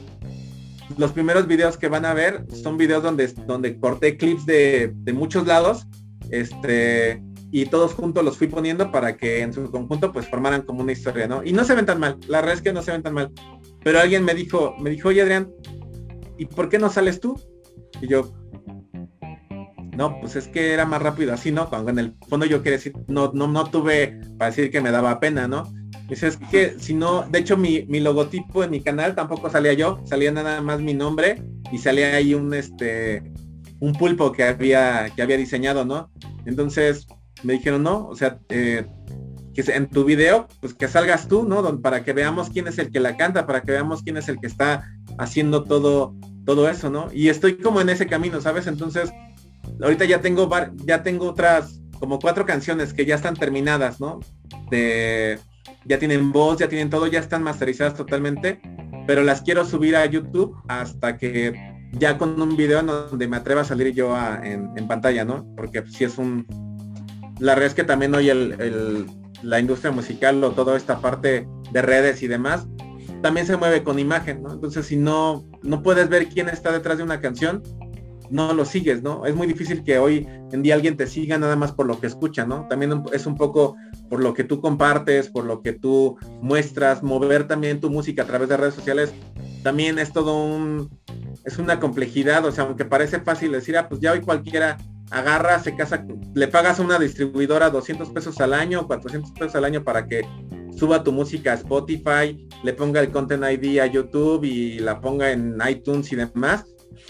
los 0.97 1.11
primeros 1.11 1.47
videos 1.47 1.77
que 1.77 1.87
van 1.87 2.05
a 2.05 2.13
ver 2.13 2.45
son 2.51 2.77
videos 2.77 3.03
donde, 3.03 3.27
donde 3.27 3.79
corté 3.79 4.17
clips 4.17 4.45
de, 4.45 4.93
muchos 5.13 5.45
lados, 5.45 5.87
este, 6.29 7.21
y 7.51 7.65
todos 7.65 7.93
juntos 7.93 8.23
los 8.23 8.37
fui 8.37 8.47
poniendo 8.47 8.91
para 8.91 9.15
que 9.15 9.41
en 9.41 9.53
su 9.53 9.69
conjunto 9.71 10.11
pues 10.11 10.27
formaran 10.27 10.63
como 10.63 10.81
una 10.81 10.91
historia, 10.91 11.27
¿no? 11.27 11.43
Y 11.43 11.53
no 11.53 11.63
se 11.63 11.75
ven 11.75 11.85
tan 11.85 11.99
mal, 11.99 12.17
la 12.27 12.39
verdad 12.39 12.55
es 12.55 12.61
que 12.61 12.73
no 12.73 12.81
se 12.81 12.91
ven 12.91 13.03
tan 13.03 13.13
mal. 13.13 13.31
Pero 13.83 13.99
alguien 13.99 14.25
me 14.25 14.33
dijo, 14.33 14.75
me 14.79 14.89
dijo, 14.89 15.09
oye 15.09 15.21
Adrián, 15.21 15.51
¿y 16.37 16.45
por 16.45 16.69
qué 16.69 16.79
no 16.79 16.89
sales 16.89 17.19
tú? 17.19 17.39
Y 18.01 18.07
yo, 18.07 18.33
no, 19.97 20.19
pues 20.19 20.35
es 20.35 20.47
que 20.47 20.73
era 20.73 20.85
más 20.85 21.01
rápido 21.01 21.33
así, 21.33 21.51
¿no? 21.51 21.69
Cuando 21.69 21.89
en 21.91 21.99
el 21.99 22.15
fondo 22.29 22.45
yo 22.45 22.61
quería 22.61 22.77
decir, 22.77 22.93
no, 23.07 23.31
no, 23.33 23.47
no 23.47 23.69
tuve 23.69 24.19
para 24.37 24.51
decir 24.51 24.69
que 24.69 24.81
me 24.81 24.91
daba 24.91 25.19
pena, 25.19 25.47
¿no? 25.47 25.63
Dice, 26.07 26.27
es 26.27 26.37
que 26.37 26.75
si 26.79 26.93
no, 26.93 27.23
de 27.23 27.39
hecho 27.39 27.57
mi, 27.57 27.81
logotipo 27.99 28.63
en 28.63 28.71
mi 28.71 28.81
canal 28.81 29.13
tampoco 29.13 29.49
salía 29.49 29.73
yo, 29.73 30.01
salía 30.05 30.31
nada 30.31 30.61
más 30.61 30.79
mi 30.79 30.93
nombre 30.93 31.43
y 31.71 31.77
salía 31.77 32.15
ahí 32.15 32.33
un 32.33 32.53
este 32.53 33.23
un 33.79 33.93
pulpo 33.93 34.31
que 34.31 34.43
había 34.43 35.09
que 35.15 35.21
había 35.21 35.37
diseñado, 35.37 35.83
¿no? 35.83 36.09
Entonces 36.45 37.07
me 37.43 37.53
dijeron, 37.53 37.83
no, 37.83 38.07
o 38.07 38.15
sea, 38.15 38.39
eh, 38.49 38.85
que 39.53 39.71
en 39.73 39.89
tu 39.89 40.05
video, 40.05 40.47
pues 40.61 40.73
que 40.73 40.87
salgas 40.87 41.27
tú, 41.27 41.43
¿no? 41.43 41.81
Para 41.81 42.03
que 42.03 42.13
veamos 42.13 42.49
quién 42.49 42.67
es 42.67 42.77
el 42.77 42.91
que 42.91 42.99
la 42.99 43.17
canta, 43.17 43.45
para 43.45 43.63
que 43.63 43.71
veamos 43.71 44.03
quién 44.03 44.17
es 44.17 44.29
el 44.29 44.39
que 44.39 44.47
está 44.47 44.87
haciendo 45.17 45.63
todo, 45.63 46.15
todo 46.45 46.69
eso, 46.69 46.89
¿no? 46.89 47.09
Y 47.11 47.29
estoy 47.29 47.57
como 47.57 47.81
en 47.81 47.89
ese 47.89 48.07
camino, 48.07 48.39
¿sabes? 48.39 48.67
Entonces, 48.67 49.11
ahorita 49.81 50.05
ya 50.05 50.21
tengo 50.21 50.49
ya 50.85 51.03
tengo 51.03 51.29
otras 51.29 51.81
como 51.99 52.19
cuatro 52.19 52.45
canciones 52.45 52.93
que 52.93 53.05
ya 53.05 53.15
están 53.15 53.35
terminadas, 53.35 53.99
¿no? 53.99 54.19
De 54.69 55.39
ya 55.87 55.99
tienen 55.99 56.31
voz, 56.31 56.59
ya 56.59 56.67
tienen 56.69 56.89
todo, 56.89 57.07
ya 57.07 57.19
están 57.19 57.43
masterizadas 57.43 57.95
totalmente, 57.95 58.59
pero 59.07 59.23
las 59.23 59.41
quiero 59.41 59.65
subir 59.65 59.95
a 59.95 60.05
YouTube 60.05 60.55
hasta 60.67 61.17
que 61.17 61.53
ya 61.93 62.17
con 62.17 62.39
un 62.41 62.57
video 62.57 62.83
donde 62.83 63.27
me 63.27 63.37
atreva 63.37 63.61
a 63.61 63.65
salir 63.65 63.93
yo 63.93 64.15
en, 64.43 64.87
pantalla, 64.87 65.23
¿no? 65.25 65.47
Porque 65.55 65.83
si 65.87 66.03
es 66.03 66.17
un... 66.17 66.45
La 67.39 67.53
verdad 67.53 67.67
es 67.67 67.73
que 67.73 67.83
también 67.83 68.13
hoy 68.15 68.29
el, 68.29 69.05
la 69.43 69.59
industria 69.59 69.91
musical 69.91 70.43
o 70.43 70.51
toda 70.51 70.75
esta 70.75 70.99
parte 70.99 71.47
de 71.71 71.81
redes 71.81 72.21
y 72.23 72.27
demás, 72.27 72.67
también 73.21 73.45
se 73.45 73.57
mueve 73.57 73.83
con 73.83 73.99
imagen, 73.99 74.43
¿no? 74.43 74.53
Entonces 74.53 74.87
si 74.87 74.97
no, 74.97 75.45
no 75.63 75.83
puedes 75.83 76.09
ver 76.09 76.27
quién 76.27 76.49
está 76.49 76.71
detrás 76.71 76.97
de 76.97 77.03
una 77.03 77.21
canción, 77.21 77.63
no 78.29 78.53
lo 78.53 78.65
sigues, 78.65 79.01
¿no? 79.03 79.25
Es 79.25 79.35
muy 79.35 79.47
difícil 79.47 79.83
que 79.83 79.99
hoy 79.99 80.27
en 80.51 80.61
día 80.61 80.75
alguien 80.75 80.97
te 80.97 81.07
siga 81.07 81.37
nada 81.37 81.55
más 81.55 81.71
por 81.71 81.85
lo 81.85 81.99
que 81.99 82.07
escucha, 82.07 82.45
¿no? 82.45 82.67
También 82.67 83.03
es 83.13 83.25
un 83.25 83.35
poco 83.35 83.75
por 84.09 84.21
lo 84.21 84.33
que 84.33 84.43
tú 84.43 84.61
compartes, 84.61 85.29
por 85.29 85.45
lo 85.45 85.61
que 85.61 85.73
tú 85.73 86.17
muestras, 86.41 87.03
mover 87.03 87.47
también 87.47 87.79
tu 87.79 87.89
música 87.89 88.23
a 88.23 88.25
través 88.25 88.49
de 88.49 88.57
redes 88.57 88.75
sociales, 88.75 89.13
también 89.63 89.99
es 89.99 90.13
todo 90.13 90.43
un, 90.43 90.89
es 91.45 91.57
una 91.57 91.79
complejidad, 91.79 92.45
o 92.45 92.51
sea, 92.51 92.65
aunque 92.65 92.85
parece 92.85 93.19
fácil 93.19 93.51
decir, 93.51 93.77
ah, 93.77 93.87
pues 93.89 94.01
ya 94.01 94.13
hoy 94.13 94.21
cualquiera 94.21 94.77
agarra, 95.09 95.59
se 95.59 95.75
casa, 95.75 96.05
le 96.33 96.47
pagas 96.47 96.79
a 96.79 96.83
una 96.83 96.99
distribuidora 96.99 97.69
200 97.69 98.09
pesos 98.09 98.39
al 98.41 98.53
año, 98.53 98.87
400 98.87 99.31
pesos 99.31 99.55
al 99.55 99.65
año 99.65 99.83
para 99.83 100.05
que 100.05 100.21
suba 100.75 101.03
tu 101.03 101.11
música 101.11 101.53
a 101.53 101.55
Spotify, 101.55 102.47
le 102.63 102.73
ponga 102.73 102.99
el 102.99 103.09
Content 103.09 103.43
ID 103.43 103.79
a 103.79 103.87
YouTube 103.87 104.43
y 104.43 104.79
la 104.79 104.99
ponga 104.99 105.31
en 105.31 105.57
iTunes 105.67 106.11
y 106.11 106.17
demás 106.17 106.65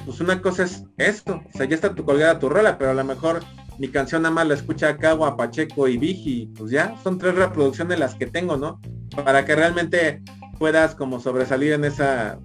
pues 0.06 0.20
una 0.20 0.42
cosa 0.42 0.64
es 0.64 0.84
esto, 0.98 1.42
o 1.54 1.58
sea, 1.58 1.66
ya 1.66 1.76
está 1.76 1.94
tu 1.94 2.06
colgada 2.06 2.40
tu 2.40 2.50
rola, 2.50 2.78
pero 2.78 2.92
a 2.92 2.94
lo 2.94 3.04
mejor 3.04 3.42
mi 3.78 3.90
canción 3.90 4.24
nada 4.24 4.34
más 4.34 4.48
la 4.48 4.54
escucha 4.56 4.98
Cagua, 4.98 5.38
Pacheco 5.38 5.88
y 5.88 5.98
Vigi, 5.98 6.52
pues 6.58 6.72
ya, 6.72 6.96
son 7.04 7.18
tres 7.18 7.36
reproducciones 7.36 8.00
las 8.00 8.16
que 8.16 8.26
tengo, 8.26 8.58
¿no? 8.58 8.80
Para 9.24 9.46
que 9.46 9.56
realmente 9.56 10.22
puedas 10.58 10.96
como 10.96 11.20
sobresalir 11.20 11.74
en 11.74 11.86
esa, 11.86 12.40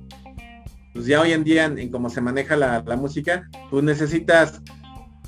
pues 0.92 1.06
ya 1.06 1.20
hoy 1.20 1.32
en 1.32 1.44
día 1.44 1.64
en, 1.64 1.90
cómo 1.90 2.10
se 2.10 2.20
maneja 2.20 2.56
la, 2.56 2.82
la, 2.86 2.96
música, 2.96 3.48
pues 3.70 3.82
necesitas 3.82 4.60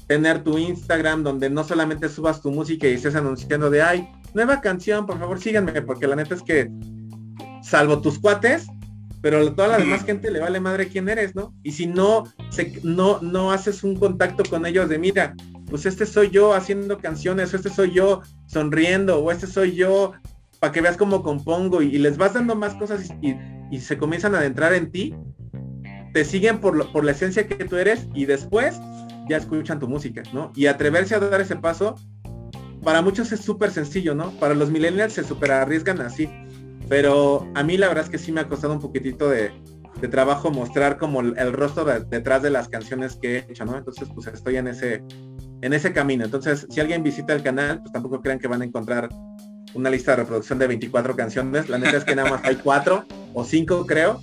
tener 0.07 0.45
tu 0.45 0.59
Instagram 0.59 1.23
donde 1.23 1.49
no 1.49 1.65
solamente 1.65 2.09
subas 2.09 2.43
tu 2.43 2.51
música 2.51 2.87
y 2.87 2.95
estés 2.95 3.15
anunciando 3.15 3.71
de, 3.71 3.83
ay, 3.83 4.09
nueva 4.35 4.61
canción, 4.61 5.07
por 5.07 5.19
favor 5.19 5.41
síganme, 5.41 5.81
porque 5.83 6.07
la 6.07 6.17
neta 6.17 6.35
es 6.35 6.43
que, 6.43 6.71
salvo 7.63 8.01
tus 8.01 8.19
cuates, 8.19 8.67
pero 9.25 9.55
toda 9.55 9.69
la 9.69 9.79
demás 9.79 10.05
gente 10.05 10.31
le 10.31 10.39
vale 10.39 10.61
madre 10.61 10.89
quién 10.89 11.09
eres, 11.09 11.35
¿no? 11.35 11.55
Y 11.63 11.73
si 11.73 11.87
no, 11.87 12.25
se, 12.51 12.79
no, 12.83 13.23
no 13.23 13.53
haces 13.53 13.83
un 13.83 13.97
contacto 13.97 14.43
con 14.45 14.67
ellos 14.67 14.91
de, 14.91 14.99
mira, 14.99 15.35
pues 15.71 15.87
este 15.87 16.05
soy 16.05 16.29
yo 16.29 16.53
haciendo 16.53 16.99
canciones, 16.99 17.51
o 17.51 17.57
este 17.57 17.71
soy 17.71 17.95
yo 17.95 18.21
sonriendo, 18.49 19.21
o 19.21 19.33
este 19.33 19.47
soy 19.47 19.77
yo, 19.77 20.13
para 20.61 20.75
que 20.75 20.83
veas 20.83 20.99
cómo 20.99 21.23
compongo, 21.23 21.81
y, 21.81 21.97
les 21.97 22.19
vas 22.19 22.35
dando 22.35 22.55
más 22.55 22.75
cosas 22.75 23.09
y, 23.23 23.81
se 23.81 23.97
comienzan 23.97 24.35
a 24.35 24.41
adentrar 24.41 24.75
en 24.75 24.93
ti, 24.93 25.15
te 26.13 26.23
siguen 26.27 26.61
por, 26.61 26.93
por 26.93 27.03
la 27.03 27.13
esencia 27.13 27.49
que 27.49 27.65
tú 27.65 27.77
eres, 27.77 28.07
y 28.15 28.27
después 28.27 28.79
ya 29.31 29.39
escuchan 29.39 29.81
tu 29.81 29.89
música, 29.89 30.23
¿no? 30.35 30.53
Y 30.55 30.67
atreverse 30.67 31.15
a 31.15 31.21
dar 31.21 31.41
ese 31.41 31.57
paso, 31.57 31.97
para 32.83 33.01
muchos 33.01 33.33
es 33.33 33.41
súper 33.41 33.71
sencillo, 33.71 34.15
¿no? 34.15 34.33
Para 34.33 34.53
los 34.53 34.69
millennials 34.71 35.15
se 35.15 35.25
super 35.25 35.51
arriesgan 35.51 36.03
así 36.03 36.29
pero 36.89 37.49
a 37.55 37.63
mí 37.63 37.77
la 37.77 37.89
verdad 37.89 38.05
es 38.05 38.11
que 38.11 38.19
sí 38.19 38.33
me 38.33 38.41
ha 38.41 38.49
costado 38.49 38.73
un 38.73 38.81
poquitito 38.81 39.29
de, 39.29 39.53
trabajo 40.11 40.51
mostrar 40.51 40.99
como 40.99 41.21
el, 41.21 41.53
rostro 41.55 41.87
detrás 41.87 42.43
de 42.43 42.51
las 42.51 42.69
canciones 42.69 43.17
que 43.17 43.37
he 43.37 43.39
hecho, 43.51 43.65
¿no? 43.65 43.79
Entonces 43.79 44.07
pues 44.15 44.27
estoy 44.27 44.57
en 44.57 44.69
ese, 44.69 45.03
en 45.63 45.73
ese 45.73 45.95
camino. 45.95 46.27
Entonces, 46.27 46.67
si 46.69 46.79
alguien 46.79 47.03
visita 47.03 47.33
el 47.33 47.43
canal, 47.43 47.81
pues 47.81 47.91
tampoco 47.91 48.21
crean 48.21 48.39
que 48.39 48.47
van 48.47 48.61
a 48.61 48.67
encontrar 48.67 49.09
una 49.73 49.89
lista 49.89 50.11
de 50.11 50.19
reproducción 50.19 50.59
de 50.59 50.67
24 50.67 51.17
canciones. 51.17 51.71
La 51.71 51.79
neta 51.79 51.97
es 51.97 52.05
que 52.05 52.15
nada 52.15 52.31
más 52.31 52.45
hay 52.45 52.57
cuatro 52.57 53.07
o 53.33 53.45
cinco, 53.45 53.87
creo. 53.87 54.21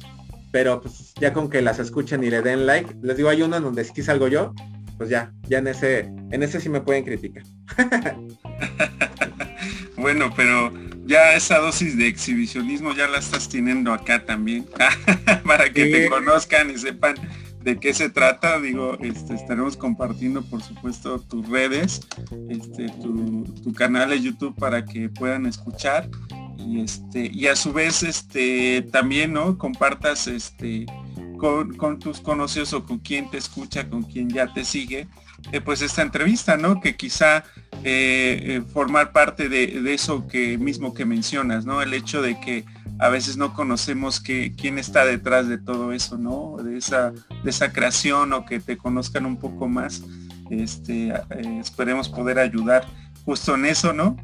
Pero 0.51 0.81
pues 0.81 1.13
ya 1.15 1.33
con 1.33 1.49
que 1.49 1.61
las 1.61 1.79
escuchen 1.79 2.23
y 2.23 2.29
le 2.29 2.43
den 2.43 2.67
like, 2.67 2.95
les 3.01 3.17
digo, 3.17 3.29
hay 3.29 3.41
en 3.41 3.51
donde 3.51 3.83
sí 3.83 4.03
salgo 4.03 4.27
yo, 4.27 4.53
pues 4.97 5.09
ya, 5.09 5.33
ya 5.47 5.59
en 5.59 5.67
ese, 5.67 5.99
en 6.31 6.43
ese 6.43 6.59
sí 6.59 6.69
me 6.69 6.81
pueden 6.81 7.05
criticar. 7.05 7.43
bueno, 9.97 10.29
pero 10.35 10.71
ya 11.05 11.33
esa 11.33 11.59
dosis 11.59 11.97
de 11.97 12.07
exhibicionismo 12.07 12.93
ya 12.93 13.07
la 13.07 13.19
estás 13.19 13.49
teniendo 13.49 13.93
acá 13.93 14.25
también, 14.25 14.65
para 15.45 15.71
que 15.71 15.85
te 15.85 16.09
conozcan 16.09 16.69
y 16.69 16.77
sepan 16.77 17.15
de 17.61 17.79
qué 17.79 17.93
se 17.93 18.09
trata. 18.09 18.59
Digo, 18.59 18.97
este, 19.01 19.35
estaremos 19.35 19.77
compartiendo, 19.77 20.41
por 20.43 20.61
supuesto, 20.61 21.19
tus 21.19 21.47
redes, 21.47 22.01
este, 22.49 22.87
tu, 23.01 23.73
canal 23.73 24.09
de 24.09 24.21
YouTube 24.21 24.55
para 24.55 24.85
que 24.85 25.09
puedan 25.09 25.45
escuchar. 25.45 26.09
Y 26.57 26.81
este, 26.81 27.29
y 27.33 27.47
a 27.47 27.55
su 27.55 27.73
vez, 27.73 28.03
este, 28.03 28.83
también, 28.91 29.33
¿no? 29.33 29.57
Compartas 29.57 30.27
este 30.27 30.85
con, 31.77 31.97
tus 31.97 32.21
conocidos 32.21 32.71
o 32.73 32.85
con 32.85 32.99
quien 32.99 33.29
te 33.29 33.39
escucha, 33.39 33.89
con 33.89 34.03
quien 34.03 34.29
ya 34.29 34.53
te 34.53 34.63
sigue, 34.63 35.07
eh, 35.51 35.59
pues 35.59 35.81
esta 35.81 36.01
entrevista, 36.01 36.55
¿no? 36.55 36.79
Que 36.79 36.95
quizá 36.95 37.43
eh, 37.83 38.41
eh, 38.43 38.61
formar 38.71 39.11
parte 39.11 39.49
de, 39.49 39.93
eso 39.93 40.27
que 40.27 40.57
mismo 40.57 40.93
que 40.93 41.05
mencionas, 41.05 41.65
¿no? 41.65 41.81
El 41.81 41.93
hecho 41.93 42.21
de 42.21 42.39
que 42.39 42.65
a 42.99 43.09
veces 43.09 43.37
no 43.37 43.53
conocemos 43.53 44.21
que, 44.21 44.53
quién 44.55 44.77
está 44.77 45.05
detrás 45.05 45.47
de 45.47 45.57
todo 45.57 45.91
eso, 45.91 46.17
¿no? 46.17 46.57
De 46.63 46.77
esa, 46.77 47.11
de 47.11 47.49
esa 47.49 47.73
creación 47.73 48.31
o 48.33 48.45
que 48.45 48.59
te 48.59 48.77
conozcan 48.77 49.25
un 49.25 49.37
poco 49.37 49.67
más. 49.67 50.03
Este, 50.49 51.13
esperemos 51.59 52.07
poder 52.07 52.39
ayudar 52.39 52.85
justo 53.25 53.55
en 53.55 53.65
eso, 53.65 53.93
¿no? 53.93 54.15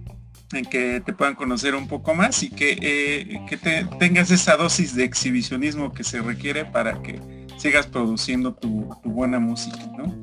En 0.53 0.63
que 0.63 1.01
te 1.05 1.11
puedan 1.11 1.35
conocer 1.35 1.75
un 1.75 1.87
poco 1.89 2.15
más 2.15 2.41
y 2.43 2.49
que, 2.49 3.41
que 3.49 3.57
te, 3.57 3.85
tengas 3.99 4.31
esa 4.31 4.55
dosis 4.55 4.95
de 4.95 5.03
exhibicionismo 5.03 5.93
que 5.93 6.05
se 6.05 6.21
requiere 6.21 6.63
para 6.63 7.01
que 7.01 7.19
sigas 7.57 7.87
produciendo 7.87 8.53
tu, 8.53 8.89
tu 9.03 9.09
buena 9.09 9.39
música, 9.39 9.79
¿no? 9.97 10.15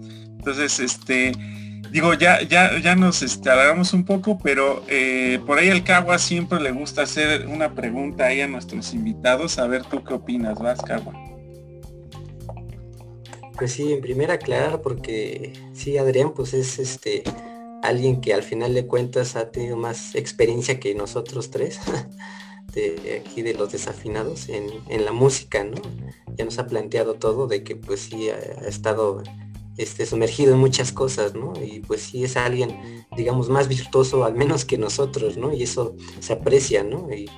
Entonces, 0.47 0.79
este, 0.79 1.33
digo, 1.91 2.13
ya, 2.13 2.43
ya, 2.43 2.79
ya 2.79 2.95
nos 2.95 3.23
este, 3.23 3.49
un 3.95 4.05
poco, 4.05 4.39
pero 4.39 4.83
eh, 4.89 5.41
por 5.47 5.57
ahí 5.57 5.69
el 5.69 5.85
Cagua 5.85 6.19
siempre 6.19 6.61
le 6.61 6.71
gusta 6.71 7.01
hacer 7.01 7.47
una 7.47 7.75
pregunta 7.75 8.27
ahí 8.27 8.43
a 8.43 8.47
nuestros 8.47 8.93
invitados. 8.93 9.59
A 9.59 9.67
ver, 9.67 9.85
¿tú 9.85 10.05
qué 10.05 10.13
opinas? 10.13 10.59
Vas, 10.59 10.83
Cagua. 10.83 11.15
Pues 13.57 13.73
sí, 13.73 13.91
en 13.91 14.03
primera 14.03 14.35
aclarar, 14.35 14.83
porque 14.83 15.55
sí, 15.73 15.97
Adrián, 15.97 16.35
pues 16.35 16.53
es 16.53 16.79
este 16.79 17.23
alguien 17.83 18.21
que 18.21 18.35
al 18.35 18.43
final 18.43 18.75
de 18.75 18.87
cuentas 18.87 19.37
ha 19.37 19.51
tenido 19.51 19.79
más 19.79 20.15
experiencia 20.15 20.79
que 20.79 20.95
nosotros 20.95 21.51
tres, 21.51 21.81
de 22.75 23.23
aquí 23.25 23.41
de 23.41 23.55
los 23.55 23.73
desafinados 23.73 24.51
en, 24.51 24.67
en 24.91 25.07
la 25.07 25.13
música, 25.13 25.65
¿no? 25.65 25.81
Ya 26.37 26.45
nos 26.45 26.59
ha 26.59 26.67
planteado 26.67 27.15
todo 27.15 27.47
de 27.47 27.65
que 27.65 27.77
pues 27.77 28.01
sí 28.01 28.29
ha 28.29 28.69
estado 28.69 29.23
este, 29.77 30.07
sumergido 30.07 30.55
en 30.55 30.61
muchas 30.61 30.93
cosas, 30.93 31.35
¿no? 31.35 31.53
Y 31.63 31.81
pues 31.81 32.03
sí 32.03 32.25
es 32.25 32.37
alguien, 32.37 33.07
digamos, 33.17 33.49
más 33.49 33.69
virtuoso 33.69 34.25
al 34.25 34.35
menos 34.35 34.65
que 34.65 34.79
nosotros, 34.79 35.37
¿no? 35.37 35.53
Y 35.53 35.63
eso 35.65 35.97
se 36.21 36.33
aprecia, 36.33 36.85
¿no? 36.85 37.13
Y 37.13 37.29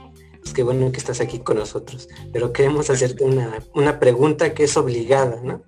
es 0.44 0.52
que 0.52 0.62
bueno 0.62 0.92
que 0.92 0.98
estás 0.98 1.20
aquí 1.20 1.38
con 1.38 1.56
nosotros. 1.56 2.08
Pero 2.32 2.52
queremos 2.52 2.90
hacerte 2.90 3.24
una, 3.24 3.62
una 3.74 3.98
pregunta 3.98 4.54
que 4.54 4.64
es 4.64 4.76
obligada, 4.76 5.40
¿no? 5.42 5.62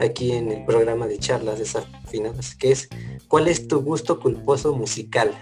Aquí 0.00 0.32
en 0.32 0.50
el 0.50 0.64
programa 0.64 1.06
de 1.06 1.18
charlas 1.18 1.58
desafinadas, 1.58 2.54
que 2.54 2.72
es, 2.72 2.88
¿cuál 3.28 3.48
es 3.48 3.68
tu 3.68 3.80
gusto 3.80 4.18
culposo 4.18 4.74
musical? 4.74 5.32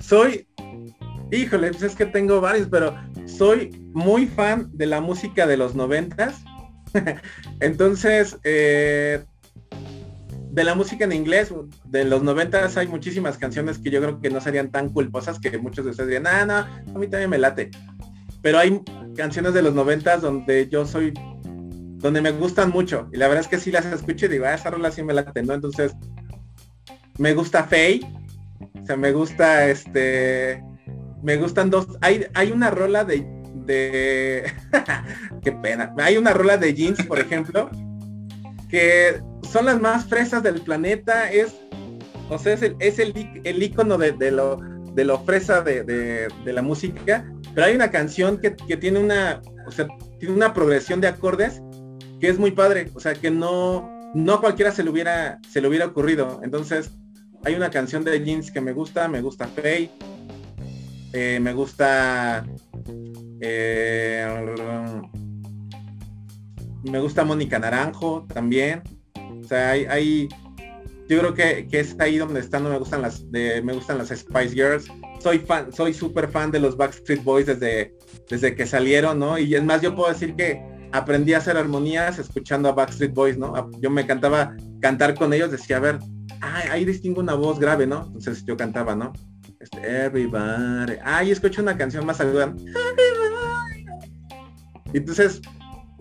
Soy, 0.00 0.46
híjole, 1.30 1.70
pues 1.70 1.82
es 1.82 1.94
que 1.96 2.06
tengo 2.06 2.40
varios, 2.40 2.68
pero 2.68 2.94
soy 3.26 3.70
muy 3.92 4.26
fan 4.26 4.70
de 4.72 4.86
la 4.86 5.00
música 5.00 5.46
de 5.46 5.56
los 5.56 5.74
noventas 5.74 6.44
Entonces, 7.60 8.38
eh, 8.44 9.24
de 10.50 10.64
la 10.64 10.74
música 10.74 11.04
en 11.04 11.12
inglés, 11.12 11.52
de 11.84 12.04
los 12.04 12.22
noventas 12.22 12.76
hay 12.76 12.88
muchísimas 12.88 13.36
canciones 13.36 13.78
que 13.78 13.90
yo 13.90 14.00
creo 14.00 14.20
que 14.20 14.30
no 14.30 14.40
serían 14.40 14.70
tan 14.70 14.88
culposas 14.88 15.38
que 15.38 15.56
muchos 15.58 15.84
de 15.84 15.90
ustedes 15.90 16.08
dirían, 16.08 16.26
ah, 16.26 16.46
no, 16.46 16.94
a 16.94 16.98
mí 16.98 17.08
también 17.08 17.30
me 17.30 17.38
late. 17.38 17.70
Pero 18.42 18.58
hay 18.58 18.80
canciones 19.16 19.54
de 19.54 19.62
los 19.62 19.74
noventas 19.74 20.22
donde 20.22 20.68
yo 20.68 20.86
soy, 20.86 21.12
donde 21.12 22.20
me 22.20 22.30
gustan 22.30 22.70
mucho. 22.70 23.08
Y 23.12 23.16
la 23.16 23.28
verdad 23.28 23.44
es 23.44 23.48
que 23.48 23.58
sí 23.58 23.70
las 23.70 23.86
escucho 23.86 24.26
y 24.26 24.28
digo, 24.30 24.46
ah, 24.46 24.54
esa 24.54 24.70
rola 24.70 24.90
sí 24.90 25.02
me 25.02 25.14
late, 25.14 25.42
¿no? 25.42 25.54
Entonces, 25.54 25.92
me 27.18 27.34
gusta 27.34 27.64
Faye, 27.64 28.00
o 28.82 28.86
sea, 28.86 28.96
me 28.96 29.12
gusta 29.12 29.68
este, 29.68 30.62
me 31.22 31.36
gustan 31.36 31.70
dos, 31.70 31.86
hay, 32.00 32.26
hay 32.34 32.52
una 32.52 32.70
rola 32.70 33.04
de 33.04 33.36
de... 33.66 34.52
Qué 35.46 35.52
pena. 35.52 35.94
Hay 35.98 36.16
una 36.16 36.32
rola 36.32 36.56
de 36.56 36.74
jeans, 36.74 37.00
por 37.04 37.20
ejemplo, 37.20 37.70
que 38.68 39.22
son 39.48 39.66
las 39.66 39.80
más 39.80 40.04
fresas 40.06 40.42
del 40.42 40.60
planeta. 40.60 41.30
Es, 41.30 41.54
o 42.28 42.36
sea, 42.36 42.54
es 42.54 42.62
el, 42.62 42.74
es 42.80 42.98
el, 42.98 43.62
icono 43.62 43.96
de, 43.96 44.32
lo, 44.32 44.56
de 44.92 45.04
lo 45.04 45.20
fresa 45.20 45.60
de, 45.60 46.26
la 46.44 46.62
música. 46.62 47.32
Pero 47.54 47.64
hay 47.64 47.76
una 47.76 47.92
canción 47.92 48.40
que, 48.40 48.50
tiene 48.50 48.98
una, 48.98 49.40
o 49.68 49.70
sea, 49.70 49.86
tiene 50.18 50.34
una 50.34 50.52
progresión 50.52 51.00
de 51.00 51.06
acordes 51.06 51.62
que 52.20 52.28
es 52.28 52.40
muy 52.40 52.50
padre. 52.50 52.90
O 52.94 52.98
sea, 52.98 53.14
que 53.14 53.30
no, 53.30 53.88
no 54.14 54.40
cualquiera 54.40 54.72
se 54.72 54.82
le 54.82 54.90
hubiera, 54.90 55.38
se 55.48 55.60
le 55.60 55.68
hubiera 55.68 55.86
ocurrido. 55.86 56.40
Entonces, 56.42 56.90
hay 57.44 57.54
una 57.54 57.70
canción 57.70 58.02
de 58.02 58.20
jeans 58.20 58.50
que 58.50 58.60
me 58.60 58.72
gusta, 58.72 59.06
me 59.06 59.20
gusta 59.20 59.46
Faye, 59.46 59.92
eh, 61.12 61.38
me 61.40 61.52
gusta 61.52 62.44
eh, 63.40 64.26
me 66.90 67.00
gusta 67.00 67.24
Mónica 67.24 67.58
Naranjo 67.58 68.26
también. 68.32 68.82
O 69.42 69.44
sea, 69.44 69.70
hay, 69.70 70.28
yo 71.08 71.18
creo 71.20 71.34
que, 71.34 71.68
es 71.70 71.96
ahí 72.00 72.18
donde 72.18 72.40
están, 72.40 72.64
me 72.64 72.78
gustan 72.78 73.02
las, 73.02 73.22
me 73.24 73.72
gustan 73.72 73.98
las 73.98 74.08
Spice 74.08 74.54
Girls. 74.54 74.86
Soy 75.20 75.38
fan, 75.38 75.72
soy 75.72 75.94
súper 75.94 76.28
fan 76.28 76.50
de 76.50 76.60
los 76.60 76.76
Backstreet 76.76 77.22
Boys 77.22 77.46
desde, 77.46 77.94
desde 78.28 78.54
que 78.54 78.66
salieron, 78.66 79.18
¿no? 79.18 79.38
Y 79.38 79.54
es 79.54 79.62
más, 79.62 79.82
yo 79.82 79.94
puedo 79.94 80.12
decir 80.12 80.34
que 80.34 80.62
aprendí 80.92 81.34
a 81.34 81.38
hacer 81.38 81.56
armonías 81.56 82.18
escuchando 82.18 82.68
a 82.68 82.72
Backstreet 82.72 83.14
Boys, 83.14 83.38
¿no? 83.38 83.70
Yo 83.80 83.90
me 83.90 84.06
cantaba 84.06 84.56
cantar 84.80 85.14
con 85.14 85.32
ellos, 85.32 85.50
decía, 85.50 85.76
a 85.76 85.80
ver, 85.80 85.98
ahí 86.40 86.84
distingo 86.84 87.20
una 87.20 87.34
voz 87.34 87.58
grave, 87.58 87.86
¿no? 87.86 88.04
Entonces 88.06 88.44
yo 88.44 88.56
cantaba, 88.56 88.94
¿no? 88.96 89.12
Este, 89.60 90.04
everybody. 90.06 90.98
Ay, 91.04 91.30
escucho 91.30 91.62
una 91.62 91.76
canción 91.76 92.04
más 92.04 92.20
aguda. 92.20 92.54
Entonces, 94.92 95.40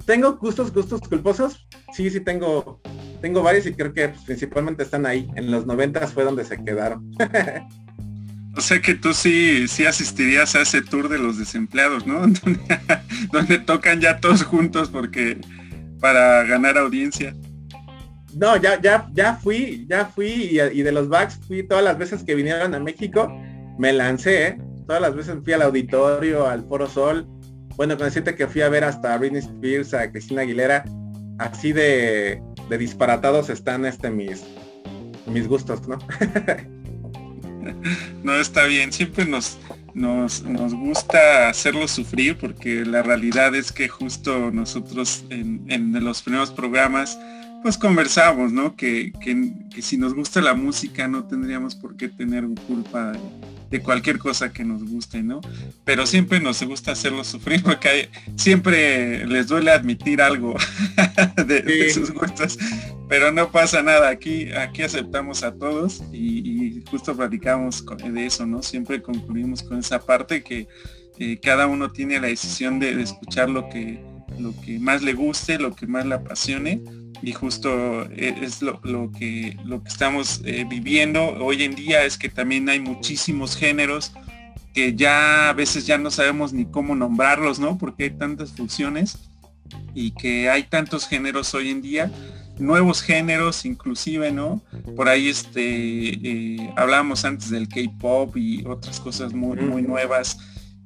¿tengo 0.05 0.35
gustos, 0.37 0.73
gustos 0.73 1.01
culposos? 1.01 1.67
Sí, 1.93 2.09
sí 2.09 2.19
tengo, 2.19 2.81
tengo 3.21 3.43
varios 3.43 3.65
y 3.65 3.73
creo 3.73 3.93
que 3.93 4.13
principalmente 4.25 4.83
están 4.83 5.05
ahí. 5.05 5.29
En 5.35 5.51
los 5.51 5.65
noventas 5.65 6.13
fue 6.13 6.23
donde 6.23 6.45
se 6.45 6.63
quedaron. 6.63 7.11
O 8.57 8.61
sea 8.61 8.81
que 8.81 8.95
tú 8.95 9.13
sí, 9.13 9.67
sí 9.67 9.85
asistirías 9.85 10.55
a 10.55 10.61
ese 10.61 10.81
tour 10.81 11.09
de 11.09 11.17
los 11.17 11.37
desempleados, 11.37 12.07
¿no? 12.07 12.21
donde, 13.31 13.59
tocan 13.59 13.99
ya 13.99 14.21
todos 14.21 14.43
juntos 14.43 14.89
porque 14.89 15.37
para 15.99 16.43
ganar 16.43 16.77
audiencia. 16.77 17.35
No, 18.33 18.55
ya, 18.55 18.79
ya, 18.81 19.09
ya 19.13 19.35
fui, 19.35 19.85
ya 19.89 20.05
fui 20.05 20.27
y, 20.27 20.61
y, 20.61 20.83
de 20.83 20.91
los 20.91 21.09
backs 21.09 21.39
fui 21.47 21.63
todas 21.63 21.83
las 21.83 21.97
veces 21.97 22.23
que 22.23 22.35
vinieron 22.35 22.73
a 22.73 22.79
México, 22.79 23.29
me 23.77 23.91
lancé, 23.91 24.47
¿eh? 24.47 24.57
todas 24.85 25.01
las 25.01 25.15
veces 25.15 25.37
fui 25.43 25.53
al 25.53 25.61
auditorio, 25.61 26.47
al 26.47 26.65
Foro 26.65 26.87
Sol, 26.87 27.27
bueno, 27.75 27.97
con 27.97 28.05
decirte 28.05 28.35
que 28.35 28.47
fui 28.47 28.61
a 28.61 28.69
ver 28.69 28.83
hasta 28.83 29.17
Britney 29.17 29.41
Spears, 29.41 29.93
a 29.93 30.11
Cristina 30.11 30.41
Aguilera, 30.41 30.85
así 31.37 31.73
de, 31.73 32.41
disparatados 32.69 33.49
están 33.49 33.85
este 33.85 34.09
mis, 34.09 34.43
mis 35.27 35.47
gustos, 35.47 35.87
¿no? 35.87 35.99
no, 38.23 38.35
está 38.35 38.65
bien, 38.65 38.91
siempre 38.91 39.25
nos, 39.25 39.57
nos, 39.93 40.43
nos, 40.43 40.73
gusta 40.73 41.49
hacerlo 41.49 41.87
sufrir 41.87 42.37
porque 42.37 42.85
la 42.85 43.03
realidad 43.03 43.55
es 43.55 43.71
que 43.71 43.87
justo 43.87 44.51
nosotros 44.51 45.25
en, 45.29 45.63
en 45.67 46.03
los 46.03 46.21
primeros 46.21 46.51
programas 46.51 47.17
pues 47.65 47.79
conversamos, 47.79 48.51
¿no? 48.51 48.75
Que, 48.75 49.11
que, 49.19 49.81
si 49.81 49.97
nos 49.97 50.13
gusta 50.13 50.39
la 50.39 50.53
música 50.53 51.07
no 51.07 51.23
tendríamos 51.23 51.73
por 51.73 51.97
qué 51.97 52.09
tener 52.09 52.45
culpa 52.67 53.13
de 53.71 53.81
cualquier 53.81 54.19
cosa 54.19 54.53
que 54.53 54.63
nos 54.63 54.83
guste, 54.83 55.23
¿no? 55.23 55.41
Pero 55.83 56.05
siempre 56.05 56.39
nos 56.39 56.61
gusta 56.61 56.91
hacerlo 56.91 57.23
sufrir 57.23 57.63
porque 57.63 58.11
siempre 58.35 59.25
les 59.25 59.47
duele 59.47 59.71
admitir 59.71 60.21
algo 60.21 60.53
de, 61.47 61.89
sus 61.89 62.11
gustos, 62.11 62.59
pero 63.09 63.31
no 63.31 63.51
pasa 63.51 63.81
nada, 63.81 64.09
aquí, 64.09 64.51
aquí 64.51 64.83
aceptamos 64.83 65.41
a 65.41 65.51
todos 65.55 66.03
y, 66.13 66.83
justo 66.91 67.17
platicamos 67.17 67.83
de 67.97 68.27
eso, 68.27 68.45
¿no? 68.45 68.61
Siempre 68.61 69.01
concluimos 69.01 69.63
con 69.63 69.79
esa 69.79 70.05
parte 70.05 70.43
que 70.43 70.67
eh, 71.17 71.39
cada 71.41 71.65
uno 71.65 71.91
tiene 71.91 72.19
la 72.19 72.27
decisión 72.27 72.77
de, 72.77 73.01
escuchar 73.01 73.49
lo 73.49 73.67
que, 73.69 74.05
lo 74.37 74.53
que 74.61 74.77
más 74.77 75.01
le 75.01 75.13
guste, 75.13 75.57
lo 75.57 75.75
que 75.75 75.87
más 75.87 76.05
le 76.05 76.13
apasione 76.13 76.83
y 77.21 77.31
justo 77.33 78.03
eh, 78.11 78.35
es 78.41 78.61
lo, 78.61 78.79
que, 79.11 79.57
lo 79.63 79.81
que 79.83 79.89
estamos 79.89 80.41
eh, 80.45 80.65
viviendo 80.67 81.21
hoy 81.43 81.63
en 81.63 81.75
día 81.75 82.03
es 82.03 82.17
que 82.17 82.29
también 82.29 82.69
hay 82.69 82.79
muchísimos 82.79 83.55
géneros 83.55 84.11
que 84.73 84.93
ya 84.93 85.49
a 85.49 85.53
veces 85.53 85.87
ya 85.87 85.97
no 85.97 86.11
sabemos 86.11 86.51
ni 86.51 86.65
cómo 86.65 86.95
nombrarlos, 86.95 87.59
¿no? 87.59 87.77
Porque 87.77 88.03
hay 88.03 88.09
tantas 88.09 88.51
funciones 88.51 89.17
y 89.93 90.11
que 90.11 90.49
hay 90.49 90.63
tantos 90.63 91.07
géneros 91.07 91.53
hoy 91.53 91.69
en 91.69 91.81
día, 91.81 92.11
nuevos 92.59 93.01
géneros 93.01 93.65
inclusive, 93.65 94.31
¿no? 94.31 94.61
Por 94.95 95.07
ahí 95.07 95.29
este 95.29 95.61
eh, 95.61 96.73
hablábamos 96.75 97.23
antes 97.23 97.49
del 97.49 97.69
K-pop 97.69 98.35
y 98.35 98.65
otras 98.65 98.99
cosas 98.99 99.33
muy, 99.33 99.57
muy 99.57 99.81
nuevas 99.81 100.37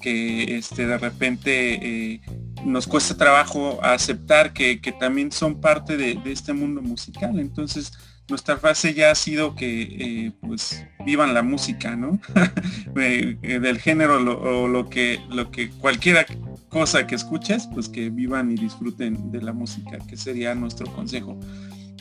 que 0.01 0.57
este, 0.57 0.87
de 0.87 0.97
repente 0.97 2.13
eh, 2.13 2.21
nos 2.65 2.87
cuesta 2.87 3.15
trabajo 3.15 3.79
aceptar 3.83 4.53
que, 4.53 4.79
también 4.99 5.31
son 5.31 5.59
parte 5.59 5.97
de, 5.97 6.19
este 6.25 6.53
mundo 6.53 6.81
musical. 6.81 7.39
Entonces, 7.39 7.91
nuestra 8.27 8.57
fase 8.57 8.93
ya 8.93 9.11
ha 9.11 9.15
sido 9.15 9.55
que 9.55 9.81
eh, 9.81 10.31
pues 10.41 10.85
vivan 11.05 11.33
la 11.33 11.41
música, 11.41 11.95
¿no? 11.95 12.19
Eh, 13.01 13.59
del 13.61 13.79
género 13.79 14.17
o 14.17 14.67
lo 14.67 14.89
que, 14.89 15.21
lo 15.29 15.51
que 15.51 15.69
cualquiera 15.69 16.25
cosa 16.67 17.07
que 17.07 17.15
escuches, 17.15 17.67
pues 17.73 17.87
que 17.87 18.09
vivan 18.09 18.51
y 18.51 18.55
disfruten 18.55 19.31
de 19.31 19.41
la 19.41 19.53
música, 19.53 19.99
que 20.07 20.17
sería 20.17 20.53
nuestro 20.53 20.91
consejo. 20.91 21.39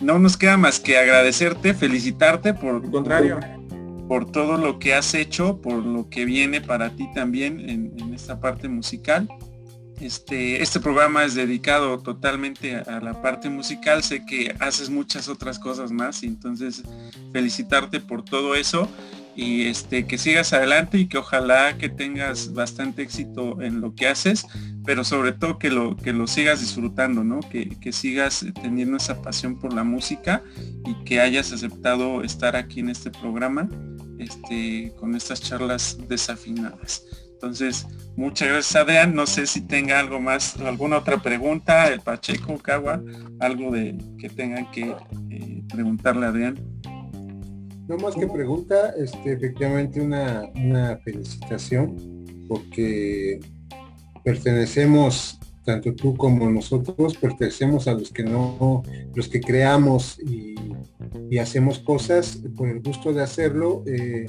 No 0.01 0.19
nos 0.19 0.37
queda 0.37 0.57
más 0.57 0.81
que 0.81 0.99
agradecerte, 0.99 1.73
felicitarte 1.73 2.55
por... 2.55 2.91
contrario 2.91 3.39
por 4.09 4.33
todo 4.33 4.57
lo 4.57 4.79
que 4.79 4.95
has 4.95 5.15
hecho, 5.15 5.61
por 5.61 5.85
lo 5.85 6.09
que 6.09 6.25
viene 6.25 6.63
para 6.63 6.91
ti 6.91 7.09
también 7.15 7.69
en, 7.69 8.15
esta 8.15 8.41
parte 8.41 8.67
musical. 8.69 9.29
Este, 10.01 10.63
este 10.63 10.81
programa 10.81 11.25
es 11.25 11.35
dedicado 11.35 11.99
totalmente 11.99 12.77
a, 12.77 13.01
la 13.01 13.21
parte 13.21 13.51
musical. 13.51 14.03
Sé 14.03 14.25
que 14.25 14.55
haces 14.61 14.91
muchas 14.91 15.29
otras 15.29 15.59
cosas 15.59 15.91
más 15.91 16.23
y 16.23 16.27
entonces 16.27 16.83
felicitarte 17.33 18.01
por 18.01 18.25
todo 18.25 18.55
eso 18.55 18.89
y 19.35 19.67
este, 19.67 20.07
que 20.07 20.19
sigas 20.19 20.53
adelante 20.53 20.99
y 20.99 21.07
que 21.07 21.19
ojalá 21.19 21.79
que 21.79 21.89
tengas 21.89 22.55
bastante 22.55 23.03
éxito 23.03 23.63
en 23.63 23.81
lo 23.81 23.95
que 23.95 24.09
haces, 24.09 24.45
pero 24.85 25.05
sobre 25.05 25.31
todo 25.33 25.59
que 25.59 25.71
lo, 25.71 25.97
que 25.97 26.13
lo 26.13 26.27
sigas 26.27 26.61
disfrutando, 26.61 27.23
¿no? 27.23 27.39
Que, 27.41 27.69
que 27.81 27.93
sigas 27.93 28.45
teniendo 28.61 28.97
esa 28.97 29.23
pasión 29.23 29.57
por 29.59 29.73
la 29.73 29.85
música 29.85 30.43
y 30.85 31.05
que 31.05 31.21
hayas 31.21 31.53
aceptado 31.53 32.25
estar 32.25 32.57
aquí 32.57 32.81
en 32.81 32.91
este 32.91 33.13
programa 33.13 33.69
este, 34.19 34.93
con 34.99 35.15
estas 35.15 35.41
charlas 35.41 35.97
desafinadas. 36.09 37.05
Entonces, 37.41 37.87
muchas 38.17 38.49
gracias 38.49 38.83
Adrián. 38.83 39.15
No 39.15 39.25
sé 39.25 39.47
si 39.47 39.61
tenga 39.61 40.01
algo 40.01 40.21
más, 40.21 40.57
alguna 40.57 40.99
otra 40.99 41.23
pregunta, 41.23 41.87
el 41.87 42.01
Pacheco, 42.01 42.59
Cagua, 42.59 43.01
algo 43.39 43.71
de 43.71 43.97
que 44.19 44.29
tengan 44.29 44.69
que 44.73 44.93
eh, 45.31 45.63
preguntarle 45.73 46.27
a 46.27 46.31
Adrián. 46.31 46.59
No 47.87 47.97
más 47.99 48.17
que 48.17 48.27
pregunta, 48.27 48.93
este, 48.99 49.35
efectivamente 49.35 50.01
una, 50.01 50.51
una 50.57 50.97
felicitación 50.99 51.97
porque 52.49 53.39
pertenecemos, 54.25 55.39
tanto 55.65 55.95
tú 55.95 56.17
como 56.17 56.51
nosotros, 56.51 57.17
pertenecemos 57.19 57.87
a 57.87 57.95
los 57.95 58.11
que 58.11 58.25
no, 58.25 58.83
los 59.15 59.29
que 59.29 59.41
creamos 59.41 60.19
y 61.31 61.39
hacemos 61.39 61.79
cosas 61.79 62.41
por 62.57 62.69
el 62.69 62.81
gusto 62.81 63.13
de 63.13 63.23
hacerlo, 63.23 63.85
eh, 63.87 64.27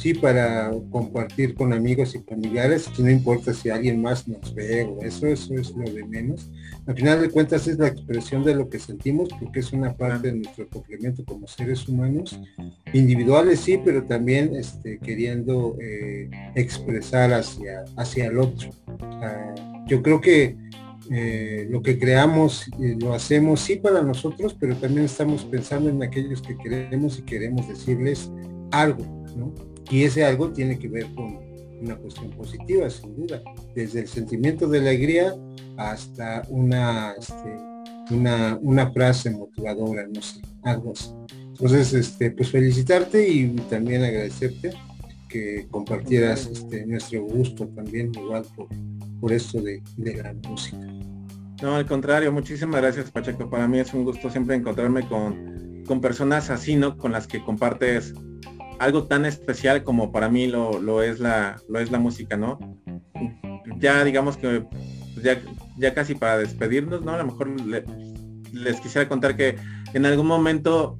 sí, 0.00 0.14
para 0.14 0.70
compartir 0.90 1.54
con 1.54 1.74
amigos 1.74 2.14
y 2.14 2.20
familiares, 2.20 2.88
no 2.98 3.10
importa 3.10 3.52
si 3.52 3.68
alguien 3.68 4.00
más 4.00 4.26
nos 4.26 4.54
ve 4.54 4.84
o 4.84 5.02
eso, 5.02 5.26
eso 5.26 5.54
es 5.54 5.70
lo 5.72 5.90
de 5.90 6.04
menos. 6.04 6.50
Al 6.86 6.96
final 6.96 7.20
de 7.20 7.28
cuentas 7.28 7.68
es 7.68 7.78
la 7.78 7.88
expresión 7.88 8.42
de 8.42 8.54
lo 8.54 8.70
que 8.70 8.78
sentimos 8.78 9.28
porque 9.38 9.60
es 9.60 9.72
una 9.74 9.92
parte 9.94 10.28
de 10.28 10.38
nuestro 10.38 10.66
complemento 10.68 11.22
como 11.26 11.46
seres 11.46 11.86
humanos, 11.86 12.40
individuales 12.94 13.60
sí, 13.60 13.78
pero 13.84 14.04
también 14.04 14.56
este, 14.56 14.98
queriendo 14.98 15.76
eh, 15.78 16.30
expresar 16.54 17.34
hacia, 17.34 17.84
hacia 17.96 18.26
el 18.26 18.38
otro. 18.38 18.70
Ah, 19.00 19.54
yo 19.86 20.02
creo 20.02 20.20
que 20.20 20.56
eh, 21.10 21.66
lo 21.68 21.82
que 21.82 21.98
creamos 21.98 22.68
eh, 22.80 22.96
lo 22.98 23.12
hacemos 23.12 23.60
sí 23.60 23.76
para 23.76 24.00
nosotros, 24.00 24.56
pero 24.58 24.76
también 24.76 25.04
estamos 25.04 25.44
pensando 25.44 25.90
en 25.90 26.02
aquellos 26.02 26.40
que 26.40 26.56
queremos 26.56 27.18
y 27.18 27.22
queremos 27.22 27.68
decirles 27.68 28.30
algo, 28.70 29.04
¿no? 29.36 29.69
Y 29.90 30.04
ese 30.04 30.24
algo 30.24 30.50
tiene 30.52 30.78
que 30.78 30.88
ver 30.88 31.06
con 31.14 31.38
una 31.82 31.96
cuestión 31.96 32.30
positiva, 32.30 32.88
sin 32.88 33.16
duda, 33.16 33.42
desde 33.74 34.00
el 34.00 34.08
sentimiento 34.08 34.68
de 34.68 34.78
alegría 34.78 35.34
hasta 35.76 36.42
una, 36.48 37.14
este, 37.18 37.56
una, 38.10 38.58
una 38.62 38.92
frase 38.92 39.30
motivadora, 39.30 40.06
no 40.06 40.22
sé, 40.22 40.40
algo 40.62 40.92
así. 40.92 41.10
Entonces, 41.60 41.92
este, 41.92 42.30
pues 42.30 42.50
felicitarte 42.50 43.28
y 43.28 43.48
también 43.68 44.02
agradecerte 44.02 44.72
que 45.28 45.66
compartieras 45.70 46.46
este, 46.46 46.86
nuestro 46.86 47.22
gusto 47.22 47.66
también 47.68 48.10
igual 48.14 48.44
por, 48.54 48.68
por 49.20 49.32
esto 49.32 49.60
de, 49.60 49.82
la 49.96 50.34
música. 50.48 50.78
No, 51.62 51.76
al 51.76 51.86
contrario, 51.86 52.32
muchísimas 52.32 52.80
gracias 52.80 53.10
Pacheco. 53.10 53.48
Para 53.48 53.68
mí 53.68 53.78
es 53.78 53.92
un 53.92 54.04
gusto 54.04 54.30
siempre 54.30 54.56
encontrarme 54.56 55.06
con, 55.06 55.84
con 55.86 56.00
personas 56.00 56.50
así, 56.50 56.74
¿no? 56.76 56.96
Con 56.96 57.12
las 57.12 57.26
que 57.26 57.42
compartes 57.44 58.14
algo 58.80 59.04
tan 59.04 59.26
especial 59.26 59.84
como 59.84 60.10
para 60.10 60.30
mí 60.30 60.46
lo, 60.46 60.80
lo, 60.80 61.02
es, 61.02 61.20
la, 61.20 61.60
lo 61.68 61.78
es 61.78 61.90
la 61.90 61.98
música, 61.98 62.36
¿no? 62.38 62.58
Ya 63.78 64.02
digamos 64.04 64.38
que 64.38 64.64
pues, 65.14 65.22
ya, 65.22 65.40
ya 65.76 65.92
casi 65.92 66.14
para 66.14 66.38
despedirnos, 66.38 67.02
¿no? 67.02 67.12
A 67.12 67.18
lo 67.18 67.26
mejor 67.26 67.50
les 67.60 68.80
quisiera 68.80 69.06
contar 69.06 69.36
que 69.36 69.56
en 69.92 70.06
algún 70.06 70.26
momento 70.26 70.96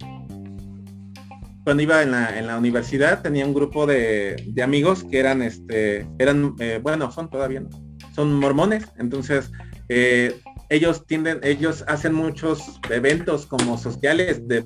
cuando 1.65 1.83
iba 1.83 2.03
en 2.03 2.11
la, 2.11 2.39
en 2.39 2.47
la 2.47 2.59
universidad 2.59 3.23
tenía 3.23 3.47
un 3.47 3.55
grupo 3.55 3.87
de, 3.87 4.45
de 4.47 4.63
amigos 4.63 5.05
que 5.05 5.19
eran 5.19 5.43
este 5.43 6.07
eran 6.19 6.55
eh, 6.59 6.81
bueno 6.83 7.11
son 7.11 7.29
todavía 7.29 7.61
no 7.61 7.69
son 8.15 8.35
mormones, 8.35 8.87
entonces 8.99 9.51
eh, 9.89 10.39
ellos 10.69 11.07
tienden, 11.07 11.41
ellos 11.43 11.85
hacen 11.89 12.13
muchos 12.13 12.81
eventos 12.91 13.47
como 13.47 13.79
sociales 13.79 14.47
de, 14.47 14.65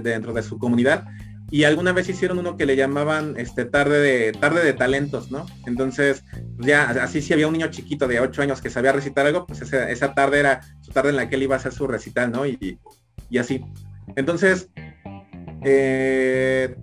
dentro 0.00 0.32
de 0.32 0.42
su 0.42 0.58
comunidad 0.58 1.04
y 1.50 1.64
alguna 1.64 1.92
vez 1.92 2.08
hicieron 2.08 2.38
uno 2.38 2.56
que 2.56 2.66
le 2.66 2.76
llamaban 2.76 3.34
este 3.38 3.64
tarde 3.64 4.00
de 4.00 4.32
tarde 4.32 4.64
de 4.64 4.72
talentos, 4.72 5.30
¿no? 5.30 5.46
Entonces, 5.66 6.24
ya 6.58 6.90
así 7.02 7.22
si 7.22 7.32
había 7.32 7.46
un 7.46 7.52
niño 7.52 7.68
chiquito 7.68 8.08
de 8.08 8.20
8 8.20 8.42
años 8.42 8.60
que 8.60 8.70
sabía 8.70 8.92
recitar 8.92 9.26
algo, 9.26 9.46
pues 9.46 9.62
esa, 9.62 10.14
tarde 10.14 10.40
era 10.40 10.60
su 10.80 10.90
tarde 10.92 11.10
en 11.10 11.16
la 11.16 11.28
que 11.28 11.36
él 11.36 11.44
iba 11.44 11.54
a 11.54 11.58
hacer 11.58 11.72
su 11.72 11.86
recital, 11.86 12.32
¿no? 12.32 12.46
Y, 12.46 12.78
y 13.30 13.38
así. 13.38 13.64
Entonces, 14.16 14.70
eh, 15.64 16.76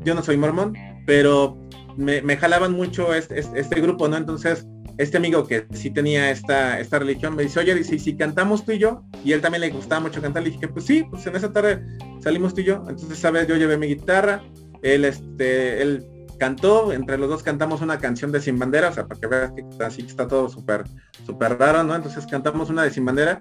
yo 0.00 0.14
no 0.14 0.22
soy 0.22 0.36
mormón, 0.36 0.74
pero 1.06 1.58
me, 1.96 2.36
jalaban 2.36 2.72
mucho 2.72 3.14
este, 3.14 3.38
este, 3.38 3.80
grupo, 3.80 4.08
¿no? 4.08 4.16
Entonces, 4.16 4.66
este 4.98 5.16
amigo 5.16 5.46
que 5.46 5.66
sí 5.72 5.90
tenía 5.90 6.30
esta, 6.30 6.78
esta 6.80 6.98
religión 6.98 7.34
me 7.34 7.44
dice, 7.44 7.60
oye, 7.60 7.74
dice, 7.74 7.98
si 7.98 8.16
cantamos 8.16 8.64
tú 8.64 8.72
y 8.72 8.78
yo, 8.78 9.04
y 9.24 9.32
él 9.32 9.40
también 9.40 9.62
le 9.62 9.70
gustaba 9.70 10.00
mucho 10.00 10.20
cantar, 10.20 10.42
le 10.42 10.50
dije, 10.50 10.68
pues 10.68 10.84
sí, 10.84 11.04
pues 11.08 11.26
en 11.26 11.36
esa 11.36 11.52
tarde 11.52 11.84
salimos 12.20 12.54
tú 12.54 12.60
y 12.60 12.64
yo. 12.64 12.84
Entonces, 12.88 13.18
sabes, 13.18 13.46
yo 13.46 13.56
llevé 13.56 13.78
mi 13.78 13.86
guitarra, 13.86 14.42
él, 14.82 15.04
este, 15.04 15.80
él 15.80 16.06
cantó, 16.38 16.92
entre 16.92 17.16
los 17.16 17.28
dos 17.28 17.42
cantamos 17.42 17.80
una 17.80 17.98
canción 17.98 18.32
de 18.32 18.40
Sin 18.40 18.58
Bandera, 18.58 18.90
o 18.90 18.92
sea, 18.92 19.06
para 19.06 19.20
que 19.20 19.26
veas 19.26 19.52
que 19.52 19.84
así 19.84 20.02
está 20.02 20.28
todo 20.28 20.48
súper, 20.48 20.84
súper 21.24 21.58
raro, 21.58 21.84
¿no? 21.84 21.94
Entonces 21.94 22.26
cantamos 22.26 22.68
una 22.70 22.82
de 22.82 22.90
Sin 22.90 23.04
Bandera, 23.04 23.40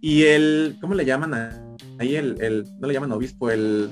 y 0.00 0.24
el, 0.24 0.76
¿cómo 0.80 0.94
le 0.94 1.04
llaman 1.04 1.76
ahí 1.98 2.16
el, 2.16 2.40
el, 2.40 2.64
no 2.78 2.88
le 2.88 2.94
llaman 2.94 3.12
obispo, 3.12 3.50
el 3.50 3.90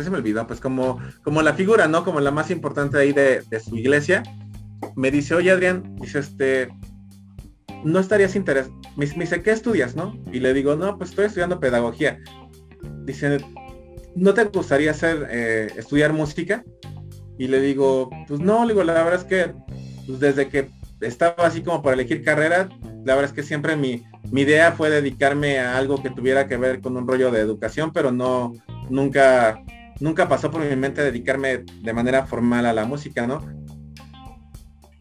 se 0.00 0.10
me 0.10 0.16
olvidó, 0.16 0.46
pues 0.46 0.60
como, 0.60 1.00
como 1.22 1.42
la 1.42 1.52
figura, 1.52 1.88
¿no? 1.88 2.04
Como 2.04 2.20
la 2.20 2.30
más 2.30 2.50
importante 2.50 2.98
ahí 2.98 3.12
de, 3.12 3.42
su 3.60 3.76
iglesia, 3.76 4.22
me 4.96 5.10
dice, 5.10 5.34
oye 5.34 5.50
Adrián, 5.50 5.96
dice, 6.00 6.18
este, 6.18 6.68
no 7.84 7.98
estarías 7.98 8.36
interesado. 8.36 8.74
Me, 8.96 9.06
dice, 9.06 9.42
¿qué 9.42 9.50
estudias, 9.50 9.96
no? 9.96 10.18
Y 10.32 10.40
le 10.40 10.52
digo, 10.54 10.76
no, 10.76 10.98
pues 10.98 11.10
estoy 11.10 11.26
estudiando 11.26 11.60
pedagogía. 11.60 12.18
Dice, 13.04 13.38
¿no 14.14 14.34
te 14.34 14.44
gustaría 14.44 14.90
hacer, 14.90 15.26
eh, 15.30 15.68
estudiar 15.76 16.12
música? 16.12 16.64
Y 17.38 17.48
le 17.48 17.60
digo, 17.60 18.10
pues 18.28 18.40
no, 18.40 18.64
le 18.64 18.74
digo, 18.74 18.84
la 18.84 18.92
verdad 18.92 19.20
es 19.20 19.24
que 19.24 19.52
pues 20.06 20.20
desde 20.20 20.48
que 20.48 20.68
estaba 21.00 21.46
así 21.46 21.62
como 21.62 21.82
para 21.82 21.94
elegir 21.94 22.22
carrera, 22.22 22.68
la 23.04 23.14
verdad 23.14 23.24
es 23.24 23.32
que 23.32 23.42
siempre 23.42 23.76
mi, 23.76 24.04
mi 24.30 24.42
idea 24.42 24.72
fue 24.72 24.90
dedicarme 24.90 25.58
a 25.58 25.76
algo 25.76 26.02
que 26.02 26.10
tuviera 26.10 26.46
que 26.46 26.56
ver 26.56 26.80
con 26.80 26.96
un 26.96 27.08
rollo 27.08 27.30
de 27.30 27.40
educación, 27.40 27.92
pero 27.92 28.12
no, 28.12 28.52
nunca 28.90 29.62
nunca 30.00 30.28
pasó 30.28 30.50
por 30.50 30.64
mi 30.64 30.74
mente 30.74 31.02
dedicarme 31.02 31.58
de 31.58 31.92
manera 31.92 32.26
formal 32.26 32.66
a 32.66 32.72
la 32.72 32.84
música, 32.84 33.26
¿no? 33.26 33.40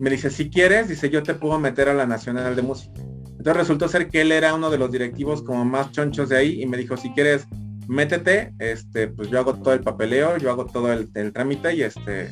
Me 0.02 0.10
dice, 0.10 0.32
si 0.32 0.50
quieres, 0.50 0.88
dice, 0.90 1.12
yo 1.12 1.22
te 1.22 1.36
puedo 1.36 1.60
meter 1.60 1.88
a 1.88 1.94
la 1.94 2.08
Nacional 2.08 2.56
de 2.56 2.64
Música. 2.64 3.00
Entonces 3.38 3.56
resultó 3.56 3.88
ser 3.88 4.08
que 4.08 4.22
él 4.22 4.32
era 4.32 4.56
uno 4.56 4.72
de 4.72 4.80
los 4.80 4.92
directivos 4.92 5.44
como 5.44 5.64
más 5.64 5.92
chonchos 5.92 6.28
de 6.30 6.38
ahí 6.38 6.60
y 6.60 6.66
me 6.66 6.76
dijo, 6.76 6.98
si 6.98 7.12
quieres, 7.12 7.46
métete, 7.88 8.52
este, 8.58 9.10
pues 9.10 9.30
yo 9.30 9.38
hago 9.38 9.54
todo 9.54 9.76
el 9.76 9.82
papeleo, 9.82 10.38
yo 10.38 10.50
hago 10.50 10.66
todo 10.66 10.92
el, 10.92 11.12
trámite 11.32 11.76
y 11.76 11.84
este, 11.84 12.32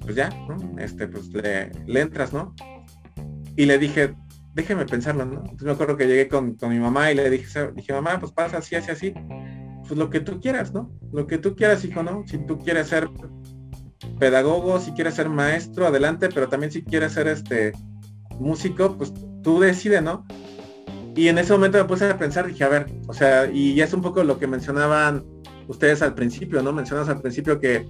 pues 0.00 0.16
ya, 0.16 0.30
¿no? 0.48 0.76
Este, 0.80 1.06
pues 1.06 1.28
le, 1.28 1.70
entras, 1.86 2.32
¿no? 2.32 2.52
Y 3.54 3.66
le 3.66 3.78
dije, 3.78 4.16
déjeme 4.52 4.86
pensarlo, 4.86 5.24
¿no? 5.26 5.34
Entonces 5.42 5.62
me 5.62 5.70
acuerdo 5.70 5.96
que 5.96 6.08
llegué 6.08 6.26
con, 6.26 6.56
mi 6.62 6.80
mamá 6.80 7.12
y 7.12 7.14
le 7.14 7.30
dije, 7.30 7.70
dije, 7.76 7.92
mamá, 7.92 8.18
pues 8.18 8.32
pasa 8.32 8.58
así, 8.58 8.74
así, 8.74 8.90
así. 8.90 9.14
Pues 9.86 9.96
lo 9.96 10.10
que 10.10 10.18
tú 10.18 10.40
quieras, 10.40 10.74
¿no? 10.74 10.90
Lo 11.12 11.28
que 11.28 11.38
tú 11.38 11.54
quieras, 11.54 11.84
hijo, 11.84 12.02
¿no? 12.02 12.24
Si 12.26 12.38
tú 12.38 12.58
quieres 12.58 12.88
ser 12.88 13.08
pedagogo, 14.18 14.80
si 14.80 14.92
quieres 14.92 15.14
ser 15.14 15.28
maestro, 15.28 15.86
adelante, 15.86 16.28
pero 16.32 16.48
también 16.48 16.72
si 16.72 16.82
quieres 16.82 17.12
ser 17.12 17.28
este 17.28 17.72
músico, 18.38 18.96
pues 18.96 19.12
tú 19.42 19.60
decide, 19.60 20.00
¿no? 20.00 20.26
Y 21.16 21.28
en 21.28 21.38
ese 21.38 21.52
momento 21.52 21.78
me 21.78 21.84
puse 21.84 22.08
a 22.08 22.18
pensar, 22.18 22.46
dije, 22.46 22.64
a 22.64 22.68
ver, 22.68 22.86
o 23.06 23.12
sea, 23.12 23.50
y 23.50 23.80
es 23.80 23.92
un 23.92 24.00
poco 24.00 24.24
lo 24.24 24.38
que 24.38 24.46
mencionaban 24.46 25.24
ustedes 25.68 26.02
al 26.02 26.14
principio, 26.14 26.62
¿no? 26.62 26.72
Mencionas 26.72 27.08
al 27.08 27.20
principio 27.20 27.60
que 27.60 27.86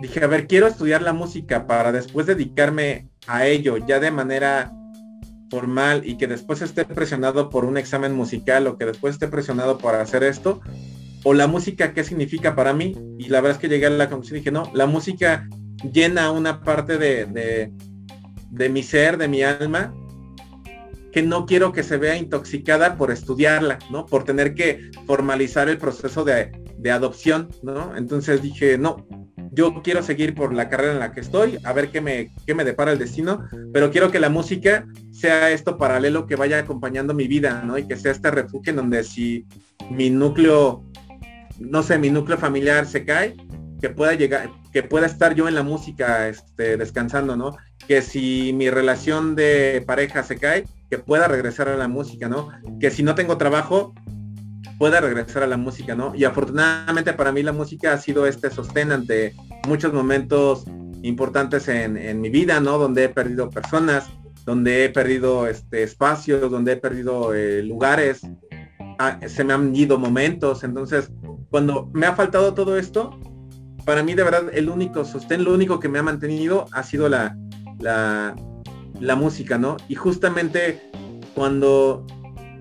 dije, 0.00 0.22
a 0.22 0.26
ver, 0.26 0.46
quiero 0.46 0.66
estudiar 0.66 1.02
la 1.02 1.12
música 1.12 1.66
para 1.66 1.92
después 1.92 2.26
dedicarme 2.26 3.08
a 3.26 3.46
ello 3.46 3.76
ya 3.76 4.00
de 4.00 4.10
manera 4.10 4.72
formal 5.48 6.02
y 6.04 6.16
que 6.16 6.26
después 6.26 6.60
esté 6.62 6.84
presionado 6.84 7.50
por 7.50 7.64
un 7.64 7.76
examen 7.76 8.14
musical 8.14 8.66
o 8.66 8.76
que 8.76 8.86
después 8.86 9.14
esté 9.14 9.28
presionado 9.28 9.78
para 9.78 10.00
hacer 10.00 10.24
esto, 10.24 10.60
o 11.24 11.34
la 11.34 11.46
música, 11.46 11.92
¿qué 11.92 12.04
significa 12.04 12.54
para 12.54 12.72
mí? 12.72 12.94
Y 13.18 13.28
la 13.28 13.40
verdad 13.40 13.56
es 13.56 13.60
que 13.60 13.68
llegué 13.68 13.86
a 13.86 13.90
la 13.90 14.08
conclusión 14.08 14.38
dije, 14.38 14.50
no, 14.50 14.70
la 14.74 14.86
música 14.86 15.48
llena 15.92 16.30
una 16.30 16.60
parte 16.60 16.98
de, 16.98 17.26
de, 17.26 17.72
de 18.50 18.68
mi 18.68 18.82
ser, 18.82 19.18
de 19.18 19.28
mi 19.28 19.42
alma, 19.42 19.94
que 21.12 21.22
no 21.22 21.46
quiero 21.46 21.72
que 21.72 21.82
se 21.82 21.98
vea 21.98 22.16
intoxicada 22.16 22.96
por 22.96 23.10
estudiarla, 23.10 23.78
¿no? 23.90 24.06
Por 24.06 24.24
tener 24.24 24.54
que 24.54 24.90
formalizar 25.06 25.68
el 25.68 25.78
proceso 25.78 26.24
de, 26.24 26.50
de 26.78 26.90
adopción, 26.90 27.48
¿no? 27.62 27.94
Entonces 27.96 28.42
dije, 28.42 28.78
no, 28.78 29.06
yo 29.52 29.82
quiero 29.82 30.02
seguir 30.02 30.34
por 30.34 30.54
la 30.54 30.70
carrera 30.70 30.92
en 30.92 30.98
la 30.98 31.12
que 31.12 31.20
estoy, 31.20 31.58
a 31.64 31.72
ver 31.74 31.90
qué 31.90 32.00
me, 32.00 32.30
qué 32.46 32.54
me 32.54 32.64
depara 32.64 32.92
el 32.92 32.98
destino, 32.98 33.44
pero 33.72 33.90
quiero 33.90 34.10
que 34.10 34.18
la 34.18 34.30
música 34.30 34.86
sea 35.10 35.50
esto 35.50 35.76
paralelo 35.76 36.26
que 36.26 36.36
vaya 36.36 36.58
acompañando 36.58 37.12
mi 37.12 37.28
vida, 37.28 37.62
¿no? 37.62 37.76
Y 37.76 37.86
que 37.86 37.96
sea 37.96 38.12
este 38.12 38.30
refugio 38.30 38.70
en 38.70 38.76
donde 38.76 39.04
si 39.04 39.46
mi 39.90 40.08
núcleo, 40.08 40.84
no 41.68 41.82
sé, 41.82 41.98
mi 41.98 42.10
núcleo 42.10 42.38
familiar 42.38 42.86
se 42.86 43.04
cae, 43.04 43.36
que 43.80 43.90
pueda 43.90 44.14
llegar, 44.14 44.50
que 44.72 44.82
pueda 44.82 45.06
estar 45.06 45.34
yo 45.34 45.48
en 45.48 45.54
la 45.54 45.62
música 45.62 46.28
este, 46.28 46.76
descansando, 46.76 47.36
¿no? 47.36 47.56
Que 47.88 48.00
si 48.00 48.52
mi 48.54 48.70
relación 48.70 49.34
de 49.34 49.82
pareja 49.86 50.22
se 50.22 50.38
cae, 50.38 50.64
que 50.88 50.98
pueda 50.98 51.26
regresar 51.26 51.68
a 51.68 51.76
la 51.76 51.88
música, 51.88 52.28
¿no? 52.28 52.50
Que 52.80 52.90
si 52.90 53.02
no 53.02 53.14
tengo 53.14 53.38
trabajo, 53.38 53.92
pueda 54.78 55.00
regresar 55.00 55.42
a 55.42 55.46
la 55.46 55.56
música, 55.56 55.94
¿no? 55.94 56.14
Y 56.14 56.24
afortunadamente 56.24 57.12
para 57.12 57.32
mí 57.32 57.42
la 57.42 57.52
música 57.52 57.92
ha 57.92 57.98
sido 57.98 58.26
este 58.26 58.50
sostén 58.50 58.92
ante 58.92 59.34
muchos 59.66 59.92
momentos 59.92 60.64
importantes 61.02 61.68
en, 61.68 62.20
mi 62.20 62.30
vida, 62.30 62.60
¿no? 62.60 62.78
Donde 62.78 63.04
he 63.04 63.08
perdido 63.08 63.50
personas, 63.50 64.08
donde 64.44 64.84
he 64.84 64.88
perdido 64.88 65.46
este, 65.46 65.82
espacios, 65.82 66.50
donde 66.50 66.72
he 66.72 66.76
perdido 66.76 67.34
eh, 67.34 67.62
lugares, 67.62 68.22
ah, 68.98 69.18
se 69.26 69.44
me 69.44 69.52
han 69.52 69.74
ido 69.74 69.98
momentos. 69.98 70.64
Entonces, 70.64 71.10
cuando 71.50 71.90
me 71.92 72.06
ha 72.06 72.14
faltado 72.14 72.54
todo 72.54 72.76
esto, 72.76 73.18
para 73.84 74.02
mí 74.02 74.14
de 74.14 74.22
verdad 74.22 74.44
el 74.52 74.68
único 74.68 75.04
sostén, 75.04 75.44
lo 75.44 75.52
único 75.52 75.80
que 75.80 75.88
me 75.88 75.98
ha 75.98 76.02
mantenido 76.02 76.66
ha 76.72 76.82
sido 76.82 77.08
la, 77.08 77.36
la, 77.78 78.36
la 79.00 79.16
música, 79.16 79.58
¿no? 79.58 79.76
Y 79.88 79.94
justamente 79.94 80.90
cuando 81.34 82.06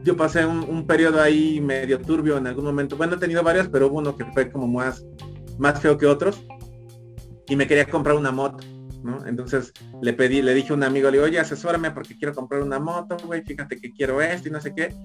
yo 0.03 0.18
pasé 0.18 0.45
un, 0.45 0.85
periodo 0.88 1.22
ahí 1.22 1.61
medio 1.61 1.99
turbio 1.99 2.38
en 2.38 2.48
algún 2.48 2.65
momento. 2.65 2.98
Bueno, 2.98 3.15
he 3.15 3.19
tenido 3.19 3.43
varios, 3.43 3.68
pero 3.68 3.88
hubo 3.88 3.99
uno 3.99 4.15
que 4.15 4.26
fue 4.26 4.52
como 4.52 4.68
más, 4.68 5.06
más 5.60 5.80
feo 5.80 5.98
que 5.98 6.07
otros. 6.07 6.43
Y 7.48 7.56
me 7.56 7.68
quería 7.68 7.85
comprar 7.85 8.15
una 8.15 8.31
moto, 8.31 8.64
¿no? 9.03 9.26
Entonces 9.26 9.73
le 10.02 10.14
pedí, 10.14 10.41
le 10.41 10.53
dije 10.53 10.72
a 10.72 10.76
un 10.76 10.84
amigo, 10.84 11.10
le 11.10 11.18
digo, 11.18 11.26
oye, 11.26 11.39
asesórame 11.39 11.91
porque 11.91 12.18
quiero 12.18 12.34
comprar 12.34 12.61
una 12.61 12.80
moto, 12.80 13.18
güey, 13.26 13.43
fíjate 13.43 13.77
que 13.77 13.91
quiero 13.91 14.22
esto 14.22 14.48
y 14.48 14.52
no 14.52 14.61
sé 14.61 14.73
qué. 14.73 14.95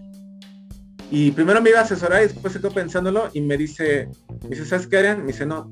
Y 1.10 1.30
primero 1.30 1.60
me 1.60 1.70
iba 1.70 1.78
a 1.78 1.82
asesorar 1.82 2.22
y 2.22 2.26
después 2.26 2.52
se 2.52 2.60
quedó 2.60 2.72
pensándolo 2.72 3.28
y 3.32 3.40
me 3.40 3.56
dice, 3.56 4.08
me 4.42 4.50
dice, 4.50 4.64
¿sabes 4.64 4.86
qué, 4.86 5.14
Me 5.16 5.28
dice, 5.28 5.46
no, 5.46 5.70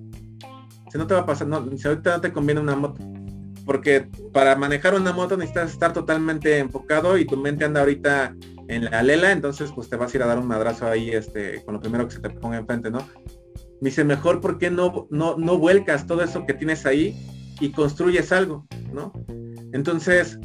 si 0.91 0.99
no 0.99 1.07
te 1.07 1.15
va 1.15 1.21
a 1.21 1.27
pasar, 1.27 1.49
no, 1.49 1.61
dice, 1.61 1.89
ahorita 1.89 2.17
no 2.17 2.21
te 2.21 2.33
conviene 2.33 2.61
una 2.61 2.77
moto. 2.77 3.03
Porque 3.67 4.09
para 4.33 4.55
manejar 4.57 4.95
una 4.95 5.13
moto 5.13 5.37
necesitas 5.37 5.73
estar 5.73 5.93
totalmente 5.93 6.59
enfocado 6.59 7.19
y 7.19 7.25
tu 7.25 7.37
mente 7.37 7.65
anda 7.65 7.81
ahorita 7.81 8.37
en 8.69 8.85
la 8.85 9.03
lela, 9.03 9.33
entonces 9.33 9.73
pues 9.75 9.89
te 9.89 9.97
vas 9.97 10.13
a 10.13 10.17
ir 10.17 10.23
a 10.23 10.27
dar 10.27 10.39
un 10.39 10.47
madrazo 10.47 10.87
ahí 10.87 11.11
este, 11.11 11.65
con 11.65 11.75
lo 11.75 11.81
primero 11.81 12.07
que 12.07 12.15
se 12.15 12.21
te 12.21 12.31
ponga 12.31 12.59
enfrente, 12.59 12.91
¿no? 12.91 12.99
Me 13.81 13.91
dice, 13.91 14.05
mejor 14.05 14.41
¿por 14.41 14.59
qué 14.59 14.71
no, 14.71 15.09
no, 15.11 15.37
no 15.37 15.59
vuelcas 15.59 16.07
todo 16.07 16.23
eso 16.23 16.47
que 16.47 16.55
tienes 16.55 16.87
ahí 16.87 17.17
y 17.61 17.73
construyes 17.73 18.33
algo, 18.33 18.67
¿no? 18.93 19.13
Entonces, 19.73 20.39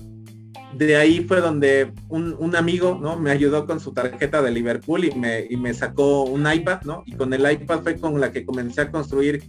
de 0.73 0.95
ahí 0.95 1.21
fue 1.21 1.41
donde 1.41 1.93
un, 2.09 2.55
amigo, 2.55 2.97
¿no? 3.01 3.19
Me 3.19 3.31
ayudó 3.31 3.65
con 3.65 3.79
su 3.79 3.93
tarjeta 3.93 4.41
de 4.41 4.51
Liverpool 4.51 5.05
y 5.05 5.11
me, 5.11 5.45
y 5.49 5.57
me 5.57 5.73
sacó 5.73 6.23
un 6.23 6.51
iPad, 6.51 6.81
¿no? 6.83 7.03
Y 7.05 7.13
con 7.13 7.33
el 7.33 7.49
iPad 7.51 7.81
fue 7.81 7.99
con 7.99 8.19
la 8.19 8.31
que 8.31 8.45
comencé 8.45 8.81
a 8.81 8.91
construir 8.91 9.43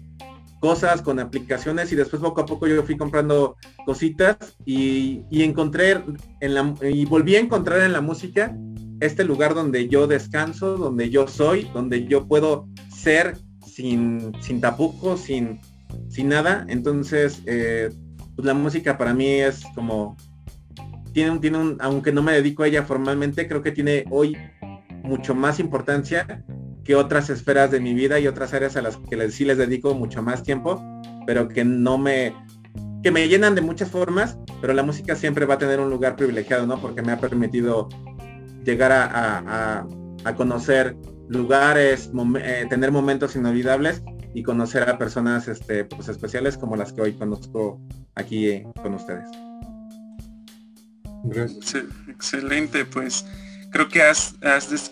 cosas, 0.61 1.03
con 1.03 1.19
aplicaciones 1.19 1.91
y 1.91 1.97
después 1.97 2.23
poco 2.23 2.43
a 2.43 2.47
poco 2.47 2.67
yo 2.67 2.83
fui 2.83 2.97
comprando 2.97 3.57
cositas 3.87 4.37
y, 4.65 5.25
encontré 5.31 6.03
en 6.41 6.55
la, 6.55 6.75
y 6.83 7.07
volví 7.07 7.37
a 7.37 7.41
encontrar 7.41 7.81
en 7.81 7.93
la 7.93 8.03
música 8.03 8.55
este 9.01 9.25
lugar 9.25 9.55
donde 9.55 9.89
yo 9.89 10.07
descanso, 10.07 10.77
donde 10.77 11.09
yo 11.09 11.27
soy, 11.27 11.69
donde 11.73 12.07
yo 12.07 12.29
puedo 12.29 12.69
ser 12.95 13.39
sin, 13.67 14.33
sin 14.43 14.61
tapujos, 14.61 15.21
sin, 15.23 15.61
sin 16.11 16.29
nada. 16.29 16.67
Entonces, 16.69 17.43
eh, 17.47 17.91
pues 18.37 18.45
la 18.45 18.53
música 18.53 18.99
para 18.99 19.15
mí 19.15 19.27
es 19.27 19.63
como, 19.75 20.19
tiene 21.13 21.31
un, 21.31 21.41
tiene 21.41 21.59
un, 21.59 21.77
aunque 21.81 22.13
no 22.13 22.23
me 22.23 22.33
dedico 22.33 22.63
a 22.63 22.69
ella 22.69 22.83
formalmente, 22.83 23.49
creo 23.49 23.63
que 23.63 23.73
tiene 23.73 24.05
hoy 24.11 24.37
mucho 25.03 25.35
más 25.35 25.59
importancia 25.61 26.45
que 26.85 26.95
otras 26.95 27.31
esferas 27.31 27.71
de 27.71 27.81
mi 27.81 27.95
vida 27.95 28.19
y 28.19 28.27
otras 28.27 28.55
áreas 28.55 28.77
a 28.77 28.83
las 28.83 28.97
que 28.97 29.17
les, 29.17 29.35
sí 29.35 29.45
les 29.45 29.59
dedico 29.59 29.95
mucho 29.95 30.23
más 30.23 30.43
tiempo, 30.43 30.83
pero 31.27 31.49
que 31.49 31.65
no 31.65 31.99
me, 31.99 32.35
que 33.03 33.11
me 33.11 33.29
llenan 33.29 33.55
de 33.55 33.61
muchas 33.61 33.91
formas, 33.91 34.39
pero 34.61 34.73
la 34.73 34.83
música 34.83 35.17
siempre 35.17 35.47
va 35.47 35.55
a 35.55 35.59
tener 35.59 35.81
un 35.81 35.91
lugar 35.91 36.17
privilegiado, 36.17 36.67
¿no? 36.67 36.81
Porque 36.81 37.03
me 37.03 37.13
ha 37.13 37.19
permitido 37.19 37.89
llegar 38.65 38.93
a, 38.93 39.87
conocer 40.37 40.97
lugares, 41.29 42.11
eh, 42.39 42.67
tener 42.69 42.93
momentos 42.93 43.37
inolvidables 43.37 44.03
y 44.35 44.43
conocer 44.43 44.89
a 44.89 44.99
personas 44.99 45.49
este, 45.49 45.85
pues, 45.85 46.09
especiales 46.09 46.59
como 46.59 46.77
las 46.77 46.93
que 46.93 47.03
hoy 47.03 47.13
conozco 47.15 47.81
aquí 48.15 48.49
eh, 48.49 48.67
con 48.83 48.95
ustedes. 48.95 49.29
Excelente, 52.09 52.85
pues 52.85 53.27
creo 53.71 53.89
que 53.89 54.03
has, 54.03 54.37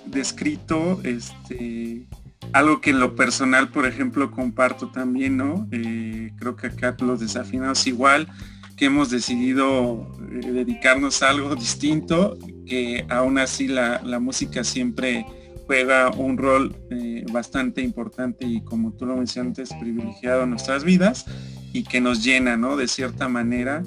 descrito 0.06 1.00
este, 1.04 2.06
algo 2.52 2.80
que 2.80 2.90
en 2.90 3.00
lo 3.00 3.14
personal, 3.16 3.70
por 3.70 3.86
ejemplo, 3.86 4.30
comparto 4.30 4.88
también, 4.90 5.36
¿no? 5.36 5.68
Eh, 5.72 6.32
creo 6.38 6.56
que 6.56 6.68
acá 6.68 6.96
los 7.00 7.20
desafinados 7.20 7.86
igual, 7.86 8.28
que 8.76 8.86
hemos 8.86 9.10
decidido 9.10 10.16
eh, 10.32 10.52
dedicarnos 10.52 11.22
a 11.22 11.30
algo 11.30 11.54
distinto, 11.56 12.38
que 12.66 13.04
aún 13.08 13.38
así 13.38 13.66
la, 13.66 14.00
música 14.20 14.62
siempre 14.64 15.26
juega 15.66 16.10
un 16.10 16.38
rol 16.38 16.76
eh, 16.90 17.24
bastante 17.30 17.82
importante 17.82 18.46
y 18.46 18.62
como 18.62 18.92
tú 18.92 19.04
lo 19.04 19.16
mencionaste, 19.16 19.64
privilegiado 19.80 20.44
en 20.44 20.50
nuestras 20.50 20.84
vidas 20.84 21.26
y 21.72 21.82
que 21.82 22.00
nos 22.00 22.24
llena, 22.24 22.56
¿no? 22.56 22.76
De 22.76 22.88
cierta 22.88 23.28
manera 23.28 23.82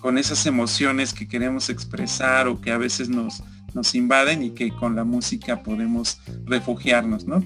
con 0.00 0.18
esas 0.18 0.46
emociones 0.46 1.12
que 1.12 1.28
queremos 1.28 1.70
expresar 1.70 2.48
o 2.48 2.60
que 2.60 2.72
a 2.72 2.78
veces 2.78 3.08
nos, 3.08 3.42
nos 3.74 3.94
invaden 3.94 4.42
y 4.42 4.50
que 4.50 4.70
con 4.70 4.96
la 4.96 5.04
música 5.04 5.62
podemos 5.62 6.20
refugiarnos, 6.46 7.26
¿no? 7.26 7.42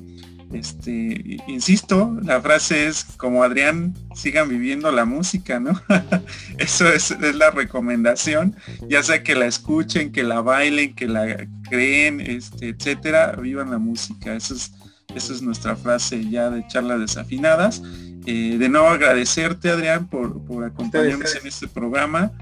Este, 0.53 1.39
insisto, 1.49 2.17
la 2.23 2.41
frase 2.41 2.87
es 2.87 3.05
como 3.17 3.43
Adrián, 3.43 3.93
sigan 4.15 4.49
viviendo 4.49 4.93
la 4.93 5.05
música, 5.05 5.59
¿no? 5.59 5.81
Eso 6.59 6.87
es, 6.89 7.17
la 7.35 7.51
recomendación, 7.51 8.55
ya 8.89 9.03
sea 9.03 9.25
que 9.25 9.35
la 9.35 9.47
escuchen, 9.47 10.13
que 10.13 10.23
la 10.23 10.43
bailen, 10.43 10.95
que 10.95 11.09
la 11.09 11.49
creen, 11.69 12.21
este, 12.21 12.69
etcétera, 12.69 13.33
vivan 13.33 13.71
la 13.71 13.79
música. 13.79 14.37
Eso 14.37 14.55
es, 14.55 14.73
eso 15.15 15.33
es 15.33 15.43
nuestra 15.43 15.77
frase 15.77 16.29
ya 16.29 16.51
de 16.51 16.67
charlas 16.67 17.01
desafinadas. 17.01 17.83
Eh, 18.27 18.57
de 18.59 18.69
nuevo 18.69 18.89
agradecerte, 18.89 19.71
Adrián, 19.71 20.09
por, 20.09 20.43
por 20.45 20.65
acompañarnos 20.65 21.35
en 21.37 21.47
este 21.47 21.69
programa. 21.69 22.33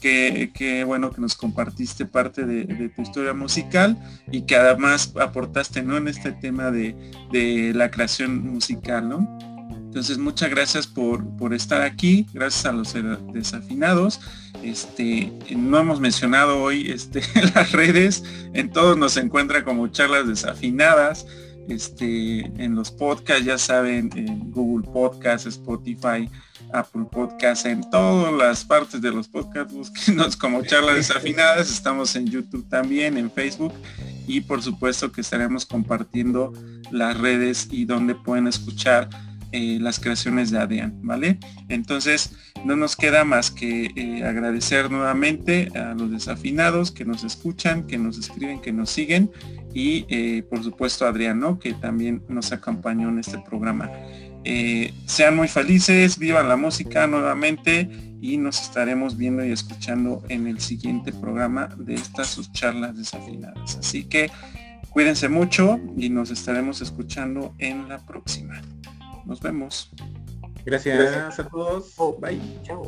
Que, 0.00 0.82
bueno 0.84 1.12
que 1.12 1.20
nos 1.20 1.36
compartiste 1.36 2.06
parte 2.06 2.44
de, 2.44 2.88
tu 2.88 3.02
historia 3.02 3.34
musical 3.34 3.96
y 4.32 4.42
que 4.42 4.56
además 4.56 5.12
aportaste 5.20 5.80
¿no? 5.84 5.96
en 5.96 6.08
este 6.08 6.32
tema 6.32 6.72
de, 6.72 7.72
la 7.72 7.88
creación 7.88 8.44
musical, 8.52 9.08
¿no? 9.08 9.38
Entonces 9.70 10.18
muchas 10.18 10.50
gracias 10.50 10.88
por, 10.88 11.24
por, 11.36 11.54
estar 11.54 11.82
aquí, 11.82 12.26
gracias 12.32 12.66
a 12.66 12.72
los 12.72 12.94
desafinados. 13.32 14.20
Este, 14.62 15.32
no 15.54 15.78
hemos 15.78 16.00
mencionado 16.00 16.60
hoy 16.60 16.90
este, 16.90 17.20
las 17.54 17.70
redes, 17.72 18.24
en 18.54 18.70
todos 18.70 18.96
nos 18.96 19.16
encuentra 19.16 19.64
como 19.64 19.86
charlas 19.88 20.26
desafinadas, 20.26 21.26
este, 21.68 22.40
en 22.62 22.74
los 22.74 22.90
podcasts, 22.90 23.44
ya 23.44 23.58
saben, 23.58 24.10
en 24.14 24.50
Google 24.50 24.88
Podcasts, 24.90 25.46
Spotify, 25.46 26.28
Apple 26.72 27.06
Podcasts, 27.10 27.66
en 27.66 27.88
todas 27.90 28.32
las 28.32 28.64
partes 28.64 29.00
de 29.00 29.10
los 29.10 29.28
podcasts, 29.28 29.72
búsquenos 29.72 30.36
como 30.36 30.62
charlas 30.66 30.96
desafinadas, 30.96 31.70
estamos 31.70 32.14
en 32.16 32.26
YouTube 32.26 32.68
también, 32.68 33.18
en 33.18 33.30
Facebook 33.30 33.72
y 34.26 34.40
por 34.40 34.62
supuesto 34.62 35.10
que 35.10 35.20
estaremos 35.20 35.66
compartiendo 35.66 36.52
las 36.90 37.18
redes 37.18 37.68
y 37.70 37.84
donde 37.84 38.14
pueden 38.14 38.46
escuchar 38.46 39.08
eh, 39.52 39.78
las 39.80 40.00
creaciones 40.00 40.50
de 40.50 40.58
Adrián, 40.58 40.98
¿vale? 41.02 41.38
Entonces, 41.68 42.32
no 42.64 42.74
nos 42.74 42.96
queda 42.96 43.22
más 43.24 43.50
que 43.50 43.90
eh, 43.94 44.24
agradecer 44.24 44.90
nuevamente 44.90 45.68
a 45.74 45.92
los 45.92 46.10
desafinados 46.10 46.90
que 46.90 47.04
nos 47.04 47.22
escuchan, 47.22 47.86
que 47.86 47.98
nos 47.98 48.18
escriben, 48.18 48.62
que 48.62 48.72
nos 48.72 48.88
siguen 48.88 49.30
y 49.74 50.06
eh, 50.08 50.42
por 50.48 50.64
supuesto 50.64 51.04
a 51.04 51.10
Adrián, 51.10 51.38
¿no? 51.38 51.58
Que 51.58 51.74
también 51.74 52.22
nos 52.28 52.50
acompañó 52.52 53.10
en 53.10 53.18
este 53.18 53.38
programa. 53.38 53.90
sean 55.06 55.36
muy 55.36 55.48
felices, 55.48 56.18
vivan 56.18 56.48
la 56.48 56.56
música 56.56 57.06
nuevamente 57.06 57.88
y 58.22 58.38
nos 58.38 58.62
estaremos 58.62 59.18
viendo 59.18 59.44
y 59.44 59.52
escuchando 59.52 60.22
en 60.30 60.46
el 60.46 60.60
siguiente 60.60 61.12
programa 61.12 61.68
de 61.76 61.94
estas 61.94 62.28
sus 62.28 62.50
charlas 62.52 62.96
desafinadas. 62.96 63.76
Así 63.76 64.04
que 64.04 64.30
cuídense 64.88 65.28
mucho 65.28 65.78
y 65.96 66.08
nos 66.08 66.30
estaremos 66.30 66.80
escuchando 66.80 67.54
en 67.58 67.88
la 67.88 67.98
próxima. 67.98 68.62
Nos 69.24 69.40
vemos. 69.40 69.90
Gracias, 70.64 71.38
a 71.38 71.48
todos. 71.48 71.94
Oh, 71.96 72.16
bye. 72.18 72.40
Chao. 72.62 72.82